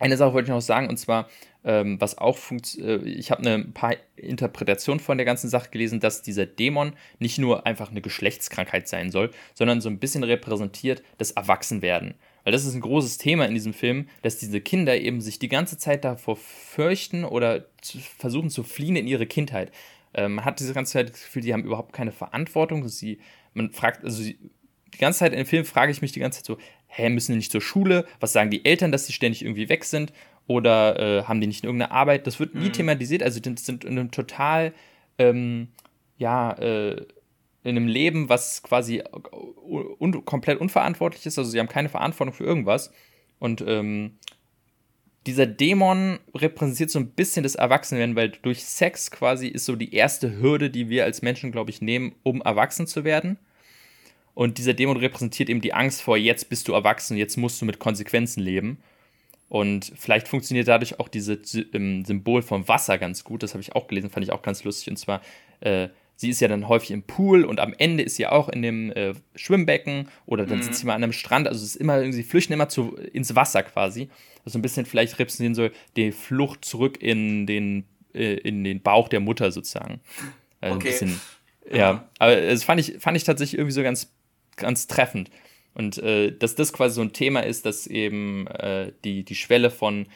Eine 0.00 0.16
Sache 0.16 0.32
wollte 0.32 0.46
ich 0.46 0.54
noch 0.54 0.60
sagen, 0.60 0.88
und 0.88 0.96
zwar, 0.96 1.28
ähm, 1.62 2.00
was 2.00 2.18
auch 2.18 2.36
funktioniert, 2.36 3.04
äh, 3.04 3.08
ich 3.08 3.30
habe 3.30 3.42
eine 3.42 3.64
paar 3.64 3.94
Interpretationen 4.16 4.98
von 4.98 5.18
der 5.18 5.24
ganzen 5.24 5.48
Sache 5.48 5.70
gelesen, 5.70 6.00
dass 6.00 6.22
dieser 6.22 6.46
Dämon 6.46 6.94
nicht 7.20 7.38
nur 7.38 7.64
einfach 7.64 7.92
eine 7.92 8.00
Geschlechtskrankheit 8.00 8.88
sein 8.88 9.12
soll, 9.12 9.30
sondern 9.54 9.80
so 9.80 9.88
ein 9.88 10.00
bisschen 10.00 10.24
repräsentiert 10.24 11.04
das 11.16 11.30
Erwachsenwerden. 11.30 12.14
Weil 12.48 12.52
das 12.52 12.64
ist 12.64 12.74
ein 12.74 12.80
großes 12.80 13.18
Thema 13.18 13.44
in 13.44 13.52
diesem 13.52 13.74
Film, 13.74 14.08
dass 14.22 14.38
diese 14.38 14.62
Kinder 14.62 14.98
eben 14.98 15.20
sich 15.20 15.38
die 15.38 15.50
ganze 15.50 15.76
Zeit 15.76 16.02
davor 16.02 16.36
fürchten 16.36 17.24
oder 17.26 17.66
zu, 17.82 17.98
versuchen 17.98 18.48
zu 18.48 18.62
fliehen 18.62 18.96
in 18.96 19.06
ihre 19.06 19.26
Kindheit. 19.26 19.70
Ähm, 20.14 20.36
man 20.36 20.46
hat 20.46 20.58
diese 20.58 20.72
ganze 20.72 20.94
Zeit 20.94 21.10
das 21.10 21.24
Gefühl, 21.24 21.42
die 21.42 21.52
haben 21.52 21.62
überhaupt 21.62 21.92
keine 21.92 22.10
Verantwortung. 22.10 22.88
Sie, 22.88 23.18
man 23.52 23.70
fragt, 23.70 24.02
also 24.02 24.22
sie, 24.22 24.38
die 24.94 24.96
ganze 24.96 25.18
Zeit 25.18 25.32
in 25.32 25.36
dem 25.40 25.46
Film 25.46 25.66
frage 25.66 25.92
ich 25.92 26.00
mich 26.00 26.12
die 26.12 26.20
ganze 26.20 26.38
Zeit 26.38 26.46
so, 26.46 26.56
hä, 26.86 27.10
müssen 27.10 27.32
die 27.32 27.36
nicht 27.36 27.52
zur 27.52 27.60
Schule? 27.60 28.06
Was 28.18 28.32
sagen 28.32 28.48
die 28.48 28.64
Eltern, 28.64 28.92
dass 28.92 29.06
sie 29.06 29.12
ständig 29.12 29.42
irgendwie 29.42 29.68
weg 29.68 29.84
sind? 29.84 30.14
Oder 30.46 30.98
äh, 31.18 31.22
haben 31.24 31.42
die 31.42 31.48
nicht 31.48 31.64
irgendeine 31.64 31.92
Arbeit? 31.92 32.26
Das 32.26 32.40
wird 32.40 32.54
nie 32.54 32.68
mhm. 32.68 32.72
thematisiert. 32.72 33.22
Also, 33.22 33.40
die 33.40 33.54
sind 33.58 33.84
in 33.84 33.98
einem 33.98 34.10
total, 34.10 34.72
ähm, 35.18 35.68
ja, 36.16 36.52
äh, 36.52 37.04
in 37.64 37.76
einem 37.76 37.88
Leben, 37.88 38.28
was 38.28 38.62
quasi 38.62 39.02
un 39.32 40.24
komplett 40.24 40.60
unverantwortlich 40.60 41.26
ist. 41.26 41.38
Also, 41.38 41.50
sie 41.50 41.58
haben 41.58 41.68
keine 41.68 41.88
Verantwortung 41.88 42.34
für 42.34 42.44
irgendwas. 42.44 42.92
Und 43.38 43.62
ähm, 43.66 44.18
dieser 45.26 45.46
Dämon 45.46 46.18
repräsentiert 46.34 46.90
so 46.90 46.98
ein 46.98 47.10
bisschen 47.10 47.42
das 47.42 47.54
Erwachsenwerden, 47.54 48.16
weil 48.16 48.30
durch 48.30 48.64
Sex 48.64 49.10
quasi 49.10 49.48
ist 49.48 49.66
so 49.66 49.76
die 49.76 49.94
erste 49.94 50.40
Hürde, 50.40 50.70
die 50.70 50.88
wir 50.88 51.04
als 51.04 51.22
Menschen, 51.22 51.52
glaube 51.52 51.70
ich, 51.70 51.82
nehmen, 51.82 52.14
um 52.22 52.40
erwachsen 52.40 52.86
zu 52.86 53.04
werden. 53.04 53.38
Und 54.34 54.58
dieser 54.58 54.72
Dämon 54.72 54.96
repräsentiert 54.96 55.50
eben 55.50 55.60
die 55.60 55.74
Angst 55.74 56.00
vor, 56.00 56.16
jetzt 56.16 56.48
bist 56.48 56.68
du 56.68 56.72
erwachsen, 56.72 57.16
jetzt 57.16 57.36
musst 57.36 57.60
du 57.60 57.66
mit 57.66 57.78
Konsequenzen 57.78 58.40
leben. 58.40 58.78
Und 59.48 59.92
vielleicht 59.96 60.28
funktioniert 60.28 60.68
dadurch 60.68 61.00
auch 61.00 61.08
dieses 61.08 61.54
ähm, 61.72 62.04
Symbol 62.04 62.42
vom 62.42 62.68
Wasser 62.68 62.98
ganz 62.98 63.24
gut. 63.24 63.42
Das 63.42 63.54
habe 63.54 63.62
ich 63.62 63.74
auch 63.74 63.88
gelesen, 63.88 64.10
fand 64.10 64.24
ich 64.24 64.32
auch 64.32 64.42
ganz 64.42 64.62
lustig. 64.64 64.90
Und 64.90 64.96
zwar, 64.96 65.22
äh, 65.60 65.88
sie 66.18 66.30
ist 66.30 66.40
ja 66.40 66.48
dann 66.48 66.66
häufig 66.66 66.90
im 66.90 67.04
Pool 67.04 67.44
und 67.44 67.60
am 67.60 67.72
Ende 67.78 68.02
ist 68.02 68.16
sie 68.16 68.26
auch 68.26 68.48
in 68.48 68.60
dem 68.60 68.90
äh, 68.90 69.14
Schwimmbecken 69.36 70.08
oder 70.26 70.46
dann 70.46 70.58
mhm. 70.58 70.62
sitzt 70.64 70.80
sie 70.80 70.86
mal 70.86 70.94
an 70.94 71.04
einem 71.04 71.12
Strand. 71.12 71.46
Also 71.46 71.64
es 71.64 71.76
ist 71.76 71.76
immer, 71.76 72.12
sie 72.12 72.24
flüchten 72.24 72.52
immer 72.52 72.68
zu, 72.68 72.96
ins 72.96 73.36
Wasser 73.36 73.62
quasi. 73.62 74.08
Also 74.44 74.58
ein 74.58 74.62
bisschen 74.62 74.84
vielleicht 74.84 75.20
repräsentieren 75.20 75.54
soll 75.54 75.70
die 75.96 76.10
Flucht 76.10 76.64
zurück 76.64 77.00
in 77.00 77.46
den, 77.46 77.84
äh, 78.14 78.34
in 78.34 78.64
den 78.64 78.82
Bauch 78.82 79.08
der 79.08 79.20
Mutter 79.20 79.52
sozusagen. 79.52 80.00
Also 80.60 80.74
okay. 80.74 80.88
Bisschen, 80.88 81.20
ja. 81.70 81.76
ja, 81.76 82.08
aber 82.18 82.34
das 82.34 82.64
fand 82.64 82.80
ich, 82.80 82.96
fand 82.98 83.16
ich 83.16 83.22
tatsächlich 83.22 83.56
irgendwie 83.56 83.74
so 83.74 83.84
ganz, 83.84 84.12
ganz 84.56 84.88
treffend. 84.88 85.30
Und 85.74 85.98
äh, 85.98 86.36
dass 86.36 86.56
das 86.56 86.72
quasi 86.72 86.96
so 86.96 87.02
ein 87.02 87.12
Thema 87.12 87.40
ist, 87.40 87.64
dass 87.64 87.86
eben 87.86 88.48
äh, 88.48 88.90
die, 89.04 89.22
die 89.22 89.36
Schwelle 89.36 89.70
von 89.70 90.06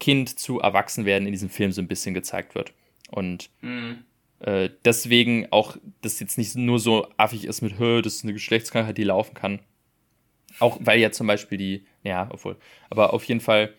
Kind 0.00 0.38
zu 0.38 0.60
Erwachsenwerden 0.60 1.26
in 1.26 1.32
diesem 1.32 1.48
Film 1.48 1.72
so 1.72 1.80
ein 1.80 1.88
bisschen 1.88 2.12
gezeigt 2.12 2.54
wird. 2.54 2.74
Und 3.10 3.48
mhm. 3.62 4.04
Äh, 4.40 4.70
deswegen 4.84 5.50
auch, 5.50 5.76
dass 6.02 6.20
jetzt 6.20 6.36
nicht 6.38 6.56
nur 6.56 6.78
so 6.78 7.08
affig 7.16 7.46
ist 7.46 7.62
mit, 7.62 7.78
Hö, 7.78 8.02
das 8.02 8.16
ist 8.16 8.24
eine 8.24 8.32
Geschlechtskrankheit, 8.32 8.98
die 8.98 9.04
laufen 9.04 9.34
kann. 9.34 9.60
Auch 10.58 10.78
weil 10.80 11.00
ja 11.00 11.10
zum 11.10 11.26
Beispiel 11.26 11.58
die, 11.58 11.86
ja, 12.02 12.28
obwohl, 12.30 12.56
aber 12.90 13.12
auf 13.12 13.24
jeden 13.24 13.40
Fall 13.40 13.74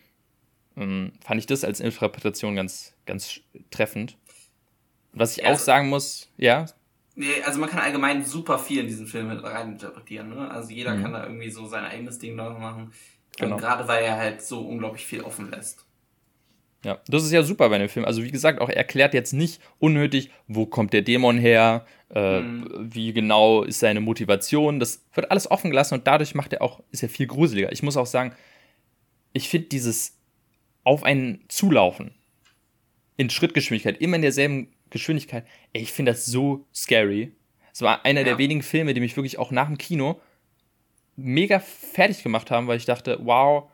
ähm, 0.76 1.12
fand 1.24 1.40
ich 1.40 1.46
das 1.46 1.64
als 1.64 1.80
Interpretation 1.80 2.54
ganz, 2.54 2.94
ganz 3.06 3.40
treffend. 3.70 4.16
was 5.12 5.32
ich 5.32 5.38
ja, 5.38 5.44
auch 5.44 5.50
also, 5.50 5.64
sagen 5.64 5.88
muss, 5.88 6.30
ja. 6.36 6.66
Nee, 7.14 7.42
also 7.44 7.58
man 7.58 7.68
kann 7.68 7.80
allgemein 7.80 8.24
super 8.24 8.58
viel 8.58 8.80
in 8.80 8.86
diesen 8.86 9.08
Film 9.08 9.28
mit 9.28 9.42
rein 9.42 9.72
interpretieren, 9.72 10.28
ne? 10.28 10.50
Also 10.50 10.70
jeder 10.70 10.94
mhm. 10.94 11.02
kann 11.02 11.12
da 11.12 11.24
irgendwie 11.24 11.50
so 11.50 11.66
sein 11.66 11.84
eigenes 11.84 12.20
Ding 12.20 12.36
draus 12.36 12.58
machen. 12.60 12.92
Genau. 13.38 13.56
Gerade 13.56 13.88
weil 13.88 14.04
er 14.04 14.16
halt 14.16 14.42
so 14.42 14.60
unglaublich 14.60 15.04
viel 15.04 15.22
offen 15.22 15.50
lässt. 15.50 15.87
Ja, 16.84 17.00
das 17.08 17.24
ist 17.24 17.32
ja 17.32 17.42
super 17.42 17.68
bei 17.68 17.78
dem 17.78 17.88
Film. 17.88 18.04
Also 18.04 18.22
wie 18.22 18.30
gesagt, 18.30 18.60
auch 18.60 18.68
er 18.68 18.76
erklärt 18.76 19.12
jetzt 19.12 19.32
nicht 19.32 19.60
unnötig, 19.78 20.30
wo 20.46 20.66
kommt 20.66 20.92
der 20.92 21.02
Dämon 21.02 21.38
her, 21.38 21.84
äh, 22.14 22.40
mhm. 22.40 22.68
wie 22.94 23.12
genau 23.12 23.64
ist 23.64 23.80
seine 23.80 24.00
Motivation. 24.00 24.78
Das 24.78 25.04
wird 25.12 25.30
alles 25.30 25.50
offen 25.50 25.70
gelassen 25.70 25.94
und 25.94 26.06
dadurch 26.06 26.34
macht 26.34 26.52
er 26.52 26.62
auch, 26.62 26.80
ist 26.92 27.02
er 27.02 27.08
viel 27.08 27.26
gruseliger. 27.26 27.72
Ich 27.72 27.82
muss 27.82 27.96
auch 27.96 28.06
sagen, 28.06 28.32
ich 29.32 29.48
finde 29.48 29.68
dieses 29.68 30.16
auf 30.84 31.02
einen 31.02 31.44
zulaufen 31.48 32.12
in 33.16 33.28
Schrittgeschwindigkeit, 33.28 34.00
immer 34.00 34.16
in 34.16 34.22
derselben 34.22 34.72
Geschwindigkeit, 34.90 35.44
ey, 35.72 35.82
ich 35.82 35.92
finde 35.92 36.12
das 36.12 36.26
so 36.26 36.66
scary. 36.72 37.32
Es 37.72 37.82
war 37.82 38.04
einer 38.04 38.20
ja. 38.20 38.24
der 38.24 38.38
wenigen 38.38 38.62
Filme, 38.62 38.94
die 38.94 39.00
mich 39.00 39.16
wirklich 39.16 39.38
auch 39.38 39.50
nach 39.50 39.66
dem 39.66 39.78
Kino 39.78 40.20
mega 41.16 41.58
fertig 41.58 42.22
gemacht 42.22 42.50
haben, 42.50 42.68
weil 42.68 42.76
ich 42.76 42.84
dachte, 42.84 43.18
wow, 43.22 43.68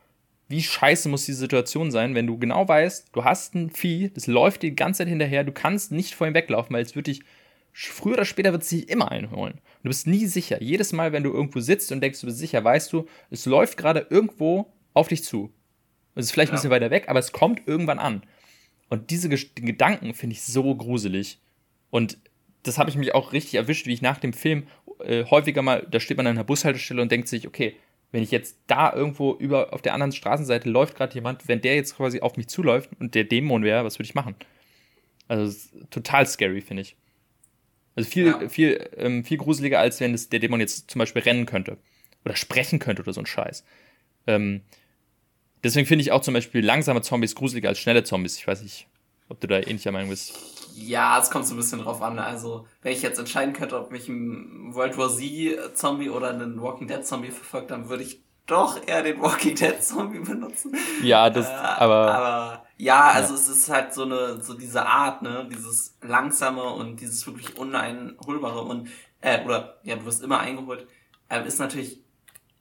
wie 0.47 0.61
scheiße 0.61 1.09
muss 1.09 1.25
die 1.25 1.33
Situation 1.33 1.91
sein, 1.91 2.15
wenn 2.15 2.27
du 2.27 2.37
genau 2.37 2.67
weißt, 2.67 3.09
du 3.13 3.23
hast 3.23 3.55
ein 3.55 3.69
Vieh, 3.71 4.09
das 4.13 4.27
läuft 4.27 4.61
dir 4.61 4.69
die 4.69 4.75
ganze 4.75 4.99
Zeit 4.99 5.07
hinterher, 5.07 5.43
du 5.43 5.51
kannst 5.51 5.91
nicht 5.91 6.13
vor 6.13 6.27
ihm 6.27 6.33
weglaufen, 6.33 6.73
weil 6.73 6.83
es 6.83 6.95
wird 6.95 7.07
dich, 7.07 7.21
früher 7.73 8.13
oder 8.13 8.25
später 8.25 8.51
wird 8.51 8.63
es 8.63 8.69
dich 8.69 8.89
immer 8.89 9.11
einholen. 9.11 9.59
Du 9.83 9.89
bist 9.89 10.07
nie 10.07 10.25
sicher. 10.27 10.61
Jedes 10.61 10.93
Mal, 10.93 11.11
wenn 11.11 11.23
du 11.23 11.33
irgendwo 11.33 11.59
sitzt 11.59 11.91
und 11.91 12.01
denkst, 12.01 12.21
du 12.21 12.27
bist 12.27 12.37
sicher, 12.37 12.63
weißt 12.63 12.93
du, 12.93 13.07
es 13.31 13.45
läuft 13.45 13.77
gerade 13.77 14.07
irgendwo 14.09 14.71
auf 14.93 15.07
dich 15.07 15.23
zu. 15.23 15.51
Es 16.15 16.25
ist 16.25 16.31
vielleicht 16.31 16.51
ein 16.51 16.55
bisschen 16.55 16.69
weiter 16.69 16.91
weg, 16.91 17.05
aber 17.09 17.19
es 17.19 17.31
kommt 17.31 17.67
irgendwann 17.67 17.99
an. 17.99 18.23
Und 18.89 19.09
diese 19.09 19.29
Gedanken 19.29 20.13
finde 20.13 20.35
ich 20.35 20.43
so 20.43 20.75
gruselig. 20.75 21.39
Und 21.89 22.17
das 22.63 22.77
habe 22.77 22.89
ich 22.89 22.95
mich 22.95 23.13
auch 23.13 23.33
richtig 23.33 23.55
erwischt, 23.55 23.87
wie 23.87 23.93
ich 23.93 24.01
nach 24.01 24.19
dem 24.19 24.33
Film 24.33 24.67
äh, 25.03 25.25
häufiger 25.25 25.61
mal, 25.61 25.85
da 25.89 25.99
steht 25.99 26.17
man 26.17 26.27
an 26.27 26.37
einer 26.37 26.43
Bushaltestelle 26.43 27.01
und 27.01 27.11
denkt 27.11 27.27
sich, 27.27 27.47
okay, 27.47 27.75
wenn 28.15 28.23
ich 28.23 28.31
jetzt 28.31 28.59
da 28.67 28.93
irgendwo 28.93 29.33
über 29.33 29.73
auf 29.73 29.81
der 29.81 29.93
anderen 29.93 30.13
Straßenseite 30.13 30.69
läuft 30.69 30.95
gerade 30.95 31.13
jemand, 31.13 31.49
wenn 31.49 31.59
der 31.59 31.75
jetzt 31.75 31.97
quasi 31.97 32.21
auf 32.21 32.37
mich 32.37 32.47
zuläuft 32.47 32.89
und 32.97 33.13
der 33.13 33.25
Dämon 33.25 33.61
wäre, 33.61 33.83
was 33.83 33.99
würde 33.99 34.07
ich 34.07 34.15
machen? 34.15 34.35
Also 35.27 35.53
total 35.89 36.25
scary, 36.25 36.61
finde 36.61 36.83
ich. 36.83 36.95
Also 37.93 38.09
viel, 38.09 38.27
ja. 38.27 38.47
viel, 38.47 38.89
ähm, 38.95 39.25
viel 39.25 39.37
gruseliger, 39.37 39.79
als 39.79 39.99
wenn 39.99 40.13
das, 40.13 40.29
der 40.29 40.39
Dämon 40.39 40.61
jetzt 40.61 40.89
zum 40.89 40.99
Beispiel 40.99 41.23
rennen 41.23 41.45
könnte. 41.45 41.77
Oder 42.23 42.37
sprechen 42.37 42.79
könnte 42.79 43.01
oder 43.01 43.11
so 43.11 43.19
ein 43.19 43.25
Scheiß. 43.25 43.65
Ähm, 44.27 44.61
deswegen 45.61 45.85
finde 45.85 46.03
ich 46.03 46.13
auch 46.13 46.21
zum 46.21 46.35
Beispiel 46.35 46.63
langsame 46.63 47.01
Zombies 47.01 47.35
gruseliger 47.35 47.67
als 47.67 47.79
schnelle 47.79 48.05
Zombies. 48.05 48.37
Ich 48.37 48.47
weiß 48.47 48.61
nicht, 48.61 48.87
ob 49.27 49.41
du 49.41 49.47
da 49.47 49.59
ähnlicher 49.59 49.91
Meinung 49.91 50.09
bist. 50.09 50.54
Ja, 50.77 51.19
es 51.19 51.31
kommt 51.31 51.47
so 51.47 51.53
ein 51.53 51.57
bisschen 51.57 51.79
drauf 51.79 52.01
an. 52.01 52.19
Also, 52.19 52.67
wenn 52.81 52.91
ich 52.91 53.01
jetzt 53.01 53.17
entscheiden 53.17 53.53
könnte, 53.53 53.79
ob 53.79 53.91
mich 53.91 54.09
ein 54.09 54.75
World 54.75 54.97
War 54.97 55.09
Z 55.09 55.77
Zombie 55.77 56.09
oder 56.09 56.29
einen 56.29 56.61
Walking 56.61 56.87
Dead 56.87 57.05
Zombie 57.05 57.31
verfolgt, 57.31 57.71
dann 57.71 57.87
würde 57.87 58.03
ich 58.03 58.21
doch 58.45 58.85
eher 58.85 59.01
den 59.01 59.21
Walking 59.21 59.55
Dead 59.55 59.81
Zombie 59.81 60.19
benutzen. 60.19 60.75
Ja, 61.01 61.29
das, 61.29 61.47
äh, 61.47 61.53
aber. 61.53 62.13
Aber 62.13 62.65
ja, 62.77 63.07
also 63.07 63.33
ja. 63.33 63.39
es 63.39 63.47
ist 63.47 63.69
halt 63.69 63.93
so 63.93 64.03
eine, 64.03 64.43
so 64.43 64.53
diese 64.53 64.85
Art, 64.85 65.21
ne, 65.21 65.47
dieses 65.49 65.97
langsame 66.01 66.63
und 66.63 66.99
dieses 66.99 67.25
wirklich 67.25 67.57
uneinholbare 67.57 68.61
und, 68.61 68.89
äh, 69.21 69.45
oder, 69.45 69.79
ja, 69.83 69.95
du 69.95 70.05
wirst 70.05 70.23
immer 70.23 70.41
eingeholt, 70.41 70.87
äh, 71.29 71.47
ist 71.47 71.59
natürlich 71.59 72.01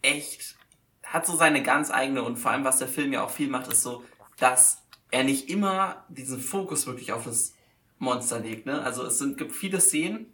echt, 0.02 0.54
hat 1.02 1.26
so 1.26 1.36
seine 1.36 1.64
ganz 1.64 1.90
eigene 1.90 2.22
und 2.22 2.36
vor 2.36 2.52
allem, 2.52 2.64
was 2.64 2.78
der 2.78 2.86
Film 2.86 3.12
ja 3.12 3.24
auch 3.24 3.30
viel 3.30 3.48
macht, 3.48 3.66
ist 3.66 3.82
so, 3.82 4.04
dass 4.38 4.84
er 5.10 5.24
nicht 5.24 5.50
immer 5.50 6.04
diesen 6.08 6.38
Fokus 6.38 6.86
wirklich 6.86 7.12
auf 7.12 7.24
das 7.24 7.54
Monster 7.98 8.40
legt. 8.40 8.66
Ne? 8.66 8.82
Also 8.82 9.04
es 9.04 9.18
sind, 9.18 9.38
gibt 9.38 9.52
viele 9.52 9.80
Szenen, 9.80 10.26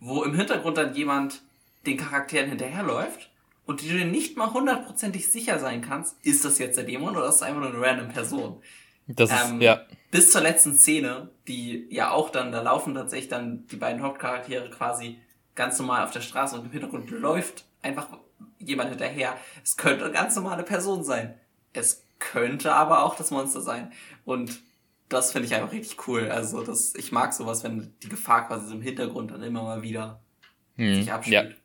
wo 0.00 0.22
im 0.24 0.34
Hintergrund 0.34 0.76
dann 0.76 0.94
jemand 0.94 1.42
den 1.86 1.96
Charakteren 1.96 2.48
hinterherläuft 2.48 3.30
und 3.66 3.82
du 3.82 3.86
dir 3.86 4.04
nicht 4.04 4.36
mal 4.36 4.52
hundertprozentig 4.52 5.30
sicher 5.30 5.58
sein 5.58 5.82
kannst, 5.82 6.16
ist 6.24 6.44
das 6.44 6.58
jetzt 6.58 6.76
der 6.76 6.84
Dämon 6.84 7.16
oder 7.16 7.28
ist 7.28 7.40
das 7.40 7.42
einfach 7.42 7.60
nur 7.60 7.70
eine 7.70 7.80
random 7.80 8.08
Person. 8.08 8.62
Das 9.06 9.30
ist, 9.30 9.50
ähm, 9.50 9.60
ja. 9.60 9.82
Bis 10.10 10.30
zur 10.30 10.42
letzten 10.42 10.74
Szene, 10.74 11.30
die 11.48 11.86
ja 11.90 12.10
auch 12.10 12.30
dann, 12.30 12.52
da 12.52 12.62
laufen 12.62 12.94
tatsächlich 12.94 13.28
dann 13.28 13.66
die 13.68 13.76
beiden 13.76 14.02
Hauptcharaktere 14.02 14.70
quasi 14.70 15.18
ganz 15.54 15.78
normal 15.78 16.04
auf 16.04 16.10
der 16.10 16.20
Straße 16.20 16.56
und 16.56 16.66
im 16.66 16.72
Hintergrund 16.72 17.10
läuft 17.10 17.64
einfach 17.82 18.08
jemand 18.58 18.90
hinterher. 18.90 19.36
Es 19.62 19.76
könnte 19.76 20.04
eine 20.04 20.12
ganz 20.12 20.36
normale 20.36 20.62
Person 20.62 21.04
sein. 21.04 21.38
Es 21.72 22.04
könnte 22.18 22.72
aber 22.72 23.04
auch 23.04 23.16
das 23.16 23.30
Monster 23.30 23.60
sein. 23.60 23.92
Und 24.24 24.60
das 25.12 25.32
finde 25.32 25.46
ich 25.46 25.54
einfach 25.54 25.72
richtig 25.72 26.08
cool. 26.08 26.28
Also 26.28 26.62
das, 26.62 26.94
ich 26.96 27.12
mag 27.12 27.32
sowas, 27.32 27.64
wenn 27.64 27.92
die 28.02 28.08
Gefahr 28.08 28.46
quasi 28.46 28.72
im 28.72 28.82
Hintergrund 28.82 29.30
dann 29.30 29.42
immer 29.42 29.62
mal 29.62 29.82
wieder 29.82 30.20
hm, 30.76 31.02
sich 31.02 31.12
abspielt. 31.12 31.50
Ja, 31.50 31.56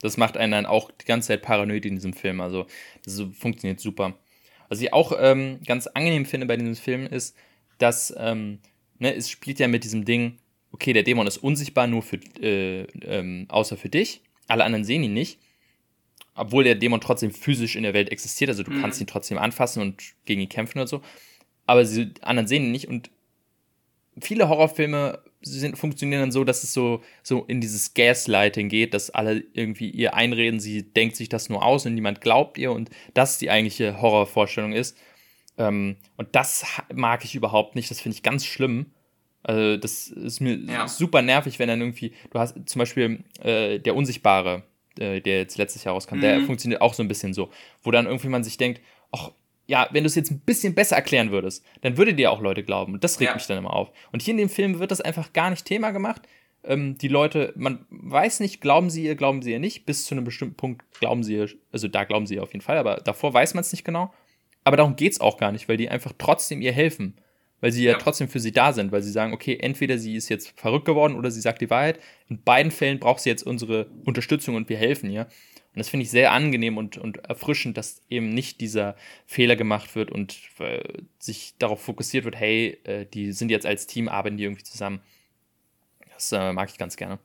das 0.00 0.16
macht 0.16 0.36
einen 0.36 0.52
dann 0.52 0.66
auch 0.66 0.90
die 0.90 1.04
ganze 1.04 1.28
Zeit 1.28 1.42
paranoid 1.42 1.84
in 1.86 1.96
diesem 1.96 2.12
Film. 2.12 2.40
Also 2.40 2.66
das 3.04 3.22
funktioniert 3.38 3.80
super. 3.80 4.18
Was 4.68 4.80
ich 4.80 4.92
auch 4.92 5.12
ähm, 5.18 5.60
ganz 5.66 5.86
angenehm 5.86 6.26
finde 6.26 6.46
bei 6.46 6.56
diesem 6.56 6.76
Film 6.76 7.06
ist, 7.06 7.36
dass 7.78 8.14
ähm, 8.16 8.60
ne, 8.98 9.14
es 9.14 9.30
spielt 9.30 9.58
ja 9.58 9.68
mit 9.68 9.84
diesem 9.84 10.04
Ding, 10.04 10.38
okay, 10.72 10.92
der 10.92 11.02
Dämon 11.02 11.26
ist 11.26 11.38
unsichtbar 11.38 11.86
nur 11.86 12.02
für, 12.02 12.16
äh, 12.40 12.82
ähm, 13.02 13.46
außer 13.48 13.76
für 13.76 13.88
dich. 13.88 14.22
Alle 14.48 14.64
anderen 14.64 14.84
sehen 14.84 15.02
ihn 15.02 15.14
nicht. 15.14 15.38
Obwohl 16.34 16.64
der 16.64 16.74
Dämon 16.74 17.00
trotzdem 17.00 17.30
physisch 17.30 17.76
in 17.76 17.84
der 17.84 17.94
Welt 17.94 18.10
existiert, 18.10 18.50
also 18.50 18.64
du 18.64 18.72
mhm. 18.72 18.80
kannst 18.80 19.00
ihn 19.00 19.06
trotzdem 19.06 19.38
anfassen 19.38 19.80
und 19.80 20.02
gegen 20.24 20.40
ihn 20.40 20.48
kämpfen 20.48 20.78
oder 20.78 20.88
so 20.88 21.00
aber 21.66 21.84
die 21.84 22.12
anderen 22.22 22.46
sehen 22.46 22.64
ihn 22.64 22.72
nicht. 22.72 22.88
Und 22.88 23.10
viele 24.20 24.48
Horrorfilme 24.48 25.22
sind, 25.42 25.76
funktionieren 25.76 26.22
dann 26.22 26.32
so, 26.32 26.44
dass 26.44 26.62
es 26.62 26.72
so, 26.72 27.02
so 27.22 27.44
in 27.44 27.60
dieses 27.60 27.94
Gaslighting 27.94 28.68
geht, 28.68 28.94
dass 28.94 29.10
alle 29.10 29.44
irgendwie 29.52 29.90
ihr 29.90 30.14
einreden, 30.14 30.60
sie 30.60 30.82
denkt 30.82 31.16
sich 31.16 31.28
das 31.28 31.48
nur 31.48 31.64
aus 31.64 31.86
und 31.86 31.94
niemand 31.94 32.20
glaubt 32.20 32.58
ihr 32.58 32.72
und 32.72 32.90
das 33.12 33.38
die 33.38 33.50
eigentliche 33.50 34.00
Horrorvorstellung 34.00 34.72
ist. 34.72 34.96
Ähm, 35.58 35.96
und 36.16 36.28
das 36.32 36.64
mag 36.92 37.24
ich 37.24 37.34
überhaupt 37.34 37.74
nicht, 37.76 37.90
das 37.90 38.00
finde 38.00 38.16
ich 38.16 38.22
ganz 38.22 38.44
schlimm. 38.44 38.86
Also 39.42 39.76
das 39.76 40.08
ist 40.08 40.40
mir 40.40 40.56
ja. 40.56 40.88
super 40.88 41.20
nervig, 41.20 41.58
wenn 41.58 41.68
dann 41.68 41.80
irgendwie, 41.80 42.12
du 42.30 42.38
hast 42.38 42.56
zum 42.66 42.78
Beispiel 42.78 43.24
äh, 43.42 43.78
der 43.78 43.94
Unsichtbare, 43.94 44.62
äh, 44.98 45.20
der 45.20 45.38
jetzt 45.38 45.58
letztes 45.58 45.84
Jahr 45.84 45.94
rauskam, 45.94 46.16
mhm. 46.16 46.22
der 46.22 46.40
funktioniert 46.40 46.80
auch 46.80 46.94
so 46.94 47.02
ein 47.02 47.08
bisschen 47.08 47.34
so, 47.34 47.50
wo 47.82 47.90
dann 47.90 48.06
irgendwie 48.06 48.28
man 48.28 48.42
sich 48.42 48.56
denkt, 48.56 48.80
ach, 49.12 49.32
ja, 49.66 49.88
wenn 49.92 50.04
du 50.04 50.08
es 50.08 50.14
jetzt 50.14 50.30
ein 50.30 50.40
bisschen 50.40 50.74
besser 50.74 50.96
erklären 50.96 51.30
würdest, 51.30 51.64
dann 51.80 51.96
würde 51.96 52.14
dir 52.14 52.30
auch 52.30 52.40
Leute 52.40 52.62
glauben. 52.62 52.94
Und 52.94 53.04
das 53.04 53.20
regt 53.20 53.30
ja. 53.30 53.34
mich 53.34 53.46
dann 53.46 53.58
immer 53.58 53.72
auf. 53.72 53.90
Und 54.12 54.22
hier 54.22 54.32
in 54.32 54.38
dem 54.38 54.50
Film 54.50 54.78
wird 54.78 54.90
das 54.90 55.00
einfach 55.00 55.32
gar 55.32 55.50
nicht 55.50 55.64
Thema 55.64 55.90
gemacht. 55.90 56.22
Ähm, 56.64 56.98
die 56.98 57.08
Leute, 57.08 57.52
man 57.56 57.86
weiß 57.90 58.40
nicht, 58.40 58.60
glauben 58.60 58.90
sie 58.90 59.04
ihr, 59.04 59.14
glauben 59.14 59.42
sie 59.42 59.52
ihr 59.52 59.58
nicht. 59.58 59.86
Bis 59.86 60.04
zu 60.04 60.14
einem 60.14 60.24
bestimmten 60.24 60.56
Punkt 60.56 60.82
glauben 60.98 61.22
sie 61.22 61.34
ihr, 61.36 61.48
also 61.72 61.88
da 61.88 62.04
glauben 62.04 62.26
sie 62.26 62.36
ihr 62.36 62.42
auf 62.42 62.52
jeden 62.52 62.64
Fall, 62.64 62.78
aber 62.78 62.96
davor 62.96 63.32
weiß 63.32 63.54
man 63.54 63.62
es 63.62 63.72
nicht 63.72 63.84
genau. 63.84 64.12
Aber 64.64 64.76
darum 64.76 64.96
geht 64.96 65.12
es 65.12 65.20
auch 65.20 65.36
gar 65.36 65.52
nicht, 65.52 65.68
weil 65.68 65.76
die 65.76 65.88
einfach 65.90 66.12
trotzdem 66.16 66.60
ihr 66.60 66.72
helfen. 66.72 67.16
Weil 67.60 67.72
sie 67.72 67.84
ja. 67.84 67.92
ja 67.92 67.98
trotzdem 67.98 68.28
für 68.28 68.40
sie 68.40 68.52
da 68.52 68.74
sind, 68.74 68.92
weil 68.92 69.02
sie 69.02 69.10
sagen, 69.10 69.32
okay, 69.32 69.56
entweder 69.58 69.96
sie 69.96 70.16
ist 70.16 70.28
jetzt 70.28 70.58
verrückt 70.58 70.84
geworden 70.84 71.16
oder 71.16 71.30
sie 71.30 71.40
sagt 71.40 71.62
die 71.62 71.70
Wahrheit. 71.70 71.98
In 72.28 72.42
beiden 72.42 72.70
Fällen 72.70 72.98
braucht 72.98 73.20
sie 73.20 73.30
jetzt 73.30 73.42
unsere 73.42 73.86
Unterstützung 74.04 74.54
und 74.54 74.68
wir 74.68 74.76
helfen 74.76 75.08
ihr. 75.10 75.26
Und 75.74 75.80
das 75.80 75.88
finde 75.88 76.04
ich 76.04 76.10
sehr 76.10 76.30
angenehm 76.30 76.78
und, 76.78 76.98
und 76.98 77.16
erfrischend, 77.18 77.76
dass 77.76 78.00
eben 78.08 78.28
nicht 78.28 78.60
dieser 78.60 78.94
Fehler 79.26 79.56
gemacht 79.56 79.96
wird 79.96 80.12
und 80.12 80.38
äh, 80.60 81.02
sich 81.18 81.54
darauf 81.58 81.82
fokussiert 81.82 82.24
wird, 82.24 82.36
hey, 82.36 82.78
äh, 82.84 83.06
die 83.06 83.32
sind 83.32 83.50
jetzt 83.50 83.66
als 83.66 83.88
Team, 83.88 84.08
arbeiten 84.08 84.36
die 84.36 84.44
irgendwie 84.44 84.62
zusammen. 84.62 85.00
Das 86.12 86.30
äh, 86.30 86.52
mag 86.52 86.70
ich 86.70 86.78
ganz 86.78 86.96
gerne. 86.96 87.18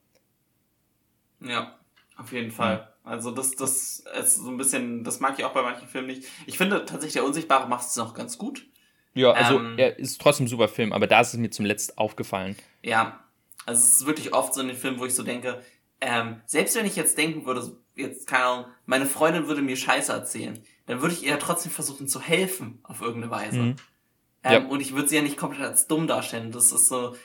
Ja, 1.42 1.78
auf 2.18 2.32
jeden 2.32 2.50
Fall. 2.50 2.78
Mhm. 2.78 3.10
Also 3.10 3.32
das, 3.32 3.52
das 3.52 4.04
ist 4.20 4.36
so 4.38 4.50
ein 4.50 4.58
bisschen, 4.58 5.04
das 5.04 5.20
mag 5.20 5.38
ich 5.38 5.46
auch 5.46 5.54
bei 5.54 5.62
manchen 5.62 5.88
Filmen 5.88 6.08
nicht. 6.08 6.26
Ich 6.48 6.58
finde 6.58 6.80
tatsächlich, 6.86 7.14
der 7.14 7.26
Unsichtbare 7.26 7.70
macht 7.70 7.88
es 7.88 7.96
noch 7.98 8.16
ganz 8.16 8.40
gut. 8.40 8.66
Ja, 9.14 9.32
also 9.32 9.60
ähm, 9.60 9.76
er 9.78 9.98
ist 10.00 10.20
trotzdem 10.20 10.46
ein 10.46 10.50
super 10.50 10.68
Film, 10.68 10.92
aber 10.92 11.06
da 11.06 11.22
ist 11.22 11.34
es 11.34 11.40
mir 11.40 11.50
zum 11.52 11.66
Letzten 11.66 11.98
aufgefallen. 11.98 12.56
Ja, 12.82 13.24
also 13.66 13.80
es 13.80 13.94
ist 13.94 14.06
wirklich 14.08 14.34
oft 14.34 14.54
so 14.54 14.62
in 14.62 14.68
den 14.68 14.78
Filmen, 14.78 15.00
wo 15.00 15.06
ich 15.06 15.14
so 15.14 15.24
denke, 15.24 15.64
ähm, 16.02 16.42
selbst 16.46 16.76
wenn 16.76 16.86
ich 16.86 16.96
jetzt 16.96 17.18
denken 17.18 17.46
würde, 17.46 17.78
jetzt, 17.96 18.28
keine 18.28 18.44
Ahnung, 18.44 18.66
meine 18.86 19.06
Freundin 19.06 19.48
würde 19.48 19.62
mir 19.62 19.76
Scheiße 19.76 20.12
erzählen, 20.12 20.62
dann 20.86 21.02
würde 21.02 21.14
ich 21.14 21.26
ihr 21.26 21.38
trotzdem 21.40 21.72
versuchen 21.72 22.08
zu 22.08 22.22
helfen, 22.22 22.80
auf 22.84 23.02
irgendeine 23.02 23.32
Weise. 23.32 23.60
Mhm. 23.60 23.76
Ähm, 24.44 24.64
ja. 24.64 24.68
Und 24.68 24.80
ich 24.80 24.96
würde 24.96 25.10
sie 25.10 25.18
ja 25.18 25.22
nicht 25.22 25.38
komplett 25.38 25.64
als 25.64 25.88
dumm 25.88 26.08
darstellen. 26.08 26.52
Das 26.52 26.72
ist 26.72 26.88
so, 26.88 27.16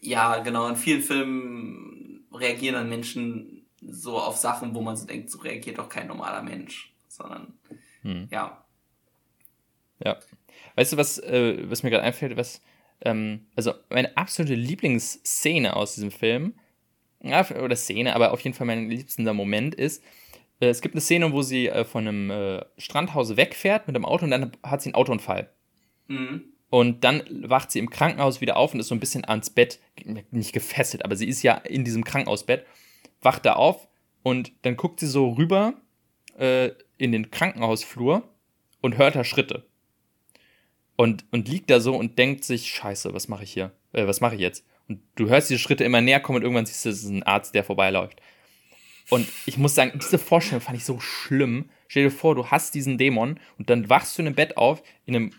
ja, 0.00 0.38
genau, 0.38 0.68
in 0.68 0.76
vielen 0.76 1.02
Filmen 1.02 2.26
reagieren 2.32 2.74
dann 2.74 2.88
Menschen 2.88 3.66
so 3.80 4.18
auf 4.18 4.36
Sachen, 4.36 4.74
wo 4.74 4.82
man 4.82 4.96
so 4.96 5.06
denkt, 5.06 5.30
so 5.30 5.38
reagiert 5.38 5.78
doch 5.78 5.88
kein 5.88 6.06
normaler 6.06 6.42
Mensch, 6.42 6.94
sondern, 7.08 7.54
mhm. 8.02 8.28
ja. 8.30 8.64
Ja. 10.04 10.18
Weißt 10.76 10.92
du, 10.92 10.96
was, 10.96 11.18
äh, 11.18 11.68
was 11.68 11.82
mir 11.82 11.90
gerade 11.90 12.04
einfällt, 12.04 12.36
was, 12.36 12.62
ähm, 13.00 13.46
also 13.56 13.72
meine 13.88 14.16
absolute 14.16 14.54
Lieblingsszene 14.54 15.74
aus 15.74 15.94
diesem 15.94 16.10
Film, 16.10 16.54
ja, 17.22 17.46
oder 17.62 17.76
Szene, 17.76 18.14
aber 18.14 18.32
auf 18.32 18.40
jeden 18.40 18.56
Fall 18.56 18.66
mein 18.66 18.88
liebster 18.88 19.34
Moment 19.34 19.74
ist, 19.74 20.02
äh, 20.60 20.68
es 20.68 20.80
gibt 20.80 20.94
eine 20.94 21.00
Szene, 21.00 21.32
wo 21.32 21.42
sie 21.42 21.68
äh, 21.68 21.84
von 21.84 22.06
einem 22.06 22.30
äh, 22.30 22.64
Strandhaus 22.78 23.36
wegfährt 23.36 23.86
mit 23.86 23.96
dem 23.96 24.04
Auto 24.04 24.24
und 24.24 24.30
dann 24.30 24.52
hat 24.62 24.82
sie 24.82 24.88
einen 24.88 24.94
Autounfall. 24.94 25.50
Mhm. 26.08 26.44
Und 26.70 27.02
dann 27.02 27.22
wacht 27.48 27.72
sie 27.72 27.80
im 27.80 27.90
Krankenhaus 27.90 28.40
wieder 28.40 28.56
auf 28.56 28.74
und 28.74 28.80
ist 28.80 28.88
so 28.88 28.94
ein 28.94 29.00
bisschen 29.00 29.24
ans 29.24 29.50
Bett, 29.50 29.80
nicht 30.30 30.52
gefesselt, 30.52 31.04
aber 31.04 31.16
sie 31.16 31.26
ist 31.26 31.42
ja 31.42 31.54
in 31.54 31.84
diesem 31.84 32.04
Krankenhausbett, 32.04 32.64
wacht 33.20 33.44
da 33.44 33.54
auf 33.54 33.88
und 34.22 34.52
dann 34.62 34.76
guckt 34.76 35.00
sie 35.00 35.08
so 35.08 35.30
rüber 35.30 35.74
äh, 36.38 36.70
in 36.96 37.10
den 37.10 37.32
Krankenhausflur 37.32 38.22
und 38.80 38.98
hört 38.98 39.16
da 39.16 39.24
Schritte. 39.24 39.66
Und, 40.96 41.24
und 41.32 41.48
liegt 41.48 41.70
da 41.70 41.80
so 41.80 41.96
und 41.96 42.18
denkt 42.18 42.44
sich, 42.44 42.70
scheiße, 42.70 43.14
was 43.14 43.26
mache 43.26 43.42
ich 43.42 43.52
hier? 43.52 43.72
Äh, 43.92 44.06
was 44.06 44.20
mache 44.20 44.36
ich 44.36 44.40
jetzt? 44.40 44.64
Und 44.90 45.00
du 45.14 45.28
hörst 45.28 45.48
diese 45.48 45.60
Schritte 45.60 45.84
immer 45.84 46.00
näher 46.00 46.18
kommen 46.18 46.38
und 46.38 46.42
irgendwann 46.42 46.66
siehst 46.66 46.84
du, 46.84 46.88
es 46.88 47.04
ist 47.04 47.10
ein 47.10 47.22
Arzt, 47.22 47.54
der 47.54 47.62
vorbeiläuft. 47.62 48.20
Und 49.08 49.28
ich 49.46 49.56
muss 49.56 49.76
sagen, 49.76 49.96
diese 50.02 50.18
Vorstellung 50.18 50.60
fand 50.60 50.76
ich 50.76 50.84
so 50.84 50.98
schlimm. 50.98 51.70
Stell 51.86 52.02
dir 52.02 52.10
vor, 52.10 52.34
du 52.34 52.48
hast 52.48 52.74
diesen 52.74 52.98
Dämon 52.98 53.38
und 53.56 53.70
dann 53.70 53.88
wachst 53.88 54.18
du 54.18 54.22
in 54.22 54.26
einem 54.26 54.34
Bett 54.34 54.56
auf, 54.56 54.82
in 55.06 55.14
einem, 55.14 55.32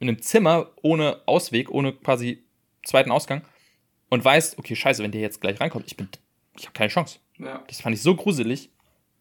in 0.00 0.08
einem 0.08 0.20
Zimmer 0.20 0.72
ohne 0.82 1.22
Ausweg, 1.26 1.70
ohne 1.70 1.92
quasi 1.92 2.42
zweiten 2.84 3.12
Ausgang 3.12 3.42
und 4.08 4.24
weißt, 4.24 4.58
okay, 4.58 4.74
scheiße, 4.74 5.04
wenn 5.04 5.12
der 5.12 5.20
jetzt 5.20 5.40
gleich 5.40 5.60
reinkommt, 5.60 5.86
ich 5.86 5.96
bin, 5.96 6.08
ich 6.58 6.64
habe 6.64 6.74
keine 6.74 6.90
Chance. 6.90 7.20
Ja. 7.38 7.62
Das 7.68 7.80
fand 7.80 7.94
ich 7.94 8.02
so 8.02 8.16
gruselig, 8.16 8.70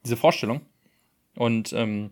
diese 0.03 0.17
Vorstellung. 0.17 0.61
Und 1.35 1.73
ähm, 1.73 2.09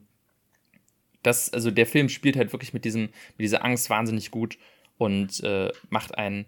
das, 1.23 1.51
also 1.51 1.71
der 1.71 1.87
Film 1.87 2.07
spielt 2.07 2.35
halt 2.35 2.53
wirklich 2.53 2.71
mit 2.73 2.85
diesem, 2.85 3.01
mit 3.01 3.39
dieser 3.39 3.65
Angst 3.65 3.89
wahnsinnig 3.89 4.29
gut 4.29 4.59
und 4.99 5.43
äh, 5.43 5.71
macht 5.89 6.15
einen 6.19 6.45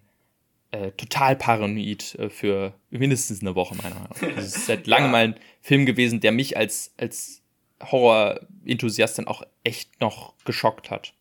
äh, 0.74 0.91
total 0.93 1.36
paranoid 1.36 2.15
äh, 2.15 2.30
für 2.30 2.74
mindestens 2.89 3.41
eine 3.41 3.53
Woche, 3.53 3.76
meiner 3.76 3.93
Meinung 3.93 4.09
nach. 4.09 4.36
Das 4.36 4.45
ist 4.45 4.65
seit 4.65 4.88
langem 4.88 5.05
ja. 5.05 5.11
mal 5.11 5.24
ein 5.26 5.36
Film 5.61 5.86
gewesen, 5.86 6.19
der 6.19 6.32
mich 6.32 6.57
als, 6.57 6.93
als 6.97 7.43
Horror-Enthusiast 7.84 9.19
dann 9.19 9.28
auch 9.28 9.43
echt 9.63 10.01
noch 10.01 10.34
geschockt 10.45 10.89
hat. 10.89 11.13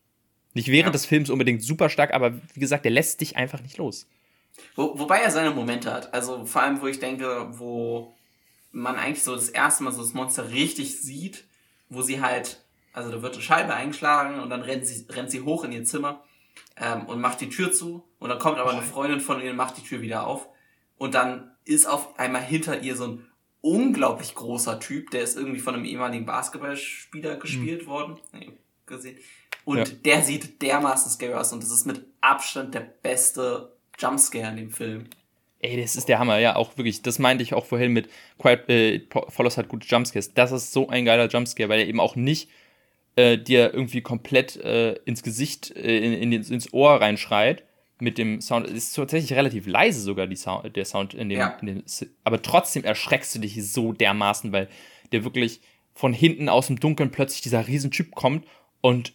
Nicht 0.55 0.69
während 0.69 0.87
ja. 0.87 0.91
des 0.93 1.05
Films 1.05 1.29
unbedingt 1.29 1.61
super 1.61 1.89
stark, 1.89 2.13
aber 2.15 2.33
wie 2.33 2.59
gesagt, 2.59 2.83
der 2.83 2.91
lässt 2.91 3.21
dich 3.21 3.35
einfach 3.37 3.61
nicht 3.61 3.77
los. 3.77 4.07
Wo, 4.75 4.97
wobei 4.97 5.19
er 5.19 5.29
seine 5.29 5.51
Momente 5.51 5.93
hat. 5.93 6.13
Also 6.15 6.45
vor 6.45 6.63
allem, 6.63 6.81
wo 6.81 6.87
ich 6.87 6.99
denke, 6.99 7.47
wo 7.51 8.11
man 8.71 8.95
eigentlich 8.95 9.23
so 9.23 9.35
das 9.35 9.49
erste 9.49 9.83
Mal 9.83 9.91
so 9.91 10.01
das 10.01 10.15
Monster 10.15 10.49
richtig 10.49 10.99
sieht, 10.99 11.43
wo 11.89 12.01
sie 12.01 12.21
halt, 12.21 12.63
also 12.91 13.11
da 13.11 13.21
wird 13.21 13.33
eine 13.33 13.43
Scheibe 13.43 13.75
eingeschlagen 13.75 14.39
und 14.39 14.49
dann 14.49 14.61
rennt 14.61 14.87
sie, 14.87 15.05
rennt 15.11 15.29
sie 15.29 15.41
hoch 15.41 15.63
in 15.63 15.71
ihr 15.71 15.83
Zimmer 15.83 16.23
ähm, 16.77 17.05
und 17.05 17.21
macht 17.21 17.41
die 17.41 17.49
Tür 17.49 17.71
zu 17.71 18.03
und 18.19 18.29
dann 18.29 18.39
kommt 18.39 18.57
aber 18.57 18.71
eine 18.71 18.81
Freundin 18.81 19.19
von 19.19 19.41
ihr 19.41 19.51
und 19.51 19.57
macht 19.57 19.77
die 19.77 19.83
Tür 19.83 20.01
wieder 20.01 20.27
auf 20.27 20.47
und 20.97 21.15
dann 21.15 21.51
ist 21.65 21.85
auf 21.85 22.19
einmal 22.19 22.41
hinter 22.41 22.81
ihr 22.81 22.95
so 22.95 23.07
ein 23.07 23.25
unglaublich 23.61 24.35
großer 24.35 24.79
Typ, 24.79 25.11
der 25.11 25.21
ist 25.21 25.37
irgendwie 25.37 25.59
von 25.59 25.75
einem 25.75 25.85
ehemaligen 25.85 26.25
Basketballspieler 26.25 27.37
gespielt 27.37 27.83
mhm. 27.83 27.87
worden, 27.87 28.19
nee, 28.33 28.51
gesehen. 28.85 29.17
Und 29.65 29.77
ja. 29.77 29.85
der 30.05 30.21
sieht 30.21 30.61
dermaßen 30.61 31.09
scary 31.09 31.33
aus 31.33 31.53
und 31.53 31.63
das 31.63 31.71
ist 31.71 31.85
mit 31.85 32.05
Abstand 32.19 32.73
der 32.73 32.81
beste 32.81 33.73
Jumpscare 33.97 34.49
in 34.49 34.57
dem 34.57 34.71
Film. 34.71 35.05
Ey, 35.59 35.81
das 35.81 35.95
ist 35.95 36.09
der 36.09 36.19
Hammer, 36.19 36.39
ja, 36.39 36.57
auch 36.57 36.75
wirklich. 36.77 37.03
Das 37.03 37.19
meinte 37.19 37.41
ich 37.41 37.53
auch 37.53 37.65
vorhin 37.65 37.93
mit 37.93 38.09
Quiet 38.37 38.67
äh, 38.67 39.07
Follows 39.29 39.57
hat 39.57 39.69
gute 39.69 39.87
Jumpscares. 39.87 40.33
Das 40.33 40.51
ist 40.51 40.73
so 40.73 40.89
ein 40.89 41.05
geiler 41.05 41.29
Jumpscare, 41.29 41.69
weil 41.69 41.79
er 41.79 41.87
eben 41.87 42.01
auch 42.01 42.17
nicht 42.17 42.49
äh, 43.15 43.37
dir 43.37 43.73
irgendwie 43.73 44.01
komplett 44.01 44.57
äh, 44.57 44.93
ins 45.05 45.23
Gesicht, 45.23 45.71
äh, 45.75 45.97
in, 45.99 46.31
in, 46.31 46.43
ins 46.43 46.73
Ohr 46.73 47.01
reinschreit 47.01 47.63
mit 47.99 48.17
dem 48.17 48.41
Sound. 48.41 48.67
Es 48.67 48.73
ist 48.73 48.93
tatsächlich 48.93 49.33
relativ 49.33 49.67
leise 49.67 50.01
sogar 50.01 50.27
die 50.27 50.35
Sound, 50.35 50.75
der 50.75 50.85
Sound 50.85 51.13
in 51.13 51.29
dem, 51.29 51.39
ja. 51.39 51.57
in 51.61 51.67
dem, 51.67 51.83
aber 52.23 52.41
trotzdem 52.41 52.83
erschreckst 52.83 53.33
du 53.35 53.39
dich 53.39 53.71
so 53.71 53.93
dermaßen, 53.93 54.51
weil 54.51 54.67
der 55.11 55.23
wirklich 55.23 55.61
von 55.93 56.13
hinten 56.13 56.49
aus 56.49 56.67
dem 56.67 56.79
Dunkeln 56.79 57.11
plötzlich 57.11 57.41
dieser 57.41 57.67
Riesentyp 57.67 58.15
kommt 58.15 58.45
und 58.81 59.13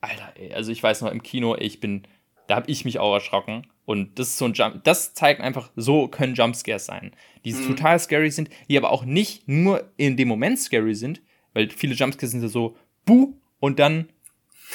Alter, 0.00 0.32
ey, 0.36 0.52
also 0.52 0.70
ich 0.70 0.82
weiß 0.82 1.00
noch 1.00 1.10
im 1.10 1.22
Kino, 1.22 1.54
ey, 1.54 1.66
ich 1.66 1.80
bin, 1.80 2.02
da 2.46 2.56
habe 2.56 2.70
ich 2.70 2.84
mich 2.84 2.98
auch 2.98 3.14
erschrocken 3.14 3.66
und 3.84 4.18
das 4.18 4.28
ist 4.28 4.38
so 4.38 4.44
ein 4.44 4.52
Jump, 4.52 4.84
das 4.84 5.14
zeigt 5.14 5.40
einfach, 5.40 5.70
so 5.74 6.08
können 6.08 6.34
Jumpscares 6.34 6.86
sein, 6.86 7.12
die 7.44 7.52
mhm. 7.52 7.66
total 7.66 7.98
scary 7.98 8.30
sind, 8.30 8.50
die 8.68 8.76
aber 8.76 8.92
auch 8.92 9.04
nicht 9.04 9.48
nur 9.48 9.90
in 9.96 10.16
dem 10.16 10.28
Moment 10.28 10.58
scary 10.58 10.94
sind, 10.94 11.22
weil 11.54 11.70
viele 11.70 11.94
Jumpscares 11.94 12.30
sind 12.30 12.42
ja 12.42 12.48
so 12.48 12.76
buh, 13.08 13.34
und 13.58 13.78
dann, 13.78 14.08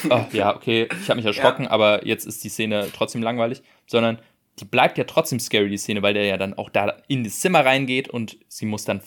oh, 0.09 0.25
ja, 0.31 0.55
okay, 0.55 0.89
ich 1.01 1.09
habe 1.09 1.17
mich 1.17 1.25
erschrocken, 1.25 1.65
ja. 1.65 1.69
aber 1.69 2.05
jetzt 2.05 2.25
ist 2.25 2.43
die 2.43 2.49
Szene 2.49 2.89
trotzdem 2.93 3.21
langweilig, 3.21 3.61
sondern 3.87 4.19
die 4.59 4.65
bleibt 4.65 4.97
ja 4.97 5.03
trotzdem 5.05 5.39
scary, 5.39 5.69
die 5.69 5.77
Szene, 5.77 6.01
weil 6.01 6.13
der 6.13 6.25
ja 6.25 6.37
dann 6.37 6.55
auch 6.55 6.69
da 6.69 6.97
in 7.07 7.23
das 7.23 7.39
Zimmer 7.39 7.65
reingeht 7.65 8.09
und 8.09 8.37
sie 8.47 8.65
muss 8.65 8.85
dann 8.85 9.01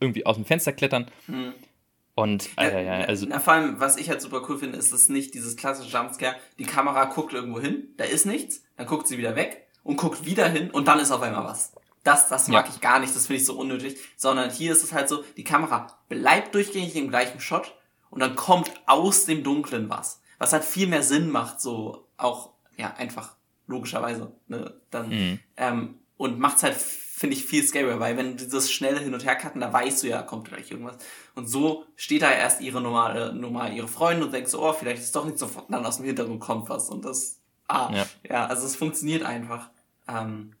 irgendwie 0.00 0.26
aus 0.26 0.36
dem 0.36 0.44
Fenster 0.44 0.72
klettern. 0.72 1.10
Mhm. 1.26 1.52
Und, 2.14 2.48
äh, 2.58 2.84
ja, 2.84 3.06
also. 3.06 3.26
Na, 3.28 3.38
vor 3.38 3.54
allem, 3.54 3.80
was 3.80 3.96
ich 3.96 4.10
halt 4.10 4.20
super 4.20 4.42
cool 4.48 4.58
finde, 4.58 4.78
ist 4.78 4.92
es 4.92 5.08
nicht 5.08 5.34
dieses 5.34 5.56
klassische 5.56 5.90
Jumpscare, 5.90 6.36
die 6.58 6.64
Kamera 6.64 7.04
guckt 7.04 7.32
irgendwo 7.32 7.60
hin, 7.60 7.94
da 7.96 8.04
ist 8.04 8.26
nichts, 8.26 8.62
dann 8.76 8.86
guckt 8.86 9.06
sie 9.06 9.18
wieder 9.18 9.36
weg 9.36 9.66
und 9.82 9.96
guckt 9.96 10.24
wieder 10.26 10.48
hin 10.48 10.70
und 10.70 10.88
dann 10.88 10.98
ist 10.98 11.10
auf 11.10 11.22
einmal 11.22 11.44
was. 11.44 11.72
Das, 12.02 12.28
das 12.28 12.48
mag 12.48 12.66
ja. 12.66 12.72
ich 12.74 12.80
gar 12.80 12.98
nicht, 12.98 13.14
das 13.14 13.26
finde 13.26 13.40
ich 13.40 13.46
so 13.46 13.58
unnötig, 13.58 13.98
sondern 14.16 14.50
hier 14.50 14.72
ist 14.72 14.82
es 14.82 14.92
halt 14.92 15.08
so, 15.08 15.22
die 15.36 15.44
Kamera 15.44 15.98
bleibt 16.08 16.54
durchgängig 16.54 16.96
im 16.96 17.10
gleichen 17.10 17.40
Shot 17.40 17.74
und 18.10 18.20
dann 18.20 18.36
kommt 18.36 18.70
aus 18.86 19.24
dem 19.24 19.42
Dunklen 19.42 19.88
was. 19.88 20.20
Was 20.38 20.52
halt 20.52 20.64
viel 20.64 20.86
mehr 20.86 21.02
Sinn 21.02 21.30
macht, 21.30 21.60
so 21.60 22.08
auch, 22.16 22.50
ja, 22.76 22.94
einfach 22.94 23.36
logischerweise, 23.66 24.32
ne, 24.48 24.74
dann, 24.90 25.08
mhm. 25.08 25.38
ähm, 25.56 25.94
und 26.16 26.38
macht's 26.38 26.62
halt, 26.62 26.74
finde 26.74 27.36
ich, 27.36 27.44
viel 27.44 27.62
scarier, 27.62 28.00
weil 28.00 28.16
wenn 28.16 28.36
dieses 28.36 28.70
schnelle 28.70 28.98
Hin- 28.98 29.14
und 29.14 29.24
Hercutten, 29.24 29.60
da 29.60 29.72
weißt 29.72 30.02
du 30.02 30.08
ja, 30.08 30.22
kommt 30.22 30.48
gleich 30.48 30.70
irgendwas. 30.70 30.96
Und 31.34 31.46
so 31.46 31.84
steht 31.96 32.22
da 32.22 32.30
erst 32.30 32.60
ihre 32.60 32.80
normale, 32.80 33.32
normal 33.32 33.72
ihre 33.74 33.88
Freundin 33.88 34.24
und 34.24 34.32
denkst 34.32 34.50
so, 34.50 34.62
oh, 34.62 34.72
vielleicht 34.72 35.02
ist 35.02 35.14
doch 35.14 35.24
nicht 35.24 35.38
sofort, 35.38 35.66
dann 35.70 35.86
aus 35.86 35.98
dem 35.98 36.06
Hintergrund 36.06 36.40
kommt 36.40 36.68
was 36.68 36.88
und 36.90 37.04
das, 37.04 37.40
ah, 37.68 37.90
ja, 37.94 38.06
ja 38.28 38.46
also 38.46 38.66
es 38.66 38.76
funktioniert 38.76 39.22
einfach. 39.22 39.70
Ähm, 40.08 40.54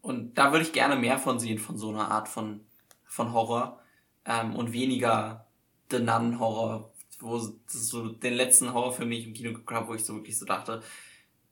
und 0.00 0.38
da 0.38 0.52
würde 0.52 0.64
ich 0.64 0.72
gerne 0.72 0.96
mehr 0.96 1.18
von 1.18 1.38
sehen, 1.38 1.58
von 1.58 1.76
so 1.76 1.90
einer 1.90 2.10
Art 2.10 2.28
von, 2.28 2.60
von 3.06 3.32
Horror, 3.32 3.78
ähm, 4.24 4.54
und 4.54 4.72
weniger 4.72 5.46
The 5.92 6.00
Nun 6.02 6.40
Horror, 6.40 6.92
wo 7.20 7.38
so 7.66 8.08
den 8.08 8.34
letzten 8.34 8.72
Horrorfilm, 8.72 9.10
den 9.10 9.18
ich 9.18 9.26
im 9.26 9.34
Kino 9.34 9.50
geguckt 9.50 9.72
habe, 9.72 9.88
wo 9.88 9.94
ich 9.94 10.04
so 10.04 10.14
wirklich 10.14 10.38
so 10.38 10.46
dachte, 10.46 10.82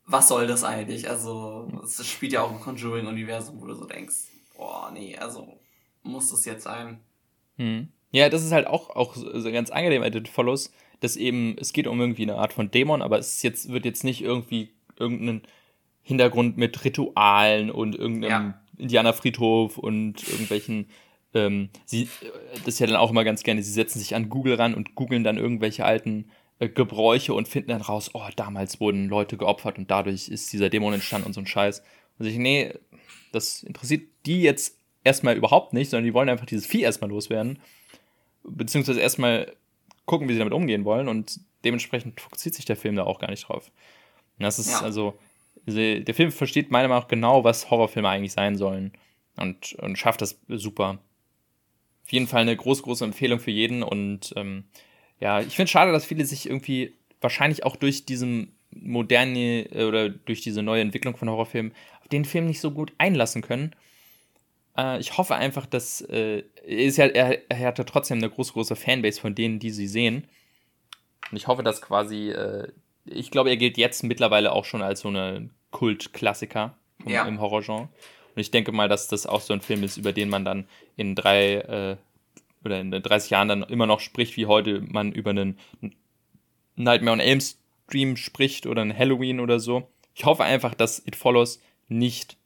was 0.05 0.27
soll 0.27 0.47
das 0.47 0.63
eigentlich? 0.63 1.09
Also, 1.09 1.71
es 1.83 2.05
spielt 2.05 2.33
ja 2.33 2.41
auch 2.41 2.51
im 2.51 2.59
Conjuring-Universum, 2.59 3.61
wo 3.61 3.67
du 3.67 3.75
so 3.75 3.85
denkst, 3.85 4.15
boah, 4.57 4.91
nee, 4.91 5.17
also, 5.17 5.59
muss 6.03 6.31
das 6.31 6.45
jetzt 6.45 6.63
sein? 6.63 6.99
Hm. 7.57 7.87
Ja, 8.11 8.27
das 8.27 8.43
ist 8.43 8.51
halt 8.51 8.67
auch, 8.67 8.89
auch 8.89 9.15
so 9.15 9.51
ganz 9.51 9.69
angenehm 9.69 10.01
bei 10.01 10.29
Follows, 10.29 10.71
dass 10.99 11.15
eben, 11.15 11.55
es 11.59 11.71
geht 11.71 11.87
um 11.87 11.99
irgendwie 11.99 12.23
eine 12.23 12.35
Art 12.35 12.51
von 12.51 12.69
Dämon, 12.69 13.01
aber 13.01 13.19
es 13.19 13.41
jetzt, 13.41 13.71
wird 13.71 13.85
jetzt 13.85 14.03
nicht 14.03 14.21
irgendwie 14.21 14.73
irgendeinen 14.99 15.43
Hintergrund 16.01 16.57
mit 16.57 16.83
Ritualen 16.83 17.71
und 17.71 17.95
irgendeinem 17.95 18.49
ja. 18.49 18.61
Indianerfriedhof 18.77 19.77
und 19.77 20.27
irgendwelchen 20.27 20.89
ähm, 21.33 21.69
sie, 21.85 22.09
das 22.53 22.67
ist 22.67 22.79
ja 22.79 22.87
dann 22.87 22.95
auch 22.95 23.09
immer 23.09 23.23
ganz 23.23 23.43
gerne, 23.43 23.63
sie 23.63 23.71
setzen 23.71 23.99
sich 23.99 24.15
an 24.15 24.29
Google 24.29 24.55
ran 24.55 24.73
und 24.73 24.95
googeln 24.95 25.23
dann 25.23 25.37
irgendwelche 25.37 25.85
alten 25.85 26.29
äh, 26.59 26.69
Gebräuche 26.69 27.33
und 27.33 27.47
finden 27.47 27.69
dann 27.69 27.81
raus, 27.81 28.11
oh, 28.13 28.27
damals 28.35 28.79
wurden 28.79 29.07
Leute 29.07 29.37
geopfert 29.37 29.77
und 29.77 29.89
dadurch 29.89 30.29
ist 30.29 30.51
dieser 30.53 30.69
Dämon 30.69 30.93
entstanden 30.93 31.27
und 31.27 31.33
so 31.33 31.41
ein 31.41 31.47
Scheiß. 31.47 31.81
Und 32.19 32.25
ich, 32.25 32.37
nee, 32.37 32.73
das 33.31 33.63
interessiert 33.63 34.03
die 34.25 34.41
jetzt 34.41 34.77
erstmal 35.03 35.35
überhaupt 35.35 35.73
nicht, 35.73 35.89
sondern 35.89 36.05
die 36.05 36.13
wollen 36.13 36.29
einfach 36.29 36.45
dieses 36.45 36.65
Vieh 36.65 36.81
erstmal 36.81 37.09
loswerden. 37.09 37.59
beziehungsweise 38.43 38.99
erstmal 38.99 39.53
gucken, 40.05 40.27
wie 40.27 40.33
sie 40.33 40.39
damit 40.39 40.53
umgehen 40.53 40.85
wollen 40.85 41.07
und 41.07 41.39
dementsprechend 41.63 42.19
fokussiert 42.19 42.55
sich 42.55 42.65
der 42.65 42.75
Film 42.75 42.95
da 42.95 43.03
auch 43.03 43.19
gar 43.19 43.29
nicht 43.29 43.47
drauf. 43.47 43.71
Und 44.37 44.43
das 44.43 44.59
ist 44.59 44.71
ja. 44.71 44.81
also, 44.81 45.17
der 45.65 46.13
Film 46.13 46.31
versteht 46.31 46.71
meiner 46.71 46.87
Meinung 46.87 47.03
nach 47.03 47.07
genau, 47.07 47.43
was 47.43 47.69
Horrorfilme 47.69 48.09
eigentlich 48.09 48.33
sein 48.33 48.55
sollen 48.55 48.93
und, 49.37 49.73
und 49.73 49.97
schafft 49.97 50.21
das 50.21 50.39
super. 50.47 50.99
Auf 52.03 52.11
jeden 52.11 52.27
Fall 52.27 52.41
eine 52.41 52.55
große, 52.55 52.81
große 52.83 53.05
Empfehlung 53.05 53.39
für 53.39 53.51
jeden 53.51 53.83
und 53.83 54.33
ähm, 54.35 54.65
ja, 55.19 55.39
ich 55.39 55.55
finde 55.55 55.65
es 55.65 55.71
schade, 55.71 55.91
dass 55.91 56.05
viele 56.05 56.25
sich 56.25 56.47
irgendwie 56.47 56.95
wahrscheinlich 57.21 57.63
auch 57.63 57.75
durch 57.75 58.05
diesen 58.05 58.55
moderne 58.71 59.71
äh, 59.71 59.85
oder 59.85 60.09
durch 60.09 60.41
diese 60.41 60.63
neue 60.63 60.81
Entwicklung 60.81 61.15
von 61.15 61.29
Horrorfilmen 61.29 61.73
auf 62.01 62.07
den 62.07 62.25
Film 62.25 62.47
nicht 62.47 62.59
so 62.59 62.71
gut 62.71 62.91
einlassen 62.97 63.41
können. 63.41 63.75
Äh, 64.77 64.99
ich 64.99 65.17
hoffe 65.17 65.35
einfach, 65.35 65.65
dass 65.65 66.01
äh, 66.01 66.43
ist 66.65 66.97
ja, 66.97 67.05
er, 67.05 67.49
er 67.49 67.67
hatte 67.67 67.85
trotzdem 67.85 68.17
eine 68.17 68.29
große, 68.29 68.53
große 68.53 68.75
Fanbase 68.75 69.21
von 69.21 69.35
denen, 69.35 69.59
die 69.59 69.71
sie 69.71 69.87
sehen. 69.87 70.27
Und 71.29 71.37
ich 71.37 71.47
hoffe, 71.47 71.63
dass 71.63 71.81
quasi, 71.81 72.31
äh, 72.31 72.67
ich 73.05 73.31
glaube, 73.31 73.49
er 73.49 73.57
gilt 73.57 73.77
jetzt 73.77 74.03
mittlerweile 74.03 74.51
auch 74.51 74.65
schon 74.65 74.81
als 74.81 75.01
so 75.01 75.07
eine 75.07 75.49
Kultklassiker 75.71 76.77
ja. 77.05 77.25
im 77.25 77.39
Horrorgenre. 77.39 77.89
Und 78.35 78.41
ich 78.41 78.51
denke 78.51 78.71
mal, 78.71 78.87
dass 78.87 79.07
das 79.07 79.25
auch 79.25 79.41
so 79.41 79.53
ein 79.53 79.61
Film 79.61 79.83
ist, 79.83 79.97
über 79.97 80.13
den 80.13 80.29
man 80.29 80.45
dann 80.45 80.67
in 80.95 81.15
drei 81.15 81.55
äh, 81.55 81.97
oder 82.63 82.79
in 82.79 82.91
30 82.91 83.31
Jahren 83.31 83.47
dann 83.47 83.63
immer 83.63 83.87
noch 83.87 83.99
spricht, 83.99 84.37
wie 84.37 84.45
heute 84.45 84.81
man 84.81 85.11
über 85.11 85.31
einen 85.31 85.57
Nightmare 86.75 87.13
on 87.13 87.19
Elm 87.19 87.39
Stream 87.41 88.15
spricht 88.15 88.67
oder 88.67 88.81
ein 88.81 88.97
Halloween 88.97 89.39
oder 89.39 89.59
so. 89.59 89.87
Ich 90.13 90.25
hoffe 90.25 90.43
einfach, 90.43 90.73
dass 90.73 91.05
It 91.05 91.15
Follows 91.15 91.59
nicht 91.87 92.37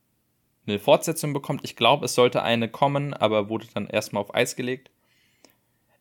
eine 0.68 0.80
Fortsetzung 0.80 1.34
bekommt. 1.34 1.62
Ich 1.64 1.76
glaube, 1.76 2.06
es 2.06 2.16
sollte 2.16 2.42
eine 2.42 2.70
kommen, 2.70 3.14
aber 3.14 3.50
wurde 3.50 3.68
dann 3.74 3.88
erstmal 3.88 4.22
auf 4.22 4.34
Eis 4.34 4.56
gelegt. 4.56 4.90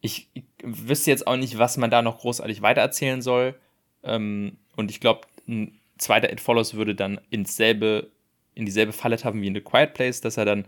Ich, 0.00 0.28
ich 0.34 0.44
wüsste 0.62 1.10
jetzt 1.10 1.26
auch 1.26 1.36
nicht, 1.36 1.58
was 1.58 1.76
man 1.76 1.90
da 1.90 2.02
noch 2.02 2.18
großartig 2.18 2.62
weitererzählen 2.62 3.22
soll. 3.22 3.54
Ähm, 4.02 4.58
und 4.76 4.90
ich 4.90 5.00
glaube, 5.00 5.22
ein 5.46 5.78
zweiter 5.98 6.32
It 6.32 6.40
Follows 6.40 6.74
würde 6.74 6.94
dann 6.94 7.20
ins 7.30 7.56
selbe, 7.56 8.10
in 8.54 8.66
dieselbe 8.66 8.92
Falle 8.92 9.16
tappen 9.16 9.40
wie 9.42 9.46
in 9.48 9.54
The 9.54 9.60
Quiet 9.60 9.94
Place, 9.94 10.20
dass 10.20 10.36
er 10.36 10.44
dann 10.44 10.66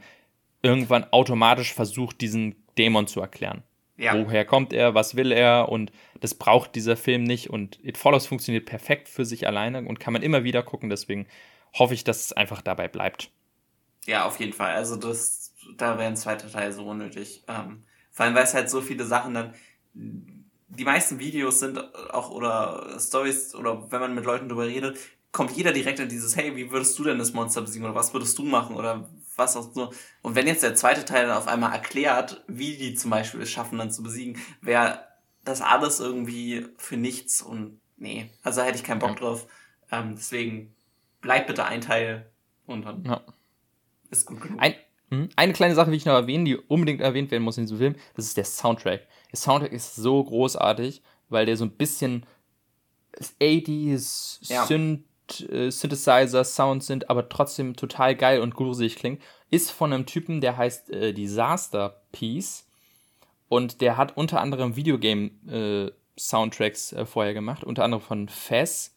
irgendwann 0.63 1.05
automatisch 1.13 1.75
versucht, 1.75 2.21
diesen 2.21 2.57
Dämon 2.79 3.07
zu 3.07 3.21
erklären. 3.21 3.63
Ja. 3.97 4.15
Woher 4.15 4.45
kommt 4.45 4.73
er, 4.73 4.95
was 4.95 5.17
will 5.17 5.33
er 5.33 5.71
und 5.71 5.91
das 6.21 6.35
braucht 6.35 6.75
dieser 6.75 6.97
Film 6.97 7.23
nicht 7.23 7.49
und 7.49 7.83
It 7.83 7.97
Follows 7.97 8.27
funktioniert 8.27 8.67
perfekt 8.67 9.09
für 9.09 9.25
sich 9.25 9.47
alleine 9.47 9.87
und 9.87 10.01
kann 10.01 10.13
man 10.13 10.23
immer 10.23 10.45
wieder 10.45 10.63
gucken, 10.63 10.91
deswegen 10.91 11.27
hoffe 11.79 11.95
ich, 11.95 12.05
dass 12.05 12.27
es 12.27 12.33
einfach 12.33 12.61
dabei 12.61 12.89
bleibt. 12.89 13.31
Ja, 14.05 14.27
auf 14.27 14.39
jeden 14.39 14.53
Fall. 14.53 14.75
Also 14.75 14.97
das, 14.97 15.55
da 15.77 15.99
wäre 15.99 16.09
ein 16.09 16.17
zweiter 16.17 16.51
Teil 16.51 16.73
so 16.73 16.85
unnötig. 16.87 17.43
Ähm, 17.49 17.85
vor 18.11 18.27
allem, 18.27 18.35
weil 18.35 18.45
es 18.45 18.55
halt 18.55 18.71
so 18.71 18.81
viele 18.83 19.05
Sachen 19.05 19.35
dann, 19.35 19.55
die 19.95 20.85
meisten 20.85 21.19
Videos 21.19 21.61
sind 21.61 21.79
auch 22.13 22.31
oder 22.31 22.99
Stories 23.01 23.55
oder 23.55 23.91
wenn 23.91 24.01
man 24.01 24.15
mit 24.15 24.25
Leuten 24.25 24.49
drüber 24.49 24.67
redet, 24.67 24.99
kommt 25.37 25.55
jeder 25.55 25.71
direkt 25.71 26.01
in 26.01 26.09
dieses, 26.09 26.35
hey, 26.35 26.57
wie 26.57 26.71
würdest 26.71 26.99
du 26.99 27.05
denn 27.05 27.19
das 27.19 27.35
Monster 27.35 27.61
besiegen 27.61 27.85
oder 27.85 27.95
was 27.95 28.15
würdest 28.15 28.39
du 28.39 28.43
machen 28.43 28.75
oder 28.75 29.07
was 29.37 29.55
auch 29.55 29.71
so. 29.71 29.93
Und 30.23 30.35
wenn 30.35 30.47
jetzt 30.47 30.63
der 30.63 30.75
zweite 30.75 31.05
Teil 31.05 31.27
dann 31.27 31.37
auf 31.37 31.47
einmal 31.47 31.75
erklärt, 31.75 32.43
wie 32.49 32.79
die 32.79 32.95
zum 32.95 33.11
Beispiel 33.11 33.43
es 33.43 33.51
schaffen, 33.51 33.77
dann 33.77 33.91
zu 33.91 34.03
besiegen, 34.03 34.41
wäre 34.63 35.07
das 35.45 35.61
alles 35.61 36.01
irgendwie 36.01 36.67
für 36.79 36.97
nichts 36.97 37.43
und 37.43 37.83
nee, 37.99 38.31
also 38.43 38.63
hätte 38.63 38.79
ich 38.79 38.83
keinen 38.83 38.99
Bock 38.99 39.11
ja. 39.11 39.17
drauf. 39.17 39.47
Ähm, 39.93 40.15
deswegen 40.17 40.75
bleibt 41.21 41.49
bitte 41.49 41.67
ein 41.67 41.83
Teil 41.83 42.33
und 42.65 42.87
dann 42.87 43.05
ja. 43.05 43.21
ist 44.09 44.25
gut 44.25 44.41
genug. 44.41 44.59
Ein, 44.59 44.75
hm, 45.11 45.29
eine 45.37 45.53
kleine 45.53 45.75
Sache 45.75 45.89
will 45.89 45.99
ich 45.99 46.07
noch 46.07 46.15
erwähnen, 46.15 46.47
die 46.47 46.57
unbedingt 46.57 47.03
erwähnt 47.03 47.31
werden 47.31 47.45
muss 47.45 47.59
in 47.59 47.65
diesem 47.65 47.77
Film, 47.77 47.97
das 48.15 48.25
ist 48.25 48.39
der 48.39 48.47
Soundtrack. 48.47 49.07
Der 49.33 49.39
Soundtrack 49.39 49.73
ist 49.73 49.97
so 49.97 50.25
großartig, 50.25 51.03
weil 51.29 51.45
der 51.45 51.59
so 51.59 51.67
ein 51.67 51.73
bisschen 51.73 52.25
80s 53.39 54.39
ja. 54.51 54.65
Synth 54.65 55.03
äh, 55.51 55.71
Synthesizer-Sounds 55.71 56.87
sind, 56.87 57.11
aber 57.11 57.29
trotzdem 57.29 57.77
total 57.77 58.17
geil 58.17 58.41
und 58.41 58.55
gruselig 58.55 58.97
klingt, 58.97 59.21
ist 59.51 59.71
von 59.71 59.93
einem 59.93 60.07
Typen, 60.07 60.41
der 60.41 60.57
heißt 60.57 60.89
äh, 60.91 61.13
Disaster 61.13 62.01
Piece. 62.13 62.65
Und 63.49 63.81
der 63.81 63.97
hat 63.97 64.17
unter 64.17 64.41
anderem 64.41 64.75
Videogame-Soundtracks 64.75 66.93
äh, 66.93 67.03
äh, 67.03 67.07
vorher 67.07 67.35
gemacht, 67.35 67.63
unter 67.63 67.85
anderem 67.85 68.03
von 68.03 68.29
Fez, 68.29 68.97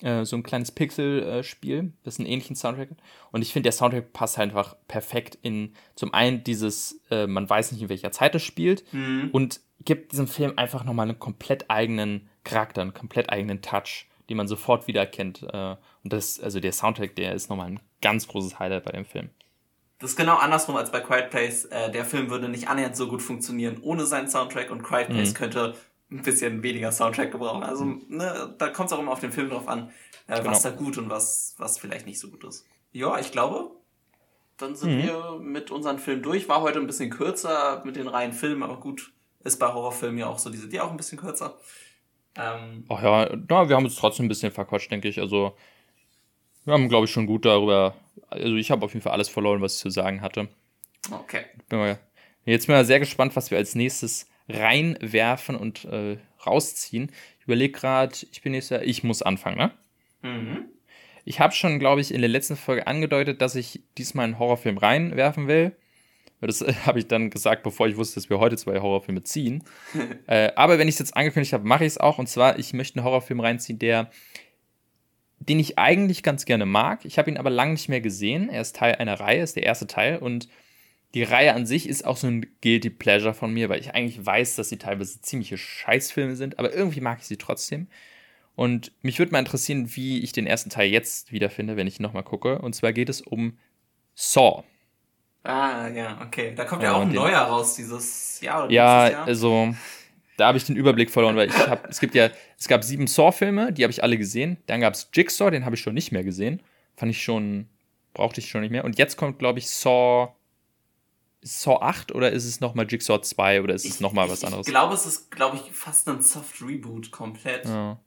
äh, 0.00 0.24
so 0.24 0.34
ein 0.36 0.42
kleines 0.42 0.72
Pixel-Spiel, 0.72 1.92
das 2.02 2.18
einen 2.18 2.28
ähnlichen 2.28 2.56
Soundtrack 2.56 2.90
hat. 2.90 2.98
Und 3.30 3.42
ich 3.42 3.52
finde, 3.52 3.68
der 3.68 3.72
Soundtrack 3.72 4.12
passt 4.12 4.36
einfach 4.38 4.74
perfekt 4.88 5.38
in 5.42 5.72
zum 5.94 6.12
einen 6.12 6.42
dieses, 6.42 7.00
äh, 7.10 7.28
man 7.28 7.48
weiß 7.48 7.70
nicht, 7.72 7.82
in 7.82 7.88
welcher 7.88 8.10
Zeit 8.10 8.34
es 8.34 8.42
spielt, 8.42 8.92
mhm. 8.92 9.28
und 9.32 9.60
gibt 9.84 10.12
diesem 10.12 10.26
Film 10.26 10.54
einfach 10.56 10.84
nochmal 10.84 11.08
einen 11.08 11.18
komplett 11.18 11.70
eigenen 11.70 12.28
Charakter, 12.44 12.82
einen 12.82 12.94
komplett 12.94 13.30
eigenen 13.30 13.62
Touch 13.62 14.06
die 14.28 14.34
man 14.34 14.48
sofort 14.48 14.86
wiedererkennt. 14.86 15.42
Äh, 15.42 15.76
und 16.02 16.12
das, 16.12 16.40
also 16.40 16.60
der 16.60 16.72
Soundtrack, 16.72 17.14
der 17.16 17.34
ist 17.34 17.48
nochmal 17.48 17.68
ein 17.68 17.80
ganz 18.02 18.28
großes 18.28 18.58
Highlight 18.58 18.84
bei 18.84 18.92
dem 18.92 19.04
Film. 19.04 19.30
Das 19.98 20.10
ist 20.10 20.16
genau 20.16 20.36
andersrum 20.36 20.76
als 20.76 20.92
bei 20.92 21.00
Quiet 21.00 21.30
Place. 21.30 21.64
Äh, 21.66 21.90
der 21.90 22.04
Film 22.04 22.30
würde 22.30 22.48
nicht 22.48 22.68
annähernd 22.68 22.96
so 22.96 23.08
gut 23.08 23.22
funktionieren 23.22 23.78
ohne 23.82 24.04
seinen 24.04 24.28
Soundtrack 24.28 24.70
und 24.70 24.82
Quiet 24.82 25.08
Place 25.08 25.30
mhm. 25.30 25.34
könnte 25.34 25.74
ein 26.10 26.22
bisschen 26.22 26.62
weniger 26.62 26.92
Soundtrack 26.92 27.32
gebrauchen. 27.32 27.62
Also 27.62 27.84
ne, 27.84 28.54
da 28.58 28.68
kommt 28.68 28.88
es 28.88 28.92
auch 28.92 29.00
immer 29.00 29.12
auf 29.12 29.20
den 29.20 29.32
Film 29.32 29.50
drauf 29.50 29.68
an, 29.68 29.90
äh, 30.28 30.38
genau. 30.38 30.50
was 30.50 30.62
da 30.62 30.70
gut 30.70 30.98
und 30.98 31.10
was, 31.10 31.54
was 31.58 31.78
vielleicht 31.78 32.06
nicht 32.06 32.20
so 32.20 32.28
gut 32.28 32.44
ist. 32.44 32.66
Ja, 32.92 33.18
ich 33.18 33.32
glaube, 33.32 33.70
dann 34.56 34.76
sind 34.76 34.98
mhm. 34.98 35.02
wir 35.02 35.38
mit 35.40 35.70
unserem 35.70 35.98
Film 35.98 36.22
durch. 36.22 36.48
War 36.48 36.60
heute 36.60 36.78
ein 36.78 36.86
bisschen 36.86 37.10
kürzer 37.10 37.82
mit 37.84 37.96
den 37.96 38.08
reinen 38.08 38.32
Filmen, 38.32 38.62
aber 38.62 38.78
gut, 38.78 39.12
ist 39.44 39.58
bei 39.58 39.72
Horrorfilmen 39.72 40.18
ja 40.18 40.26
auch 40.26 40.38
so, 40.38 40.50
die 40.50 40.58
sind 40.58 40.72
ja 40.72 40.82
auch 40.82 40.90
ein 40.90 40.96
bisschen 40.96 41.18
kürzer. 41.18 41.58
Ähm, 42.38 42.84
Ach 42.88 43.02
ja, 43.02 43.36
na, 43.48 43.68
wir 43.68 43.76
haben 43.76 43.84
uns 43.84 43.96
trotzdem 43.96 44.26
ein 44.26 44.28
bisschen 44.28 44.52
verquatscht, 44.52 44.90
denke 44.90 45.08
ich. 45.08 45.20
Also, 45.20 45.56
wir 46.64 46.74
haben, 46.74 46.88
glaube 46.88 47.06
ich, 47.06 47.10
schon 47.10 47.26
gut 47.26 47.44
darüber. 47.44 47.94
Also, 48.28 48.56
ich 48.56 48.70
habe 48.70 48.84
auf 48.84 48.92
jeden 48.92 49.02
Fall 49.02 49.12
alles 49.12 49.28
verloren, 49.28 49.62
was 49.62 49.74
ich 49.74 49.80
zu 49.80 49.90
sagen 49.90 50.20
hatte. 50.20 50.48
Okay. 51.10 51.44
Bin 51.68 51.78
mal, 51.78 51.98
jetzt 52.44 52.66
bin 52.66 52.76
ich 52.76 52.86
sehr 52.86 53.00
gespannt, 53.00 53.36
was 53.36 53.50
wir 53.50 53.58
als 53.58 53.74
nächstes 53.74 54.28
reinwerfen 54.48 55.56
und 55.56 55.84
äh, 55.86 56.18
rausziehen. 56.44 57.10
Ich 57.38 57.44
überlege 57.44 57.72
gerade, 57.72 58.14
ich 58.30 58.42
bin 58.42 58.54
jetzt 58.54 58.70
ja, 58.70 58.80
ich 58.80 59.02
muss 59.02 59.22
anfangen, 59.22 59.58
ne? 59.58 59.70
Mhm. 60.22 60.64
Ich 61.24 61.40
habe 61.40 61.52
schon, 61.52 61.80
glaube 61.80 62.00
ich, 62.00 62.14
in 62.14 62.20
der 62.20 62.30
letzten 62.30 62.56
Folge 62.56 62.86
angedeutet, 62.86 63.40
dass 63.40 63.56
ich 63.56 63.82
diesmal 63.98 64.24
einen 64.24 64.38
Horrorfilm 64.38 64.78
reinwerfen 64.78 65.48
will. 65.48 65.76
Das 66.40 66.60
habe 66.86 66.98
ich 66.98 67.06
dann 67.08 67.30
gesagt, 67.30 67.62
bevor 67.62 67.88
ich 67.88 67.96
wusste, 67.96 68.16
dass 68.16 68.30
wir 68.30 68.38
heute 68.38 68.56
zwei 68.56 68.80
Horrorfilme 68.80 69.22
ziehen. 69.22 69.64
äh, 70.26 70.52
aber 70.56 70.78
wenn 70.78 70.88
ich 70.88 70.94
es 70.96 70.98
jetzt 71.00 71.16
angekündigt 71.16 71.52
habe, 71.52 71.66
mache 71.66 71.84
ich 71.84 71.92
es 71.92 71.98
auch. 71.98 72.18
Und 72.18 72.28
zwar, 72.28 72.58
ich 72.58 72.72
möchte 72.72 72.98
einen 72.98 73.04
Horrorfilm 73.04 73.40
reinziehen, 73.40 73.78
der, 73.78 74.10
den 75.38 75.58
ich 75.58 75.78
eigentlich 75.78 76.22
ganz 76.22 76.44
gerne 76.44 76.66
mag. 76.66 77.04
Ich 77.04 77.18
habe 77.18 77.30
ihn 77.30 77.38
aber 77.38 77.50
lange 77.50 77.72
nicht 77.72 77.88
mehr 77.88 78.00
gesehen. 78.00 78.48
Er 78.48 78.60
ist 78.60 78.76
Teil 78.76 78.96
einer 78.96 79.18
Reihe, 79.18 79.42
ist 79.42 79.56
der 79.56 79.64
erste 79.64 79.86
Teil. 79.86 80.18
Und 80.18 80.48
die 81.14 81.22
Reihe 81.22 81.54
an 81.54 81.66
sich 81.66 81.88
ist 81.88 82.04
auch 82.04 82.16
so 82.16 82.26
ein 82.26 82.46
Guilty 82.60 82.90
Pleasure 82.90 83.32
von 83.34 83.52
mir, 83.52 83.68
weil 83.68 83.80
ich 83.80 83.94
eigentlich 83.94 84.24
weiß, 84.24 84.56
dass 84.56 84.68
sie 84.68 84.76
teilweise 84.76 85.20
ziemliche 85.22 85.56
Scheißfilme 85.56 86.36
sind. 86.36 86.58
Aber 86.58 86.74
irgendwie 86.74 87.00
mag 87.00 87.18
ich 87.20 87.26
sie 87.26 87.38
trotzdem. 87.38 87.88
Und 88.54 88.92
mich 89.02 89.18
würde 89.18 89.32
mal 89.32 89.38
interessieren, 89.38 89.94
wie 89.94 90.20
ich 90.20 90.32
den 90.32 90.46
ersten 90.46 90.70
Teil 90.70 90.90
jetzt 90.90 91.30
wiederfinde, 91.30 91.76
wenn 91.76 91.86
ich 91.86 92.00
ihn 92.00 92.02
nochmal 92.02 92.24
gucke. 92.24 92.58
Und 92.58 92.74
zwar 92.74 92.92
geht 92.92 93.08
es 93.08 93.20
um 93.20 93.58
Saw. 94.14 94.64
Ah, 95.46 95.88
ja, 95.88 96.18
okay. 96.26 96.54
Da 96.56 96.64
kommt 96.64 96.82
ja, 96.82 96.90
ja 96.90 96.96
auch 96.96 97.02
ein 97.02 97.12
neuer 97.12 97.38
raus 97.38 97.74
dieses 97.74 98.40
Jahr 98.40 98.64
oder 98.64 98.72
Ja, 98.72 99.08
Jahr. 99.08 99.26
also 99.26 99.74
da 100.36 100.48
habe 100.48 100.58
ich 100.58 100.64
den 100.64 100.76
Überblick 100.76 101.10
verloren, 101.10 101.36
weil 101.36 101.48
ich 101.48 101.56
habe, 101.68 101.88
es 101.88 102.00
gibt 102.00 102.14
ja, 102.14 102.30
es 102.58 102.66
gab 102.66 102.82
sieben 102.82 103.06
Saw-Filme, 103.06 103.72
die 103.72 103.84
habe 103.84 103.92
ich 103.92 104.02
alle 104.02 104.18
gesehen. 104.18 104.58
Dann 104.66 104.80
gab 104.80 104.94
es 104.94 105.08
Jigsaw, 105.12 105.50
den 105.50 105.64
habe 105.64 105.76
ich 105.76 105.80
schon 105.80 105.94
nicht 105.94 106.10
mehr 106.10 106.24
gesehen. 106.24 106.62
Fand 106.96 107.10
ich 107.10 107.22
schon, 107.22 107.68
brauchte 108.12 108.40
ich 108.40 108.48
schon 108.48 108.62
nicht 108.62 108.70
mehr. 108.70 108.84
Und 108.84 108.98
jetzt 108.98 109.16
kommt, 109.16 109.38
glaube 109.38 109.60
ich, 109.60 109.70
Saw, 109.70 110.34
Saw 111.42 111.80
8 111.80 112.12
oder 112.12 112.32
ist 112.32 112.44
es 112.44 112.60
nochmal 112.60 112.86
Jigsaw 112.88 113.20
2 113.20 113.62
oder 113.62 113.74
ist 113.74 113.84
es 113.84 114.00
nochmal 114.00 114.28
was 114.28 114.42
anderes? 114.42 114.66
Ich 114.66 114.72
glaube, 114.72 114.94
es 114.94 115.06
ist, 115.06 115.30
glaube 115.30 115.56
ich, 115.56 115.72
fast 115.72 116.08
ein 116.08 116.22
Soft 116.22 116.60
Reboot 116.60 117.12
komplett. 117.12 117.66
Ja. 117.66 117.98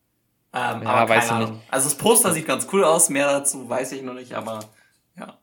Ähm, 0.51 0.81
ja, 0.83 0.89
aber 0.89 1.09
weiß 1.09 1.31
ich 1.31 1.37
nicht. 1.37 1.53
Also 1.69 1.89
das 1.89 1.97
Poster 1.97 2.33
sieht 2.33 2.47
ganz 2.47 2.67
cool 2.73 2.83
aus, 2.83 3.09
mehr 3.09 3.27
dazu 3.27 3.69
weiß 3.69 3.93
ich 3.93 4.01
noch 4.01 4.15
nicht, 4.15 4.33
aber 4.33 4.59
ja. 5.15 5.37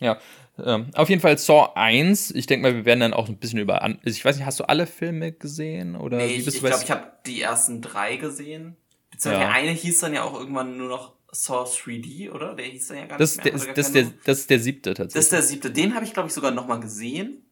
Ja, 0.00 0.18
ähm, 0.64 0.86
auf 0.94 1.08
jeden 1.08 1.20
Fall 1.20 1.38
Saw 1.38 1.72
1. 1.74 2.32
Ich 2.32 2.46
denke 2.46 2.68
mal, 2.68 2.74
wir 2.74 2.84
werden 2.84 3.00
dann 3.00 3.14
auch 3.14 3.28
ein 3.28 3.36
bisschen 3.36 3.58
über. 3.58 3.82
An 3.82 3.98
ich 4.02 4.24
weiß 4.24 4.36
nicht, 4.36 4.46
hast 4.46 4.60
du 4.60 4.64
alle 4.64 4.86
Filme 4.86 5.32
gesehen? 5.32 5.96
Oder 5.96 6.18
nee, 6.18 6.26
ich, 6.26 6.46
ich 6.46 6.60
glaube, 6.60 6.82
ich 6.82 6.90
habe 6.90 7.12
die 7.26 7.42
ersten 7.42 7.80
drei 7.80 8.16
gesehen. 8.16 8.76
Beziehungsweise 9.10 9.44
ja. 9.44 9.52
der 9.52 9.56
eine 9.56 9.70
hieß 9.70 10.00
dann 10.00 10.14
ja 10.14 10.22
auch 10.24 10.38
irgendwann 10.38 10.76
nur 10.76 10.88
noch 10.88 11.14
Saw 11.30 11.64
3D, 11.64 12.30
oder? 12.30 12.54
Der 12.54 12.66
hieß 12.66 12.88
dann 12.88 12.96
ja 12.98 13.06
gar 13.06 13.18
das, 13.18 13.36
nicht 13.36 13.44
mehr. 13.44 13.54
Der, 13.54 13.74
das, 13.74 13.92
der, 13.92 14.06
das 14.24 14.38
ist 14.40 14.50
der 14.50 14.58
siebte 14.60 14.94
tatsächlich. 14.94 15.14
Das 15.14 15.24
ist 15.24 15.32
der 15.32 15.42
siebte. 15.42 15.70
Den 15.70 15.94
habe 15.94 16.04
ich, 16.04 16.12
glaube 16.12 16.28
ich, 16.28 16.34
sogar 16.34 16.50
nochmal 16.50 16.80
gesehen. 16.80 17.42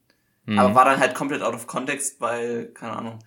Mhm. 0.44 0.58
Aber 0.58 0.74
war 0.74 0.84
dann 0.84 0.98
halt 0.98 1.14
komplett 1.14 1.42
out 1.42 1.54
of 1.54 1.66
context, 1.66 2.20
weil, 2.20 2.66
keine 2.74 2.92
Ahnung. 2.92 3.18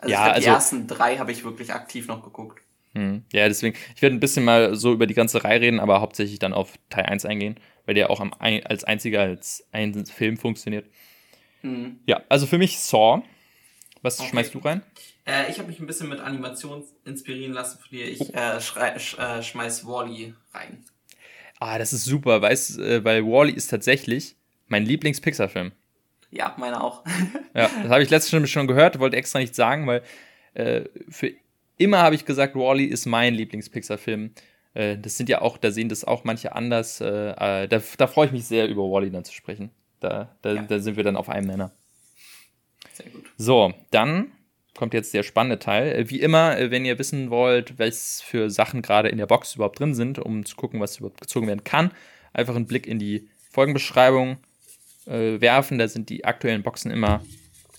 Also 0.00 0.12
ja, 0.12 0.24
glaub, 0.24 0.34
die 0.34 0.40
also, 0.40 0.50
ersten 0.50 0.86
drei 0.86 1.16
habe 1.16 1.32
ich 1.32 1.44
wirklich 1.44 1.72
aktiv 1.72 2.06
noch 2.06 2.22
geguckt. 2.22 2.60
Mhm. 2.92 3.24
Ja, 3.32 3.48
deswegen, 3.48 3.76
ich 3.96 4.02
werde 4.02 4.14
ein 4.14 4.20
bisschen 4.20 4.44
mal 4.44 4.76
so 4.76 4.92
über 4.92 5.06
die 5.06 5.14
ganze 5.14 5.42
Reihe 5.42 5.60
reden, 5.60 5.80
aber 5.80 6.00
hauptsächlich 6.00 6.38
dann 6.38 6.52
auf 6.52 6.74
Teil 6.90 7.06
1 7.06 7.24
eingehen 7.24 7.58
weil 7.86 7.94
der 7.94 8.10
auch 8.10 8.20
am, 8.20 8.32
als 8.38 8.84
einziger 8.84 9.20
als 9.20 9.66
ein 9.72 10.06
Film 10.06 10.36
funktioniert. 10.36 10.86
Mhm. 11.62 12.00
Ja, 12.06 12.22
also 12.28 12.46
für 12.46 12.58
mich 12.58 12.78
Saw. 12.78 13.22
Was 14.02 14.20
okay. 14.20 14.28
schmeißt 14.28 14.54
du 14.54 14.58
rein? 14.58 14.82
Äh, 15.26 15.50
ich 15.50 15.58
habe 15.58 15.68
mich 15.68 15.80
ein 15.80 15.86
bisschen 15.86 16.10
mit 16.10 16.20
Animation 16.20 16.84
inspirieren 17.06 17.54
lassen 17.54 17.78
von 17.78 17.88
dir. 17.90 18.06
Ich 18.06 18.20
oh. 18.20 18.32
äh, 18.34 18.60
sch, 18.60 19.18
äh, 19.18 19.42
schmeiß 19.42 19.86
Wally 19.86 20.34
rein. 20.52 20.84
Ah, 21.58 21.78
das 21.78 21.94
ist 21.94 22.04
super, 22.04 22.42
weißt, 22.42 22.78
äh, 22.80 23.04
weil 23.04 23.24
Wally 23.24 23.52
ist 23.52 23.68
tatsächlich 23.68 24.36
mein 24.66 24.84
Lieblings-Pixar-Film. 24.84 25.72
Ja, 26.30 26.54
meine 26.58 26.82
auch. 26.82 27.04
ja, 27.54 27.70
das 27.82 27.90
habe 27.90 28.02
ich 28.02 28.10
letztens 28.10 28.50
schon 28.50 28.66
gehört, 28.66 28.98
wollte 28.98 29.16
extra 29.16 29.38
nicht 29.38 29.54
sagen, 29.54 29.86
weil 29.86 30.02
äh, 30.52 30.82
für 31.08 31.32
immer 31.78 31.98
habe 32.02 32.14
ich 32.14 32.26
gesagt, 32.26 32.54
Wally 32.54 32.84
ist 32.84 33.06
mein 33.06 33.34
Lieblings-Pixar-Film. 33.34 34.34
Äh, 34.74 34.98
das 34.98 35.16
sind 35.16 35.28
ja 35.28 35.40
auch, 35.40 35.56
da 35.56 35.70
sehen 35.70 35.88
das 35.88 36.04
auch 36.04 36.24
manche 36.24 36.54
anders. 36.54 37.00
Äh, 37.00 37.30
äh, 37.30 37.68
da, 37.68 37.82
da 37.96 38.06
freue 38.06 38.26
ich 38.26 38.32
mich 38.32 38.44
sehr, 38.44 38.68
über 38.68 38.82
Wally 38.82 39.10
dann 39.10 39.24
zu 39.24 39.32
sprechen. 39.32 39.70
Da, 40.00 40.36
da, 40.42 40.54
ja. 40.54 40.62
da 40.62 40.78
sind 40.80 40.96
wir 40.96 41.04
dann 41.04 41.16
auf 41.16 41.28
einem 41.28 41.46
Nenner. 41.46 41.72
Sehr 42.92 43.10
gut. 43.10 43.24
So, 43.38 43.72
dann 43.90 44.32
kommt 44.74 44.92
jetzt 44.92 45.14
der 45.14 45.22
spannende 45.22 45.58
Teil. 45.58 45.92
Äh, 45.92 46.10
wie 46.10 46.20
immer, 46.20 46.70
wenn 46.70 46.84
ihr 46.84 46.98
wissen 46.98 47.30
wollt, 47.30 47.78
was 47.78 48.20
für 48.20 48.50
Sachen 48.50 48.82
gerade 48.82 49.08
in 49.08 49.18
der 49.18 49.26
Box 49.26 49.54
überhaupt 49.54 49.80
drin 49.80 49.94
sind, 49.94 50.18
um 50.18 50.44
zu 50.44 50.56
gucken, 50.56 50.80
was 50.80 50.98
überhaupt 50.98 51.20
gezogen 51.20 51.46
werden 51.46 51.64
kann, 51.64 51.92
einfach 52.32 52.56
einen 52.56 52.66
Blick 52.66 52.86
in 52.86 52.98
die 52.98 53.28
Folgenbeschreibung 53.50 54.38
äh, 55.06 55.40
werfen. 55.40 55.78
Da 55.78 55.88
sind 55.88 56.10
die 56.10 56.24
aktuellen 56.24 56.62
Boxen 56.62 56.90
immer 56.90 57.24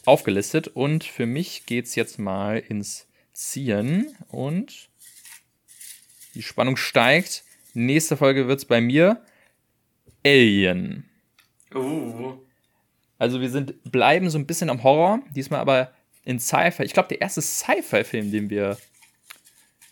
aufgelistet. 0.05 0.67
Und 0.69 1.03
für 1.03 1.25
mich 1.25 1.65
geht 1.65 1.85
es 1.85 1.95
jetzt 1.95 2.17
mal 2.17 2.57
ins 2.57 3.07
Ziehen 3.33 4.15
und 4.29 4.89
die 6.35 6.43
Spannung 6.43 6.77
steigt. 6.77 7.43
Nächste 7.73 8.17
Folge 8.17 8.47
wird 8.47 8.59
es 8.59 8.65
bei 8.65 8.81
mir 8.81 9.21
Alien. 10.25 11.09
Uh. 11.73 12.37
Also 13.17 13.41
wir 13.41 13.49
sind, 13.49 13.81
bleiben 13.91 14.29
so 14.29 14.37
ein 14.37 14.45
bisschen 14.45 14.69
am 14.69 14.83
Horror, 14.83 15.19
diesmal 15.35 15.59
aber 15.59 15.91
in 16.23 16.39
Sci-Fi. 16.39 16.83
Ich 16.83 16.93
glaube, 16.93 17.09
der 17.09 17.21
erste 17.21 17.41
Sci-Fi-Film, 17.41 18.31
den 18.31 18.49
wir 18.49 18.77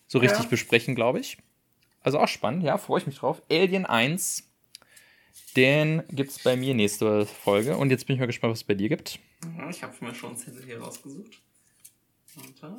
so 0.08 0.20
richtig 0.20 0.44
ja. 0.44 0.50
besprechen, 0.50 0.96
glaube 0.96 1.20
ich. 1.20 1.38
Also 2.02 2.20
auch 2.20 2.28
spannend, 2.28 2.64
ja, 2.64 2.78
freue 2.78 3.00
ich 3.00 3.08
mich 3.08 3.18
drauf. 3.18 3.42
Alien 3.50 3.86
1. 3.86 4.50
Den 5.56 6.04
gibt 6.10 6.32
es 6.32 6.40
bei 6.40 6.56
mir 6.56 6.74
nächste 6.74 7.26
Folge. 7.26 7.78
Und 7.78 7.92
jetzt 7.92 8.08
bin 8.08 8.16
ich 8.16 8.20
mal 8.20 8.26
gespannt, 8.26 8.52
was 8.52 8.60
es 8.60 8.64
bei 8.64 8.74
dir 8.74 8.90
gibt. 8.90 9.20
Ich 9.70 9.84
habe 9.84 9.94
mir 10.02 10.14
schon 10.14 10.32
ein 10.32 10.38
Zettel 10.38 10.66
hier 10.66 10.82
rausgesucht. 10.82 11.42
Warte. 12.36 12.78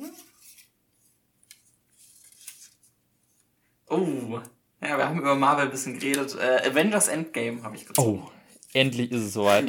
Oh, 3.89 4.39
ja, 4.81 4.97
wir 4.97 5.07
haben 5.07 5.19
über 5.19 5.35
Marvel 5.35 5.65
ein 5.65 5.71
bisschen 5.71 5.99
geredet. 5.99 6.35
Äh, 6.35 6.69
Avengers 6.69 7.07
Endgame 7.07 7.63
habe 7.63 7.75
ich 7.75 7.85
gezogen. 7.85 8.23
Oh, 8.25 8.31
endlich 8.73 9.11
ist 9.11 9.21
es 9.21 9.33
soweit. 9.33 9.65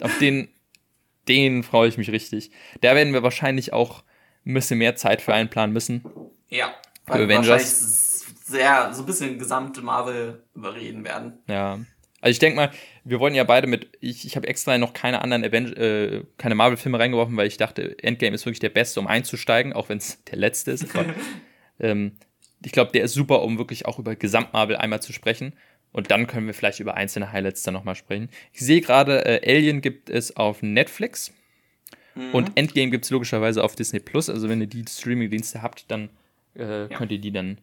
Auf 0.00 0.18
den 0.18 0.48
den 1.28 1.62
freue 1.62 1.88
ich 1.88 1.98
mich 1.98 2.10
richtig. 2.10 2.50
Da 2.80 2.94
werden 2.94 3.12
wir 3.12 3.22
wahrscheinlich 3.22 3.72
auch 3.72 4.02
ein 4.46 4.54
bisschen 4.54 4.78
mehr 4.78 4.96
Zeit 4.96 5.22
für 5.22 5.34
einplanen 5.34 5.72
müssen. 5.72 6.04
Ja, 6.48 6.74
weil 7.06 7.24
Avengers. 7.24 8.24
sehr, 8.44 8.92
so 8.94 9.02
ein 9.02 9.06
bisschen 9.06 9.38
gesamte 9.38 9.82
Marvel 9.82 10.42
überreden 10.54 11.04
werden. 11.04 11.38
Ja. 11.46 11.78
Also 12.20 12.32
ich 12.32 12.38
denke 12.40 12.56
mal, 12.56 12.70
wir 13.04 13.20
wollen 13.20 13.34
ja 13.34 13.44
beide 13.44 13.68
mit, 13.68 13.96
ich, 14.00 14.26
ich 14.26 14.34
habe 14.34 14.48
extra 14.48 14.76
noch 14.78 14.92
keine 14.92 15.22
anderen 15.22 15.44
Aven 15.44 15.76
äh, 15.76 16.24
keine 16.36 16.56
Marvel-Filme 16.56 16.98
reingeworfen, 16.98 17.36
weil 17.36 17.46
ich 17.46 17.58
dachte, 17.58 17.96
Endgame 18.02 18.34
ist 18.34 18.44
wirklich 18.44 18.58
der 18.58 18.70
beste, 18.70 18.98
um 18.98 19.06
einzusteigen, 19.06 19.72
auch 19.72 19.88
wenn 19.88 19.98
es 19.98 20.24
der 20.24 20.38
letzte 20.38 20.72
ist. 20.72 20.96
Aber, 20.96 21.14
ähm, 21.78 22.16
ich 22.64 22.72
glaube, 22.72 22.92
der 22.92 23.04
ist 23.04 23.14
super, 23.14 23.42
um 23.42 23.58
wirklich 23.58 23.86
auch 23.86 23.98
über 23.98 24.16
Gesamt-Marvel 24.16 24.76
einmal 24.76 25.02
zu 25.02 25.12
sprechen. 25.12 25.52
Und 25.92 26.10
dann 26.10 26.26
können 26.26 26.46
wir 26.46 26.54
vielleicht 26.54 26.80
über 26.80 26.94
einzelne 26.94 27.32
Highlights 27.32 27.62
dann 27.62 27.74
nochmal 27.74 27.94
sprechen. 27.94 28.28
Ich 28.52 28.60
sehe 28.60 28.80
gerade, 28.80 29.24
äh, 29.24 29.56
Alien 29.56 29.80
gibt 29.80 30.10
es 30.10 30.36
auf 30.36 30.62
Netflix. 30.62 31.32
Mhm. 32.14 32.34
Und 32.34 32.52
Endgame 32.56 32.90
gibt 32.90 33.04
es 33.04 33.10
logischerweise 33.10 33.64
auf 33.64 33.74
Disney 33.74 34.00
Plus. 34.00 34.28
Also 34.28 34.48
wenn 34.48 34.60
ihr 34.60 34.66
die 34.66 34.84
Streaming-Dienste 34.86 35.62
habt, 35.62 35.90
dann 35.90 36.10
äh, 36.56 36.82
ja. 36.82 36.88
könnt 36.88 37.12
ihr 37.12 37.20
die 37.20 37.32
dann 37.32 37.58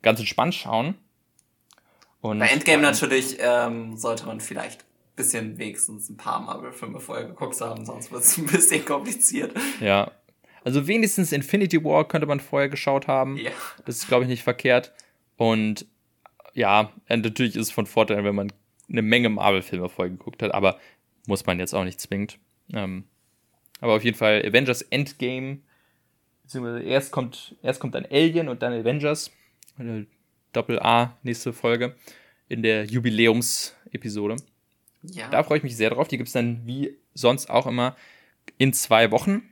ganz 0.00 0.18
entspannt 0.18 0.54
schauen. 0.54 0.94
Und 2.20 2.38
Bei 2.38 2.46
Endgame 2.46 2.82
natürlich 2.82 3.36
ähm, 3.40 3.96
sollte 3.96 4.26
man 4.26 4.40
vielleicht 4.40 4.82
ein 4.82 5.16
bisschen 5.16 5.58
wenigstens 5.58 6.08
ein 6.08 6.16
paar 6.16 6.40
Marvel-Filme 6.40 7.00
vorher 7.00 7.26
geguckt 7.26 7.60
haben, 7.60 7.84
sonst 7.84 8.12
wird 8.12 8.22
es 8.22 8.38
ein 8.38 8.46
bisschen 8.46 8.84
kompliziert. 8.84 9.52
Ja. 9.80 10.10
Also 10.64 10.86
wenigstens 10.86 11.32
Infinity 11.32 11.82
War 11.84 12.06
könnte 12.06 12.26
man 12.26 12.40
vorher 12.40 12.68
geschaut 12.68 13.06
haben. 13.08 13.36
Ja. 13.36 13.50
Das 13.84 13.96
ist, 13.96 14.08
glaube 14.08 14.24
ich, 14.24 14.28
nicht 14.28 14.42
verkehrt. 14.42 14.92
Und 15.36 15.86
ja, 16.54 16.92
natürlich 17.08 17.56
ist 17.56 17.68
es 17.68 17.72
von 17.72 17.86
Vorteil, 17.86 18.24
wenn 18.24 18.34
man 18.34 18.52
eine 18.88 19.02
Menge 19.02 19.28
Marvel-Filme 19.28 19.88
vorher 19.88 20.10
geguckt 20.10 20.42
hat, 20.42 20.52
aber 20.52 20.78
muss 21.26 21.46
man 21.46 21.58
jetzt 21.58 21.74
auch 21.74 21.84
nicht 21.84 22.00
zwingend. 22.00 22.38
Ähm, 22.72 23.04
aber 23.80 23.94
auf 23.96 24.04
jeden 24.04 24.16
Fall 24.16 24.44
Avengers 24.46 24.82
Endgame, 24.82 25.58
beziehungsweise 26.42 26.82
erst 26.84 27.10
kommt, 27.10 27.56
erst 27.62 27.80
kommt 27.80 27.94
dann 27.94 28.06
Alien 28.06 28.48
und 28.48 28.62
dann 28.62 28.72
Avengers, 28.72 29.32
Doppel 30.52 30.78
A, 30.80 31.16
nächste 31.22 31.52
Folge 31.52 31.96
in 32.48 32.62
der 32.62 32.84
Jubiläumsepisode. 32.84 34.36
Ja. 35.02 35.28
Da 35.30 35.42
freue 35.42 35.58
ich 35.58 35.64
mich 35.64 35.76
sehr 35.76 35.90
drauf. 35.90 36.08
Die 36.08 36.18
gibt 36.18 36.28
es 36.28 36.32
dann 36.32 36.66
wie 36.66 36.96
sonst 37.14 37.50
auch 37.50 37.66
immer 37.66 37.96
in 38.58 38.72
zwei 38.72 39.10
Wochen. 39.10 39.42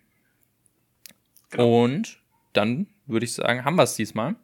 Genau. 1.51 1.85
Und 1.85 2.21
dann 2.53 2.87
würde 3.07 3.25
ich 3.25 3.35
sagen, 3.35 3.65
haben 3.65 3.77
wir 3.77 3.83
es 3.85 3.95
diesmal. 3.95 4.37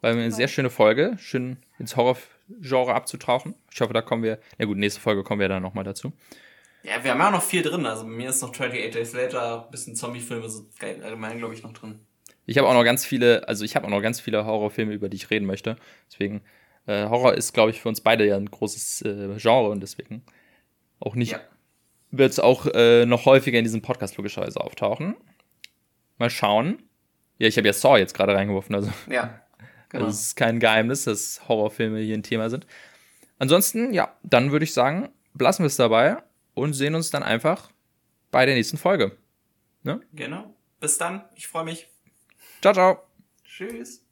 War 0.00 0.10
eine 0.10 0.32
sehr 0.32 0.48
schöne 0.48 0.70
Folge, 0.70 1.16
schön 1.18 1.58
ins 1.78 1.96
Horror-Genre 1.96 2.92
abzutauchen. 2.94 3.54
Ich 3.70 3.80
hoffe, 3.80 3.92
da 3.92 4.02
kommen 4.02 4.22
wir, 4.22 4.40
ja 4.58 4.66
gut, 4.66 4.76
nächste 4.76 5.00
Folge 5.00 5.22
kommen 5.22 5.40
wir 5.40 5.48
dann 5.48 5.62
nochmal 5.62 5.84
dazu. 5.84 6.12
Ja, 6.82 7.04
wir 7.04 7.12
haben 7.12 7.20
ja 7.20 7.28
auch 7.28 7.32
noch 7.32 7.42
viel 7.42 7.62
drin. 7.62 7.86
Also 7.86 8.02
bei 8.02 8.10
mir 8.10 8.30
ist 8.30 8.42
noch 8.42 8.50
28 8.50 8.90
Days 8.90 9.12
Later, 9.12 9.64
ein 9.64 9.70
bisschen 9.70 9.94
Zombie-Filme 9.94 10.48
so 10.48 10.68
allgemein, 10.80 11.38
glaube 11.38 11.54
ich, 11.54 11.62
noch 11.62 11.72
drin. 11.72 12.00
Ich 12.46 12.58
habe 12.58 12.68
auch 12.68 12.74
noch 12.74 12.82
ganz 12.82 13.04
viele, 13.04 13.46
also 13.46 13.64
ich 13.64 13.76
habe 13.76 13.86
auch 13.86 13.90
noch 13.90 14.02
ganz 14.02 14.20
viele 14.20 14.44
Horrorfilme, 14.44 14.92
über 14.92 15.08
die 15.08 15.16
ich 15.16 15.30
reden 15.30 15.46
möchte. 15.46 15.76
Deswegen, 16.10 16.42
äh, 16.86 17.08
Horror 17.08 17.34
ist, 17.34 17.52
glaube 17.52 17.70
ich, 17.70 17.80
für 17.80 17.88
uns 17.88 18.00
beide 18.00 18.26
ja 18.26 18.36
ein 18.36 18.50
großes 18.50 19.02
äh, 19.02 19.36
Genre 19.36 19.70
und 19.70 19.80
deswegen 19.80 20.24
auch 20.98 21.14
nicht, 21.14 21.32
ja. 21.32 21.40
wird 22.10 22.32
es 22.32 22.40
auch 22.40 22.66
äh, 22.66 23.06
noch 23.06 23.26
häufiger 23.26 23.58
in 23.58 23.64
diesem 23.64 23.82
Podcast 23.82 24.16
logischerweise 24.16 24.60
auftauchen. 24.60 25.14
Mal 26.18 26.30
schauen. 26.30 26.82
Ja, 27.38 27.48
ich 27.48 27.56
habe 27.56 27.66
ja 27.66 27.72
Saw 27.72 27.98
jetzt 27.98 28.14
gerade 28.14 28.34
reingeworfen, 28.34 28.74
also. 28.74 28.92
Ja. 29.08 29.38
Genau. 29.92 30.06
Das 30.06 30.22
ist 30.22 30.36
kein 30.36 30.58
Geheimnis, 30.58 31.04
dass 31.04 31.46
Horrorfilme 31.48 32.00
hier 32.00 32.16
ein 32.16 32.22
Thema 32.22 32.48
sind. 32.48 32.66
Ansonsten, 33.38 33.92
ja, 33.92 34.16
dann 34.22 34.50
würde 34.50 34.64
ich 34.64 34.72
sagen, 34.72 35.10
belassen 35.34 35.64
wir 35.64 35.66
es 35.66 35.76
dabei 35.76 36.16
und 36.54 36.72
sehen 36.72 36.94
uns 36.94 37.10
dann 37.10 37.22
einfach 37.22 37.70
bei 38.30 38.46
der 38.46 38.54
nächsten 38.54 38.78
Folge. 38.78 39.18
Ne? 39.82 40.00
Genau. 40.14 40.54
Bis 40.80 40.96
dann. 40.96 41.24
Ich 41.34 41.46
freue 41.46 41.64
mich. 41.64 41.88
Ciao, 42.62 42.72
ciao. 42.72 43.02
Tschüss. 43.44 44.02